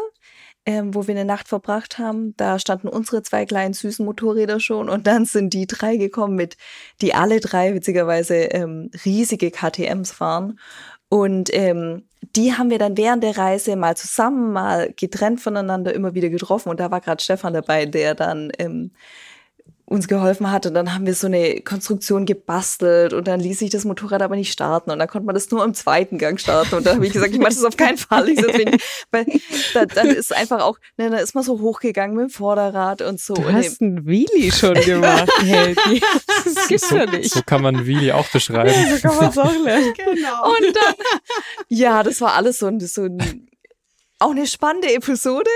ähm, 0.66 0.94
wo 0.94 1.08
wir 1.08 1.16
eine 1.16 1.26
Nacht 1.26 1.48
verbracht 1.48 1.98
haben. 1.98 2.36
Da 2.38 2.60
standen 2.60 2.88
unsere 2.88 3.24
zwei 3.24 3.46
kleinen 3.46 3.74
süßen 3.74 4.06
Motorräder 4.06 4.60
schon 4.60 4.90
und 4.90 5.08
dann 5.08 5.26
sind 5.26 5.54
die 5.54 5.68
drei 5.68 5.98
gekommen 5.98 6.36
mit, 6.36 6.58
die 7.02 7.14
alle 7.14 7.40
drei 7.40 7.74
witzigerweise 7.74 8.36
ähm, 8.36 8.92
riesige 9.06 9.52
KTMs 9.52 10.12
fahren. 10.12 10.60
Und 11.10 11.50
ähm, 11.54 12.08
die 12.36 12.54
haben 12.54 12.70
wir 12.70 12.80
dann 12.80 12.96
während 12.96 13.24
der 13.24 13.38
Reise 13.38 13.76
mal 13.76 13.98
zusammen, 13.98 14.54
mal 14.54 14.94
getrennt 14.96 15.42
voneinander 15.42 15.94
immer 15.94 16.14
wieder 16.14 16.30
getroffen. 16.30 16.70
Und 16.70 16.80
da 16.80 16.90
war 16.90 17.02
gerade 17.02 17.22
Stefan 17.22 17.54
dabei, 17.54 17.86
der 17.86 18.16
dann 18.16 18.52
ähm, 18.60 18.92
uns 19.92 20.08
geholfen 20.08 20.50
hat. 20.52 20.66
Und 20.66 20.74
dann 20.74 20.94
haben 20.94 21.06
wir 21.06 21.14
so 21.14 21.28
eine 21.28 21.62
Konstruktion 21.62 22.26
gebastelt 22.26 23.14
und 23.14 23.28
dann 23.28 23.40
ließ 23.40 23.60
sich 23.60 23.70
das 23.70 23.86
Motorrad 23.86 24.22
aber 24.22 24.36
nicht 24.36 24.52
starten. 24.52 24.90
Und 24.90 25.00
dann 25.00 25.08
konnte 25.08 25.26
man 25.26 25.36
das 25.36 25.52
nur 25.52 25.64
im 25.64 25.74
zweiten 25.74 26.18
Gang 26.18 26.40
starten. 26.40 26.76
Und 26.76 26.86
da 26.86 26.96
habe 26.96 27.06
ich 27.06 27.14
gesagt, 27.14 27.34
ich 27.34 27.40
mache 27.40 27.50
das 27.54 27.64
auf 27.64 27.78
keinen 27.78 27.98
Fall. 27.98 28.30
Ich 28.30 28.42
wenn- 28.42 28.78
weil 29.12 29.26
da, 29.74 29.86
dann 29.86 30.08
ist 30.08 30.36
einfach 30.36 30.62
auch, 30.64 30.78
ne, 30.98 31.10
da 31.10 31.18
ist 31.18 31.36
man 31.36 31.44
so 31.44 31.60
hochgegangen 31.60 32.16
mit 32.16 32.24
dem 32.24 32.30
Vorderrad 32.30 33.02
und 33.02 33.20
so. 33.20 33.34
Du 33.34 33.42
und 33.44 33.54
hast 33.54 33.82
einen 33.82 34.06
Wheelie 34.08 34.52
schon 34.52 34.74
gemacht, 34.86 35.30
Helgi. 35.44 36.02
Das 36.46 36.68
gibt's 36.68 36.90
So, 36.90 36.96
ja 36.96 37.06
nicht. 37.06 37.32
so 37.34 37.42
kann 37.46 37.62
man 37.62 37.86
Wheelie 37.86 38.16
auch 38.16 38.28
beschreiben. 38.30 38.74
So 38.96 39.08
kann 39.08 39.18
man 39.18 39.30
es 39.30 39.38
auch 39.38 39.54
lernen. 39.64 39.94
Genau. 39.98 40.46
Und 40.50 40.76
dann, 40.76 40.94
ja, 41.68 42.02
das 42.04 42.22
war 42.22 42.34
alles 42.34 42.60
so 42.60 42.68
ein, 42.68 42.80
so 42.80 43.04
ein 43.04 43.48
auch 44.22 44.32
eine 44.32 44.48
spannende 44.48 44.94
Episode. 44.94 45.50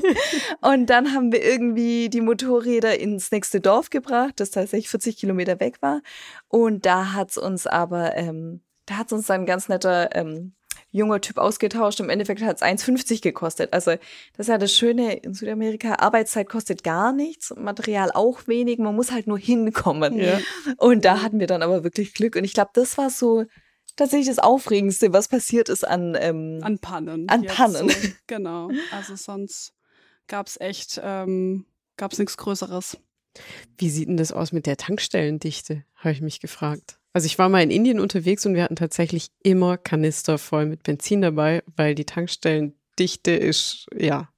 Und 0.60 0.86
dann 0.86 1.12
haben 1.12 1.32
wir 1.32 1.44
irgendwie 1.44 2.08
die 2.08 2.20
Motorräder 2.20 2.98
ins 2.98 3.30
nächste 3.30 3.60
Dorf 3.60 3.90
gebracht, 3.90 4.34
das 4.36 4.50
tatsächlich 4.50 4.88
40 4.88 5.16
Kilometer 5.16 5.60
weg 5.60 5.82
war. 5.82 6.02
Und 6.48 6.86
da 6.86 7.12
hat's 7.12 7.36
uns 7.36 7.66
aber, 7.66 8.16
ähm, 8.16 8.60
da 8.86 8.98
hat's 8.98 9.12
uns 9.12 9.26
dann 9.26 9.42
ein 9.42 9.46
ganz 9.46 9.68
netter 9.68 10.14
ähm, 10.14 10.54
junger 10.90 11.20
Typ 11.20 11.38
ausgetauscht. 11.38 12.00
Im 12.00 12.08
Endeffekt 12.08 12.42
hat's 12.42 12.62
1,50 12.62 13.22
gekostet. 13.22 13.72
Also 13.72 13.92
das 13.92 14.46
ist 14.46 14.48
ja 14.48 14.58
das 14.58 14.72
Schöne 14.72 15.14
in 15.14 15.34
Südamerika. 15.34 15.94
Arbeitszeit 15.94 16.48
kostet 16.48 16.84
gar 16.84 17.12
nichts, 17.12 17.52
Material 17.56 18.10
auch 18.12 18.46
wenig. 18.46 18.78
Man 18.78 18.94
muss 18.94 19.12
halt 19.12 19.26
nur 19.26 19.38
hinkommen. 19.38 20.18
Ja. 20.18 20.38
Und 20.78 21.04
da 21.04 21.22
hatten 21.22 21.40
wir 21.40 21.46
dann 21.46 21.62
aber 21.62 21.84
wirklich 21.84 22.14
Glück. 22.14 22.36
Und 22.36 22.44
ich 22.44 22.54
glaube, 22.54 22.70
das 22.72 22.96
war 22.98 23.10
so 23.10 23.44
tatsächlich 23.96 24.28
das 24.28 24.38
Aufregendste, 24.38 25.12
was 25.12 25.28
passiert 25.28 25.68
ist 25.68 25.86
an, 25.86 26.16
ähm, 26.18 26.60
An 26.62 26.78
Pannen. 26.78 27.28
An 27.28 27.44
Pannen. 27.44 27.88
So. 27.90 28.08
Genau. 28.26 28.70
Also 28.92 29.16
sonst 29.16 29.72
gab's 30.28 30.58
echt, 30.60 31.00
ähm, 31.02 31.66
gab's 31.96 32.18
nichts 32.18 32.36
Größeres. 32.36 32.98
Wie 33.78 33.90
sieht 33.90 34.08
denn 34.08 34.16
das 34.16 34.32
aus 34.32 34.52
mit 34.52 34.66
der 34.66 34.76
Tankstellendichte? 34.76 35.84
Habe 35.96 36.12
ich 36.12 36.20
mich 36.20 36.40
gefragt. 36.40 36.98
Also 37.12 37.26
ich 37.26 37.38
war 37.38 37.48
mal 37.48 37.62
in 37.62 37.70
Indien 37.70 38.00
unterwegs 38.00 38.44
und 38.44 38.54
wir 38.54 38.62
hatten 38.62 38.76
tatsächlich 38.76 39.28
immer 39.42 39.78
Kanister 39.78 40.38
voll 40.38 40.66
mit 40.66 40.82
Benzin 40.82 41.22
dabei, 41.22 41.62
weil 41.74 41.94
die 41.94 42.04
Tankstellendichte 42.04 43.30
ist, 43.30 43.86
ja, 43.96 44.28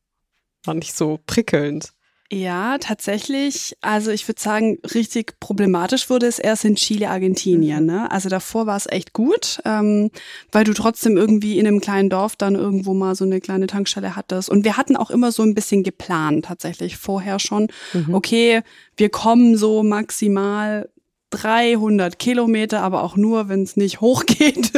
war 0.65 0.75
nicht 0.75 0.95
so 0.95 1.19
prickelnd. 1.27 1.93
Ja, 2.31 2.76
tatsächlich. 2.76 3.74
Also 3.81 4.11
ich 4.11 4.29
würde 4.29 4.41
sagen, 4.41 4.79
richtig 4.95 5.41
problematisch 5.41 6.11
wurde 6.11 6.26
es 6.26 6.39
erst 6.39 6.66
in 6.66 6.76
Chile, 6.76 7.09
Argentinien. 7.09 7.87
Ne? 7.87 8.11
Also 8.11 8.29
davor 8.29 8.66
war 8.66 8.76
es 8.76 8.87
echt 8.87 9.14
gut, 9.14 9.61
ähm, 9.64 10.11
weil 10.53 10.64
du 10.64 10.74
trotzdem 10.74 11.16
irgendwie 11.16 11.59
in 11.59 11.66
einem 11.66 11.81
kleinen 11.81 12.11
Dorf 12.11 12.37
dann 12.37 12.55
irgendwo 12.55 12.93
mal 12.93 13.14
so 13.14 13.24
eine 13.24 13.41
kleine 13.41 13.66
Tankstelle 13.66 14.14
hattest. 14.14 14.51
Und 14.51 14.64
wir 14.64 14.76
hatten 14.76 14.95
auch 14.95 15.11
immer 15.11 15.33
so 15.33 15.43
ein 15.43 15.55
bisschen 15.55 15.83
geplant, 15.83 16.45
tatsächlich 16.45 16.99
vorher 16.99 17.39
schon. 17.39 17.68
Mhm. 17.95 18.14
Okay, 18.14 18.61
wir 18.99 19.09
kommen 19.09 19.57
so 19.57 19.83
maximal 19.83 20.91
300 21.31 22.18
Kilometer, 22.18 22.83
aber 22.83 23.05
auch 23.05 23.16
nur, 23.16 23.49
wenn 23.49 23.62
es 23.62 23.79
nicht 23.79 24.01
hochgeht 24.03 24.72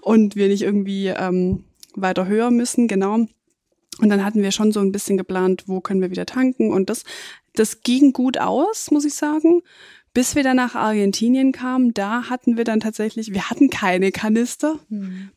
und 0.00 0.36
wir 0.36 0.48
nicht 0.48 0.62
irgendwie 0.62 1.08
ähm, 1.08 1.64
weiter 1.94 2.26
höher 2.26 2.50
müssen, 2.50 2.88
genau. 2.88 3.26
Und 3.98 4.08
dann 4.08 4.24
hatten 4.24 4.42
wir 4.42 4.50
schon 4.50 4.72
so 4.72 4.80
ein 4.80 4.92
bisschen 4.92 5.16
geplant, 5.16 5.64
wo 5.66 5.80
können 5.80 6.00
wir 6.00 6.10
wieder 6.10 6.26
tanken. 6.26 6.72
Und 6.72 6.90
das, 6.90 7.04
das 7.54 7.82
ging 7.82 8.12
gut 8.12 8.38
aus, 8.38 8.90
muss 8.90 9.04
ich 9.04 9.14
sagen. 9.14 9.62
Bis 10.12 10.36
wir 10.36 10.44
dann 10.44 10.56
nach 10.56 10.76
Argentinien 10.76 11.50
kamen, 11.50 11.92
da 11.92 12.30
hatten 12.30 12.56
wir 12.56 12.62
dann 12.62 12.78
tatsächlich, 12.78 13.34
wir 13.34 13.50
hatten 13.50 13.68
keine 13.68 14.12
Kanister, 14.12 14.78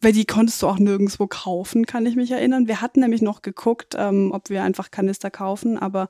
weil 0.01 0.11
die 0.11 0.25
konntest 0.25 0.61
du 0.61 0.67
auch 0.67 0.77
nirgendwo 0.77 1.25
kaufen, 1.25 1.87
kann 1.87 2.05
ich 2.05 2.15
mich 2.15 2.29
erinnern. 2.29 2.67
Wir 2.67 2.79
hatten 2.79 2.99
nämlich 2.99 3.23
noch 3.23 3.41
geguckt, 3.41 3.95
ähm, 3.97 4.31
ob 4.31 4.51
wir 4.51 4.61
einfach 4.61 4.91
Kanister 4.91 5.31
kaufen, 5.31 5.79
aber 5.79 6.09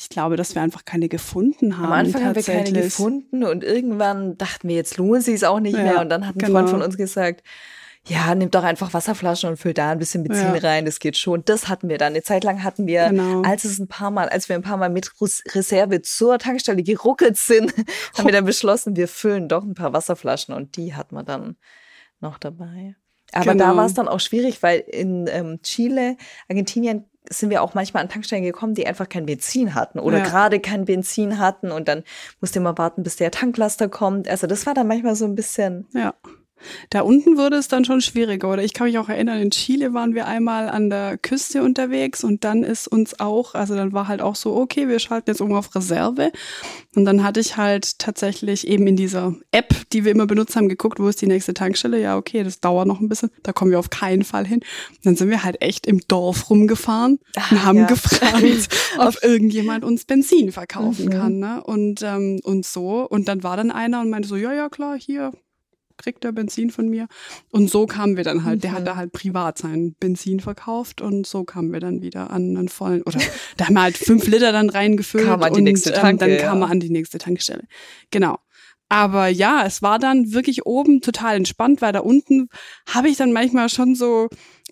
ich 0.00 0.08
glaube, 0.08 0.36
dass 0.36 0.54
wir 0.54 0.62
einfach 0.62 0.84
keine 0.84 1.08
gefunden 1.08 1.76
haben. 1.76 1.86
Am 1.86 1.92
Anfang 1.92 2.24
haben 2.24 2.36
wir 2.36 2.42
keine 2.42 2.70
gefunden 2.70 3.42
und 3.42 3.64
irgendwann 3.64 4.38
dachten 4.38 4.68
wir, 4.68 4.76
jetzt 4.76 4.96
lohnt 4.96 5.24
sich 5.24 5.34
es 5.34 5.44
auch 5.44 5.58
nicht 5.58 5.76
Ja, 5.76 5.82
mehr. 5.82 6.00
Und 6.00 6.08
dann 6.08 6.24
hat 6.24 6.36
ein 6.36 6.38
genau. 6.38 6.52
Freund 6.52 6.70
von 6.70 6.82
uns 6.82 6.96
gesagt, 6.96 7.42
ja, 8.08 8.34
nimm 8.34 8.50
doch 8.50 8.64
einfach 8.64 8.92
Wasserflaschen 8.94 9.50
und 9.50 9.56
füll 9.56 9.74
da 9.74 9.90
ein 9.90 9.98
bisschen 9.98 10.22
Benzin 10.24 10.54
Ja. 10.54 10.60
rein, 10.60 10.84
das 10.84 10.98
geht 10.98 11.16
schon. 11.16 11.44
Das 11.44 11.68
hatten 11.68 11.88
wir 11.88 11.98
dann. 11.98 12.12
Eine 12.12 12.22
Zeit 12.22 12.42
lang 12.44 12.62
hatten 12.64 12.86
wir, 12.86 13.08
Genau. 13.10 13.42
als 13.42 13.64
es 13.64 13.78
ein 13.78 13.88
paar 13.88 14.10
Mal, 14.10 14.28
als 14.28 14.48
wir 14.48 14.56
ein 14.56 14.62
paar 14.62 14.76
Mal 14.76 14.90
mit 14.90 15.12
Res- 15.20 15.42
Reserve 15.54 16.02
zur 16.02 16.38
Tankstelle 16.38 16.82
geruckelt 16.82 17.36
sind, 17.36 17.72
haben 18.16 18.24
wir 18.26 18.32
dann 18.32 18.44
beschlossen, 18.44 18.96
wir 18.96 19.08
füllen 19.08 19.48
doch 19.48 19.62
ein 19.64 19.74
paar 19.74 19.92
Wasserflaschen 19.92 20.54
und 20.54 20.76
die 20.76 20.94
hat 20.94 21.12
man 21.12 21.24
dann 21.26 21.56
noch 22.20 22.38
dabei. 22.38 22.94
Aber 23.32 23.44
da 23.46 23.52
Genau. 23.52 23.76
war 23.76 23.84
es 23.86 23.94
dann 23.94 24.08
auch 24.08 24.20
schwierig, 24.20 24.62
weil 24.62 24.80
in 24.80 25.26
ähm, 25.30 25.60
Chile, 25.62 26.16
Argentinien 26.48 27.04
sind 27.30 27.50
wir 27.50 27.62
auch 27.62 27.74
manchmal 27.74 28.02
an 28.02 28.08
Tankstellen 28.08 28.42
gekommen, 28.42 28.72
die 28.74 28.86
einfach 28.86 29.06
kein 29.06 29.26
Benzin 29.26 29.74
hatten 29.74 29.98
oder 29.98 30.18
Ja. 30.18 30.24
gerade 30.24 30.60
kein 30.60 30.86
Benzin 30.86 31.38
hatten 31.38 31.70
und 31.70 31.86
dann 31.88 32.04
musste 32.40 32.58
man 32.60 32.78
warten, 32.78 33.02
bis 33.02 33.16
der 33.16 33.30
Tanklaster 33.30 33.90
kommt. 33.90 34.28
Also 34.28 34.46
das 34.46 34.64
war 34.64 34.72
dann 34.72 34.86
manchmal 34.86 35.14
so 35.14 35.26
ein 35.26 35.34
bisschen 35.34 35.86
Ja. 35.92 36.14
Da 36.90 37.00
unten 37.02 37.36
wurde 37.36 37.56
es 37.56 37.68
dann 37.68 37.84
schon 37.84 38.00
schwieriger. 38.00 38.50
Oder 38.52 38.62
ich 38.64 38.74
kann 38.74 38.86
mich 38.86 38.98
auch 38.98 39.08
erinnern, 39.08 39.40
in 39.40 39.50
Chile 39.50 39.94
waren 39.94 40.14
wir 40.14 40.26
einmal 40.26 40.68
an 40.68 40.90
der 40.90 41.18
Küste 41.18 41.62
unterwegs 41.62 42.24
und 42.24 42.44
dann 42.44 42.62
ist 42.64 42.88
uns 42.88 43.20
auch, 43.20 43.54
also 43.54 43.74
dann 43.74 43.92
war 43.92 44.08
halt 44.08 44.20
auch 44.22 44.34
so, 44.36 44.56
okay, 44.56 44.88
wir 44.88 44.98
schalten 44.98 45.30
jetzt 45.30 45.40
um 45.40 45.52
auf 45.54 45.74
Reserve. 45.74 46.32
Und 46.94 47.04
dann 47.04 47.22
hatte 47.22 47.40
ich 47.40 47.56
halt 47.56 47.98
tatsächlich 47.98 48.66
eben 48.66 48.86
in 48.86 48.96
dieser 48.96 49.34
App, 49.52 49.74
die 49.92 50.04
wir 50.04 50.12
immer 50.12 50.26
benutzt 50.26 50.56
haben, 50.56 50.68
geguckt, 50.68 50.98
wo 51.00 51.08
ist 51.08 51.20
die 51.20 51.26
nächste 51.26 51.54
Tankstelle. 51.54 52.00
Ja, 52.00 52.16
okay, 52.16 52.42
das 52.42 52.60
dauert 52.60 52.86
noch 52.88 53.00
ein 53.00 53.08
bisschen, 53.08 53.30
da 53.42 53.52
kommen 53.52 53.70
wir 53.70 53.78
auf 53.78 53.90
keinen 53.90 54.24
Fall 54.24 54.46
hin. 54.46 54.60
Und 54.96 55.06
dann 55.06 55.16
sind 55.16 55.30
wir 55.30 55.44
halt 55.44 55.60
echt 55.62 55.86
im 55.86 56.00
Dorf 56.08 56.50
rumgefahren 56.50 57.18
Ah, 57.36 57.42
und 57.50 57.64
haben 57.64 57.78
ja. 57.78 57.86
gefragt, 57.86 58.68
ob 58.98 59.16
irgendjemand 59.22 59.84
uns 59.84 60.04
Benzin 60.04 60.52
verkaufen 60.52 61.06
Mhm. 61.06 61.10
kann. 61.10 61.38
Ne? 61.38 61.62
Und, 61.64 62.02
ähm, 62.02 62.40
und 62.44 62.66
so. 62.66 63.06
Und 63.08 63.28
dann 63.28 63.42
war 63.42 63.56
dann 63.56 63.70
einer 63.70 64.00
und 64.00 64.10
meinte 64.10 64.28
so, 64.28 64.36
ja, 64.36 64.52
ja, 64.52 64.68
klar, 64.68 64.96
hier, 64.98 65.32
kriegt 65.98 66.24
er 66.24 66.32
Benzin 66.32 66.70
von 66.70 66.88
mir. 66.88 67.06
Und 67.50 67.70
so 67.70 67.86
kamen 67.86 68.16
wir 68.16 68.24
dann 68.24 68.44
halt, 68.44 68.62
der 68.62 68.70
Mhm. 68.70 68.74
hat 68.76 68.86
da 68.86 68.96
halt 68.96 69.12
privat 69.12 69.58
sein 69.58 69.94
Benzin 70.00 70.40
verkauft 70.40 71.00
und 71.00 71.26
so 71.26 71.44
kamen 71.44 71.72
wir 71.72 71.80
dann 71.80 72.00
wieder 72.00 72.30
an 72.30 72.56
einen 72.56 72.68
vollen, 72.68 73.02
oder 73.02 73.20
da 73.56 73.66
haben 73.66 73.74
wir 73.74 73.82
halt 73.82 73.98
fünf 73.98 74.26
Liter 74.28 74.52
dann 74.52 74.70
reingefüllt 74.70 75.26
Kam 75.26 75.42
an 75.42 75.52
die 75.52 75.58
und 75.58 75.64
nächste 75.64 75.90
ähm, 75.90 76.00
Tanke, 76.00 76.18
dann 76.24 76.30
ja. 76.30 76.38
kam 76.38 76.62
er 76.62 76.70
an 76.70 76.80
die 76.80 76.90
nächste 76.90 77.18
Tankstelle. 77.18 77.64
Genau. 78.10 78.38
Aber 78.90 79.28
ja, 79.28 79.66
es 79.66 79.82
war 79.82 79.98
dann 79.98 80.32
wirklich 80.32 80.64
oben 80.64 81.02
total 81.02 81.36
entspannt, 81.36 81.82
weil 81.82 81.92
da 81.92 82.00
unten 82.00 82.48
habe 82.88 83.10
ich 83.10 83.18
dann 83.18 83.32
manchmal 83.32 83.68
schon 83.68 83.94
so 83.94 84.28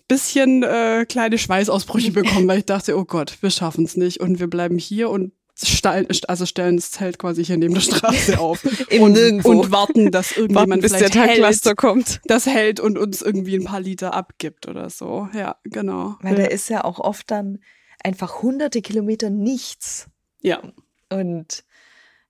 bisschen 0.07 0.63
äh, 0.63 1.05
kleine 1.07 1.37
Schweißausbrüche 1.37 2.11
bekommen, 2.13 2.47
weil 2.47 2.59
ich 2.59 2.65
dachte, 2.65 2.97
oh 2.97 3.05
Gott, 3.05 3.37
wir 3.41 3.51
schaffen 3.51 3.85
es 3.85 3.97
nicht 3.97 4.19
und 4.19 4.39
wir 4.39 4.47
bleiben 4.47 4.77
hier 4.77 5.09
und 5.09 5.33
stellen, 5.63 6.07
also 6.27 6.45
stellen 6.45 6.77
das 6.77 6.91
Zelt 6.91 7.17
quasi 7.17 7.43
hier 7.43 7.57
neben 7.57 7.73
der 7.73 7.81
Straße 7.81 8.39
auf 8.39 8.63
und, 8.99 9.45
und 9.45 9.71
warten, 9.71 10.11
dass 10.11 10.31
irgendjemand 10.31 10.69
Warten, 10.69 10.81
bis 10.81 10.91
der 10.91 11.09
vielleicht 11.09 11.13
Tanklaster 11.13 11.69
hält, 11.71 11.77
kommt. 11.77 12.21
das 12.25 12.45
hält 12.45 12.79
und 12.79 12.97
uns 12.97 13.21
irgendwie 13.21 13.55
ein 13.55 13.65
paar 13.65 13.79
Liter 13.79 14.13
abgibt 14.13 14.67
oder 14.67 14.89
so. 14.89 15.29
Ja, 15.33 15.55
genau. 15.63 16.15
Weil 16.21 16.35
da 16.35 16.45
ist 16.45 16.69
ja 16.69 16.83
auch 16.83 16.99
oft 16.99 17.31
dann 17.31 17.59
einfach 18.03 18.41
hunderte 18.43 18.81
Kilometer 18.81 19.29
nichts. 19.29 20.07
Ja, 20.41 20.61
Und 21.09 21.63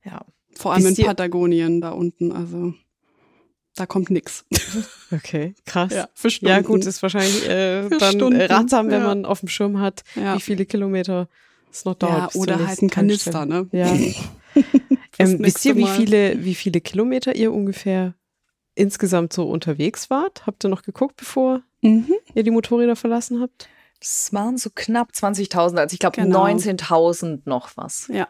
ja, 0.04 0.26
vor 0.56 0.74
allem 0.74 0.88
in 0.88 0.96
Patagonien 0.96 1.82
da 1.82 1.92
unten, 1.92 2.32
also 2.32 2.74
da 3.76 3.86
kommt 3.86 4.10
nix. 4.10 4.46
Okay, 5.10 5.56
krass. 5.66 5.94
Ja, 5.94 6.10
für 6.14 6.30
Stunden. 6.30 6.54
Ja, 6.54 6.62
gut, 6.62 6.86
ist 6.86 7.02
wahrscheinlich 7.02 7.48
äh, 7.48 7.88
dann 7.88 8.12
Stunden, 8.12 8.38
äh, 8.42 8.46
ratsam, 8.48 8.88
wenn 8.88 9.00
ja. 9.00 9.08
man 9.08 9.26
auf 9.26 9.40
dem 9.40 9.48
Schirm 9.48 9.80
hat, 9.80 10.04
Ja. 10.16 10.36
wie 10.36 10.42
viele 10.42 10.66
Kilometer 10.66 11.30
es 11.72 11.86
noch 11.86 11.96
dauert. 11.96 12.34
ja, 12.36 12.40
oder 12.42 12.66
halt 12.68 12.82
ein 12.82 12.90
Kanister, 12.90 13.32
Tankstelle. 13.32 13.64
ne? 13.64 13.70
Ja. 13.72 14.64
Ähm, 15.20 15.38
wisst 15.40 15.66
ihr, 15.66 15.76
wie 15.76 15.88
viele, 15.88 16.44
wie 16.46 16.54
viele 16.56 16.80
Kilometer 16.80 17.36
ihr 17.36 17.52
ungefähr 17.52 18.14
insgesamt 18.76 19.34
so 19.34 19.50
unterwegs 19.50 20.10
wart? 20.12 20.46
Habt 20.46 20.64
ihr 20.64 20.70
noch 20.70 20.84
geguckt, 20.84 21.16
bevor 21.18 21.62
Mhm. 21.82 22.08
ihr 22.36 22.44
die 22.44 22.52
Motorräder 22.52 22.96
verlassen 22.96 23.42
habt? 23.42 23.68
es 24.00 24.32
waren 24.32 24.58
so 24.60 24.70
knapp 24.74 25.10
20.000, 25.14 25.78
also 25.80 25.94
ich 25.94 26.00
glaube 26.00 26.18
Genau. 26.22 26.44
19.000 26.46 27.42
noch 27.46 27.72
was. 27.78 28.08
Ja, 28.14 28.28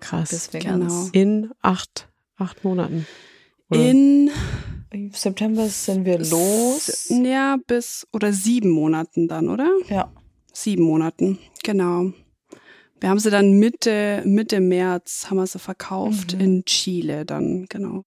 Krass. 0.00 0.30
Bis 0.30 0.52
wir 0.54 0.60
Genau. 0.60 1.08
In 1.12 1.50
acht, 1.60 2.08
acht 2.36 2.64
Monaten. 2.64 3.06
Oder? 3.70 3.80
in 3.80 4.30
September 5.12 5.68
sind 5.68 6.04
wir 6.06 6.18
los. 6.18 7.08
ja 7.10 7.56
bis 7.66 8.06
oder 8.12 8.32
sieben 8.32 8.70
Monaten 8.70 9.28
dann, 9.28 9.48
oder? 9.50 9.70
Ja. 9.88 10.10
Sieben 10.52 10.84
Monaten, 10.84 11.38
genau. 11.62 12.12
Wir 13.00 13.10
haben 13.10 13.18
sie 13.18 13.30
dann 13.30 13.52
Mitte, 13.52 14.22
Mitte 14.24 14.60
März 14.60 15.26
haben 15.28 15.36
wir 15.36 15.46
sie 15.46 15.58
verkauft 15.58 16.34
Mhm. 16.34 16.40
in 16.40 16.64
Chile 16.64 17.24
dann, 17.26 17.66
genau. 17.68 18.02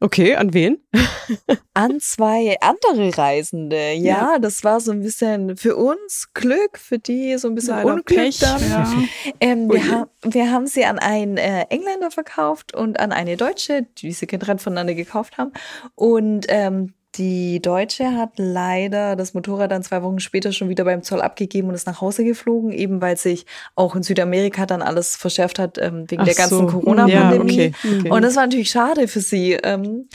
Okay, 0.00 0.34
an 0.34 0.52
wen? 0.52 0.78
An 1.72 1.98
zwei 2.00 2.56
andere 2.60 3.16
Reisende. 3.16 3.92
Ja, 3.92 4.38
das 4.38 4.62
war 4.62 4.80
so 4.80 4.92
ein 4.92 5.00
bisschen 5.00 5.56
für 5.56 5.76
uns 5.76 6.28
Glück, 6.34 6.78
für 6.78 6.98
die 6.98 7.38
so 7.38 7.48
ein 7.48 7.54
bisschen 7.54 7.76
Leider 7.76 7.86
Unglück 7.94 8.06
Pech, 8.06 8.38
dann. 8.38 8.60
ja. 8.68 8.92
Ähm, 9.40 9.70
wir, 9.70 9.90
ha 9.90 10.08
wir 10.22 10.50
haben 10.50 10.66
sie 10.66 10.84
an 10.84 10.98
einen 10.98 11.38
äh, 11.38 11.62
Engländer 11.70 12.10
verkauft 12.10 12.74
und 12.74 13.00
an 13.00 13.12
eine 13.12 13.36
Deutsche, 13.38 13.86
die 13.98 14.12
sie 14.12 14.26
getrennt 14.26 14.60
voneinander 14.60 14.94
gekauft 14.94 15.38
haben. 15.38 15.52
Und 15.94 16.46
ähm, 16.48 16.92
die 17.16 17.62
Deutsche 17.62 18.16
hat 18.16 18.32
leider 18.36 19.16
das 19.16 19.34
Motorrad 19.34 19.70
dann 19.70 19.82
zwei 19.82 20.02
Wochen 20.02 20.20
später 20.20 20.52
schon 20.52 20.68
wieder 20.68 20.84
beim 20.84 21.02
Zoll 21.02 21.20
abgegeben 21.20 21.68
und 21.68 21.74
ist 21.74 21.86
nach 21.86 22.00
Hause 22.00 22.24
geflogen, 22.24 22.72
eben 22.72 23.00
weil 23.00 23.16
sich 23.16 23.46
auch 23.76 23.94
in 23.94 24.02
Südamerika 24.02 24.66
dann 24.66 24.82
alles 24.82 25.16
verschärft 25.16 25.58
hat 25.58 25.78
ähm, 25.78 26.10
wegen 26.10 26.22
Ach 26.22 26.26
der 26.26 26.34
ganzen 26.34 26.58
so. 26.58 26.66
Corona-Pandemie. 26.66 27.56
Ja, 27.56 27.68
okay, 27.68 27.98
okay. 27.98 28.10
Und 28.10 28.22
das 28.22 28.36
war 28.36 28.44
natürlich 28.44 28.70
schade 28.70 29.06
für 29.06 29.20
sie. 29.20 29.52
Ähm, 29.52 30.08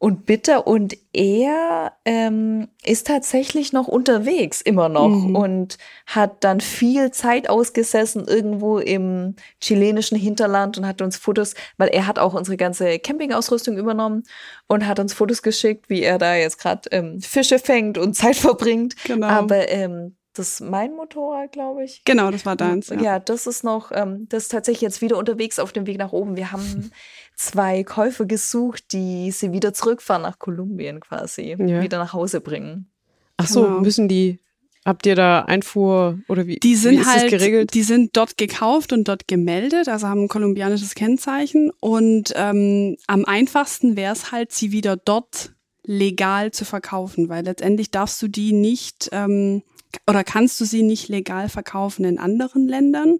und 0.00 0.24
bitter. 0.24 0.66
Und 0.66 0.96
er 1.12 1.92
ähm, 2.06 2.68
ist 2.82 3.06
tatsächlich 3.06 3.72
noch 3.72 3.86
unterwegs, 3.86 4.62
immer 4.62 4.88
noch. 4.88 5.10
Mhm. 5.10 5.36
Und 5.36 5.78
hat 6.06 6.42
dann 6.42 6.60
viel 6.60 7.10
Zeit 7.12 7.48
ausgesessen 7.48 8.26
irgendwo 8.26 8.78
im 8.78 9.36
chilenischen 9.60 10.16
Hinterland 10.16 10.78
und 10.78 10.86
hat 10.86 11.02
uns 11.02 11.18
Fotos, 11.18 11.54
weil 11.76 11.90
er 11.90 12.06
hat 12.06 12.18
auch 12.18 12.32
unsere 12.32 12.56
ganze 12.56 12.98
Campingausrüstung 12.98 13.76
übernommen 13.76 14.24
und 14.66 14.86
hat 14.86 14.98
uns 14.98 15.12
Fotos 15.12 15.42
geschickt, 15.42 15.90
wie 15.90 16.02
er 16.02 16.16
da 16.16 16.34
jetzt 16.34 16.58
gerade 16.58 16.88
ähm, 16.92 17.20
Fische 17.20 17.58
fängt 17.58 17.98
und 17.98 18.14
Zeit 18.16 18.36
verbringt. 18.36 18.96
Genau. 19.04 19.26
Aber 19.26 19.68
ähm, 19.68 20.16
das 20.32 20.52
ist 20.52 20.60
mein 20.60 20.94
Motorrad, 20.94 21.52
glaube 21.52 21.84
ich. 21.84 22.02
genau, 22.04 22.30
das 22.30 22.46
war 22.46 22.56
deins. 22.56 22.88
Ja. 22.88 23.00
Ja. 23.00 23.18
das 23.18 23.46
ist 23.46 23.64
noch, 23.64 23.90
ähm, 23.92 24.26
das 24.28 24.44
ist 24.44 24.52
tatsächlich 24.52 24.80
jetzt 24.80 25.02
wieder 25.02 25.18
unterwegs 25.18 25.58
auf 25.58 25.72
dem 25.72 25.86
Weg 25.86 25.98
nach 25.98 26.12
oben. 26.12 26.36
Wir 26.36 26.52
haben 26.52 26.90
zwei 27.40 27.84
Käufer 27.84 28.26
gesucht, 28.26 28.92
die 28.92 29.30
sie 29.30 29.52
wieder 29.52 29.72
zurückfahren 29.72 30.22
nach 30.22 30.38
Kolumbien 30.38 31.00
quasi, 31.00 31.56
Ja. 31.58 31.80
wieder 31.82 31.98
nach 31.98 32.12
Hause 32.12 32.40
bringen. 32.42 32.90
Ach 33.38 33.46
so, 33.48 33.62
Genau. 33.62 33.80
müssen 33.80 34.08
die, 34.08 34.40
habt 34.84 35.06
ihr 35.06 35.14
da 35.14 35.40
Einfuhr 35.46 36.18
oder 36.28 36.46
wie, 36.46 36.56
Die 36.56 36.70
wie 36.72 36.74
sind 36.76 36.98
ist 37.00 37.06
halt, 37.06 37.24
das 37.24 37.30
geregelt? 37.40 37.72
die 37.72 37.82
sind 37.82 38.14
dort 38.14 38.36
gekauft 38.36 38.92
und 38.92 39.08
dort 39.08 39.26
gemeldet, 39.26 39.88
also 39.88 40.06
haben 40.06 40.24
ein 40.24 40.28
kolumbianisches 40.28 40.94
Kennzeichen. 40.94 41.70
Und 41.80 42.32
ähm, 42.36 42.96
am 43.06 43.24
einfachsten 43.24 43.96
wäre 43.96 44.12
es 44.12 44.32
halt, 44.32 44.52
sie 44.52 44.70
wieder 44.72 44.96
dort 44.98 45.54
legal 45.82 46.50
zu 46.50 46.66
verkaufen, 46.66 47.30
weil 47.30 47.44
letztendlich 47.44 47.90
darfst 47.90 48.20
du 48.20 48.28
die 48.28 48.52
nicht 48.52 49.08
ähm, 49.12 49.62
oder 50.06 50.22
kannst 50.24 50.60
du 50.60 50.66
sie 50.66 50.82
nicht 50.82 51.08
legal 51.08 51.48
verkaufen 51.48 52.04
in 52.04 52.18
anderen 52.18 52.68
Ländern. 52.68 53.16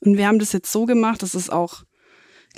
Und 0.00 0.16
wir 0.16 0.28
haben 0.28 0.38
das 0.38 0.52
jetzt 0.52 0.70
so 0.70 0.86
gemacht, 0.86 1.22
das 1.24 1.34
ist 1.34 1.52
auch, 1.52 1.82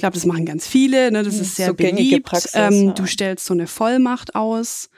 glaube, 0.00 0.14
das 0.14 0.26
machen 0.26 0.44
ganz 0.44 0.66
viele, 0.66 1.10
ne? 1.12 1.22
das 1.22 1.34
Hm, 1.34 1.42
ist 1.42 1.56
sehr 1.56 1.68
so 1.68 1.74
beliebt. 1.74 2.26
Praxis, 2.26 2.52
ähm, 2.54 2.86
ja. 2.88 2.92
Du 2.92 3.06
stellst 3.06 3.46
so 3.46 3.54
eine 3.54 3.66
Vollmacht 3.66 4.34
aus 4.34 4.90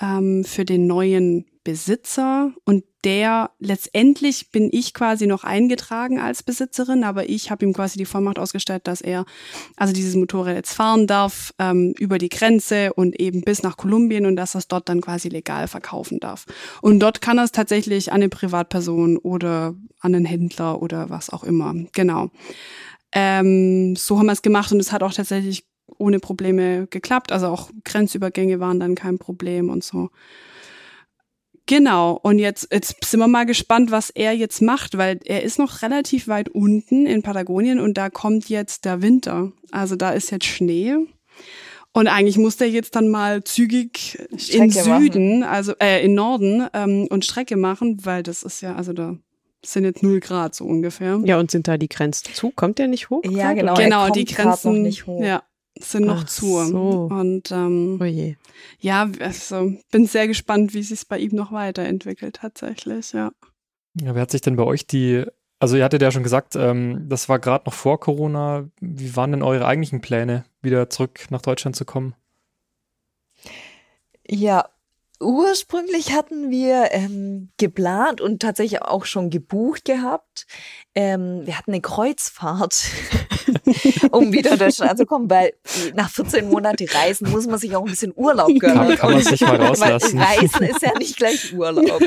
ähm, 0.00 0.44
für 0.44 0.64
den 0.64 0.86
neuen 0.86 1.46
Besitzer 1.64 2.52
und 2.66 2.84
der 3.04 3.50
letztendlich 3.58 4.50
bin 4.50 4.68
ich 4.70 4.92
quasi 4.92 5.26
noch 5.26 5.44
eingetragen 5.44 6.18
als 6.20 6.42
Besitzerin, 6.42 7.04
aber 7.04 7.28
ich 7.28 7.50
habe 7.50 7.64
ihm 7.64 7.72
quasi 7.72 7.98
die 7.98 8.04
Vollmacht 8.04 8.38
ausgestellt, 8.38 8.86
dass 8.86 9.00
er 9.00 9.24
also 9.76 9.92
dieses 9.94 10.14
Motorrad 10.14 10.56
jetzt 10.56 10.74
fahren 10.74 11.06
darf 11.06 11.52
ähm, 11.58 11.94
über 11.98 12.18
die 12.18 12.28
Grenze 12.28 12.92
und 12.94 13.18
eben 13.18 13.42
bis 13.42 13.62
nach 13.62 13.76
Kolumbien 13.78 14.26
und 14.26 14.36
dass 14.36 14.54
er 14.54 14.58
es 14.60 14.68
dort 14.68 14.88
dann 14.90 15.00
quasi 15.00 15.28
legal 15.30 15.66
verkaufen 15.68 16.20
darf. 16.20 16.44
Und 16.82 17.00
dort 17.00 17.20
kann 17.22 17.38
er 17.38 17.44
es 17.44 17.52
tatsächlich 17.52 18.10
an 18.12 18.16
eine 18.16 18.28
Privatperson 18.28 19.16
oder 19.18 19.74
an 20.00 20.14
einen 20.14 20.24
Händler 20.26 20.82
oder 20.82 21.08
was 21.08 21.30
auch 21.30 21.44
immer. 21.44 21.74
Genau. 21.92 22.30
Ähm, 23.14 23.94
so 23.96 24.18
haben 24.18 24.26
wir 24.26 24.32
es 24.32 24.42
gemacht 24.42 24.72
und 24.72 24.80
es 24.80 24.92
hat 24.92 25.02
auch 25.02 25.14
tatsächlich 25.14 25.64
ohne 25.98 26.18
Probleme 26.18 26.86
geklappt. 26.88 27.32
Also 27.32 27.46
auch 27.46 27.70
Grenzübergänge 27.84 28.60
waren 28.60 28.80
dann 28.80 28.94
kein 28.94 29.18
Problem 29.18 29.70
und 29.70 29.84
so. 29.84 30.10
Genau, 31.66 32.18
und 32.22 32.38
jetzt, 32.38 32.68
jetzt 32.70 33.02
sind 33.04 33.20
wir 33.20 33.28
mal 33.28 33.46
gespannt, 33.46 33.90
was 33.90 34.10
er 34.10 34.32
jetzt 34.32 34.60
macht, 34.60 34.98
weil 34.98 35.18
er 35.24 35.42
ist 35.42 35.58
noch 35.58 35.80
relativ 35.80 36.28
weit 36.28 36.50
unten 36.50 37.06
in 37.06 37.22
Patagonien 37.22 37.80
und 37.80 37.96
da 37.96 38.10
kommt 38.10 38.50
jetzt 38.50 38.84
der 38.84 39.00
Winter. 39.00 39.50
Also 39.70 39.96
da 39.96 40.10
ist 40.10 40.30
jetzt 40.30 40.44
Schnee. 40.44 40.96
Und 41.92 42.08
eigentlich 42.08 42.36
muss 42.36 42.56
der 42.56 42.68
jetzt 42.68 42.96
dann 42.96 43.08
mal 43.08 43.44
zügig 43.44 44.18
in 44.30 44.38
Strecke 44.38 44.88
machen. 44.88 45.02
Süden, 45.02 45.42
also 45.42 45.72
äh, 45.78 46.04
in 46.04 46.14
Norden 46.14 46.66
ähm, 46.74 47.06
und 47.08 47.24
Strecke 47.24 47.56
machen, 47.56 48.04
weil 48.04 48.22
das 48.22 48.42
ist 48.42 48.60
ja, 48.60 48.74
also 48.74 48.92
da 48.92 49.16
sind 49.66 49.84
jetzt 49.84 50.02
null 50.02 50.20
Grad 50.20 50.54
so 50.54 50.64
ungefähr. 50.64 51.20
Ja, 51.24 51.38
und 51.38 51.50
sind 51.50 51.68
da 51.68 51.76
die 51.78 51.88
Grenzen 51.88 52.32
zu? 52.34 52.50
Kommt 52.50 52.78
der 52.78 52.88
nicht 52.88 53.10
hoch? 53.10 53.22
Ja, 53.24 53.52
genau. 53.52 53.72
oder? 53.72 53.82
genau, 53.82 54.10
die 54.10 54.24
Grenzen 54.24 54.72
noch 54.72 54.78
nicht 54.80 55.06
hoch. 55.06 55.22
Ja, 55.22 55.42
sind 55.78 56.06
noch 56.06 56.22
Ach 56.22 56.26
zu. 56.26 56.64
so. 56.64 57.08
Und 57.10 57.50
ähm, 57.50 57.98
Oh 58.00 58.04
je. 58.04 58.36
ja, 58.78 59.10
also 59.20 59.72
bin 59.90 60.06
sehr 60.06 60.28
gespannt, 60.28 60.74
wie 60.74 60.82
sich 60.82 61.06
bei 61.08 61.18
ihm 61.18 61.34
noch 61.34 61.52
weiterentwickelt 61.52 62.36
tatsächlich, 62.36 63.12
ja. 63.12 63.32
Ja, 64.00 64.14
wer 64.14 64.22
hat 64.22 64.30
sich 64.30 64.40
denn 64.40 64.56
bei 64.56 64.64
euch 64.64 64.86
die, 64.86 65.24
also 65.60 65.76
ihr 65.76 65.84
hattet 65.84 66.02
ja 66.02 66.10
schon 66.10 66.22
gesagt, 66.24 66.56
ähm, 66.56 67.06
das 67.08 67.28
war 67.28 67.38
gerade 67.38 67.64
noch 67.66 67.74
vor 67.74 68.00
Corona. 68.00 68.68
Wie 68.80 69.14
waren 69.16 69.30
denn 69.30 69.42
eure 69.42 69.66
eigentlichen 69.66 70.00
Pläne, 70.00 70.44
wieder 70.62 70.90
zurück 70.90 71.26
nach 71.30 71.42
Deutschland 71.42 71.76
zu 71.76 71.84
kommen? 71.84 72.14
Ja, 74.26 74.68
ursprünglich 75.24 76.12
hatten 76.12 76.50
wir 76.50 76.88
ähm, 76.92 77.50
geplant 77.56 78.20
und 78.20 78.40
tatsächlich 78.40 78.82
auch 78.82 79.04
schon 79.04 79.30
gebucht 79.30 79.84
gehabt. 79.84 80.46
Ähm, 80.94 81.42
wir 81.44 81.58
hatten 81.58 81.72
eine 81.72 81.80
Kreuzfahrt, 81.80 82.84
um 84.12 84.32
wieder 84.32 84.56
Deutschland 84.56 84.92
anzukommen, 84.92 85.28
weil 85.28 85.54
nach 85.94 86.08
14 86.10 86.48
Monaten 86.48 86.86
Reisen 86.88 87.30
muss 87.30 87.46
man 87.46 87.58
sich 87.58 87.74
auch 87.74 87.84
ein 87.84 87.90
bisschen 87.90 88.12
Urlaub 88.14 88.48
gönnen. 88.58 88.76
Kann, 88.76 88.96
kann 88.96 89.12
man 89.12 89.22
sich 89.22 89.40
mal 89.40 89.56
rauslassen. 89.60 90.20
Reisen 90.20 90.62
ist 90.62 90.82
ja 90.82 90.96
nicht 90.98 91.16
gleich 91.16 91.52
Urlaub. 91.52 92.00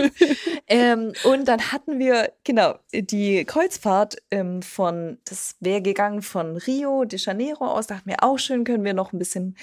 ähm, 0.68 1.12
und 1.26 1.48
dann 1.48 1.72
hatten 1.72 2.00
wir, 2.00 2.32
genau, 2.46 2.76
die 2.94 3.44
Kreuzfahrt 3.44 4.18
ähm, 4.32 4.62
von, 4.62 5.18
das 5.26 5.56
wäre 5.60 5.82
gegangen 5.82 6.22
von 6.22 6.56
Rio 6.56 7.04
de 7.04 7.20
Janeiro 7.20 7.66
aus, 7.66 7.88
dachten 7.88 8.10
wir 8.10 8.24
auch 8.24 8.38
schön, 8.38 8.64
können 8.64 8.86
wir 8.86 8.94
noch 8.94 9.12
ein 9.12 9.20
bisschen 9.20 9.58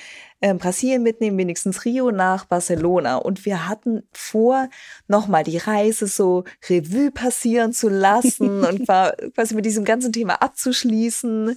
ähm, 0.45 0.59
Brasilien 0.59 1.03
mitnehmen, 1.03 1.39
wenigstens 1.39 1.87
Rio 1.87 2.11
nach 2.11 2.45
Barcelona. 2.45 3.17
Und 3.17 3.47
wir 3.47 3.67
hatten 3.67 4.03
vor, 4.13 4.69
nochmal 5.09 5.43
die 5.43 5.57
Reise 5.57 6.07
so 6.07 6.45
Revue 6.69 7.11
passieren 7.11 7.73
zu 7.73 7.89
lassen 7.89 8.63
und 8.65 8.87
quasi 8.87 9.55
mit 9.55 9.65
diesem 9.65 9.87
ganzen 9.87 10.13
Thema 10.13 10.43
abzuschließen. 10.43 11.57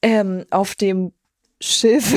Ähm, 0.00 0.46
auf 0.50 0.74
dem 0.74 1.12
Schiff 1.60 2.14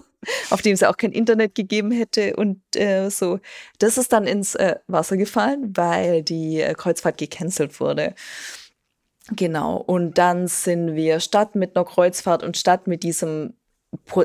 auf 0.50 0.62
dem 0.62 0.72
es 0.72 0.82
auch 0.82 0.96
kein 0.96 1.12
Internet 1.12 1.54
gegeben 1.54 1.90
hätte 1.90 2.34
und 2.36 2.60
äh, 2.74 3.10
so. 3.10 3.38
Das 3.78 3.98
ist 3.98 4.12
dann 4.12 4.26
ins 4.26 4.54
äh, 4.54 4.76
Wasser 4.86 5.18
gefallen, 5.18 5.76
weil 5.76 6.22
die 6.22 6.62
äh, 6.62 6.72
Kreuzfahrt 6.72 7.18
gecancelt 7.18 7.78
wurde. 7.78 8.14
Genau. 9.32 9.76
Und 9.76 10.16
dann 10.18 10.46
sind 10.48 10.94
wir 10.94 11.20
statt 11.20 11.54
mit 11.56 11.76
einer 11.76 11.84
Kreuzfahrt 11.84 12.42
und 12.42 12.56
statt 12.56 12.86
mit 12.86 13.02
diesem 13.02 13.54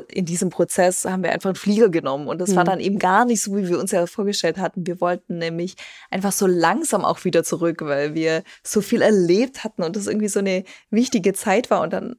in 0.09 0.25
diesem 0.25 0.49
Prozess 0.49 1.05
haben 1.05 1.23
wir 1.23 1.31
einfach 1.31 1.49
einen 1.49 1.55
Flieger 1.55 1.89
genommen 1.89 2.27
und 2.27 2.39
das 2.39 2.49
mhm. 2.51 2.55
war 2.57 2.63
dann 2.63 2.79
eben 2.79 2.99
gar 2.99 3.25
nicht 3.25 3.41
so, 3.41 3.55
wie 3.55 3.69
wir 3.69 3.79
uns 3.79 3.91
ja 3.91 4.05
vorgestellt 4.05 4.57
hatten. 4.57 4.85
Wir 4.85 5.01
wollten 5.01 5.37
nämlich 5.37 5.75
einfach 6.09 6.31
so 6.31 6.45
langsam 6.47 7.05
auch 7.05 7.23
wieder 7.25 7.43
zurück, 7.43 7.81
weil 7.81 8.13
wir 8.13 8.43
so 8.63 8.81
viel 8.81 9.01
erlebt 9.01 9.63
hatten 9.63 9.83
und 9.83 9.95
das 9.95 10.07
irgendwie 10.07 10.27
so 10.27 10.39
eine 10.39 10.63
wichtige 10.89 11.33
Zeit 11.33 11.69
war 11.69 11.81
und 11.81 11.93
dann 11.93 12.15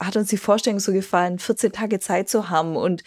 hat 0.00 0.16
uns 0.16 0.28
die 0.28 0.36
Vorstellung 0.36 0.80
so 0.80 0.92
gefallen, 0.92 1.38
14 1.38 1.72
Tage 1.72 2.00
Zeit 2.00 2.28
zu 2.28 2.48
haben 2.48 2.76
und 2.76 3.02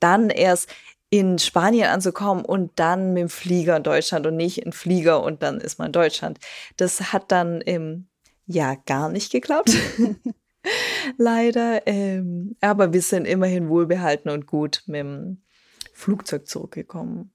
dann 0.00 0.30
erst 0.30 0.68
in 1.10 1.38
Spanien 1.38 1.88
anzukommen 1.88 2.44
und 2.44 2.72
dann 2.76 3.12
mit 3.12 3.22
dem 3.22 3.28
Flieger 3.28 3.76
in 3.76 3.82
Deutschland 3.82 4.26
und 4.26 4.36
nicht 4.36 4.58
in 4.58 4.72
Flieger 4.72 5.22
und 5.22 5.42
dann 5.42 5.60
ist 5.60 5.78
man 5.78 5.86
in 5.86 5.92
Deutschland. 5.92 6.38
Das 6.76 7.12
hat 7.12 7.30
dann 7.32 7.60
im 7.60 8.08
ja 8.46 8.74
gar 8.86 9.08
nicht 9.08 9.32
geklappt. 9.32 9.72
Leider. 11.16 11.86
Ähm, 11.86 12.56
aber 12.60 12.92
wir 12.92 13.02
sind 13.02 13.26
immerhin 13.26 13.68
wohlbehalten 13.68 14.30
und 14.30 14.46
gut 14.46 14.82
mit 14.86 15.00
dem 15.00 15.42
Flugzeug 15.92 16.46
zurückgekommen. 16.46 17.32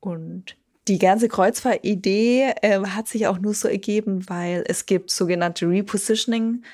Und 0.00 0.56
die 0.88 0.98
ganze 0.98 1.28
Kreuzfahrt-Idee 1.28 2.54
äh, 2.62 2.80
hat 2.80 3.08
sich 3.08 3.26
auch 3.26 3.38
nur 3.38 3.54
so 3.54 3.68
ergeben, 3.68 4.28
weil 4.28 4.64
es 4.66 4.86
gibt 4.86 5.10
sogenannte 5.10 5.68
Repositioning. 5.68 6.64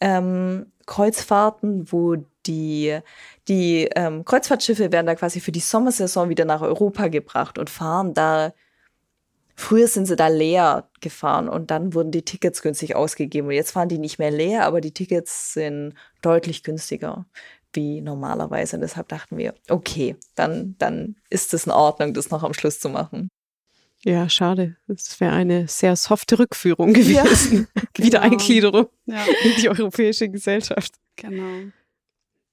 Ähm, 0.00 0.66
wo 1.90 2.16
die, 2.46 2.98
die 3.46 3.88
ähm, 3.94 4.24
Kreuzfahrtschiffe 4.24 4.90
werden 4.90 5.06
da 5.06 5.14
quasi 5.14 5.40
für 5.40 5.52
die 5.52 5.60
Sommersaison 5.60 6.30
wieder 6.30 6.46
nach 6.46 6.62
Europa 6.62 7.08
gebracht 7.08 7.58
und 7.58 7.68
fahren 7.68 8.14
da 8.14 8.54
Früher 9.60 9.88
sind 9.88 10.06
sie 10.06 10.14
da 10.14 10.28
leer 10.28 10.88
gefahren 11.00 11.48
und 11.48 11.72
dann 11.72 11.92
wurden 11.92 12.12
die 12.12 12.22
Tickets 12.22 12.62
günstig 12.62 12.94
ausgegeben. 12.94 13.48
Und 13.48 13.54
jetzt 13.54 13.72
fahren 13.72 13.88
die 13.88 13.98
nicht 13.98 14.20
mehr 14.20 14.30
leer, 14.30 14.64
aber 14.64 14.80
die 14.80 14.92
Tickets 14.92 15.52
sind 15.52 15.94
deutlich 16.22 16.62
günstiger 16.62 17.26
wie 17.72 18.00
normalerweise. 18.00 18.76
Und 18.76 18.82
deshalb 18.82 19.08
dachten 19.08 19.36
wir, 19.36 19.54
okay, 19.68 20.14
dann, 20.36 20.76
dann 20.78 21.16
ist 21.28 21.52
es 21.54 21.66
in 21.66 21.72
Ordnung, 21.72 22.14
das 22.14 22.30
noch 22.30 22.44
am 22.44 22.54
Schluss 22.54 22.78
zu 22.78 22.88
machen. 22.88 23.30
Ja, 24.04 24.28
schade. 24.28 24.76
Das 24.86 25.18
wäre 25.18 25.32
eine 25.32 25.66
sehr 25.66 25.96
softe 25.96 26.38
Rückführung 26.38 26.92
gewesen. 26.92 27.66
Ja, 27.74 27.82
genau. 27.92 28.06
Wiedereingliederung 28.06 28.86
ja. 29.06 29.24
in 29.42 29.60
die 29.60 29.68
europäische 29.68 30.28
Gesellschaft. 30.28 30.94
Genau. 31.16 31.72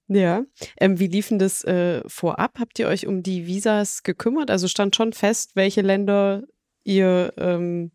Ja. 0.08 0.44
Ähm, 0.80 1.00
wie 1.00 1.08
liefen 1.08 1.38
das 1.38 1.64
äh, 1.66 2.02
vorab? 2.08 2.58
Habt 2.60 2.80
ihr 2.80 2.88
euch 2.88 3.06
um 3.06 3.22
die 3.22 3.46
Visas 3.46 4.02
gekümmert? 4.02 4.50
Also 4.50 4.68
stand 4.68 4.96
schon 4.96 5.14
fest, 5.14 5.52
welche 5.54 5.82
Länder 5.82 6.46
ihr 6.86 7.34
ähm, 7.38 7.92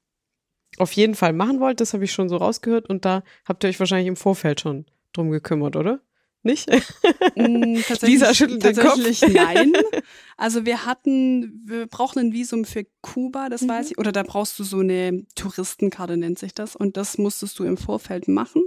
auf 0.76 0.92
jeden 0.92 1.14
Fall 1.14 1.32
machen 1.32 1.60
wollt. 1.60 1.80
Das 1.80 1.94
habe 1.94 2.04
ich 2.04 2.12
schon 2.12 2.28
so 2.28 2.36
rausgehört. 2.36 2.88
Und 2.88 3.04
da 3.04 3.22
habt 3.46 3.64
ihr 3.64 3.68
euch 3.68 3.80
wahrscheinlich 3.80 4.08
im 4.08 4.16
Vorfeld 4.16 4.60
schon 4.60 4.84
drum 5.12 5.30
gekümmert, 5.30 5.76
oder? 5.76 6.00
Nicht? 6.42 6.70
Mm, 7.36 7.76
Lisa 8.02 8.32
schüttelt 8.32 8.64
den 8.64 8.76
Kopf. 8.76 8.98
nein. 9.28 9.72
Also 10.36 10.64
wir 10.64 10.86
hatten, 10.86 11.62
wir 11.66 11.86
brauchen 11.86 12.18
ein 12.18 12.32
Visum 12.32 12.64
für 12.64 12.86
Kuba, 13.02 13.48
das 13.48 13.62
mhm. 13.62 13.68
weiß 13.68 13.90
ich. 13.90 13.98
Oder 13.98 14.12
da 14.12 14.22
brauchst 14.22 14.58
du 14.58 14.64
so 14.64 14.78
eine 14.78 15.26
Touristenkarte, 15.34 16.16
nennt 16.16 16.38
sich 16.38 16.54
das. 16.54 16.76
Und 16.76 16.96
das 16.96 17.18
musstest 17.18 17.58
du 17.58 17.64
im 17.64 17.76
Vorfeld 17.76 18.26
machen. 18.26 18.62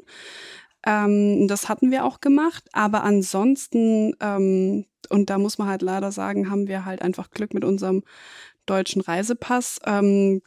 Ähm, 0.85 1.47
das 1.47 1.67
hatten 1.67 1.89
wir 1.89 2.05
auch 2.05 2.21
gemacht. 2.21 2.65
Aber 2.73 3.03
ansonsten, 3.03 4.13
ähm, 4.19 4.85
und 5.09 5.29
da 5.29 5.39
muss 5.39 5.57
man 5.57 5.67
halt 5.67 5.81
leider 5.81 6.11
sagen, 6.11 6.51
haben 6.51 6.67
wir 6.67 6.85
halt 6.85 7.01
einfach 7.01 7.31
Glück 7.31 7.55
mit 7.55 7.63
unserem 7.63 8.03
deutschen 8.65 9.01
Reisepass 9.01 9.79
ähm, 9.85 10.41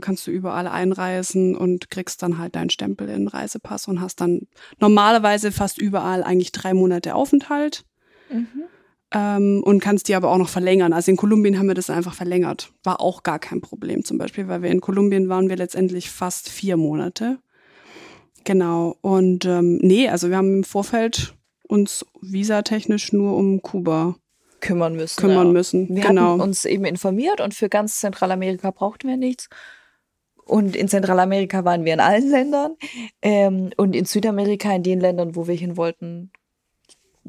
kannst 0.00 0.26
du 0.26 0.30
überall 0.30 0.66
einreisen 0.66 1.56
und 1.56 1.90
kriegst 1.90 2.22
dann 2.22 2.38
halt 2.38 2.54
deinen 2.54 2.70
Stempel 2.70 3.08
in 3.08 3.20
den 3.20 3.28
Reisepass 3.28 3.88
und 3.88 4.00
hast 4.00 4.20
dann 4.20 4.46
normalerweise 4.78 5.52
fast 5.52 5.78
überall 5.78 6.22
eigentlich 6.22 6.52
drei 6.52 6.74
Monate 6.74 7.14
Aufenthalt. 7.14 7.84
Mhm. 8.30 8.64
Ähm, 9.14 9.62
und 9.64 9.80
kannst 9.80 10.08
die 10.08 10.14
aber 10.14 10.30
auch 10.30 10.38
noch 10.38 10.48
verlängern. 10.48 10.92
Also 10.92 11.10
in 11.10 11.18
Kolumbien 11.18 11.58
haben 11.58 11.68
wir 11.68 11.74
das 11.74 11.90
einfach 11.90 12.14
verlängert. 12.14 12.72
War 12.82 13.00
auch 13.00 13.22
gar 13.22 13.38
kein 13.38 13.60
Problem 13.60 14.04
zum 14.04 14.16
Beispiel, 14.16 14.48
weil 14.48 14.62
wir 14.62 14.70
in 14.70 14.80
Kolumbien 14.80 15.28
waren 15.28 15.50
wir 15.50 15.56
letztendlich 15.56 16.10
fast 16.10 16.48
vier 16.48 16.78
Monate. 16.78 17.38
Genau. 18.44 18.96
Und 19.02 19.44
ähm, 19.44 19.78
nee, 19.82 20.08
also 20.08 20.30
wir 20.30 20.36
haben 20.38 20.56
im 20.56 20.64
Vorfeld 20.64 21.34
uns 21.68 22.06
visatechnisch 22.20 23.12
nur 23.12 23.36
um 23.36 23.62
Kuba 23.62 24.16
kümmern 24.62 24.96
müssen. 24.96 25.20
Kümmern 25.20 25.48
ja. 25.48 25.52
müssen. 25.52 25.94
Wir 25.94 26.02
genau. 26.02 26.22
haben 26.22 26.40
uns 26.40 26.64
eben 26.64 26.86
informiert 26.86 27.42
und 27.42 27.52
für 27.52 27.68
ganz 27.68 28.00
Zentralamerika 28.00 28.70
brauchten 28.70 29.08
wir 29.08 29.18
nichts. 29.18 29.50
Und 30.44 30.74
in 30.74 30.88
Zentralamerika 30.88 31.64
waren 31.64 31.84
wir 31.84 31.92
in 31.92 32.00
allen 32.00 32.30
Ländern. 32.30 32.76
Ähm, 33.20 33.70
und 33.76 33.94
in 33.94 34.06
Südamerika, 34.06 34.74
in 34.74 34.82
den 34.82 35.00
Ländern, 35.00 35.36
wo 35.36 35.46
wir 35.46 35.54
hin 35.54 35.76
wollten, 35.76 36.30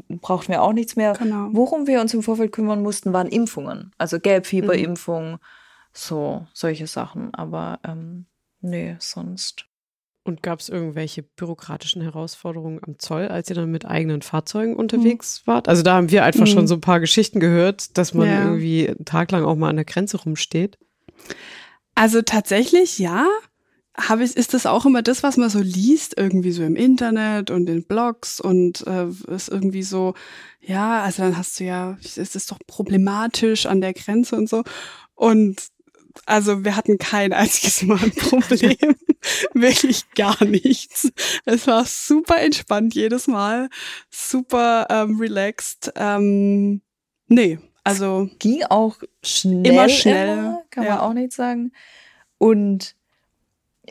brauchten 0.10 0.52
wir 0.52 0.62
auch 0.62 0.74
nichts 0.74 0.96
mehr. 0.96 1.14
Genau. 1.14 1.50
Worum 1.52 1.88
wir 1.88 2.02
uns 2.02 2.14
im 2.14 2.24
Vorfeld 2.24 2.52
kümmern 2.52 2.82
mussten, 2.82 3.14
waren 3.14 3.28
Impfungen. 3.28 3.92
Also 3.98 4.20
Gelbfieberimpfung, 4.20 5.34
mhm. 5.34 5.40
so 5.92 6.48
solche 6.54 6.88
Sachen. 6.88 7.34
Aber 7.34 7.80
ähm, 7.84 8.26
nee, 8.62 8.96
sonst. 9.00 9.66
Und 10.26 10.42
gab 10.42 10.60
es 10.62 10.70
irgendwelche 10.70 11.22
bürokratischen 11.22 12.02
Herausforderungen 12.02 12.80
am 12.82 12.98
Zoll, 12.98 13.28
als 13.28 13.50
ihr 13.50 13.58
dann 13.58 13.72
mit 13.72 13.86
eigenen 13.86 14.22
Fahrzeugen 14.22 14.76
unterwegs 14.76 15.42
mhm. 15.42 15.52
wart? 15.52 15.68
Also 15.68 15.84
da 15.84 15.96
haben 15.96 16.12
wir 16.12 16.24
einfach 16.24 16.42
mhm. 16.42 16.48
schon 16.48 16.68
so 16.68 16.76
ein 16.76 16.82
paar 16.82 17.02
Geschichten 17.02 17.42
gehört, 17.42 17.98
dass 17.98 18.14
man 18.14 18.28
ja. 18.28 18.46
irgendwie 18.46 18.88
einen 18.88 19.04
Tag 19.04 19.32
lang 19.32 19.44
auch 19.44 19.56
mal 19.56 19.70
an 19.70 19.76
der 19.76 19.86
Grenze 19.86 20.18
rumsteht. 20.18 20.78
Also 21.96 22.22
tatsächlich, 22.22 23.00
ja. 23.00 23.28
Habe 23.96 24.24
ich, 24.24 24.36
ist 24.36 24.56
das 24.56 24.66
auch 24.66 24.88
immer 24.88 25.04
das, 25.04 25.22
was 25.22 25.38
man 25.38 25.52
so 25.52 25.60
liest, 25.60 26.18
irgendwie 26.18 26.52
so 26.52 26.64
im 26.64 26.76
Internet 26.76 27.52
und 27.52 27.70
in 27.70 27.84
Blogs 27.84 28.40
und 28.40 28.88
äh, 28.88 29.06
ist 29.28 29.50
irgendwie 29.50 29.84
so, 29.84 30.16
ja, 30.62 31.04
also 31.04 31.22
dann 31.22 31.38
hast 31.38 31.60
du 31.60 31.66
ja, 31.66 31.96
es 32.02 32.18
ist 32.18 32.52
doch 32.52 32.58
problematisch 32.66 33.68
an 33.68 33.82
der 33.82 33.94
Grenze 33.94 34.36
und 34.36 34.50
so. 34.50 34.64
Und 35.14 35.68
also 36.26 36.64
wir 36.64 36.76
hatten 36.76 36.98
kein 36.98 37.34
einziges 37.34 37.84
Mal 37.84 38.00
ein 38.02 38.12
Problem. 38.12 38.96
Wirklich 39.54 40.10
gar 40.16 40.44
nichts. 40.44 41.12
Es 41.46 41.68
war 41.68 41.86
super 41.86 42.42
entspannt 42.42 42.94
jedes 42.94 43.28
Mal, 43.28 43.70
super 44.10 44.88
ähm, 44.90 45.20
relaxed. 45.20 45.92
Ähm, 45.96 46.82
nee, 47.28 47.60
also 47.84 48.30
ging 48.40 48.64
auch 48.64 48.98
schnell. 49.22 49.66
Immer 49.66 49.90
schnell, 49.90 50.38
immer, 50.38 50.64
kann 50.70 50.84
ja. 50.86 50.92
man 50.92 51.00
auch 51.00 51.14
nicht 51.14 51.34
sagen. 51.34 51.72
Und 52.38 52.96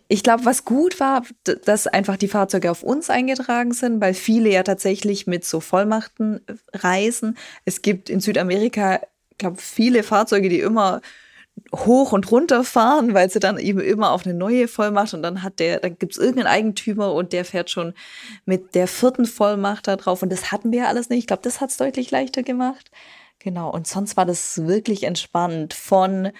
ich 0.08 0.22
glaube, 0.22 0.44
was 0.44 0.64
gut 0.64 1.00
war, 1.00 1.24
dass 1.44 1.86
einfach 1.86 2.16
die 2.16 2.28
Fahrzeuge 2.28 2.70
auf 2.70 2.82
uns 2.82 3.10
eingetragen 3.10 3.72
sind, 3.72 4.00
weil 4.00 4.14
viele 4.14 4.50
ja 4.50 4.62
tatsächlich 4.62 5.26
mit 5.26 5.44
so 5.44 5.60
Vollmachten 5.60 6.40
reisen. 6.72 7.36
Es 7.64 7.82
gibt 7.82 8.08
in 8.08 8.20
Südamerika, 8.20 9.00
glaube 9.36 9.58
viele 9.60 10.02
Fahrzeuge, 10.02 10.48
die 10.48 10.60
immer 10.60 11.02
hoch 11.74 12.12
und 12.12 12.30
runter 12.30 12.64
fahren, 12.64 13.14
weil 13.14 13.30
sie 13.30 13.40
dann 13.40 13.58
eben 13.58 13.80
immer 13.80 14.10
auf 14.10 14.26
eine 14.26 14.34
neue 14.34 14.68
Vollmacht 14.68 15.14
und 15.14 15.22
dann 15.22 15.42
hat 15.42 15.58
der, 15.58 15.80
dann 15.80 15.98
gibt's 15.98 16.18
irgendeinen 16.18 16.46
Eigentümer 16.46 17.12
und 17.12 17.32
der 17.32 17.44
fährt 17.44 17.70
schon 17.70 17.94
mit 18.44 18.74
der 18.74 18.88
vierten 18.88 19.26
Vollmacht 19.26 19.88
da 19.88 19.96
drauf 19.96 20.22
und 20.22 20.30
das 20.30 20.52
hatten 20.52 20.70
wir 20.72 20.80
ja 20.80 20.88
alles 20.88 21.08
nicht. 21.08 21.20
Ich 21.20 21.26
glaube, 21.26 21.42
das 21.42 21.60
hat's 21.60 21.76
deutlich 21.76 22.10
leichter 22.10 22.42
gemacht. 22.42 22.90
Genau, 23.38 23.70
und 23.70 23.86
sonst 23.86 24.16
war 24.16 24.26
das 24.26 24.66
wirklich 24.66 25.02
entspannt 25.04 25.74
von 25.74 26.30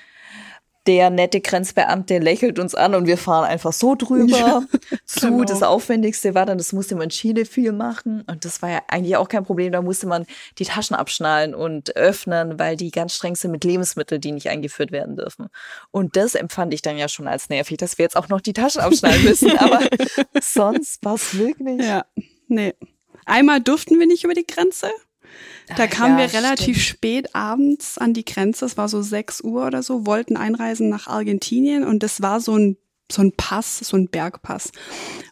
der 0.87 1.11
nette 1.11 1.41
Grenzbeamte 1.41 2.18
lächelt 2.18 2.59
uns 2.59 2.74
an 2.74 2.95
und 2.95 3.07
wir 3.07 3.16
fahren 3.16 3.45
einfach 3.45 3.72
so 3.72 3.95
drüber 3.95 4.37
ja, 4.37 4.62
zu. 5.07 5.28
Genau. 5.28 5.45
Das 5.45 5.62
Aufwendigste 5.62 6.35
war 6.35 6.45
dann, 6.45 6.59
das 6.59 6.72
musste 6.72 6.95
man 6.97 7.05
in 7.05 7.11
Chile 7.11 7.45
viel 7.45 7.72
machen. 7.72 8.22
Und 8.22 8.45
das 8.45 8.62
war 8.62 8.70
ja 8.70 8.83
eigentlich 8.89 9.16
auch 9.16 9.28
kein 9.28 9.45
Problem. 9.45 9.72
Da 9.72 9.80
musste 9.80 10.07
man 10.07 10.26
die 10.59 10.64
Taschen 10.64 10.97
abschnallen 10.97 11.55
und 11.55 11.95
öffnen, 11.97 12.59
weil 12.59 12.76
die 12.76 12.91
ganz 12.91 13.14
streng 13.14 13.37
sind 13.37 13.53
mit 13.53 13.62
Lebensmitteln, 13.62 14.20
die 14.20 14.33
nicht 14.33 14.49
eingeführt 14.49 14.91
werden 14.91 15.16
dürfen. 15.16 15.49
Und 15.93 16.16
das 16.16 16.35
empfand 16.35 16.74
ich 16.74 16.83
dann 16.83 16.99
ja 16.99 17.09
schon 17.09 17.28
als 17.28 17.49
nervig, 17.49 17.76
dass 17.76 17.99
wir 17.99 18.05
jetzt 18.05 18.16
auch 18.16 18.28
noch 18.28 18.41
die 18.41 18.53
Taschen 18.53 18.80
abschnallen 18.83 19.22
müssen. 19.22 19.57
Aber 19.59 19.80
sonst 20.43 21.05
war 21.05 21.14
es 21.14 21.39
wirklich. 21.39 21.80
Ja, 21.80 22.07
nee. 22.49 22.74
Einmal 23.24 23.61
durften 23.61 24.01
wir 24.01 24.07
nicht 24.07 24.24
über 24.24 24.35
die 24.35 24.47
Grenze. 24.47 24.91
Da 25.76 25.87
kamen 25.87 26.18
ja, 26.18 26.26
wir 26.26 26.39
relativ 26.39 26.76
stimmt. 26.76 26.87
spät 26.87 27.35
abends 27.35 27.99
an 27.99 28.14
die 28.14 28.24
Grenze, 28.24 28.64
es 28.64 28.76
war 28.76 28.89
so 28.89 29.03
6 29.03 29.43
Uhr 29.43 29.66
oder 29.66 29.83
so, 29.83 30.07
wollten 30.07 30.37
einreisen 30.37 30.89
nach 30.89 31.07
Argentinien 31.07 31.85
und 31.85 32.03
das 32.03 32.22
war 32.22 32.41
so 32.41 32.57
ein, 32.57 32.76
so 33.11 33.22
ein 33.22 33.33
Pass, 33.33 33.78
so 33.78 33.97
ein 33.97 34.09
Bergpass. 34.09 34.72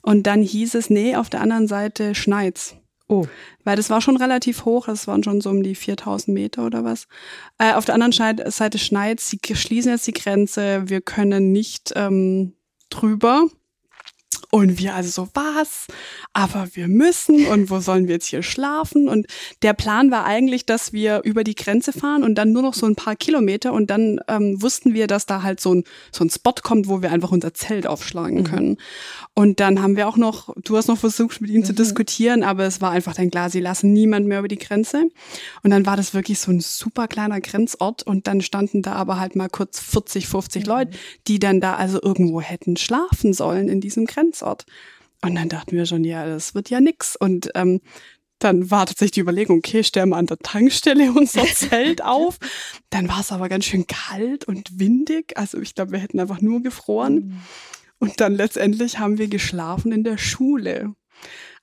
Und 0.03 0.27
dann 0.27 0.43
hieß 0.43 0.75
es, 0.75 0.91
nee, 0.91 1.17
auf 1.17 1.31
der 1.31 1.41
anderen 1.41 1.67
Seite 1.67 2.15
schneit's. 2.15 2.77
Oh. 3.09 3.27
Weil 3.65 3.75
das 3.75 3.91
war 3.91 4.01
schon 4.01 4.17
relativ 4.17 4.65
hoch, 4.65 4.87
das 4.87 5.09
waren 5.09 5.25
schon 5.25 5.41
so 5.41 5.51
um 5.51 5.65
die 5.65 5.75
4000 5.75 6.33
Meter 6.33 6.65
oder 6.65 6.85
was. 6.85 7.09
Äh, 7.59 7.73
auf 7.75 7.85
der 7.85 7.97
anderen 7.97 8.13
Seite 8.13 8.79
schneit's, 8.79 9.29
sie 9.29 9.41
schließen 9.53 9.91
jetzt 9.91 10.07
die 10.07 10.13
Grenze, 10.13 10.89
wir 10.89 11.01
können 11.01 11.51
nicht 11.51 11.93
ähm, 11.97 12.55
drüber. 12.89 13.49
Und 14.53 14.79
wir 14.79 14.95
also 14.95 15.11
so, 15.11 15.29
was? 15.35 15.87
Aber 16.33 16.69
wir 16.75 16.89
müssen 16.89 17.47
und 17.47 17.71
wo 17.71 17.79
sollen 17.79 18.09
wir 18.09 18.15
jetzt 18.15 18.27
hier 18.27 18.43
schlafen? 18.43 19.09
Und 19.09 19.27
der 19.63 19.75
Plan 19.75 20.11
war 20.11 20.25
eigentlich, 20.25 20.67
dass 20.67 20.93
wir 20.93 21.23
über 21.25 21.45
die 21.45 21.55
Grenze 21.55 21.93
fahren 21.93 22.25
und 22.25 22.35
dann 22.35 22.53
nur 22.53 22.63
noch 22.63 22.75
so 22.75 22.87
ein 22.87 22.97
paar 22.97 23.15
Kilometer 23.15 23.73
und 23.73 23.91
dann 23.91 24.21
ähm, 24.29 24.61
wussten 24.61 24.93
wir, 24.93 25.07
dass 25.07 25.27
da 25.27 25.43
halt 25.43 25.61
so 25.61 25.75
ein, 25.75 25.85
so 26.11 26.25
ein 26.25 26.31
Spot 26.31 26.55
kommt, 26.63 26.89
wo 26.89 27.01
wir 27.01 27.13
einfach 27.13 27.31
unser 27.31 27.55
Zelt 27.55 27.87
aufschlagen 27.87 28.39
mhm. 28.39 28.45
können. 28.45 28.77
Und 29.35 29.61
dann 29.61 29.83
haben 29.83 29.97
wir 29.97 30.09
auch 30.09 30.17
noch, 30.17 30.53
du 30.57 30.77
hast 30.77 30.89
noch 30.89 30.99
versucht, 30.99 31.41
mit 31.41 31.51
ihm 31.51 31.61
mhm. 31.61 31.65
zu 31.65 31.73
diskutieren, 31.73 32.43
aber 32.43 32.65
es 32.65 32.81
war 32.81 32.91
einfach 32.91 33.15
dann 33.15 33.31
klar, 33.31 33.51
sie 33.51 33.61
lassen 33.61 33.93
niemand 33.93 34.27
mehr 34.27 34.41
über 34.41 34.49
die 34.49 34.59
Grenze. 34.59 35.05
Und 35.63 35.71
dann 35.71 35.87
war 35.87 35.97
das 35.97 36.13
wirklich 36.13 36.41
so 36.41 36.51
ein 36.51 36.61
super 36.61 37.07
kleiner 37.07 37.41
Grenzort 37.41 38.03
und 38.03 38.27
dann 38.27 38.41
standen 38.41 38.83
da 38.83 38.95
aber 38.95 39.21
halt 39.21 39.37
mal 39.37 39.49
kurz 39.49 39.79
40, 39.79 40.27
50 40.27 40.63
mhm. 40.63 40.69
Leute, 40.69 40.99
die 41.29 41.39
dann 41.39 41.61
da 41.61 41.77
also 41.77 42.01
irgendwo 42.03 42.41
hätten 42.41 42.77
schlafen 42.77 43.33
sollen 43.33 43.69
in 43.69 43.81
diesem 43.81 44.07
Grenzort. 44.07 44.20
Und 45.23 45.35
dann 45.35 45.49
dachten 45.49 45.77
wir 45.77 45.87
schon, 45.87 46.05
ja, 46.05 46.27
das 46.27 46.55
wird 46.55 46.71
ja 46.71 46.81
nix. 46.81 47.17
Und 47.17 47.51
ähm, 47.55 47.81
dann 48.39 48.71
war 48.71 48.87
tatsächlich 48.87 49.13
die 49.13 49.21
Überlegung, 49.21 49.59
okay, 49.59 49.85
stellen 49.85 50.09
wir 50.11 50.17
an 50.17 50.27
der 50.27 50.39
Tankstelle 50.39 51.13
unser 51.17 51.45
Zelt 51.45 52.03
auf. 52.05 52.39
Dann 52.89 53.09
war 53.09 53.21
es 53.21 53.33
aber 53.33 53.49
ganz 53.49 53.67
schön 53.67 53.87
kalt 53.87 54.45
und 54.45 54.79
windig. 54.79 55.37
Also 55.37 55.61
ich 55.61 55.75
glaube, 55.75 55.93
wir 55.93 55.99
hätten 55.99 56.21
einfach 56.21 56.41
nur 56.41 56.63
gefroren. 56.63 57.15
Mhm. 57.15 57.41
Und 57.99 58.21
dann 58.21 58.35
letztendlich 58.35 58.99
haben 58.99 59.19
wir 59.19 59.29
geschlafen 59.29 59.93
in 59.93 60.05
der 60.05 60.17
Schule. 60.17 60.95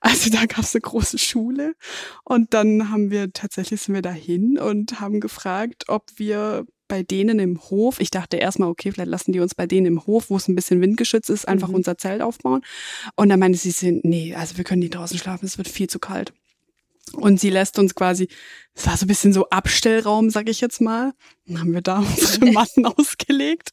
Also 0.00 0.30
da 0.30 0.46
gab 0.46 0.60
es 0.60 0.74
eine 0.74 0.82
große 0.82 1.18
Schule 1.18 1.74
und 2.22 2.54
dann 2.54 2.90
haben 2.90 3.10
wir 3.10 3.32
tatsächlich 3.32 3.80
sind 3.80 3.94
wir 3.96 4.02
dahin 4.02 4.56
und 4.56 5.00
haben 5.00 5.18
gefragt, 5.18 5.88
ob 5.88 6.04
wir 6.14 6.64
bei 6.88 7.02
denen 7.02 7.38
im 7.38 7.60
Hof, 7.70 8.00
ich 8.00 8.10
dachte 8.10 8.38
erstmal, 8.38 8.68
okay, 8.68 8.90
vielleicht 8.90 9.10
lassen 9.10 9.32
die 9.32 9.40
uns 9.40 9.54
bei 9.54 9.66
denen 9.66 9.86
im 9.86 10.06
Hof, 10.06 10.30
wo 10.30 10.36
es 10.36 10.48
ein 10.48 10.54
bisschen 10.54 10.80
windgeschützt 10.80 11.30
ist, 11.30 11.46
einfach 11.46 11.68
mhm. 11.68 11.76
unser 11.76 11.98
Zelt 11.98 12.22
aufbauen. 12.22 12.62
Und 13.14 13.28
dann 13.28 13.38
meinte 13.38 13.58
sie, 13.58 14.00
nee, 14.02 14.34
also 14.34 14.56
wir 14.56 14.64
können 14.64 14.80
nicht 14.80 14.94
draußen 14.94 15.18
schlafen, 15.18 15.46
es 15.46 15.58
wird 15.58 15.68
viel 15.68 15.88
zu 15.88 15.98
kalt. 15.98 16.32
Und 17.12 17.40
sie 17.40 17.50
lässt 17.50 17.78
uns 17.78 17.94
quasi, 17.94 18.28
es 18.74 18.86
war 18.86 18.96
so 18.96 19.04
ein 19.04 19.08
bisschen 19.08 19.32
so 19.32 19.48
Abstellraum, 19.48 20.30
sag 20.30 20.48
ich 20.48 20.60
jetzt 20.60 20.80
mal. 20.80 21.12
Dann 21.46 21.60
haben 21.60 21.74
wir 21.74 21.82
da 21.82 21.98
unsere 22.16 22.46
Matten 22.52 22.86
ausgelegt 22.86 23.70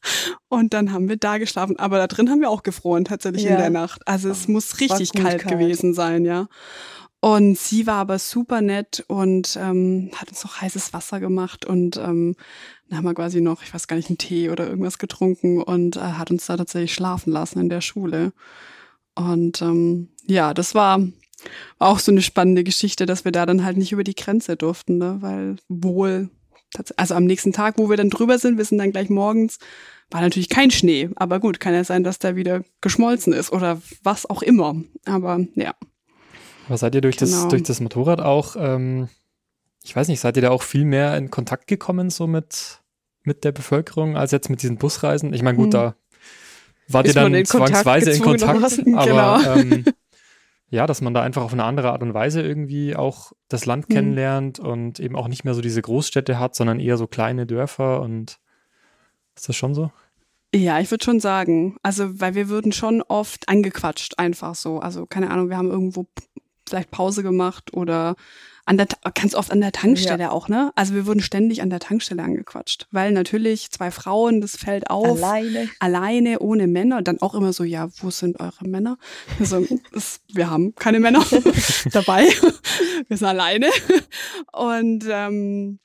und 0.48 0.74
dann 0.74 0.92
haben 0.92 1.08
wir 1.08 1.16
da 1.16 1.38
geschlafen. 1.38 1.78
Aber 1.78 1.98
da 1.98 2.06
drin 2.06 2.30
haben 2.30 2.40
wir 2.40 2.50
auch 2.50 2.62
gefroren, 2.62 3.04
tatsächlich 3.04 3.44
ja. 3.44 3.50
in 3.50 3.58
der 3.58 3.70
Nacht. 3.70 4.02
Also 4.06 4.30
es 4.30 4.48
muss 4.48 4.80
richtig 4.80 5.12
kalt, 5.12 5.42
kalt, 5.42 5.48
gewesen 5.48 5.94
sein, 5.94 6.24
ja. 6.24 6.48
Und 7.20 7.58
sie 7.58 7.86
war 7.86 7.96
aber 7.96 8.18
super 8.18 8.60
nett 8.60 9.04
und 9.08 9.58
ähm, 9.60 10.10
hat 10.14 10.28
uns 10.28 10.44
noch 10.44 10.60
heißes 10.60 10.92
Wasser 10.92 11.18
gemacht 11.18 11.64
und 11.64 11.96
ähm, 11.96 12.36
dann 12.88 12.98
haben 12.98 13.04
wir 13.04 13.14
quasi 13.14 13.40
noch, 13.40 13.62
ich 13.62 13.72
weiß 13.72 13.88
gar 13.88 13.96
nicht, 13.96 14.10
einen 14.10 14.18
Tee 14.18 14.50
oder 14.50 14.68
irgendwas 14.68 14.98
getrunken 14.98 15.62
und 15.62 15.96
äh, 15.96 16.00
hat 16.00 16.30
uns 16.30 16.46
da 16.46 16.56
tatsächlich 16.56 16.94
schlafen 16.94 17.32
lassen 17.32 17.58
in 17.58 17.68
der 17.68 17.80
Schule. 17.80 18.32
Und 19.14 19.62
ähm, 19.62 20.10
ja, 20.26 20.54
das 20.54 20.74
war 20.74 21.00
auch 21.78 21.98
so 21.98 22.12
eine 22.12 22.22
spannende 22.22 22.64
Geschichte, 22.64 23.06
dass 23.06 23.24
wir 23.24 23.32
da 23.32 23.46
dann 23.46 23.64
halt 23.64 23.76
nicht 23.76 23.92
über 23.92 24.04
die 24.04 24.14
Grenze 24.14 24.56
durften, 24.56 24.98
ne? 24.98 25.16
weil 25.20 25.56
wohl, 25.68 26.30
also 26.96 27.14
am 27.14 27.24
nächsten 27.24 27.52
Tag, 27.52 27.78
wo 27.78 27.88
wir 27.88 27.96
dann 27.96 28.10
drüber 28.10 28.38
sind, 28.38 28.58
wir 28.58 28.64
sind 28.64 28.78
dann 28.78 28.92
gleich 28.92 29.08
morgens, 29.08 29.58
war 30.10 30.20
natürlich 30.20 30.48
kein 30.48 30.70
Schnee, 30.70 31.10
aber 31.16 31.40
gut, 31.40 31.58
kann 31.58 31.74
ja 31.74 31.82
sein, 31.82 32.04
dass 32.04 32.18
der 32.18 32.36
wieder 32.36 32.62
geschmolzen 32.80 33.32
ist 33.32 33.52
oder 33.52 33.80
was 34.02 34.28
auch 34.28 34.42
immer. 34.42 34.76
Aber 35.04 35.44
ja. 35.54 35.74
Aber 36.66 36.76
seid 36.76 36.94
ihr 36.94 37.00
durch, 37.00 37.16
genau. 37.16 37.30
das, 37.30 37.48
durch 37.48 37.62
das 37.62 37.80
Motorrad 37.80 38.20
auch, 38.20 38.56
ähm, 38.58 39.08
ich 39.84 39.94
weiß 39.94 40.08
nicht, 40.08 40.20
seid 40.20 40.36
ihr 40.36 40.42
da 40.42 40.50
auch 40.50 40.62
viel 40.62 40.84
mehr 40.84 41.16
in 41.16 41.30
Kontakt 41.30 41.66
gekommen, 41.66 42.10
so 42.10 42.26
mit, 42.26 42.80
mit 43.22 43.44
der 43.44 43.52
Bevölkerung, 43.52 44.16
als 44.16 44.32
jetzt 44.32 44.50
mit 44.50 44.62
diesen 44.62 44.76
Busreisen? 44.76 45.32
Ich 45.32 45.42
meine, 45.42 45.56
gut, 45.56 45.66
hm. 45.66 45.70
da 45.70 45.94
wart 46.88 47.06
Ist 47.06 47.14
ihr 47.16 47.22
dann 47.22 47.34
in 47.34 47.44
zwangsweise 47.44 48.12
in 48.12 48.22
Kontakt, 48.22 48.62
aber 48.94 49.04
genau. 49.04 49.54
ähm, 49.54 49.84
ja, 50.68 50.86
dass 50.86 51.00
man 51.00 51.14
da 51.14 51.22
einfach 51.22 51.42
auf 51.42 51.52
eine 51.52 51.64
andere 51.64 51.92
Art 51.92 52.02
und 52.02 52.14
Weise 52.14 52.42
irgendwie 52.42 52.96
auch 52.96 53.32
das 53.48 53.66
Land 53.66 53.88
mhm. 53.88 53.94
kennenlernt 53.94 54.58
und 54.58 54.98
eben 54.98 55.16
auch 55.16 55.28
nicht 55.28 55.44
mehr 55.44 55.54
so 55.54 55.60
diese 55.60 55.82
Großstädte 55.82 56.38
hat, 56.38 56.54
sondern 56.54 56.80
eher 56.80 56.96
so 56.96 57.06
kleine 57.06 57.46
Dörfer 57.46 58.02
und 58.02 58.38
ist 59.36 59.48
das 59.48 59.56
schon 59.56 59.74
so? 59.74 59.90
Ja, 60.54 60.80
ich 60.80 60.90
würde 60.90 61.04
schon 61.04 61.20
sagen. 61.20 61.76
Also, 61.82 62.20
weil 62.20 62.34
wir 62.34 62.48
würden 62.48 62.72
schon 62.72 63.02
oft 63.02 63.48
angequatscht, 63.48 64.18
einfach 64.18 64.54
so. 64.54 64.78
Also, 64.78 65.04
keine 65.06 65.30
Ahnung, 65.30 65.50
wir 65.50 65.56
haben 65.56 65.70
irgendwo 65.70 66.06
vielleicht 66.68 66.90
Pause 66.90 67.22
gemacht 67.22 67.74
oder 67.74 68.16
an 68.66 68.76
der, 68.76 68.88
ganz 69.14 69.34
oft 69.36 69.52
an 69.52 69.60
der 69.60 69.70
Tankstelle 69.70 70.24
ja. 70.24 70.30
auch, 70.30 70.48
ne? 70.48 70.72
Also 70.74 70.94
wir 70.94 71.06
wurden 71.06 71.20
ständig 71.20 71.62
an 71.62 71.70
der 71.70 71.78
Tankstelle 71.78 72.22
angequatscht, 72.22 72.88
weil 72.90 73.12
natürlich 73.12 73.70
zwei 73.70 73.92
Frauen, 73.92 74.40
das 74.40 74.56
fällt 74.56 74.90
auf. 74.90 75.22
Alleine. 75.22 75.68
Alleine, 75.78 76.40
ohne 76.40 76.66
Männer. 76.66 77.00
Dann 77.00 77.22
auch 77.22 77.34
immer 77.34 77.52
so, 77.52 77.62
ja, 77.62 77.88
wo 78.00 78.10
sind 78.10 78.40
eure 78.40 78.66
Männer? 78.66 78.98
Wir, 79.38 79.46
so, 79.46 79.64
das, 79.92 80.20
wir 80.32 80.50
haben 80.50 80.74
keine 80.74 80.98
Männer 80.98 81.24
dabei. 81.92 82.26
wir 83.06 83.16
sind 83.16 83.28
alleine. 83.28 83.68
Und 84.52 85.04
ähm, 85.08 85.78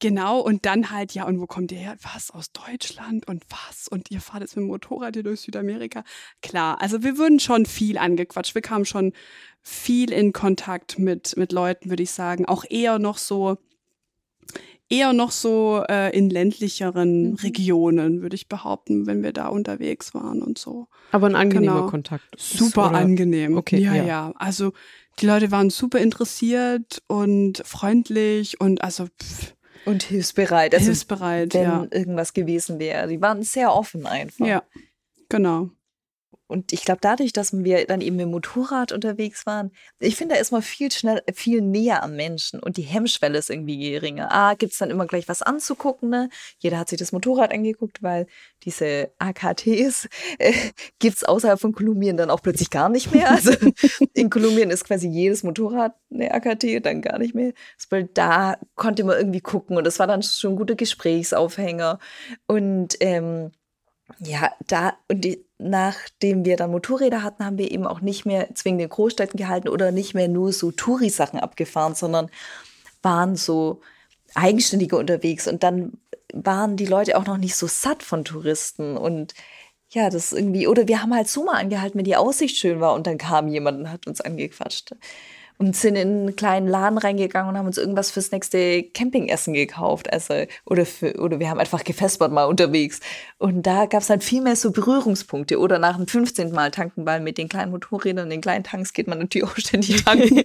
Genau, 0.00 0.40
und 0.40 0.64
dann 0.64 0.90
halt, 0.90 1.12
ja, 1.14 1.26
und 1.26 1.40
wo 1.40 1.46
kommt 1.46 1.72
ihr 1.72 1.78
her? 1.78 1.96
Was, 2.02 2.30
aus 2.30 2.52
Deutschland 2.52 3.26
und 3.26 3.42
was? 3.48 3.88
Und 3.88 4.10
ihr 4.10 4.20
fahrt 4.20 4.42
jetzt 4.42 4.54
mit 4.56 4.64
dem 4.64 4.68
Motorrad 4.68 5.16
hier 5.16 5.24
durch 5.24 5.40
Südamerika? 5.40 6.04
Klar, 6.40 6.80
also 6.80 7.02
wir 7.02 7.18
würden 7.18 7.40
schon 7.40 7.66
viel 7.66 7.98
angequatscht. 7.98 8.54
Wir 8.54 8.62
kamen 8.62 8.84
schon 8.84 9.12
viel 9.62 10.12
in 10.12 10.32
Kontakt 10.32 10.98
mit, 11.00 11.36
mit 11.36 11.50
Leuten, 11.50 11.90
würde 11.90 12.04
ich 12.04 12.12
sagen. 12.12 12.46
Auch 12.46 12.64
eher 12.68 13.00
noch 13.00 13.18
so, 13.18 13.58
eher 14.88 15.12
noch 15.12 15.32
so 15.32 15.82
äh, 15.88 16.16
in 16.16 16.30
ländlicheren 16.30 17.30
mhm. 17.30 17.34
Regionen, 17.34 18.22
würde 18.22 18.36
ich 18.36 18.48
behaupten, 18.48 19.06
wenn 19.08 19.24
wir 19.24 19.32
da 19.32 19.48
unterwegs 19.48 20.14
waren 20.14 20.42
und 20.42 20.58
so. 20.58 20.86
Aber 21.10 21.26
ein 21.26 21.34
angenehmer 21.34 21.74
genau. 21.74 21.90
Kontakt. 21.90 22.24
Super 22.36 22.90
oder? 22.90 22.98
angenehm. 22.98 23.56
Okay. 23.56 23.78
Ja, 23.78 23.94
ja, 23.94 24.04
ja. 24.04 24.32
Also 24.36 24.72
die 25.18 25.26
Leute 25.26 25.50
waren 25.50 25.70
super 25.70 25.98
interessiert 25.98 27.02
und 27.08 27.62
freundlich 27.66 28.60
und 28.60 28.82
also 28.82 29.06
pff, 29.06 29.54
und 29.88 30.02
hilfsbereit. 30.02 30.74
Also, 30.74 30.86
hilfsbereit, 30.86 31.54
wenn 31.54 31.62
ja. 31.62 31.86
irgendwas 31.90 32.32
gewesen 32.34 32.78
wäre. 32.78 33.08
Die 33.08 33.20
waren 33.20 33.42
sehr 33.42 33.74
offen 33.74 34.06
einfach. 34.06 34.46
Ja, 34.46 34.62
genau. 35.28 35.70
Und 36.48 36.72
ich 36.72 36.84
glaube, 36.84 37.00
dadurch, 37.02 37.32
dass 37.32 37.52
wir 37.52 37.86
dann 37.86 38.00
eben 38.00 38.16
mit 38.16 38.24
dem 38.24 38.30
Motorrad 38.30 38.92
unterwegs 38.92 39.46
waren, 39.46 39.70
ich 40.00 40.16
finde, 40.16 40.34
da 40.34 40.40
ist 40.40 40.50
man 40.50 40.62
viel 40.62 40.90
schnell, 40.90 41.22
viel 41.34 41.60
näher 41.60 42.02
am 42.02 42.16
Menschen 42.16 42.58
und 42.58 42.78
die 42.78 42.82
Hemmschwelle 42.82 43.38
ist 43.38 43.50
irgendwie 43.50 43.78
geringer. 43.78 44.28
Ah, 44.32 44.54
gibt 44.54 44.72
es 44.72 44.78
dann 44.78 44.90
immer 44.90 45.06
gleich 45.06 45.28
was 45.28 45.42
anzugucken, 45.42 46.08
ne? 46.08 46.30
Jeder 46.58 46.78
hat 46.78 46.88
sich 46.88 46.98
das 46.98 47.12
Motorrad 47.12 47.52
angeguckt, 47.52 48.02
weil 48.02 48.26
diese 48.64 49.10
AKTs 49.18 50.08
äh, 50.38 50.52
gibt 50.98 51.18
es 51.18 51.24
außerhalb 51.24 51.60
von 51.60 51.72
Kolumbien 51.72 52.16
dann 52.16 52.30
auch 52.30 52.42
plötzlich 52.42 52.70
gar 52.70 52.88
nicht 52.88 53.14
mehr. 53.14 53.30
Also 53.30 53.52
in 54.14 54.30
Kolumbien 54.30 54.70
ist 54.70 54.84
quasi 54.84 55.06
jedes 55.08 55.42
Motorrad 55.42 55.94
eine 56.10 56.32
AKT, 56.32 56.84
dann 56.84 57.02
gar 57.02 57.18
nicht 57.18 57.34
mehr. 57.34 57.52
Weil 57.90 58.04
da 58.14 58.58
konnte 58.74 59.04
man 59.04 59.18
irgendwie 59.18 59.40
gucken 59.40 59.76
und 59.76 59.84
das 59.84 59.98
war 59.98 60.06
dann 60.06 60.22
schon 60.22 60.54
ein 60.54 60.56
guter 60.56 60.74
Gesprächsaufhänger. 60.74 61.98
Und 62.46 62.96
ähm, 63.00 63.52
ja, 64.20 64.52
da, 64.66 64.96
und 65.08 65.22
die, 65.24 65.44
nachdem 65.58 66.44
wir 66.44 66.56
dann 66.56 66.70
Motorräder 66.70 67.22
hatten, 67.22 67.44
haben 67.44 67.58
wir 67.58 67.70
eben 67.70 67.86
auch 67.86 68.00
nicht 68.00 68.24
mehr 68.24 68.54
zwingend 68.54 68.82
in 68.82 68.88
Großstädten 68.88 69.36
gehalten 69.36 69.68
oder 69.68 69.90
nicht 69.90 70.14
mehr 70.14 70.28
nur 70.28 70.52
so 70.52 70.70
Touri-Sachen 70.70 71.40
abgefahren, 71.40 71.94
sondern 71.94 72.30
waren 73.02 73.36
so 73.36 73.80
eigenständiger 74.34 74.98
unterwegs. 74.98 75.48
Und 75.48 75.62
dann 75.62 75.98
waren 76.32 76.76
die 76.76 76.86
Leute 76.86 77.16
auch 77.16 77.26
noch 77.26 77.38
nicht 77.38 77.56
so 77.56 77.66
satt 77.66 78.02
von 78.02 78.24
Touristen 78.24 78.96
und 78.96 79.34
ja, 79.90 80.10
das 80.10 80.32
irgendwie, 80.32 80.66
oder 80.66 80.86
wir 80.86 81.02
haben 81.02 81.14
halt 81.14 81.28
so 81.28 81.44
mal 81.44 81.56
angehalten, 81.56 81.98
wenn 81.98 82.04
die 82.04 82.16
Aussicht 82.16 82.58
schön 82.58 82.80
war 82.80 82.94
und 82.94 83.06
dann 83.06 83.16
kam 83.16 83.48
jemand 83.48 83.80
und 83.80 83.90
hat 83.90 84.06
uns 84.06 84.20
angequatscht 84.20 84.94
und 85.58 85.74
sind 85.74 85.96
in 85.96 86.08
einen 86.08 86.36
kleinen 86.36 86.68
Laden 86.68 86.98
reingegangen 86.98 87.50
und 87.50 87.58
haben 87.58 87.66
uns 87.66 87.78
irgendwas 87.78 88.12
fürs 88.12 88.30
nächste 88.30 88.84
Campingessen 88.84 89.54
gekauft. 89.54 90.12
Also, 90.12 90.44
oder, 90.64 90.86
für, 90.86 91.20
oder 91.20 91.40
wir 91.40 91.50
haben 91.50 91.58
einfach 91.58 91.82
gefespert 91.82 92.30
mal 92.30 92.44
unterwegs. 92.44 93.00
Und 93.38 93.66
da 93.66 93.86
gab 93.86 94.02
es 94.02 94.06
dann 94.06 94.20
viel 94.20 94.40
mehr 94.40 94.54
so 94.54 94.70
Berührungspunkte. 94.70 95.58
Oder 95.58 95.80
nach 95.80 95.96
dem 95.96 96.06
15. 96.06 96.52
Mal 96.52 96.70
tanken, 96.70 97.04
weil 97.06 97.20
mit 97.20 97.38
den 97.38 97.48
kleinen 97.48 97.72
Motorrädern 97.72 98.24
und 98.24 98.30
den 98.30 98.40
kleinen 98.40 98.62
Tanks 98.62 98.92
geht 98.92 99.08
man 99.08 99.18
natürlich 99.18 99.48
auch 99.48 99.56
ständig 99.56 100.04
tanken. 100.04 100.42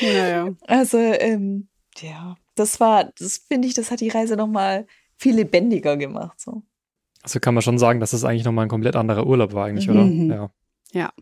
ja, 0.00 0.28
ja. 0.28 0.48
Also, 0.66 0.96
ähm, 0.96 1.68
ja, 1.98 2.36
das 2.54 2.80
war, 2.80 3.12
das 3.18 3.42
finde 3.48 3.68
ich, 3.68 3.74
das 3.74 3.90
hat 3.90 4.00
die 4.00 4.08
Reise 4.08 4.36
nochmal 4.36 4.86
viel 5.18 5.36
lebendiger 5.36 5.98
gemacht. 5.98 6.40
So. 6.40 6.62
Also 7.22 7.38
kann 7.38 7.52
man 7.52 7.62
schon 7.62 7.78
sagen, 7.78 8.00
dass 8.00 8.12
das 8.12 8.24
eigentlich 8.24 8.44
nochmal 8.44 8.64
ein 8.64 8.70
komplett 8.70 8.96
anderer 8.96 9.26
Urlaub 9.26 9.52
war 9.52 9.66
eigentlich, 9.66 9.88
mhm. 9.88 10.30
oder? 10.30 10.36
Ja. 10.36 10.50
Ja 10.92 11.12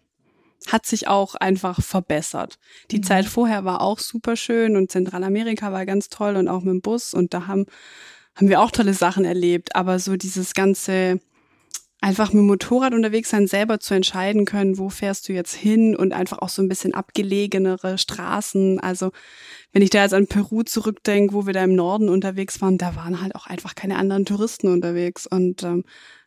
hat 0.66 0.86
sich 0.86 1.08
auch 1.08 1.34
einfach 1.34 1.82
verbessert. 1.82 2.58
Die 2.90 2.98
mhm. 2.98 3.02
Zeit 3.04 3.26
vorher 3.26 3.64
war 3.64 3.80
auch 3.80 3.98
super 3.98 4.36
schön 4.36 4.76
und 4.76 4.90
Zentralamerika 4.90 5.72
war 5.72 5.86
ganz 5.86 6.08
toll 6.08 6.36
und 6.36 6.48
auch 6.48 6.60
mit 6.60 6.74
dem 6.74 6.80
Bus 6.80 7.14
und 7.14 7.32
da 7.34 7.46
haben, 7.46 7.66
haben 8.34 8.48
wir 8.48 8.60
auch 8.60 8.70
tolle 8.70 8.94
Sachen 8.94 9.24
erlebt. 9.24 9.74
Aber 9.74 9.98
so 9.98 10.16
dieses 10.16 10.54
ganze 10.54 11.20
einfach 12.00 12.32
mit 12.32 12.40
dem 12.40 12.46
Motorrad 12.46 12.94
unterwegs 12.94 13.30
sein, 13.30 13.46
selber 13.46 13.78
zu 13.78 13.94
entscheiden 13.94 14.46
können, 14.46 14.78
wo 14.78 14.88
fährst 14.88 15.28
du 15.28 15.32
jetzt 15.32 15.54
hin 15.54 15.94
und 15.94 16.12
einfach 16.12 16.38
auch 16.38 16.48
so 16.48 16.62
ein 16.62 16.68
bisschen 16.68 16.94
abgelegenere 16.94 17.98
Straßen. 17.98 18.80
Also 18.80 19.12
wenn 19.72 19.82
ich 19.82 19.90
da 19.90 20.02
jetzt 20.02 20.14
an 20.14 20.26
Peru 20.26 20.62
zurückdenke, 20.62 21.34
wo 21.34 21.46
wir 21.46 21.52
da 21.52 21.62
im 21.62 21.74
Norden 21.74 22.08
unterwegs 22.08 22.60
waren, 22.62 22.78
da 22.78 22.96
waren 22.96 23.20
halt 23.20 23.34
auch 23.34 23.46
einfach 23.46 23.74
keine 23.74 23.96
anderen 23.96 24.24
Touristen 24.24 24.68
unterwegs 24.68 25.26
und 25.26 25.62
ähm, 25.62 25.84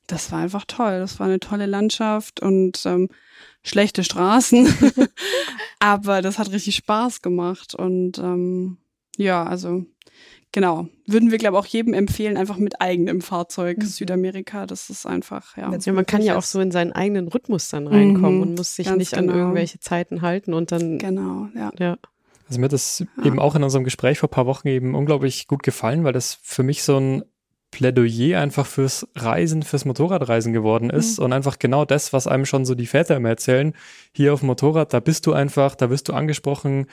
das 0.07 0.31
war 0.31 0.39
einfach 0.39 0.65
toll. 0.67 0.99
Das 0.99 1.19
war 1.19 1.27
eine 1.27 1.39
tolle 1.39 1.65
Landschaft 1.65 2.41
und 2.41 2.85
ähm, 2.85 3.09
schlechte 3.63 4.03
Straßen. 4.03 4.67
Aber 5.79 6.21
das 6.21 6.39
hat 6.39 6.51
richtig 6.51 6.75
Spaß 6.75 7.21
gemacht. 7.21 7.75
Und 7.75 8.17
ähm, 8.19 8.77
ja, 9.17 9.43
also 9.45 9.85
genau. 10.51 10.87
Würden 11.07 11.31
wir, 11.31 11.37
glaube 11.37 11.57
ich, 11.57 11.63
auch 11.63 11.65
jedem 11.67 11.93
empfehlen, 11.93 12.37
einfach 12.37 12.57
mit 12.57 12.81
eigenem 12.81 13.21
Fahrzeug 13.21 13.77
Mhm. 13.79 13.81
Südamerika. 13.85 14.65
Das 14.65 14.89
ist 14.89 15.05
einfach, 15.05 15.57
ja. 15.57 15.73
Ja, 15.75 15.93
man 15.93 16.05
kann 16.05 16.21
ja 16.21 16.37
auch 16.37 16.43
so 16.43 16.59
in 16.59 16.71
seinen 16.71 16.91
eigenen 16.93 17.27
Rhythmus 17.27 17.69
dann 17.69 17.87
reinkommen 17.87 18.35
Mhm, 18.37 18.41
und 18.41 18.55
muss 18.55 18.75
sich 18.75 18.89
nicht 18.95 19.13
an 19.15 19.27
genau. 19.27 19.39
irgendwelche 19.39 19.79
Zeiten 19.79 20.21
halten 20.21 20.53
und 20.53 20.71
dann, 20.71 20.97
Genau, 20.99 21.47
ja. 21.55 21.71
ja. 21.79 21.97
Also 22.47 22.59
mir 22.59 22.65
hat 22.65 22.73
das 22.73 22.99
Ja. 23.17 23.25
eben 23.25 23.39
auch 23.39 23.55
in 23.55 23.63
unserem 23.63 23.83
Gespräch 23.83 24.19
vor 24.19 24.27
ein 24.29 24.31
paar 24.31 24.45
Wochen 24.45 24.67
eben 24.67 24.95
unglaublich 24.95 25.47
gut 25.47 25.63
gefallen, 25.63 26.03
weil 26.03 26.13
das 26.13 26.37
für 26.41 26.63
mich 26.63 26.83
so 26.83 26.97
ein 26.97 27.23
Plädoyer 27.73 28.39
einfach 28.39 28.67
fürs 28.67 29.07
Reisen, 29.15 29.63
fürs 29.63 29.83
Motorradreisen 29.83 30.53
geworden 30.53 30.89
ist 30.91 31.19
und 31.19 31.33
einfach 31.33 31.59
genau 31.59 31.85
das, 31.85 32.13
was 32.13 32.27
einem 32.27 32.45
schon 32.45 32.65
so 32.65 32.75
die 32.75 32.85
Väter 32.85 33.17
immer 33.17 33.29
erzählen. 33.29 33.73
Hier 34.13 34.33
auf 34.33 34.39
dem 34.39 34.47
Motorrad, 34.47 34.93
da 34.93 34.99
bist 34.99 35.25
du 35.25 35.33
einfach, 35.33 35.75
da 35.75 35.89
wirst 35.89 36.07
du 36.07 36.13
angesprochen, 36.13 36.85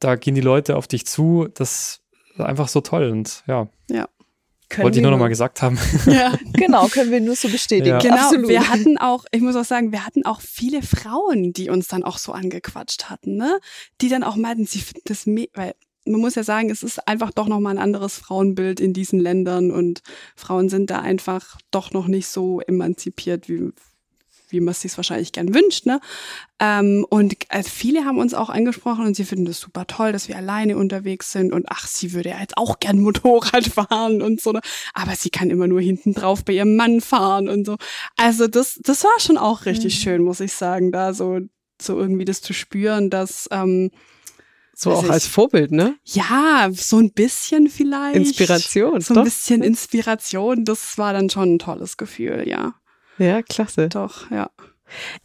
da 0.00 0.16
gehen 0.16 0.34
die 0.34 0.40
Leute 0.40 0.76
auf 0.76 0.88
dich 0.88 1.06
zu. 1.06 1.48
Das 1.54 2.02
ist 2.34 2.40
einfach 2.40 2.68
so 2.68 2.80
toll 2.80 3.10
und 3.10 3.44
ja, 3.46 3.68
Können 4.68 4.84
wollte 4.84 4.98
ich 4.98 5.02
nur 5.02 5.12
noch 5.12 5.18
mal 5.18 5.28
gesagt 5.28 5.62
haben. 5.62 5.78
ja. 6.06 6.34
Genau, 6.52 6.88
können 6.88 7.10
wir 7.10 7.20
nur 7.20 7.36
so 7.36 7.48
bestätigen. 7.48 7.88
Ja. 7.88 7.98
Genau, 7.98 8.16
Absolut. 8.16 8.48
wir 8.48 8.68
hatten 8.68 8.98
auch, 8.98 9.24
ich 9.30 9.40
muss 9.40 9.56
auch 9.56 9.64
sagen, 9.64 9.92
wir 9.92 10.04
hatten 10.04 10.26
auch 10.26 10.40
viele 10.40 10.82
Frauen, 10.82 11.52
die 11.54 11.70
uns 11.70 11.88
dann 11.88 12.04
auch 12.04 12.18
so 12.18 12.32
angequatscht 12.32 13.08
hatten, 13.08 13.36
ne? 13.36 13.60
Die 14.00 14.08
dann 14.08 14.22
auch 14.22 14.36
meinten, 14.36 14.66
sie 14.66 14.80
finden 14.80 15.02
das, 15.06 15.26
weil 15.26 15.74
man 16.10 16.20
muss 16.20 16.34
ja 16.34 16.42
sagen, 16.42 16.70
es 16.70 16.82
ist 16.82 17.06
einfach 17.08 17.30
doch 17.30 17.48
nochmal 17.48 17.74
ein 17.76 17.82
anderes 17.82 18.18
Frauenbild 18.18 18.80
in 18.80 18.92
diesen 18.92 19.20
Ländern 19.20 19.70
und 19.70 20.02
Frauen 20.36 20.68
sind 20.68 20.90
da 20.90 21.00
einfach 21.00 21.58
doch 21.70 21.92
noch 21.92 22.06
nicht 22.08 22.28
so 22.28 22.60
emanzipiert, 22.60 23.48
wie, 23.48 23.70
wie 24.50 24.60
man 24.60 24.72
es 24.72 24.80
sich 24.80 24.96
wahrscheinlich 24.96 25.32
gern 25.32 25.54
wünscht, 25.54 25.84
ne? 25.86 26.00
Ähm, 26.60 27.06
und 27.08 27.36
äh, 27.50 27.62
viele 27.62 28.04
haben 28.04 28.18
uns 28.18 28.34
auch 28.34 28.48
angesprochen 28.48 29.06
und 29.06 29.14
sie 29.14 29.24
finden 29.24 29.44
das 29.44 29.60
super 29.60 29.86
toll, 29.86 30.10
dass 30.12 30.26
wir 30.26 30.36
alleine 30.36 30.76
unterwegs 30.76 31.30
sind 31.30 31.52
und 31.52 31.66
ach, 31.68 31.86
sie 31.86 32.12
würde 32.14 32.30
ja 32.30 32.40
jetzt 32.40 32.56
auch 32.56 32.80
gern 32.80 33.00
Motorrad 33.02 33.66
fahren 33.66 34.22
und 34.22 34.40
so, 34.40 34.52
ne? 34.52 34.60
aber 34.94 35.14
sie 35.14 35.30
kann 35.30 35.50
immer 35.50 35.66
nur 35.68 35.80
hinten 35.80 36.14
drauf 36.14 36.44
bei 36.44 36.54
ihrem 36.54 36.74
Mann 36.76 37.00
fahren 37.00 37.48
und 37.48 37.66
so. 37.66 37.76
Also 38.16 38.48
das, 38.48 38.80
das 38.82 39.04
war 39.04 39.20
schon 39.20 39.38
auch 39.38 39.66
richtig 39.66 39.94
Mhm. 39.96 40.02
schön, 40.02 40.22
muss 40.22 40.40
ich 40.40 40.52
sagen, 40.52 40.90
da 40.92 41.12
so, 41.14 41.40
so 41.80 41.96
irgendwie 41.98 42.24
das 42.24 42.40
zu 42.40 42.52
spüren, 42.54 43.10
dass 43.10 43.48
ähm, 43.52 43.90
So 44.80 44.92
auch 44.92 45.02
ich. 45.02 45.10
als 45.10 45.26
Vorbild, 45.26 45.72
ne? 45.72 45.96
ja, 46.04 46.70
so 46.72 46.98
ein 46.98 47.10
bisschen 47.10 47.68
vielleicht. 47.68 48.14
Inspiration. 48.14 49.00
So 49.00 49.12
ein 49.12 49.16
doch. 49.16 49.24
bisschen 49.24 49.64
Inspiration, 49.64 50.64
das 50.64 50.96
war 50.98 51.12
dann 51.12 51.28
schon 51.30 51.54
ein 51.54 51.58
tolles 51.58 51.96
Gefühl, 51.96 52.46
ja. 52.46 52.74
Ja, 53.18 53.42
klasse. 53.42 53.88
Doch, 53.88 54.30
ja. 54.30 54.50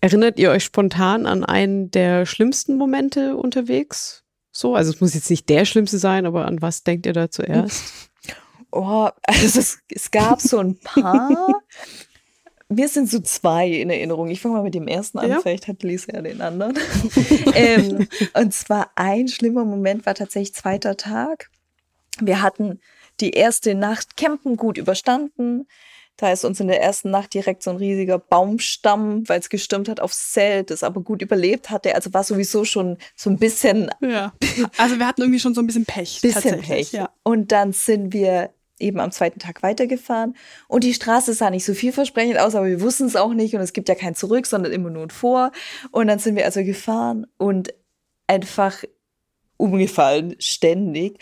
Erinnert 0.01 0.39
ihr 0.39 0.49
euch 0.49 0.63
spontan 0.63 1.27
an 1.27 1.43
einen 1.43 1.91
der 1.91 2.25
schlimmsten 2.25 2.77
Momente 2.77 3.37
unterwegs? 3.37 4.23
So, 4.51 4.73
also 4.73 4.91
es 4.91 5.01
muss 5.01 5.13
jetzt 5.13 5.29
nicht 5.29 5.47
der 5.49 5.65
schlimmste 5.65 5.99
sein, 5.99 6.25
aber 6.25 6.47
an 6.47 6.63
was 6.63 6.83
denkt 6.83 7.05
ihr 7.05 7.13
da 7.13 7.29
zuerst? 7.29 7.83
Oh, 8.75 9.07
also 9.27 9.59
es, 9.59 9.77
es 9.87 10.09
gab 10.09 10.41
so 10.41 10.57
ein 10.57 10.79
paar. 10.79 11.29
Mir 12.69 12.87
sind 12.87 13.09
so 13.09 13.19
zwei 13.19 13.67
in 13.67 13.89
Erinnerung. 13.89 14.29
Ich 14.29 14.41
fange 14.41 14.55
mal 14.55 14.63
mit 14.63 14.73
dem 14.73 14.87
ersten 14.87 15.19
an, 15.19 15.29
Ja. 15.29 15.39
vielleicht 15.41 15.67
hat 15.67 15.83
Lisa 15.83 16.13
ja 16.13 16.21
den 16.21 16.41
anderen. 16.41 16.77
ähm, 17.55 18.07
und 18.33 18.53
zwar 18.53 18.91
ein 18.95 19.27
schlimmer 19.27 19.65
Moment 19.65 20.05
war 20.05 20.15
tatsächlich 20.15 20.53
zweiter 20.55 20.97
Tag. 20.97 21.49
Wir 22.19 22.41
hatten 22.41 22.79
die 23.19 23.31
erste 23.31 23.75
Nacht 23.75 24.17
campen 24.17 24.57
gut 24.57 24.77
überstanden. 24.77 25.67
Da 26.17 26.31
ist 26.31 26.45
uns 26.45 26.59
in 26.59 26.67
der 26.67 26.79
ersten 26.81 27.09
Nacht 27.09 27.33
direkt 27.33 27.63
so 27.63 27.71
ein 27.71 27.77
riesiger 27.77 28.19
Baumstamm, 28.19 29.27
weil 29.27 29.39
es 29.39 29.49
gestürmt 29.49 29.89
hat, 29.89 29.99
aufs 29.99 30.31
Zelt, 30.31 30.69
das 30.69 30.83
aber 30.83 31.01
gut 31.01 31.23
überlebt 31.23 31.71
hatte. 31.71 31.95
Also 31.95 32.13
war 32.13 32.23
sowieso 32.23 32.65
schon 32.65 32.97
so 33.15 33.31
ein 33.31 33.37
bisschen 33.37 33.89
Ja. 33.99 34.31
Also 34.77 34.99
wir 34.99 35.07
hatten 35.07 35.21
irgendwie 35.21 35.39
schon 35.39 35.55
so 35.55 35.61
ein 35.61 35.67
bisschen 35.67 35.85
Pech. 35.85 36.19
bisschen 36.21 36.61
Pech. 36.61 36.91
Ja. 36.91 37.09
Und 37.23 37.51
dann 37.51 37.73
sind 37.73 38.13
wir 38.13 38.51
eben 38.83 38.99
am 38.99 39.11
zweiten 39.11 39.39
Tag 39.39 39.63
weitergefahren. 39.63 40.35
Und 40.67 40.83
die 40.83 40.93
Straße 40.93 41.33
sah 41.33 41.49
nicht 41.49 41.65
so 41.65 41.73
vielversprechend 41.73 42.39
aus, 42.39 42.55
aber 42.55 42.67
wir 42.67 42.81
wussten 42.81 43.05
es 43.05 43.15
auch 43.15 43.33
nicht. 43.33 43.55
Und 43.55 43.61
es 43.61 43.73
gibt 43.73 43.89
ja 43.89 43.95
kein 43.95 44.15
Zurück, 44.15 44.45
sondern 44.45 44.71
immer 44.71 44.89
nur 44.89 45.03
ein 45.03 45.09
Vor. 45.09 45.51
Und 45.91 46.07
dann 46.07 46.19
sind 46.19 46.35
wir 46.35 46.45
also 46.45 46.63
gefahren 46.63 47.25
und 47.37 47.73
einfach 48.27 48.83
umgefallen, 49.57 50.35
ständig, 50.39 51.19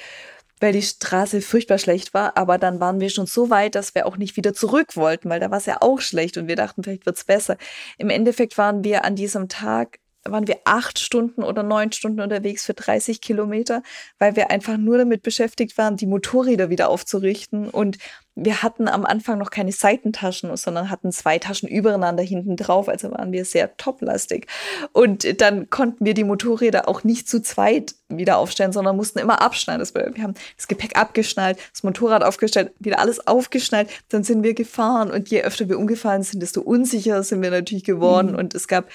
weil 0.60 0.74
die 0.74 0.82
Straße 0.82 1.42
furchtbar 1.42 1.78
schlecht 1.78 2.14
war. 2.14 2.38
Aber 2.38 2.58
dann 2.58 2.80
waren 2.80 3.00
wir 3.00 3.10
schon 3.10 3.26
so 3.26 3.50
weit, 3.50 3.76
dass 3.76 3.96
wir 3.96 4.06
auch 4.06 4.18
nicht 4.18 4.38
wieder 4.38 4.54
zurück 4.54 4.96
wollten, 4.96 5.30
weil 5.30 5.40
da 5.40 5.52
war 5.52 5.58
es 5.58 5.66
ja 5.66 5.78
auch 5.82 6.02
schlecht 6.02 6.38
und 6.38 6.48
wir 6.48 6.56
dachten, 6.56 6.84
vielleicht 6.84 7.06
wird's 7.06 7.24
besser. 7.24 7.58
Im 7.98 8.10
Endeffekt 8.10 8.58
waren 8.58 8.84
wir 8.84 9.06
an 9.06 9.16
diesem 9.16 9.48
Tag 9.48 10.00
waren 10.24 10.48
wir 10.48 10.58
acht 10.66 11.00
Stunden 11.00 11.44
oder 11.44 11.64
neun 11.64 11.92
Stunden 11.92 12.22
unterwegs 12.22 12.66
für 12.66 12.74
30 12.74 13.22
Kilometer, 13.22 13.82
weil 14.20 14.36
wir 14.36 14.52
einfach 14.52 14.78
nur 14.78 14.98
damit 14.98 15.24
beschäftigt 15.24 15.78
waren, 15.78 15.98
die 15.98 16.06
Motorräder 16.06 16.70
wieder 16.70 16.90
aufzurichten. 16.90 17.70
Und 17.70 17.98
wir 18.36 18.64
hatten 18.64 18.88
am 18.88 19.06
Anfang 19.06 19.38
noch 19.40 19.50
keine 19.50 19.72
Seitentaschen, 19.72 20.56
sondern 20.56 20.90
hatten 20.90 21.12
zwei 21.12 21.38
Taschen 21.38 21.68
übereinander 21.68 22.24
hinten 22.24 22.56
drauf. 22.56 22.88
Also 22.88 23.12
waren 23.12 23.32
wir 23.32 23.46
sehr 23.46 23.76
toplastig. 23.78 24.48
Und 24.94 25.42
dann 25.42 25.70
konnten 25.70 26.06
wir 26.06 26.14
die 26.14 26.24
Motorräder 26.24 26.88
auch 26.88 27.04
nicht 27.04 27.28
zu 27.28 27.42
zweit 27.42 27.96
wieder 28.08 28.38
aufstellen, 28.38 28.72
sondern 28.72 28.96
mussten 28.96 29.20
immer 29.20 29.42
abschneiden. 29.42 29.86
Wir 30.16 30.24
haben 30.24 30.36
das 30.56 30.68
Gepäck 30.68 30.98
abgeschnallt, 30.98 31.58
das 31.74 31.84
Motorrad 31.84 32.24
aufgestellt, 32.24 32.72
wieder 32.80 33.00
alles 33.00 33.26
aufgeschnallt. 33.28 33.90
Dann 34.10 34.24
sind 34.24 34.44
wir 34.44 34.54
gefahren. 34.54 35.12
Und 35.12 35.30
je 35.30 35.42
öfter 35.42 35.68
wir 35.68 35.78
umgefallen 35.78 36.24
sind, 36.24 36.42
desto 36.42 36.62
unsicherer 36.62 37.24
sind 37.24 37.42
wir 37.42 37.52
natürlich 37.52 37.84
geworden. 37.84 38.36
Und 38.36 38.56
es 38.56 38.68
gab 38.68 38.90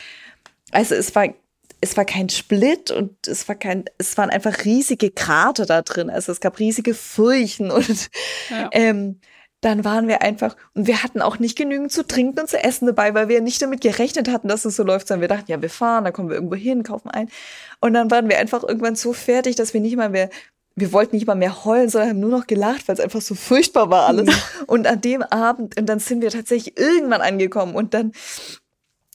also 0.73 0.95
es 0.95 1.15
war, 1.15 1.29
es 1.81 1.97
war 1.97 2.05
kein 2.05 2.29
Split 2.29 2.91
und 2.91 3.29
es 3.29 3.49
war 3.49 3.55
kein, 3.55 3.85
es 3.99 4.17
waren 4.17 4.31
einfach 4.31 4.65
riesige 4.65 5.11
Krater 5.11 5.67
da 5.67 5.83
drin. 5.83 6.11
Also 6.11 6.33
es 6.33 6.41
gab 6.41 6.59
riesige 6.59 6.95
Furchen 6.95 7.71
und 7.71 8.11
Ja. 8.51 8.69
ähm, 8.73 9.21
dann 9.63 9.85
waren 9.85 10.07
wir 10.07 10.23
einfach, 10.23 10.55
und 10.75 10.87
wir 10.87 11.03
hatten 11.03 11.23
auch 11.23 11.39
nicht 11.39 11.57
genügend 11.57 11.91
zu 11.91 12.07
trinken 12.07 12.41
und 12.41 12.49
zu 12.49 12.63
essen 12.63 12.87
dabei, 12.87 13.15
weil 13.15 13.29
wir 13.29 13.41
nicht 13.41 13.61
damit 13.63 13.81
gerechnet 13.81 14.31
hatten, 14.31 14.49
dass 14.49 14.65
es 14.65 14.77
so 14.77 14.85
läuft, 14.85 15.09
sondern 15.09 15.23
wir 15.23 15.29
dachten, 15.29 15.51
ja, 15.51 15.61
wir 15.61 15.71
fahren, 15.71 16.05
dann 16.05 16.13
kommen 16.13 16.29
wir 16.29 16.37
irgendwo 16.37 16.57
hin, 16.57 16.83
kaufen 16.83 17.11
ein. 17.11 17.29
Und 17.81 17.95
dann 17.95 18.11
waren 18.11 18.29
wir 18.29 18.39
einfach 18.39 18.63
irgendwann 18.63 18.97
so 18.97 19.13
fertig, 19.13 19.57
dass 19.57 19.73
wir 19.73 19.81
nicht 19.81 19.97
mal 19.97 20.11
mehr, 20.11 20.29
wir 20.77 20.93
wollten 20.93 21.17
nicht 21.17 21.27
mal 21.27 21.35
mehr 21.35 21.65
heulen, 21.65 21.89
sondern 21.89 22.11
haben 22.11 22.21
nur 22.21 22.31
noch 22.31 22.47
gelacht, 22.47 22.87
weil 22.87 22.95
es 22.95 23.01
einfach 23.01 23.23
so 23.23 23.35
furchtbar 23.35 23.91
war 23.91 24.07
alles. 24.07 24.29
Und 24.67 24.87
an 24.87 25.01
dem 25.01 25.23
Abend, 25.23 25.81
und 25.81 25.87
dann 25.87 26.01
sind 26.01 26.21
wir 26.21 26.31
tatsächlich 26.31 26.79
irgendwann 26.79 27.23
angekommen 27.23 27.75
und 27.75 27.95
dann 27.95 28.13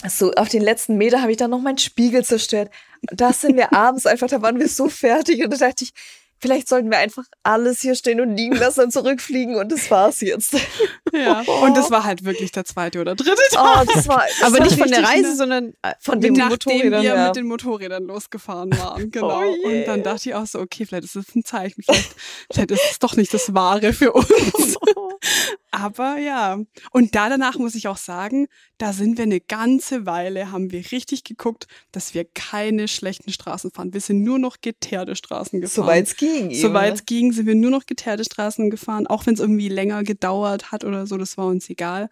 so 0.10 0.32
auf 0.34 0.50
den 0.50 0.62
letzten 0.62 0.98
Meter 0.98 1.22
habe 1.22 1.32
ich 1.32 1.38
dann 1.38 1.52
noch 1.52 1.62
meinen 1.62 1.78
Spiegel 1.78 2.24
zerstört. 2.26 2.72
Da 3.02 3.34
sind 3.34 3.56
wir 3.56 3.74
abends 3.74 4.06
einfach, 4.06 4.28
da 4.28 4.42
waren 4.42 4.60
wir 4.60 4.68
so 4.68 4.90
fertig 4.90 5.44
und 5.44 5.52
da 5.52 5.58
dachte 5.58 5.84
ich, 5.84 5.94
vielleicht 6.42 6.68
sollten 6.68 6.90
wir 6.90 6.98
einfach 6.98 7.24
alles 7.44 7.82
hier 7.82 7.96
stehen 7.96 8.20
und 8.20 8.36
liegen 8.36 8.56
lassen 8.56 8.82
und 8.82 8.92
zurückfliegen 8.92 9.56
und 9.56 9.72
das 9.72 9.90
war's 9.92 10.22
jetzt. 10.22 10.54
ja. 11.14 11.42
Und 11.64 11.78
das 11.78 11.92
war 11.92 12.04
halt 12.04 12.26
wirklich 12.26 12.52
der 12.52 12.66
zweite 12.66 13.00
oder 13.00 13.16
dritte 13.16 13.42
Oh, 13.54 13.56
Tag. 13.56 13.88
das 13.94 14.08
war, 14.08 14.24
das 14.28 14.44
Aber 14.44 14.58
war 14.60 14.66
nicht 14.66 14.78
von 14.78 14.90
der 14.90 15.04
Reise, 15.04 15.30
ne? 15.30 15.36
sondern 15.36 15.74
äh, 15.82 15.94
Von 16.00 16.20
den 16.20 16.34
Motorrädern. 16.34 17.04
wir 17.04 17.16
ja. 17.16 17.28
mit 17.28 17.36
den 17.36 17.46
Motorrädern 17.48 18.04
losgefahren 18.06 18.72
waren, 18.78 19.12
genau. 19.12 19.42
Oh 19.42 19.56
je. 19.68 19.80
Und 19.82 19.88
dann 19.88 20.04
dachte 20.04 20.30
ich 20.30 20.36
auch 20.36 20.48
so, 20.48 20.60
okay, 20.60 20.86
vielleicht 20.86 21.06
ist 21.06 21.16
es 21.16 21.36
ein 21.36 21.44
Zeichen, 21.44 21.84
vielleicht, 21.84 22.16
vielleicht 22.52 22.72
ist 22.72 22.92
es 22.92 23.00
doch 23.00 23.16
nicht 23.16 23.34
das 23.34 23.54
Wahre 23.54 23.94
für 23.94 24.14
uns. 24.14 24.78
Aber 25.72 26.18
ja, 26.18 26.60
und 26.92 27.16
da 27.16 27.30
danach 27.30 27.58
muss 27.58 27.76
ich 27.76 27.88
auch 27.88 27.98
sagen, 27.98 28.48
da 28.78 28.92
sind 28.92 29.18
wir 29.18 29.24
eine 29.24 29.40
ganze 29.40 30.06
Weile, 30.06 30.52
haben 30.52 30.72
wir 30.72 30.84
richtig 30.92 31.24
geguckt, 31.24 31.68
dass 31.92 32.14
wir 32.14 32.26
keine 32.26 32.88
schlechten 32.88 33.32
Straßen 33.32 33.72
fahren. 33.72 33.94
Wir 33.94 34.02
sind 34.02 34.22
nur 34.24 34.38
noch 34.38 34.58
geteerte 34.62 35.16
Straßen 35.16 35.62
gefahren. 35.62 35.86
Soweit 35.86 36.08
es 36.08 36.18
ging. 36.34 36.54
Soweit 36.54 36.90
ne? 36.90 36.94
es 36.96 37.06
ging, 37.06 37.32
sind 37.32 37.46
wir 37.46 37.56
nur 37.56 37.72
noch 37.72 37.86
geteerte 37.86 38.24
Straßen 38.24 38.70
gefahren, 38.70 39.08
auch 39.08 39.26
wenn 39.26 39.34
es 39.34 39.40
irgendwie 39.40 39.70
länger 39.70 40.04
gedauert 40.04 40.72
hat 40.72 40.84
oder 40.84 41.08
so, 41.08 41.18
das 41.18 41.38
war 41.38 41.48
uns 41.48 41.70
egal. 41.70 42.10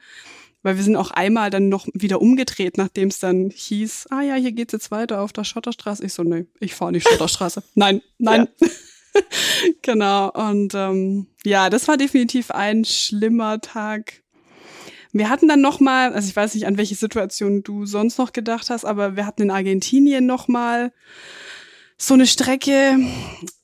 Weil 0.62 0.76
wir 0.76 0.84
sind 0.84 0.98
auch 0.98 1.12
einmal 1.12 1.50
dann 1.50 1.70
noch 1.70 1.88
wieder 1.94 2.22
umgedreht, 2.22 2.78
nachdem 2.78 3.08
es 3.08 3.20
dann 3.20 3.50
hieß, 3.50 4.08
ah 4.10 4.22
ja, 4.22 4.36
hier 4.36 4.52
geht's 4.52 4.74
jetzt 4.74 4.92
weiter 4.92 5.22
auf 5.22 5.32
der 5.32 5.46
Schotterstraße. 5.46 6.06
Ich 6.06 6.14
so, 6.14 6.24
nee, 6.24 6.48
ich 6.60 6.76
fahre 6.76 6.92
nicht 6.92 7.08
Schotterstraße. 7.08 7.64
nein, 7.76 8.02
nein. 8.18 8.48
genau. 9.82 10.32
Und 10.32 10.74
ähm, 10.76 11.28
ja, 11.46 11.70
das 11.70 11.88
war 11.88 11.96
definitiv 11.96 12.52
ein 12.52 12.84
schlimmer 12.84 13.62
Tag. 13.62 14.22
Wir 15.12 15.30
hatten 15.30 15.48
dann 15.48 15.62
noch 15.62 15.80
mal, 15.80 16.14
also 16.14 16.28
ich 16.28 16.36
weiß 16.36 16.54
nicht, 16.54 16.68
an 16.68 16.78
welche 16.78 16.96
Situation 16.96 17.64
du 17.64 17.86
sonst 17.86 18.20
noch 18.20 18.34
gedacht 18.34 18.70
hast, 18.70 18.86
aber 18.86 19.16
wir 19.16 19.26
hatten 19.26 19.44
in 19.44 19.52
Argentinien 19.52 20.26
noch 20.26 20.48
mal 20.48 20.92
so 22.02 22.14
eine 22.14 22.26
Strecke, 22.26 22.98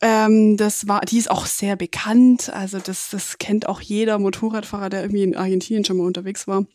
ähm, 0.02 0.58
das 0.58 0.90
war, 0.90 1.02
die 1.02 1.18
ist 1.18 1.32
auch 1.32 1.46
sehr 1.46 1.78
bekannt. 1.78 2.50
Also 2.50 2.80
das, 2.80 3.10
das 3.10 3.38
kennt 3.38 3.68
auch 3.68 3.80
jeder 3.80 4.20
Motorradfahrer, 4.20 4.90
der 4.90 5.04
irgendwie 5.04 5.24
in 5.24 5.38
Argentinien 5.38 5.86
schon 5.86 5.98
mal 5.98 6.06
unterwegs 6.06 6.46
war. 6.46 6.66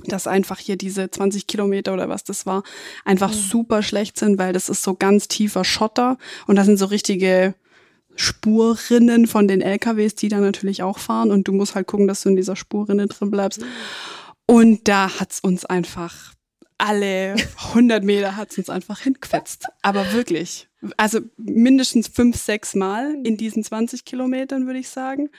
Dass 0.00 0.26
einfach 0.26 0.58
hier 0.58 0.76
diese 0.76 1.08
20 1.08 1.46
Kilometer 1.46 1.94
oder 1.94 2.08
was 2.08 2.24
das 2.24 2.44
war, 2.44 2.64
einfach 3.04 3.32
super 3.32 3.82
schlecht 3.82 4.18
sind, 4.18 4.36
weil 4.36 4.52
das 4.52 4.68
ist 4.68 4.82
so 4.82 4.94
ganz 4.94 5.28
tiefer 5.28 5.64
Schotter 5.64 6.18
und 6.46 6.56
da 6.56 6.64
sind 6.64 6.76
so 6.76 6.86
richtige 6.86 7.54
Spurrinnen 8.16 9.26
von 9.26 9.46
den 9.48 9.62
LKWs, 9.62 10.16
die 10.16 10.28
da 10.28 10.38
natürlich 10.40 10.82
auch 10.82 10.98
fahren 10.98 11.30
und 11.30 11.48
du 11.48 11.52
musst 11.52 11.76
halt 11.76 11.86
gucken, 11.86 12.08
dass 12.08 12.22
du 12.22 12.30
in 12.30 12.36
dieser 12.36 12.56
Spurrinne 12.56 13.06
drin 13.06 13.30
bleibst. 13.30 13.60
Und 14.46 14.86
da 14.88 15.18
hat's 15.18 15.40
uns 15.40 15.64
einfach 15.64 16.34
alle 16.78 17.36
100 17.68 18.04
Meter 18.04 18.36
hat's 18.36 18.58
uns 18.58 18.68
einfach 18.68 19.00
hinquetzt. 19.00 19.66
Aber 19.82 20.12
wirklich. 20.12 20.68
Also 20.96 21.20
mindestens 21.36 22.08
fünf, 22.08 22.36
sechs 22.36 22.74
Mal 22.74 23.16
in 23.24 23.36
diesen 23.36 23.62
20 23.62 24.04
Kilometern, 24.04 24.66
würde 24.66 24.78
ich 24.78 24.88
sagen. 24.88 25.30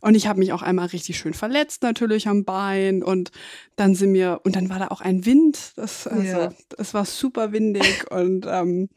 Und 0.00 0.16
ich 0.16 0.26
habe 0.26 0.40
mich 0.40 0.52
auch 0.52 0.62
einmal 0.62 0.86
richtig 0.86 1.16
schön 1.16 1.32
verletzt, 1.32 1.82
natürlich 1.82 2.26
am 2.26 2.44
Bein. 2.44 3.02
Und 3.04 3.30
dann 3.76 3.94
sind 3.94 4.12
wir, 4.14 4.40
und 4.44 4.56
dann 4.56 4.68
war 4.68 4.80
da 4.80 4.88
auch 4.88 5.00
ein 5.00 5.24
Wind. 5.26 5.72
Das, 5.76 6.06
also, 6.06 6.24
Ja. 6.24 6.52
es 6.76 6.92
war 6.92 7.04
super 7.04 7.52
windig. 7.52 8.04
und 8.10 8.44
ähm, 8.48 8.88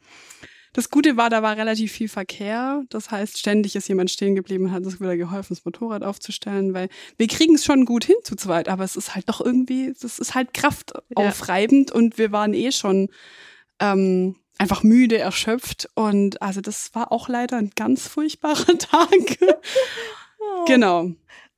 das 0.72 0.90
Gute 0.90 1.16
war, 1.16 1.30
da 1.30 1.42
war 1.42 1.56
relativ 1.56 1.92
viel 1.92 2.08
Verkehr. 2.08 2.82
Das 2.90 3.10
heißt, 3.10 3.38
ständig 3.38 3.76
ist 3.76 3.88
jemand 3.88 4.10
stehen 4.10 4.34
geblieben 4.34 4.64
und 4.64 4.72
hat 4.72 4.84
uns 4.84 5.00
wieder 5.00 5.16
geholfen, 5.16 5.54
das 5.54 5.64
Motorrad 5.64 6.02
aufzustellen, 6.02 6.74
weil 6.74 6.88
wir 7.16 7.28
kriegen 7.28 7.54
es 7.54 7.64
schon 7.64 7.86
gut 7.86 8.04
hin 8.04 8.16
zu 8.24 8.36
zweit, 8.36 8.68
aber 8.68 8.84
es 8.84 8.94
ist 8.94 9.14
halt 9.14 9.26
doch 9.28 9.40
irgendwie, 9.40 9.94
das 9.98 10.18
ist 10.18 10.34
halt 10.34 10.52
kraftaufreibend 10.52 11.92
und 11.92 12.18
wir 12.18 12.30
waren 12.30 12.52
eh 12.52 12.72
schon 12.72 13.08
ähm, 13.80 14.36
einfach 14.58 14.82
müde, 14.82 15.18
erschöpft 15.18 15.88
und 15.94 16.40
also 16.42 16.60
das 16.60 16.94
war 16.94 17.12
auch 17.12 17.28
leider 17.28 17.56
ein 17.56 17.70
ganz 17.74 18.08
furchtbarer 18.08 18.78
Tag. 18.78 19.10
genau. 20.66 21.10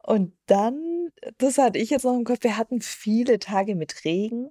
Und 0.03 0.33
dann, 0.47 1.11
das 1.37 1.59
hatte 1.59 1.79
ich 1.79 1.91
jetzt 1.91 2.05
noch 2.05 2.17
im 2.17 2.25
Kopf, 2.25 2.39
wir 2.41 2.57
hatten 2.57 2.81
viele 2.81 3.39
Tage 3.39 3.75
mit 3.75 4.07
Regen. 4.07 4.51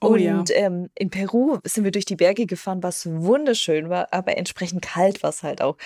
Oh 0.00 0.08
und 0.08 0.20
ja. 0.20 0.42
ähm, 0.54 0.88
in 0.94 1.10
Peru 1.10 1.58
sind 1.64 1.84
wir 1.84 1.90
durch 1.90 2.06
die 2.06 2.16
Berge 2.16 2.46
gefahren, 2.46 2.82
was 2.82 3.06
wunderschön 3.06 3.90
war, 3.90 4.12
aber 4.12 4.38
entsprechend 4.38 4.80
kalt 4.80 5.22
war 5.22 5.30
es 5.30 5.42
halt 5.42 5.60
auch. 5.60 5.76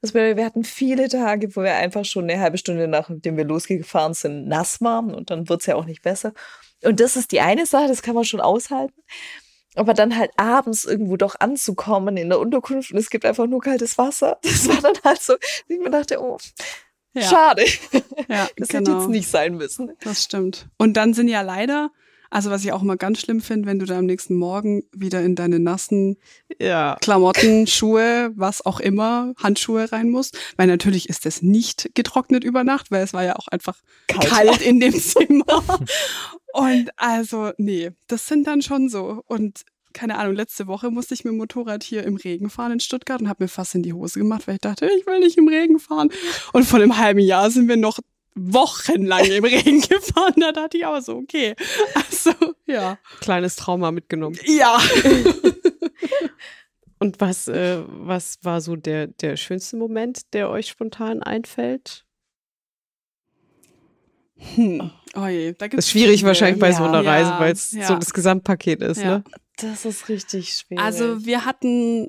Das 0.00 0.12
bedeutet, 0.12 0.36
wir 0.36 0.44
hatten 0.44 0.64
viele 0.64 1.08
Tage, 1.08 1.56
wo 1.56 1.62
wir 1.62 1.74
einfach 1.74 2.04
schon 2.04 2.24
eine 2.24 2.40
halbe 2.40 2.58
Stunde 2.58 2.86
nachdem 2.86 3.36
wir 3.36 3.44
losgefahren 3.44 4.14
sind, 4.14 4.46
nass 4.46 4.80
waren 4.80 5.14
und 5.14 5.30
dann 5.30 5.48
wird 5.48 5.60
es 5.60 5.66
ja 5.66 5.74
auch 5.74 5.86
nicht 5.86 6.02
besser. 6.02 6.34
Und 6.84 7.00
das 7.00 7.16
ist 7.16 7.32
die 7.32 7.40
eine 7.40 7.66
Sache, 7.66 7.88
das 7.88 8.02
kann 8.02 8.14
man 8.14 8.24
schon 8.24 8.40
aushalten. 8.40 9.02
Aber 9.78 9.94
dann 9.94 10.16
halt 10.16 10.30
abends 10.36 10.84
irgendwo 10.84 11.16
doch 11.16 11.36
anzukommen 11.40 12.16
in 12.16 12.28
der 12.28 12.38
Unterkunft 12.38 12.90
und 12.92 12.98
es 12.98 13.10
gibt 13.10 13.24
einfach 13.24 13.46
nur 13.46 13.60
kaltes 13.60 13.96
Wasser, 13.98 14.38
das 14.42 14.68
war 14.68 14.80
dann 14.82 14.94
halt 15.04 15.22
so, 15.22 15.34
dass 15.34 15.64
ich 15.68 15.78
mir 15.78 15.90
dachte, 15.90 16.20
oh, 16.20 16.38
Ja, 17.14 17.22
schade. 17.22 17.64
ja 18.28 18.48
Das 18.56 18.68
hätte 18.70 18.84
genau. 18.84 18.98
jetzt 19.00 19.08
nicht 19.08 19.28
sein 19.28 19.54
müssen. 19.56 19.92
Das 20.02 20.24
stimmt. 20.24 20.68
Und 20.78 20.96
dann 20.96 21.14
sind 21.14 21.28
ja 21.28 21.40
leider, 21.42 21.90
also 22.30 22.50
was 22.50 22.62
ich 22.62 22.72
auch 22.72 22.82
mal 22.82 22.98
ganz 22.98 23.20
schlimm 23.20 23.40
finde, 23.40 23.66
wenn 23.66 23.78
du 23.78 23.86
da 23.86 23.96
am 23.98 24.04
nächsten 24.04 24.34
Morgen 24.34 24.82
wieder 24.92 25.22
in 25.22 25.34
deine 25.34 25.58
nassen 25.58 26.18
Ja. 26.58 26.96
Klamotten, 27.00 27.66
Schuhe, 27.66 28.32
was 28.36 28.64
auch 28.66 28.80
immer, 28.80 29.32
Handschuhe 29.42 29.90
rein 29.90 30.10
musst. 30.10 30.36
Weil 30.58 30.66
natürlich 30.66 31.08
ist 31.08 31.24
das 31.24 31.40
nicht 31.40 31.90
getrocknet 31.94 32.44
über 32.44 32.64
Nacht, 32.64 32.90
weil 32.90 33.02
es 33.02 33.14
war 33.14 33.24
ja 33.24 33.36
auch 33.36 33.48
einfach 33.48 33.78
Kalt. 34.08 34.26
kalt, 34.28 34.60
in 34.60 34.78
dem 34.78 34.92
Zimmer. 35.00 35.62
Und 36.58 36.90
also, 36.96 37.52
nee, 37.56 37.92
das 38.08 38.26
sind 38.26 38.48
dann 38.48 38.62
schon 38.62 38.88
so. 38.88 39.22
Und 39.26 39.64
keine 39.92 40.18
Ahnung, 40.18 40.34
letzte 40.34 40.66
Woche 40.66 40.90
musste 40.90 41.14
ich 41.14 41.24
mit 41.24 41.32
dem 41.32 41.38
Motorrad 41.38 41.84
hier 41.84 42.02
im 42.02 42.16
Regen 42.16 42.50
fahren 42.50 42.72
in 42.72 42.80
Stuttgart 42.80 43.20
und 43.20 43.28
habe 43.28 43.44
mir 43.44 43.48
fast 43.48 43.76
in 43.76 43.84
die 43.84 43.92
Hose 43.92 44.18
gemacht, 44.18 44.46
weil 44.46 44.56
ich 44.56 44.60
dachte, 44.60 44.90
ich 44.98 45.06
will 45.06 45.20
nicht 45.20 45.38
im 45.38 45.46
Regen 45.46 45.78
fahren. 45.78 46.10
Und 46.52 46.64
vor 46.64 46.80
einem 46.80 46.98
halben 46.98 47.20
Jahr 47.20 47.50
sind 47.52 47.68
wir 47.68 47.76
noch 47.76 48.00
wochenlang 48.34 49.24
im 49.26 49.44
Regen 49.44 49.80
gefahren. 49.88 50.34
Da 50.36 50.50
dachte 50.50 50.78
ich 50.78 50.84
auch 50.84 51.00
so, 51.00 51.16
okay. 51.16 51.54
Also, 51.94 52.32
ja. 52.66 52.98
Kleines 53.20 53.54
Trauma 53.54 53.92
mitgenommen. 53.92 54.36
Ja. 54.44 54.80
Und 56.98 57.20
was, 57.20 57.46
äh, 57.46 57.82
was 57.86 58.38
war 58.42 58.60
so 58.60 58.74
der, 58.74 59.06
der 59.06 59.36
schönste 59.36 59.76
Moment, 59.76 60.32
der 60.34 60.50
euch 60.50 60.66
spontan 60.66 61.22
einfällt? 61.22 62.04
Hm. 64.54 64.90
Oh 65.16 65.26
je, 65.26 65.52
da 65.52 65.58
Das 65.66 65.70
gibt's 65.70 65.86
ist 65.86 65.90
schwierig 65.90 66.18
viele. 66.20 66.28
wahrscheinlich 66.28 66.60
bei 66.60 66.72
so 66.72 66.82
Ja. 66.84 66.88
einer 66.92 67.04
Reise, 67.04 67.30
weil 67.38 67.52
es 67.52 67.72
ja. 67.72 67.86
so 67.86 67.96
das 67.96 68.12
Gesamtpaket 68.12 68.82
ist, 68.82 68.98
Ja. 69.02 69.18
ne? 69.18 69.24
Das 69.56 69.84
ist 69.84 70.08
richtig 70.08 70.50
schwierig. 70.54 70.84
Also 70.84 71.24
wir 71.24 71.44
hatten, 71.44 72.08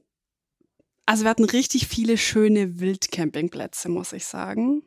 also 1.07 1.23
wir 1.23 1.29
hatten 1.31 1.45
richtig 1.45 1.87
viele 1.87 2.17
schöne 2.17 2.79
Wildcampingplätze, 2.79 3.89
muss 3.89 4.13
ich 4.13 4.25
sagen. 4.25 4.83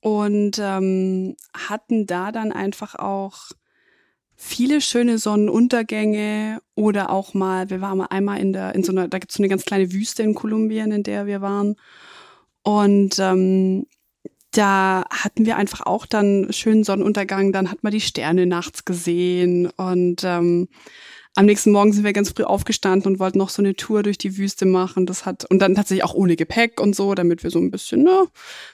Und 0.00 0.58
ähm, 0.58 1.36
hatten 1.54 2.06
da 2.06 2.32
dann 2.32 2.52
einfach 2.52 2.94
auch 2.94 3.50
viele 4.34 4.80
schöne 4.80 5.18
Sonnenuntergänge 5.18 6.60
oder 6.74 7.10
auch 7.10 7.34
mal, 7.34 7.68
wir 7.68 7.80
waren 7.82 7.98
mal 7.98 8.06
einmal 8.06 8.38
in 8.40 8.52
der, 8.54 8.74
in 8.74 8.82
so 8.82 8.92
einer, 8.92 9.08
da 9.08 9.18
gibt 9.18 9.32
es 9.32 9.36
so 9.36 9.42
eine 9.42 9.48
ganz 9.48 9.64
kleine 9.64 9.92
Wüste 9.92 10.22
in 10.22 10.34
Kolumbien, 10.34 10.90
in 10.92 11.02
der 11.02 11.26
wir 11.26 11.40
waren. 11.42 11.76
Und 12.62 13.18
ähm, 13.18 13.86
da 14.52 15.04
hatten 15.10 15.46
wir 15.46 15.56
einfach 15.56 15.82
auch 15.86 16.06
dann 16.06 16.52
schönen 16.52 16.84
Sonnenuntergang, 16.84 17.52
dann 17.52 17.70
hat 17.70 17.82
man 17.82 17.92
die 17.92 18.00
Sterne 18.00 18.46
nachts 18.46 18.84
gesehen 18.84 19.70
und 19.76 20.22
ähm, 20.24 20.68
am 21.36 21.46
nächsten 21.46 21.70
Morgen 21.70 21.92
sind 21.92 22.04
wir 22.04 22.12
ganz 22.12 22.30
früh 22.30 22.42
aufgestanden 22.42 23.12
und 23.12 23.20
wollten 23.20 23.38
noch 23.38 23.50
so 23.50 23.62
eine 23.62 23.76
Tour 23.76 24.02
durch 24.02 24.18
die 24.18 24.36
Wüste 24.36 24.66
machen. 24.66 25.06
Das 25.06 25.26
hat, 25.26 25.44
und 25.48 25.60
dann 25.60 25.76
tatsächlich 25.76 26.04
auch 26.04 26.14
ohne 26.14 26.34
Gepäck 26.34 26.80
und 26.80 26.96
so, 26.96 27.14
damit 27.14 27.44
wir 27.44 27.50
so 27.50 27.60
ein 27.60 27.70
bisschen, 27.70 28.02
ne, 28.02 28.26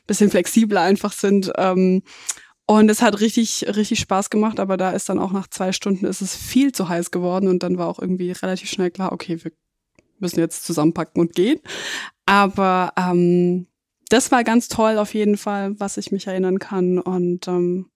bisschen 0.07 0.31
flexibler 0.31 0.81
einfach 0.81 1.13
sind. 1.13 1.53
Ähm, 1.59 2.03
und 2.67 2.91
es 2.91 3.03
hat 3.03 3.21
richtig, 3.21 3.67
richtig 3.77 4.01
Spaß 4.01 4.31
gemacht, 4.31 4.59
aber 4.59 4.77
da 4.77 4.91
ist 4.91 5.09
dann 5.09 5.19
auch 5.19 5.33
nach 5.33 5.49
zwei 5.49 5.73
Stunden 5.73 6.07
ist 6.07 6.23
es 6.23 6.35
viel 6.35 6.73
zu 6.73 6.89
heiß 6.89 7.11
geworden 7.11 7.49
und 7.49 7.63
dann 7.63 7.79
war 7.79 7.89
auch 7.89 8.01
irgendwie 8.01 8.33
relativ 8.33 8.71
schnell 8.71 8.91
klar, 8.91 9.13
okay, 9.13 9.45
wir 9.45 9.53
müssen 10.19 10.41
jetzt 10.41 10.65
zusammenpacken 10.65 11.21
und 11.21 11.35
gehen. 11.35 11.61
Aber 12.25 12.93
ähm, 12.97 13.67
das 14.09 14.31
war 14.31 14.45
ganz 14.45 14.69
toll 14.69 14.99
auf 14.99 15.15
jeden 15.15 15.37
Fall, 15.37 15.79
was 15.79 15.97
ich 15.97 16.13
mich 16.13 16.27
erinnern 16.27 16.59
kann. 16.59 16.99
Und 16.99 17.49
ähm, 17.49 17.91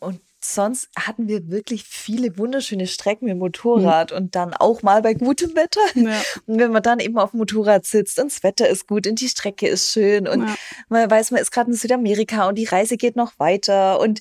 und 0.00 0.20
sonst 0.40 0.88
hatten 0.98 1.28
wir 1.28 1.48
wirklich 1.48 1.84
viele 1.84 2.36
wunderschöne 2.36 2.88
Strecken 2.88 3.26
mit 3.26 3.34
dem 3.34 3.38
Motorrad 3.38 4.10
und 4.10 4.34
dann 4.34 4.52
auch 4.52 4.82
mal 4.82 5.00
bei 5.00 5.14
gutem 5.14 5.54
Wetter. 5.54 5.80
ja, 5.94 6.20
Und 6.46 6.58
wenn 6.58 6.72
man 6.72 6.82
dann 6.82 6.98
eben 6.98 7.18
auf 7.18 7.30
dem 7.30 7.38
Motorrad 7.38 7.86
sitzt 7.86 8.18
und 8.18 8.32
das 8.32 8.42
Wetter 8.42 8.68
ist 8.68 8.88
gut 8.88 9.06
und 9.06 9.20
die 9.20 9.28
Strecke 9.28 9.68
ist 9.68 9.92
schön 9.92 10.26
und 10.26 10.48
ja. 10.48 10.54
man 10.88 11.08
weiß, 11.08 11.30
man 11.30 11.40
ist 11.40 11.52
gerade 11.52 11.70
in 11.70 11.76
Südamerika 11.76 12.48
und 12.48 12.56
die 12.56 12.64
Reise 12.64 12.96
geht 12.96 13.14
noch 13.14 13.38
weiter 13.38 14.00
und 14.00 14.20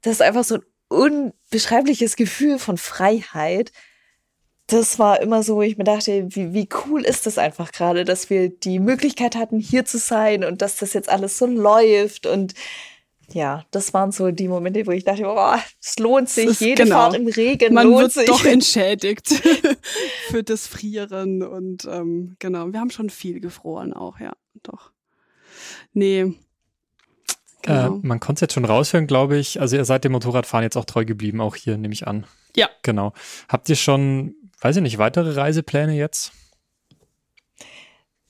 das 0.00 0.14
ist 0.14 0.22
einfach 0.22 0.44
so 0.44 0.56
ein 0.56 0.62
unbeschreibliches 0.88 2.16
Gefühl 2.16 2.58
von 2.58 2.78
Freiheit. 2.78 3.72
Das 4.68 4.98
war 4.98 5.20
immer 5.22 5.42
so, 5.42 5.56
wo 5.56 5.62
ich 5.62 5.76
mir 5.78 5.84
dachte, 5.84 6.26
wie, 6.30 6.52
wie 6.52 6.68
cool 6.86 7.02
ist 7.02 7.26
das 7.26 7.38
einfach 7.38 7.72
gerade, 7.72 8.04
dass 8.04 8.28
wir 8.30 8.50
die 8.50 8.78
Möglichkeit 8.78 9.34
hatten, 9.34 9.58
hier 9.58 9.84
zu 9.86 9.98
sein 9.98 10.44
und 10.44 10.62
dass 10.62 10.76
das 10.76 10.92
jetzt 10.92 11.08
alles 11.08 11.38
so 11.38 11.46
läuft 11.46 12.26
und 12.26 12.54
ja, 13.30 13.64
das 13.72 13.92
waren 13.92 14.10
so 14.12 14.30
die 14.30 14.48
Momente, 14.48 14.86
wo 14.86 14.90
ich 14.90 15.04
dachte, 15.04 15.22
boah, 15.22 15.58
es 15.82 15.98
lohnt 15.98 16.28
sich, 16.30 16.46
ist- 16.46 16.60
jede 16.60 16.84
genau. 16.84 16.96
Fahrt 16.96 17.14
im 17.16 17.26
Regen 17.28 17.74
man 17.74 17.86
lohnt 17.86 18.00
wird 18.02 18.12
sich. 18.12 18.26
doch 18.26 18.44
entschädigt 18.46 19.28
für 20.30 20.42
das 20.42 20.66
Frieren 20.66 21.42
und 21.42 21.84
ähm, 21.90 22.36
genau, 22.38 22.70
wir 22.72 22.80
haben 22.80 22.90
schon 22.90 23.10
viel 23.10 23.40
gefroren 23.40 23.92
auch, 23.92 24.18
ja, 24.20 24.32
doch. 24.62 24.92
Nee. 25.92 26.20
Äh, 26.20 26.32
Genau. 27.62 27.98
man 28.02 28.20
konnte 28.20 28.38
es 28.38 28.40
jetzt 28.42 28.54
schon 28.54 28.64
raushören, 28.64 29.06
glaube 29.06 29.36
ich. 29.36 29.60
Also 29.60 29.76
ihr 29.76 29.84
seid 29.84 30.04
dem 30.04 30.12
Motorradfahren 30.12 30.62
jetzt 30.62 30.76
auch 30.76 30.84
treu 30.86 31.04
geblieben, 31.04 31.40
auch 31.40 31.54
hier 31.56 31.76
nehme 31.76 31.92
ich 31.92 32.06
an. 32.06 32.24
Ja. 32.56 32.70
Genau. 32.82 33.12
Habt 33.48 33.68
ihr 33.68 33.76
schon, 33.76 34.34
weiß 34.60 34.76
ich 34.76 34.82
nicht, 34.82 34.98
weitere 34.98 35.32
Reisepläne 35.32 35.94
jetzt? 35.94 36.32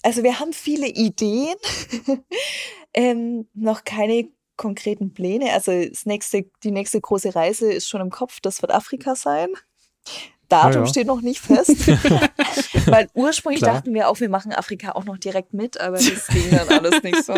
Also 0.03 0.23
wir 0.23 0.39
haben 0.39 0.53
viele 0.53 0.87
Ideen, 0.87 1.57
ähm, 2.95 3.49
noch 3.55 3.85
keine 3.85 4.29
konkreten 4.57 5.13
Pläne. 5.13 5.53
Also 5.53 5.73
das 5.73 6.07
nächste, 6.07 6.45
die 6.63 6.71
nächste 6.71 7.01
große 7.01 7.35
Reise 7.35 7.73
ist 7.73 7.89
schon 7.89 8.01
im 8.01 8.11
Kopf, 8.11 8.41
das 8.41 8.63
wird 8.63 8.73
Afrika 8.73 9.15
sein. 9.15 9.49
Datum 10.49 10.83
Ah 10.83 10.85
ja. 10.85 10.87
steht 10.87 11.07
noch 11.07 11.21
nicht 11.21 11.41
fest. 11.41 11.87
Weil 12.87 13.09
ursprünglich 13.15 13.61
Klar. 13.61 13.75
dachten 13.75 13.93
wir 13.93 14.09
auch, 14.09 14.19
wir 14.21 14.31
machen 14.31 14.53
Afrika 14.53 14.93
auch 14.93 15.05
noch 15.05 15.19
direkt 15.19 15.53
mit, 15.53 15.79
aber 15.79 15.99
das 15.99 16.27
ging 16.29 16.51
dann 16.51 16.69
alles 16.69 17.03
nicht 17.03 17.23
so. 17.23 17.35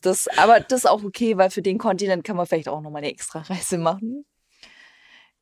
Das, 0.00 0.28
aber 0.38 0.60
das 0.60 0.80
ist 0.80 0.86
auch 0.86 1.02
okay, 1.02 1.36
weil 1.36 1.50
für 1.50 1.62
den 1.62 1.78
Kontinent 1.78 2.22
kann 2.22 2.36
man 2.36 2.46
vielleicht 2.46 2.68
auch 2.68 2.80
noch 2.80 2.90
mal 2.90 2.98
eine 2.98 3.10
extra 3.10 3.40
Reise 3.40 3.78
machen. 3.78 4.24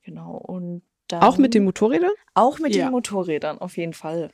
Genau. 0.05 0.37
Und 0.37 0.83
dann 1.13 1.23
Auch 1.23 1.39
mit 1.39 1.55
den 1.55 1.65
Motorrädern? 1.65 2.11
auch 2.35 2.59
mit 2.59 2.75
Ja. 2.75 2.87
den 2.87 2.93
Motorrädern, 2.93 3.59
auf 3.59 3.77
jeden 3.77 3.95
Fall. 3.95 4.31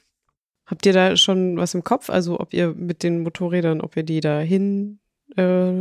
Habt 0.66 0.84
ihr 0.86 0.92
da 0.92 1.16
schon 1.16 1.56
was 1.56 1.74
im 1.74 1.82
Kopf? 1.84 2.10
Also 2.10 2.38
ob 2.40 2.52
ihr 2.54 2.74
mit 2.74 3.02
den 3.02 3.22
Motorrädern, 3.22 3.80
ob 3.80 3.96
ihr 3.96 4.02
die 4.02 4.20
da 4.20 4.38
hin, 4.40 5.00
äh, 5.36 5.72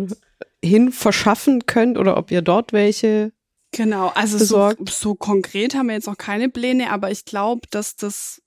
hin 0.64 0.92
verschaffen 0.92 1.66
könnt 1.66 1.98
oder 1.98 2.18
ob 2.18 2.32
ihr 2.32 2.42
dort 2.42 2.74
welche 2.74 3.32
Genau, 3.74 4.08
also 4.16 4.38
so, 4.38 4.72
so 4.90 5.14
konkret 5.14 5.76
haben 5.76 5.88
wir 5.88 5.96
jetzt 5.96 6.08
noch 6.08 6.18
keine 6.18 6.48
Pläne, 6.48 6.90
aber 6.90 7.12
ich 7.12 7.26
glaube, 7.26 7.68
dass 7.70 7.98
das, 7.98 8.42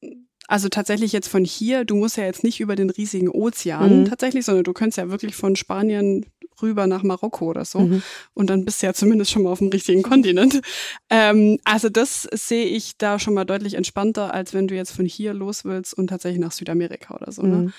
also 0.48 0.70
tatsächlich 0.70 1.12
jetzt 1.12 1.28
von 1.28 1.44
hier, 1.44 1.84
du 1.84 1.94
musst 1.96 2.16
ja 2.16 2.24
jetzt 2.24 2.42
nicht 2.42 2.59
über 2.59 2.74
den 2.74 2.88
riesigen 2.88 3.28
Ozean 3.28 4.01
Mhm. 4.01 4.05
tatsächlich, 4.07 4.46
sondern 4.46 4.64
du 4.64 4.72
könntest 4.72 4.96
ja 4.96 5.11
wirklich 5.11 5.36
von 5.36 5.57
Spanien 5.57 6.24
rüber 6.63 6.87
nach 6.87 7.03
Marokko 7.03 7.47
oder 7.47 7.65
so. 7.65 7.81
Mhm. 7.81 8.03
Und 8.35 8.51
dann 8.51 8.65
bist 8.65 8.83
du 8.83 8.87
ja 8.87 8.95
zumindest 8.95 9.31
schon 9.31 9.43
mal 9.43 9.51
auf 9.51 9.59
dem 9.59 9.69
richtigen 9.69 10.03
Kontinent. 10.03 10.61
Ähm, 11.09 11.59
also 11.65 11.89
das 11.89 12.23
sehe 12.23 12.67
ich 12.67 12.97
da 12.99 13.19
schon 13.19 13.35
mal 13.35 13.45
deutlich 13.45 13.75
entspannter, 13.75 14.33
als 14.33 14.55
wenn 14.55 14.69
du 14.69 14.75
jetzt 14.75 14.93
von 14.93 15.07
hier 15.07 15.35
los 15.35 15.65
willst 15.65 15.95
und 15.95 16.09
tatsächlich 16.09 16.41
nach 16.41 16.53
Südamerika 16.53 17.15
oder 17.15 17.33
so. 17.33 17.43
Ne? 17.43 17.57
Mhm. 17.57 17.73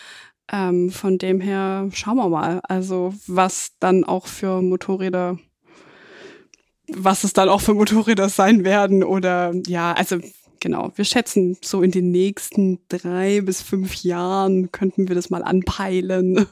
Ähm, 0.51 0.91
von 0.91 1.17
dem 1.17 1.39
her 1.39 1.89
schauen 1.93 2.17
wir 2.17 2.29
mal. 2.29 2.59
Also 2.63 3.13
was 3.27 3.71
dann 3.79 4.03
auch 4.03 4.27
für 4.27 4.61
Motorräder 4.61 5.37
was 6.93 7.23
es 7.23 7.33
dann 7.33 7.49
auch 7.49 7.61
für 7.61 7.73
Motorräder 7.73 8.29
sein 8.29 8.63
werden 8.63 9.03
oder 9.03 9.53
ja, 9.65 9.93
also 9.93 10.17
genau, 10.59 10.91
wir 10.95 11.05
schätzen 11.05 11.57
so 11.61 11.81
in 11.81 11.91
den 11.91 12.11
nächsten 12.11 12.79
drei 12.89 13.41
bis 13.41 13.61
fünf 13.61 14.03
Jahren 14.03 14.71
könnten 14.71 15.07
wir 15.07 15.15
das 15.15 15.29
mal 15.29 15.43
anpeilen. 15.43 16.47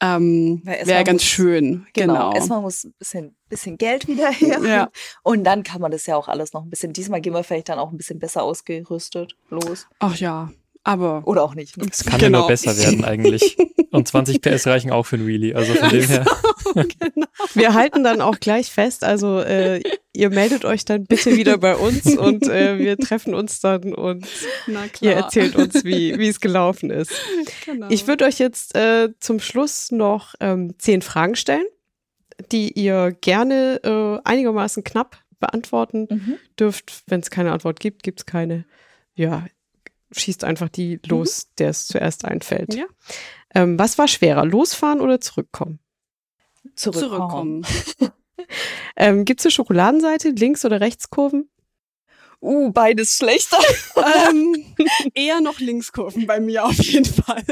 Ähm, 0.00 0.62
Wäre 0.64 1.02
ganz 1.04 1.22
muss- 1.22 1.24
schön. 1.24 1.86
Genau. 1.92 2.12
Genau. 2.14 2.32
Erstmal 2.34 2.60
muss 2.60 2.84
ein 2.84 2.94
bisschen, 2.98 3.36
bisschen 3.48 3.78
Geld 3.78 4.06
wieder 4.06 4.30
her. 4.32 4.60
Ja. 4.62 4.88
Und 5.22 5.42
dann 5.44 5.62
kann 5.64 5.80
man 5.80 5.90
das 5.90 6.06
ja 6.06 6.16
auch 6.16 6.28
alles 6.28 6.52
noch 6.52 6.62
ein 6.62 6.70
bisschen. 6.70 6.92
Diesmal 6.92 7.20
gehen 7.20 7.32
wir 7.34 7.42
vielleicht 7.42 7.68
dann 7.68 7.78
auch 7.78 7.90
ein 7.90 7.96
bisschen 7.96 8.18
besser 8.18 8.42
ausgerüstet 8.44 9.34
los. 9.50 9.86
Ach 9.98 10.14
ja, 10.16 10.50
aber 10.88 11.22
Oder 11.26 11.42
auch 11.42 11.54
nicht. 11.54 11.76
Es 11.90 12.02
kann 12.04 12.18
ja 12.20 12.26
Genau. 12.28 12.38
nur 12.40 12.48
besser 12.48 12.76
werden 12.78 13.04
eigentlich. 13.04 13.56
Und 13.90 14.08
20 14.08 14.40
PS 14.40 14.66
reichen 14.66 14.90
auch 14.90 15.04
für 15.04 15.16
ein 15.16 15.26
Wheelie. 15.26 15.54
Also 15.54 15.74
von 15.74 15.88
dem 15.90 16.04
her. 16.06 16.24
Wir 17.54 17.74
halten 17.74 18.04
dann 18.04 18.20
auch 18.20 18.38
gleich 18.40 18.70
fest, 18.70 19.04
also 19.04 19.40
äh, 19.40 19.82
ihr 20.12 20.30
meldet 20.30 20.64
euch 20.64 20.84
dann 20.84 21.04
bitte 21.04 21.36
wieder 21.36 21.56
bei 21.58 21.76
uns 21.76 22.04
und 22.16 22.46
äh, 22.48 22.78
wir 22.78 22.98
treffen 22.98 23.34
uns 23.34 23.60
dann 23.60 23.94
und 23.94 24.26
na 24.66 24.84
ihr 25.00 25.12
erzählt 25.12 25.56
uns, 25.56 25.84
wie 25.84 26.18
wie 26.18 26.28
es 26.28 26.40
gelaufen 26.40 26.90
ist. 26.90 27.12
Genau. 27.64 27.86
Ich 27.90 28.06
würde 28.06 28.24
euch 28.26 28.38
jetzt 28.38 28.74
äh, 28.74 29.08
zum 29.20 29.40
Schluss 29.40 29.90
noch 29.92 30.34
ähm, 30.40 30.74
zehn 30.78 31.00
Fragen 31.02 31.36
stellen, 31.36 31.64
die 32.52 32.72
ihr 32.72 33.16
gerne 33.20 33.80
äh, 33.84 34.28
einigermaßen 34.28 34.84
knapp 34.84 35.18
beantworten 35.40 36.06
Mhm. 36.10 36.34
dürft. 36.58 37.02
Wenn 37.06 37.20
es 37.20 37.30
keine 37.30 37.52
Antwort 37.52 37.80
gibt, 37.80 38.02
gibt 38.02 38.20
es 38.20 38.26
keine. 38.26 38.64
Ja, 39.14 39.46
schießt 40.12 40.44
einfach 40.44 40.68
die 40.68 41.00
los, 41.06 41.48
der 41.58 41.70
es 41.70 41.86
zuerst 41.86 42.24
einfällt. 42.24 42.74
Ja. 42.74 42.84
Ähm, 43.54 43.78
was 43.78 43.98
war 43.98 44.08
schwerer, 44.08 44.44
losfahren 44.44 45.00
oder 45.00 45.20
zurückkommen? 45.20 45.78
Zurückkommen. 46.74 47.64
zurückkommen. 47.64 48.12
Ähm, 48.96 49.24
Gibt 49.24 49.40
es 49.40 49.46
eine 49.46 49.52
Schokoladenseite, 49.52 50.30
Links- 50.30 50.64
oder 50.64 50.80
Rechtskurven? 50.80 51.48
Uh, 52.40 52.70
beides 52.70 53.16
schlechter. 53.16 53.58
ähm, 54.30 54.74
eher 55.14 55.40
noch 55.40 55.58
Linkskurven 55.58 56.26
bei 56.26 56.40
mir 56.40 56.64
auf 56.64 56.74
jeden 56.74 57.04
Fall. 57.04 57.44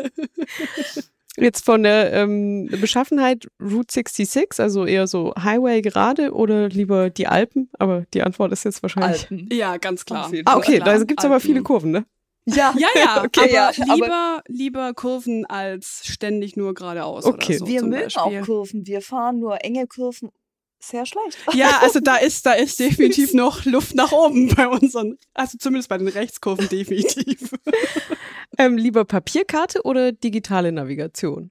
Jetzt 1.36 1.64
von 1.64 1.82
der 1.82 2.12
ähm, 2.12 2.68
Beschaffenheit 2.80 3.46
Route 3.60 3.92
66, 3.92 4.58
also 4.58 4.86
eher 4.86 5.06
so 5.06 5.34
Highway 5.36 5.82
gerade 5.82 6.32
oder 6.32 6.68
lieber 6.68 7.10
die 7.10 7.26
Alpen? 7.26 7.68
Aber 7.78 8.06
die 8.14 8.22
Antwort 8.22 8.52
ist 8.52 8.64
jetzt 8.64 8.82
wahrscheinlich. 8.82 9.22
Alten. 9.22 9.48
Ja, 9.52 9.76
ganz 9.76 10.04
klar. 10.04 10.30
Ah, 10.46 10.56
okay, 10.56 10.78
Klar, 10.78 10.98
da 10.98 11.04
gibt 11.04 11.20
es 11.20 11.24
aber 11.24 11.34
Alpen. 11.34 11.46
viele 11.46 11.62
Kurven, 11.62 11.90
ne? 11.90 12.06
Ja. 12.46 12.72
Ja, 12.78 12.88
ja, 12.94 13.24
Okay, 13.24 13.40
aber, 13.40 13.50
ja, 13.50 13.68
aber- 13.88 13.94
lieber, 13.94 14.42
lieber 14.46 14.94
Kurven 14.94 15.44
als 15.46 16.02
ständig 16.06 16.56
nur 16.56 16.74
geradeaus 16.74 17.24
Okay. 17.24 17.56
oder 17.56 17.58
so 17.58 17.66
Wir 17.66 17.82
mögen 17.82 18.04
Beispiel. 18.04 18.22
auch 18.22 18.46
Kurven. 18.46 18.86
Wir 18.86 19.00
fahren 19.02 19.40
nur 19.40 19.64
enge 19.64 19.86
Kurven. 19.86 20.30
Sehr 20.78 21.06
schlecht. 21.06 21.38
Ja, 21.54 21.78
also 21.80 22.00
da 22.00 22.16
ist, 22.16 22.46
da 22.46 22.52
ist 22.52 22.78
definitiv 22.80 23.32
noch 23.34 23.64
Luft 23.64 23.94
nach 23.94 24.12
oben 24.12 24.54
bei 24.54 24.68
unseren, 24.68 25.18
also 25.34 25.58
zumindest 25.58 25.88
bei 25.88 25.98
den 25.98 26.06
Rechtskurven 26.08 26.68
definitiv. 26.70 27.50
Ähm, 28.58 28.76
lieber 28.76 29.04
Papierkarte 29.04 29.82
oder 29.82 30.12
digitale 30.12 30.70
Navigation? 30.72 31.50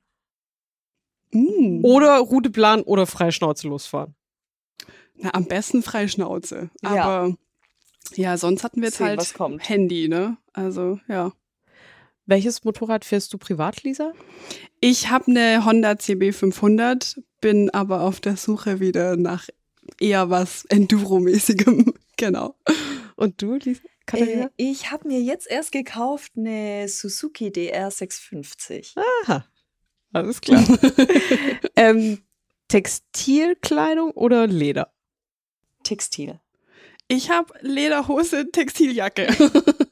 Mm. 1.31 1.83
Oder 1.83 2.17
Routeplan 2.19 2.83
oder 2.83 3.05
Freischnauze 3.07 3.67
losfahren? 3.67 4.15
Na, 5.15 5.33
am 5.33 5.45
besten 5.45 5.81
Freischnauze. 5.83 6.69
Ja. 6.83 6.89
Aber 7.03 7.35
ja, 8.13 8.37
sonst 8.37 8.63
hatten 8.63 8.81
wir 8.81 8.87
jetzt 8.87 8.97
Sehen, 8.97 9.07
halt 9.07 9.19
was 9.19 9.33
kommt. 9.33 9.67
Handy, 9.67 10.07
ne? 10.07 10.37
Also, 10.53 10.99
ja. 11.07 11.33
Welches 12.25 12.63
Motorrad 12.63 13.05
fährst 13.05 13.33
du 13.33 13.37
privat, 13.37 13.83
Lisa? 13.83 14.13
Ich 14.79 15.09
habe 15.09 15.27
eine 15.27 15.65
Honda 15.65 15.91
CB500, 15.91 17.21
bin 17.39 17.69
aber 17.69 18.01
auf 18.01 18.19
der 18.19 18.37
Suche 18.37 18.79
wieder 18.79 19.15
nach 19.15 19.47
eher 19.99 20.29
was 20.29 20.65
Enduro-mäßigem. 20.65 21.93
Genau. 22.17 22.55
Und 23.17 23.41
du, 23.41 23.55
Lisa? 23.55 23.81
Katharina? 24.05 24.45
Äh, 24.45 24.49
ich 24.55 24.89
habe 24.89 25.07
mir 25.09 25.19
jetzt 25.19 25.51
erst 25.51 25.73
gekauft 25.73 26.31
eine 26.37 26.87
Suzuki 26.87 27.47
DR650. 27.49 28.95
Aha, 29.25 29.45
alles 30.13 30.39
klar. 30.39 30.63
ähm, 31.75 32.23
Textilkleidung 32.69 34.11
oder 34.11 34.47
Leder? 34.47 34.93
Textil. 35.83 36.39
Ich 37.07 37.29
habe 37.29 37.53
Lederhose, 37.61 38.49
Textiljacke. 38.51 39.27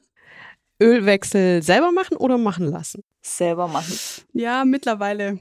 Ölwechsel 0.82 1.62
selber 1.62 1.92
machen 1.92 2.16
oder 2.16 2.38
machen 2.38 2.66
lassen? 2.66 3.02
Selber 3.22 3.68
machen. 3.68 3.94
ja, 4.32 4.64
mittlerweile 4.64 5.38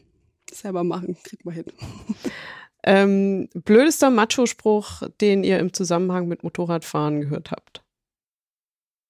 selber 0.51 0.83
machen, 0.83 1.17
kriegt 1.23 1.45
man 1.45 1.55
hin. 1.55 1.65
Ähm, 2.85 3.47
blödester 3.53 4.09
Macho-Spruch, 4.09 5.03
den 5.21 5.45
ihr 5.45 5.57
im 5.59 5.71
Zusammenhang 5.71 6.27
mit 6.27 6.43
Motorradfahren 6.43 7.21
gehört 7.21 7.51
habt. 7.51 7.81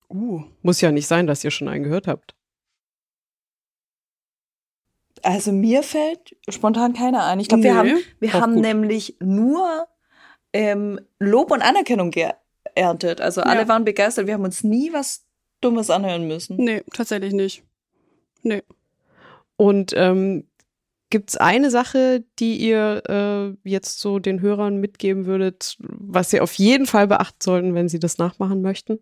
Uh. 0.09 0.43
Muss 0.61 0.80
ja 0.80 0.91
nicht 0.91 1.07
sein, 1.07 1.26
dass 1.26 1.43
ihr 1.43 1.49
schon 1.49 1.68
einen 1.68 1.84
gehört 1.84 2.07
habt. 2.07 2.36
Also 5.24 5.51
mir 5.51 5.82
fällt 5.82 6.36
spontan 6.49 6.93
keiner 6.93 7.26
ein. 7.26 7.39
Ich 7.39 7.47
glaube, 7.47 7.64
wir 7.64 7.74
Nö. 7.74 7.80
haben, 7.80 8.03
wir 8.20 8.34
haben 8.34 8.55
nämlich 8.61 9.18
nur 9.20 9.88
ähm, 10.51 10.99
Lob 11.18 11.49
und 11.49 11.64
Anerkennung 11.64 12.11
geerntet. 12.76 13.21
Also 13.21 13.41
alle 13.41 13.61
Ja. 13.61 13.67
waren 13.67 13.86
begeistert. 13.86 14.28
Wir 14.28 14.34
haben 14.36 14.43
uns 14.43 14.63
nie 14.63 14.91
was 14.93 15.26
Dummes 15.61 15.89
anhören 15.89 16.28
müssen. 16.28 16.57
Nee, 16.57 16.84
tatsächlich 16.93 17.34
nicht. 17.34 17.63
Nee. 18.41 18.63
Und 19.55 19.93
ähm, 19.95 20.45
gibt 21.09 21.30
es 21.30 21.38
eine 21.38 21.69
Sache, 21.69 22.24
die 22.39 22.57
ihr 22.57 23.03
äh, 23.07 23.69
jetzt 23.69 23.99
so 23.99 24.19
den 24.19 24.41
Hörern 24.41 24.78
mitgeben 24.78 25.26
würdet, 25.26 25.78
was 25.80 26.32
sie 26.32 26.41
auf 26.41 26.53
jeden 26.55 26.86
Fall 26.86 27.07
beachten 27.07 27.38
sollten, 27.41 27.76
wenn 27.76 27.88
sie 27.88 27.99
das 27.99 28.17
nachmachen 28.17 28.61
möchten? 28.61 28.99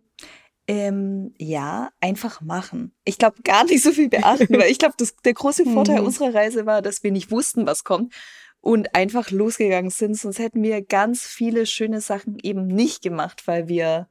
Ähm, 0.68 1.34
ja, 1.38 1.90
einfach 2.00 2.40
machen. 2.40 2.94
Ich 3.04 3.18
glaube, 3.18 3.42
gar 3.42 3.64
nicht 3.64 3.82
so 3.82 3.90
viel 3.90 4.08
beachten, 4.08 4.52
weil 4.60 4.70
ich 4.70 4.78
glaube, 4.78 4.94
der 5.24 5.34
große 5.34 5.64
Vorteil 5.64 6.00
Mhm. 6.00 6.06
unserer 6.06 6.32
Reise 6.34 6.66
war, 6.66 6.82
dass 6.82 7.02
wir 7.02 7.10
nicht 7.10 7.30
wussten, 7.32 7.66
was 7.66 7.82
kommt 7.82 8.14
und 8.62 8.94
einfach 8.94 9.30
losgegangen 9.30 9.90
sind. 9.90 10.16
Sonst 10.16 10.38
hätten 10.38 10.62
wir 10.62 10.80
ganz 10.82 11.22
viele 11.22 11.66
schöne 11.66 12.00
Sachen 12.00 12.38
eben 12.42 12.66
nicht 12.66 13.02
gemacht, 13.02 13.46
weil 13.46 13.68
wir 13.68 14.08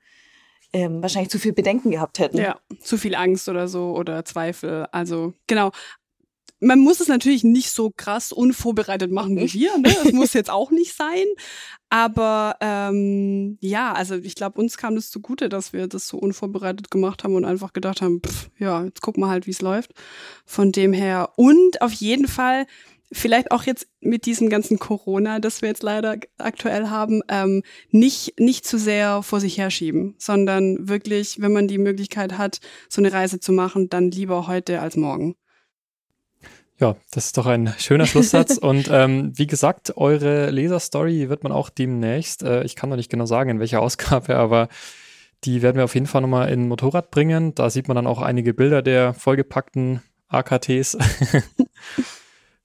ähm, 0.73 1.01
wahrscheinlich 1.01 1.31
zu 1.31 1.39
viel 1.39 1.53
Bedenken 1.53 1.89
gehabt 1.89 2.19
hätten. 2.19 2.37
Ja, 2.37 2.59
zu 2.79 2.97
viel 2.97 3.15
Angst 3.15 3.49
oder 3.49 3.67
so 3.67 3.95
oder 3.95 4.23
Zweifel. 4.25 4.85
Also, 4.91 5.33
genau. 5.47 5.71
Man 6.63 6.79
muss 6.79 6.99
es 6.99 7.07
natürlich 7.07 7.43
nicht 7.43 7.71
so 7.71 7.91
krass 7.95 8.31
unvorbereitet 8.31 9.11
machen 9.11 9.35
wie 9.35 9.51
wir. 9.51 9.79
Ne? 9.79 9.95
Das 10.03 10.13
muss 10.13 10.33
jetzt 10.33 10.51
auch 10.51 10.69
nicht 10.69 10.95
sein. 10.95 11.25
Aber 11.89 12.57
ähm, 12.61 13.57
ja, 13.61 13.93
also 13.93 14.15
ich 14.15 14.35
glaube, 14.35 14.61
uns 14.61 14.77
kam 14.77 14.95
das 14.95 15.09
zugute, 15.09 15.49
dass 15.49 15.73
wir 15.73 15.87
das 15.87 16.07
so 16.07 16.17
unvorbereitet 16.17 16.91
gemacht 16.91 17.23
haben 17.23 17.33
und 17.33 17.45
einfach 17.45 17.73
gedacht 17.73 18.01
haben, 18.03 18.21
pff, 18.23 18.51
ja, 18.59 18.83
jetzt 18.83 19.01
gucken 19.01 19.23
wir 19.23 19.29
halt, 19.29 19.47
wie 19.47 19.51
es 19.51 19.61
läuft. 19.61 19.91
Von 20.45 20.71
dem 20.71 20.93
her. 20.93 21.31
Und 21.35 21.81
auf 21.81 21.93
jeden 21.93 22.27
Fall, 22.27 22.67
vielleicht 23.11 23.51
auch 23.51 23.63
jetzt 23.63 23.87
mit 23.99 24.25
diesem 24.25 24.49
ganzen 24.49 24.79
Corona, 24.79 25.39
das 25.39 25.61
wir 25.61 25.69
jetzt 25.69 25.83
leider 25.83 26.17
aktuell 26.37 26.87
haben, 26.87 27.21
ähm, 27.27 27.63
nicht, 27.89 28.39
nicht 28.39 28.65
zu 28.65 28.77
sehr 28.77 29.21
vor 29.23 29.39
sich 29.39 29.57
herschieben, 29.57 30.15
sondern 30.17 30.87
wirklich, 30.87 31.41
wenn 31.41 31.51
man 31.51 31.67
die 31.67 31.77
Möglichkeit 31.77 32.37
hat, 32.37 32.59
so 32.89 33.01
eine 33.01 33.11
Reise 33.11 33.39
zu 33.39 33.51
machen, 33.51 33.89
dann 33.89 34.11
lieber 34.11 34.47
heute 34.47 34.79
als 34.79 34.95
morgen. 34.95 35.35
Ja, 36.79 36.95
das 37.11 37.27
ist 37.27 37.37
doch 37.37 37.45
ein 37.45 37.73
schöner 37.77 38.07
Schlusssatz. 38.07 38.57
Und 38.61 38.89
ähm, 38.91 39.33
wie 39.35 39.45
gesagt, 39.45 39.97
eure 39.97 40.49
Leserstory 40.49 41.29
wird 41.29 41.43
man 41.43 41.51
auch 41.51 41.69
demnächst, 41.69 42.41
äh, 42.43 42.63
ich 42.63 42.75
kann 42.75 42.89
noch 42.89 42.97
nicht 42.97 43.11
genau 43.11 43.25
sagen, 43.25 43.51
in 43.51 43.59
welcher 43.59 43.81
Ausgabe, 43.83 44.37
aber 44.37 44.67
die 45.43 45.61
werden 45.61 45.77
wir 45.77 45.83
auf 45.83 45.95
jeden 45.95 46.07
Fall 46.07 46.21
nochmal 46.21 46.49
in 46.49 46.67
Motorrad 46.67 47.11
bringen. 47.11 47.55
Da 47.55 47.69
sieht 47.69 47.87
man 47.87 47.95
dann 47.95 48.07
auch 48.07 48.21
einige 48.21 48.53
Bilder 48.53 48.81
der 48.81 49.13
vollgepackten 49.13 50.01
AKTs. 50.27 50.97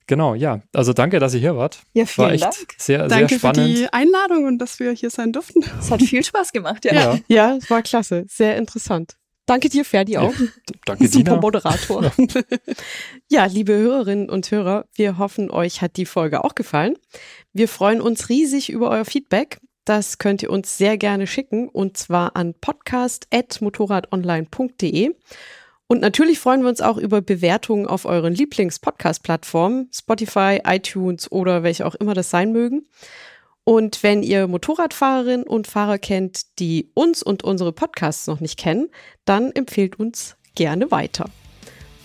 genau, 0.07 0.33
ja. 0.33 0.61
Also 0.73 0.93
danke, 0.93 1.19
dass 1.19 1.33
ihr 1.33 1.39
hier 1.39 1.55
wart. 1.55 1.79
Ja, 1.93 2.01
War 2.01 2.07
vielen 2.07 2.29
echt 2.31 2.43
Dank. 2.43 2.73
sehr, 2.77 2.99
sehr 2.99 3.07
Danke 3.07 3.35
für 3.35 3.39
spannend. 3.39 3.77
die 3.77 3.93
Einladung 3.93 4.45
und 4.45 4.57
dass 4.59 4.79
wir 4.79 4.91
hier 4.91 5.09
sein 5.09 5.31
durften. 5.33 5.63
Es 5.79 5.91
hat 5.91 6.01
viel 6.01 6.23
Spaß 6.23 6.51
gemacht, 6.51 6.85
ja. 6.85 6.93
ja. 6.93 7.19
Ja, 7.27 7.55
es 7.57 7.69
war 7.69 7.81
klasse. 7.81 8.25
Sehr 8.27 8.57
interessant. 8.57 9.15
Danke 9.45 9.69
dir, 9.69 9.85
Ferdi, 9.85 10.17
auch. 10.17 10.33
Danke, 10.85 11.07
Super 11.07 11.23
Dina. 11.23 11.39
Moderator. 11.39 12.11
ja, 13.29 13.45
liebe 13.45 13.73
Hörerinnen 13.73 14.29
und 14.29 14.51
Hörer, 14.51 14.85
wir 14.93 15.17
hoffen, 15.17 15.49
euch 15.49 15.81
hat 15.81 15.95
die 15.95 16.05
Folge 16.05 16.43
auch 16.43 16.53
gefallen. 16.53 16.95
Wir 17.53 17.69
freuen 17.69 18.01
uns 18.01 18.27
riesig 18.27 18.69
über 18.69 18.89
euer 18.89 19.05
Feedback. 19.05 19.61
Das 19.85 20.17
könnt 20.17 20.43
ihr 20.43 20.49
uns 20.49 20.77
sehr 20.77 20.97
gerne 20.97 21.27
schicken 21.27 21.69
und 21.69 21.95
zwar 21.95 22.35
an 22.35 22.55
podcast.motorradonline.de. 22.59 25.11
Und 25.87 26.01
natürlich 26.01 26.39
freuen 26.39 26.61
wir 26.61 26.69
uns 26.69 26.81
auch 26.81 26.97
über 26.97 27.21
Bewertungen 27.21 27.87
auf 27.87 28.05
euren 28.05 28.33
Lieblings-Podcast-Plattformen, 28.33 29.89
Spotify, 29.93 30.61
iTunes 30.65 31.31
oder 31.31 31.63
welche 31.63 31.85
auch 31.85 31.95
immer 31.95 32.13
das 32.13 32.29
sein 32.29 32.51
mögen. 32.51 32.85
Und 33.63 34.03
wenn 34.03 34.21
ihr 34.23 34.47
Motorradfahrerinnen 34.47 35.45
und 35.45 35.67
Fahrer 35.67 35.97
kennt, 35.97 36.59
die 36.59 36.89
uns 36.93 37.23
und 37.23 37.43
unsere 37.43 37.73
Podcasts 37.73 38.27
noch 38.27 38.39
nicht 38.39 38.57
kennen, 38.57 38.87
dann 39.25 39.51
empfehlt 39.51 39.99
uns 39.99 40.37
gerne 40.55 40.89
weiter. 40.91 41.25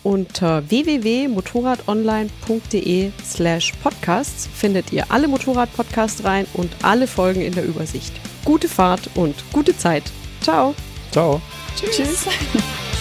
Unter 0.02 0.68
www.motorradonline.de 0.68 3.12
slash 3.24 3.72
podcasts 3.82 4.48
findet 4.52 4.92
ihr 4.92 5.12
alle 5.12 5.28
Motorrad-Podcasts 5.28 6.24
rein 6.24 6.46
und 6.54 6.70
alle 6.82 7.06
Folgen 7.06 7.40
in 7.40 7.54
der 7.54 7.64
Übersicht. 7.64 8.12
gute 8.44 8.68
Fahrt 8.68 9.08
und 9.14 9.36
gute 9.52 9.76
Zeit. 9.76 10.02
Ciao. 10.40 10.74
Ciao. 11.12 11.40
Tschüss. 11.76 11.96
Tschüss. 11.96 12.26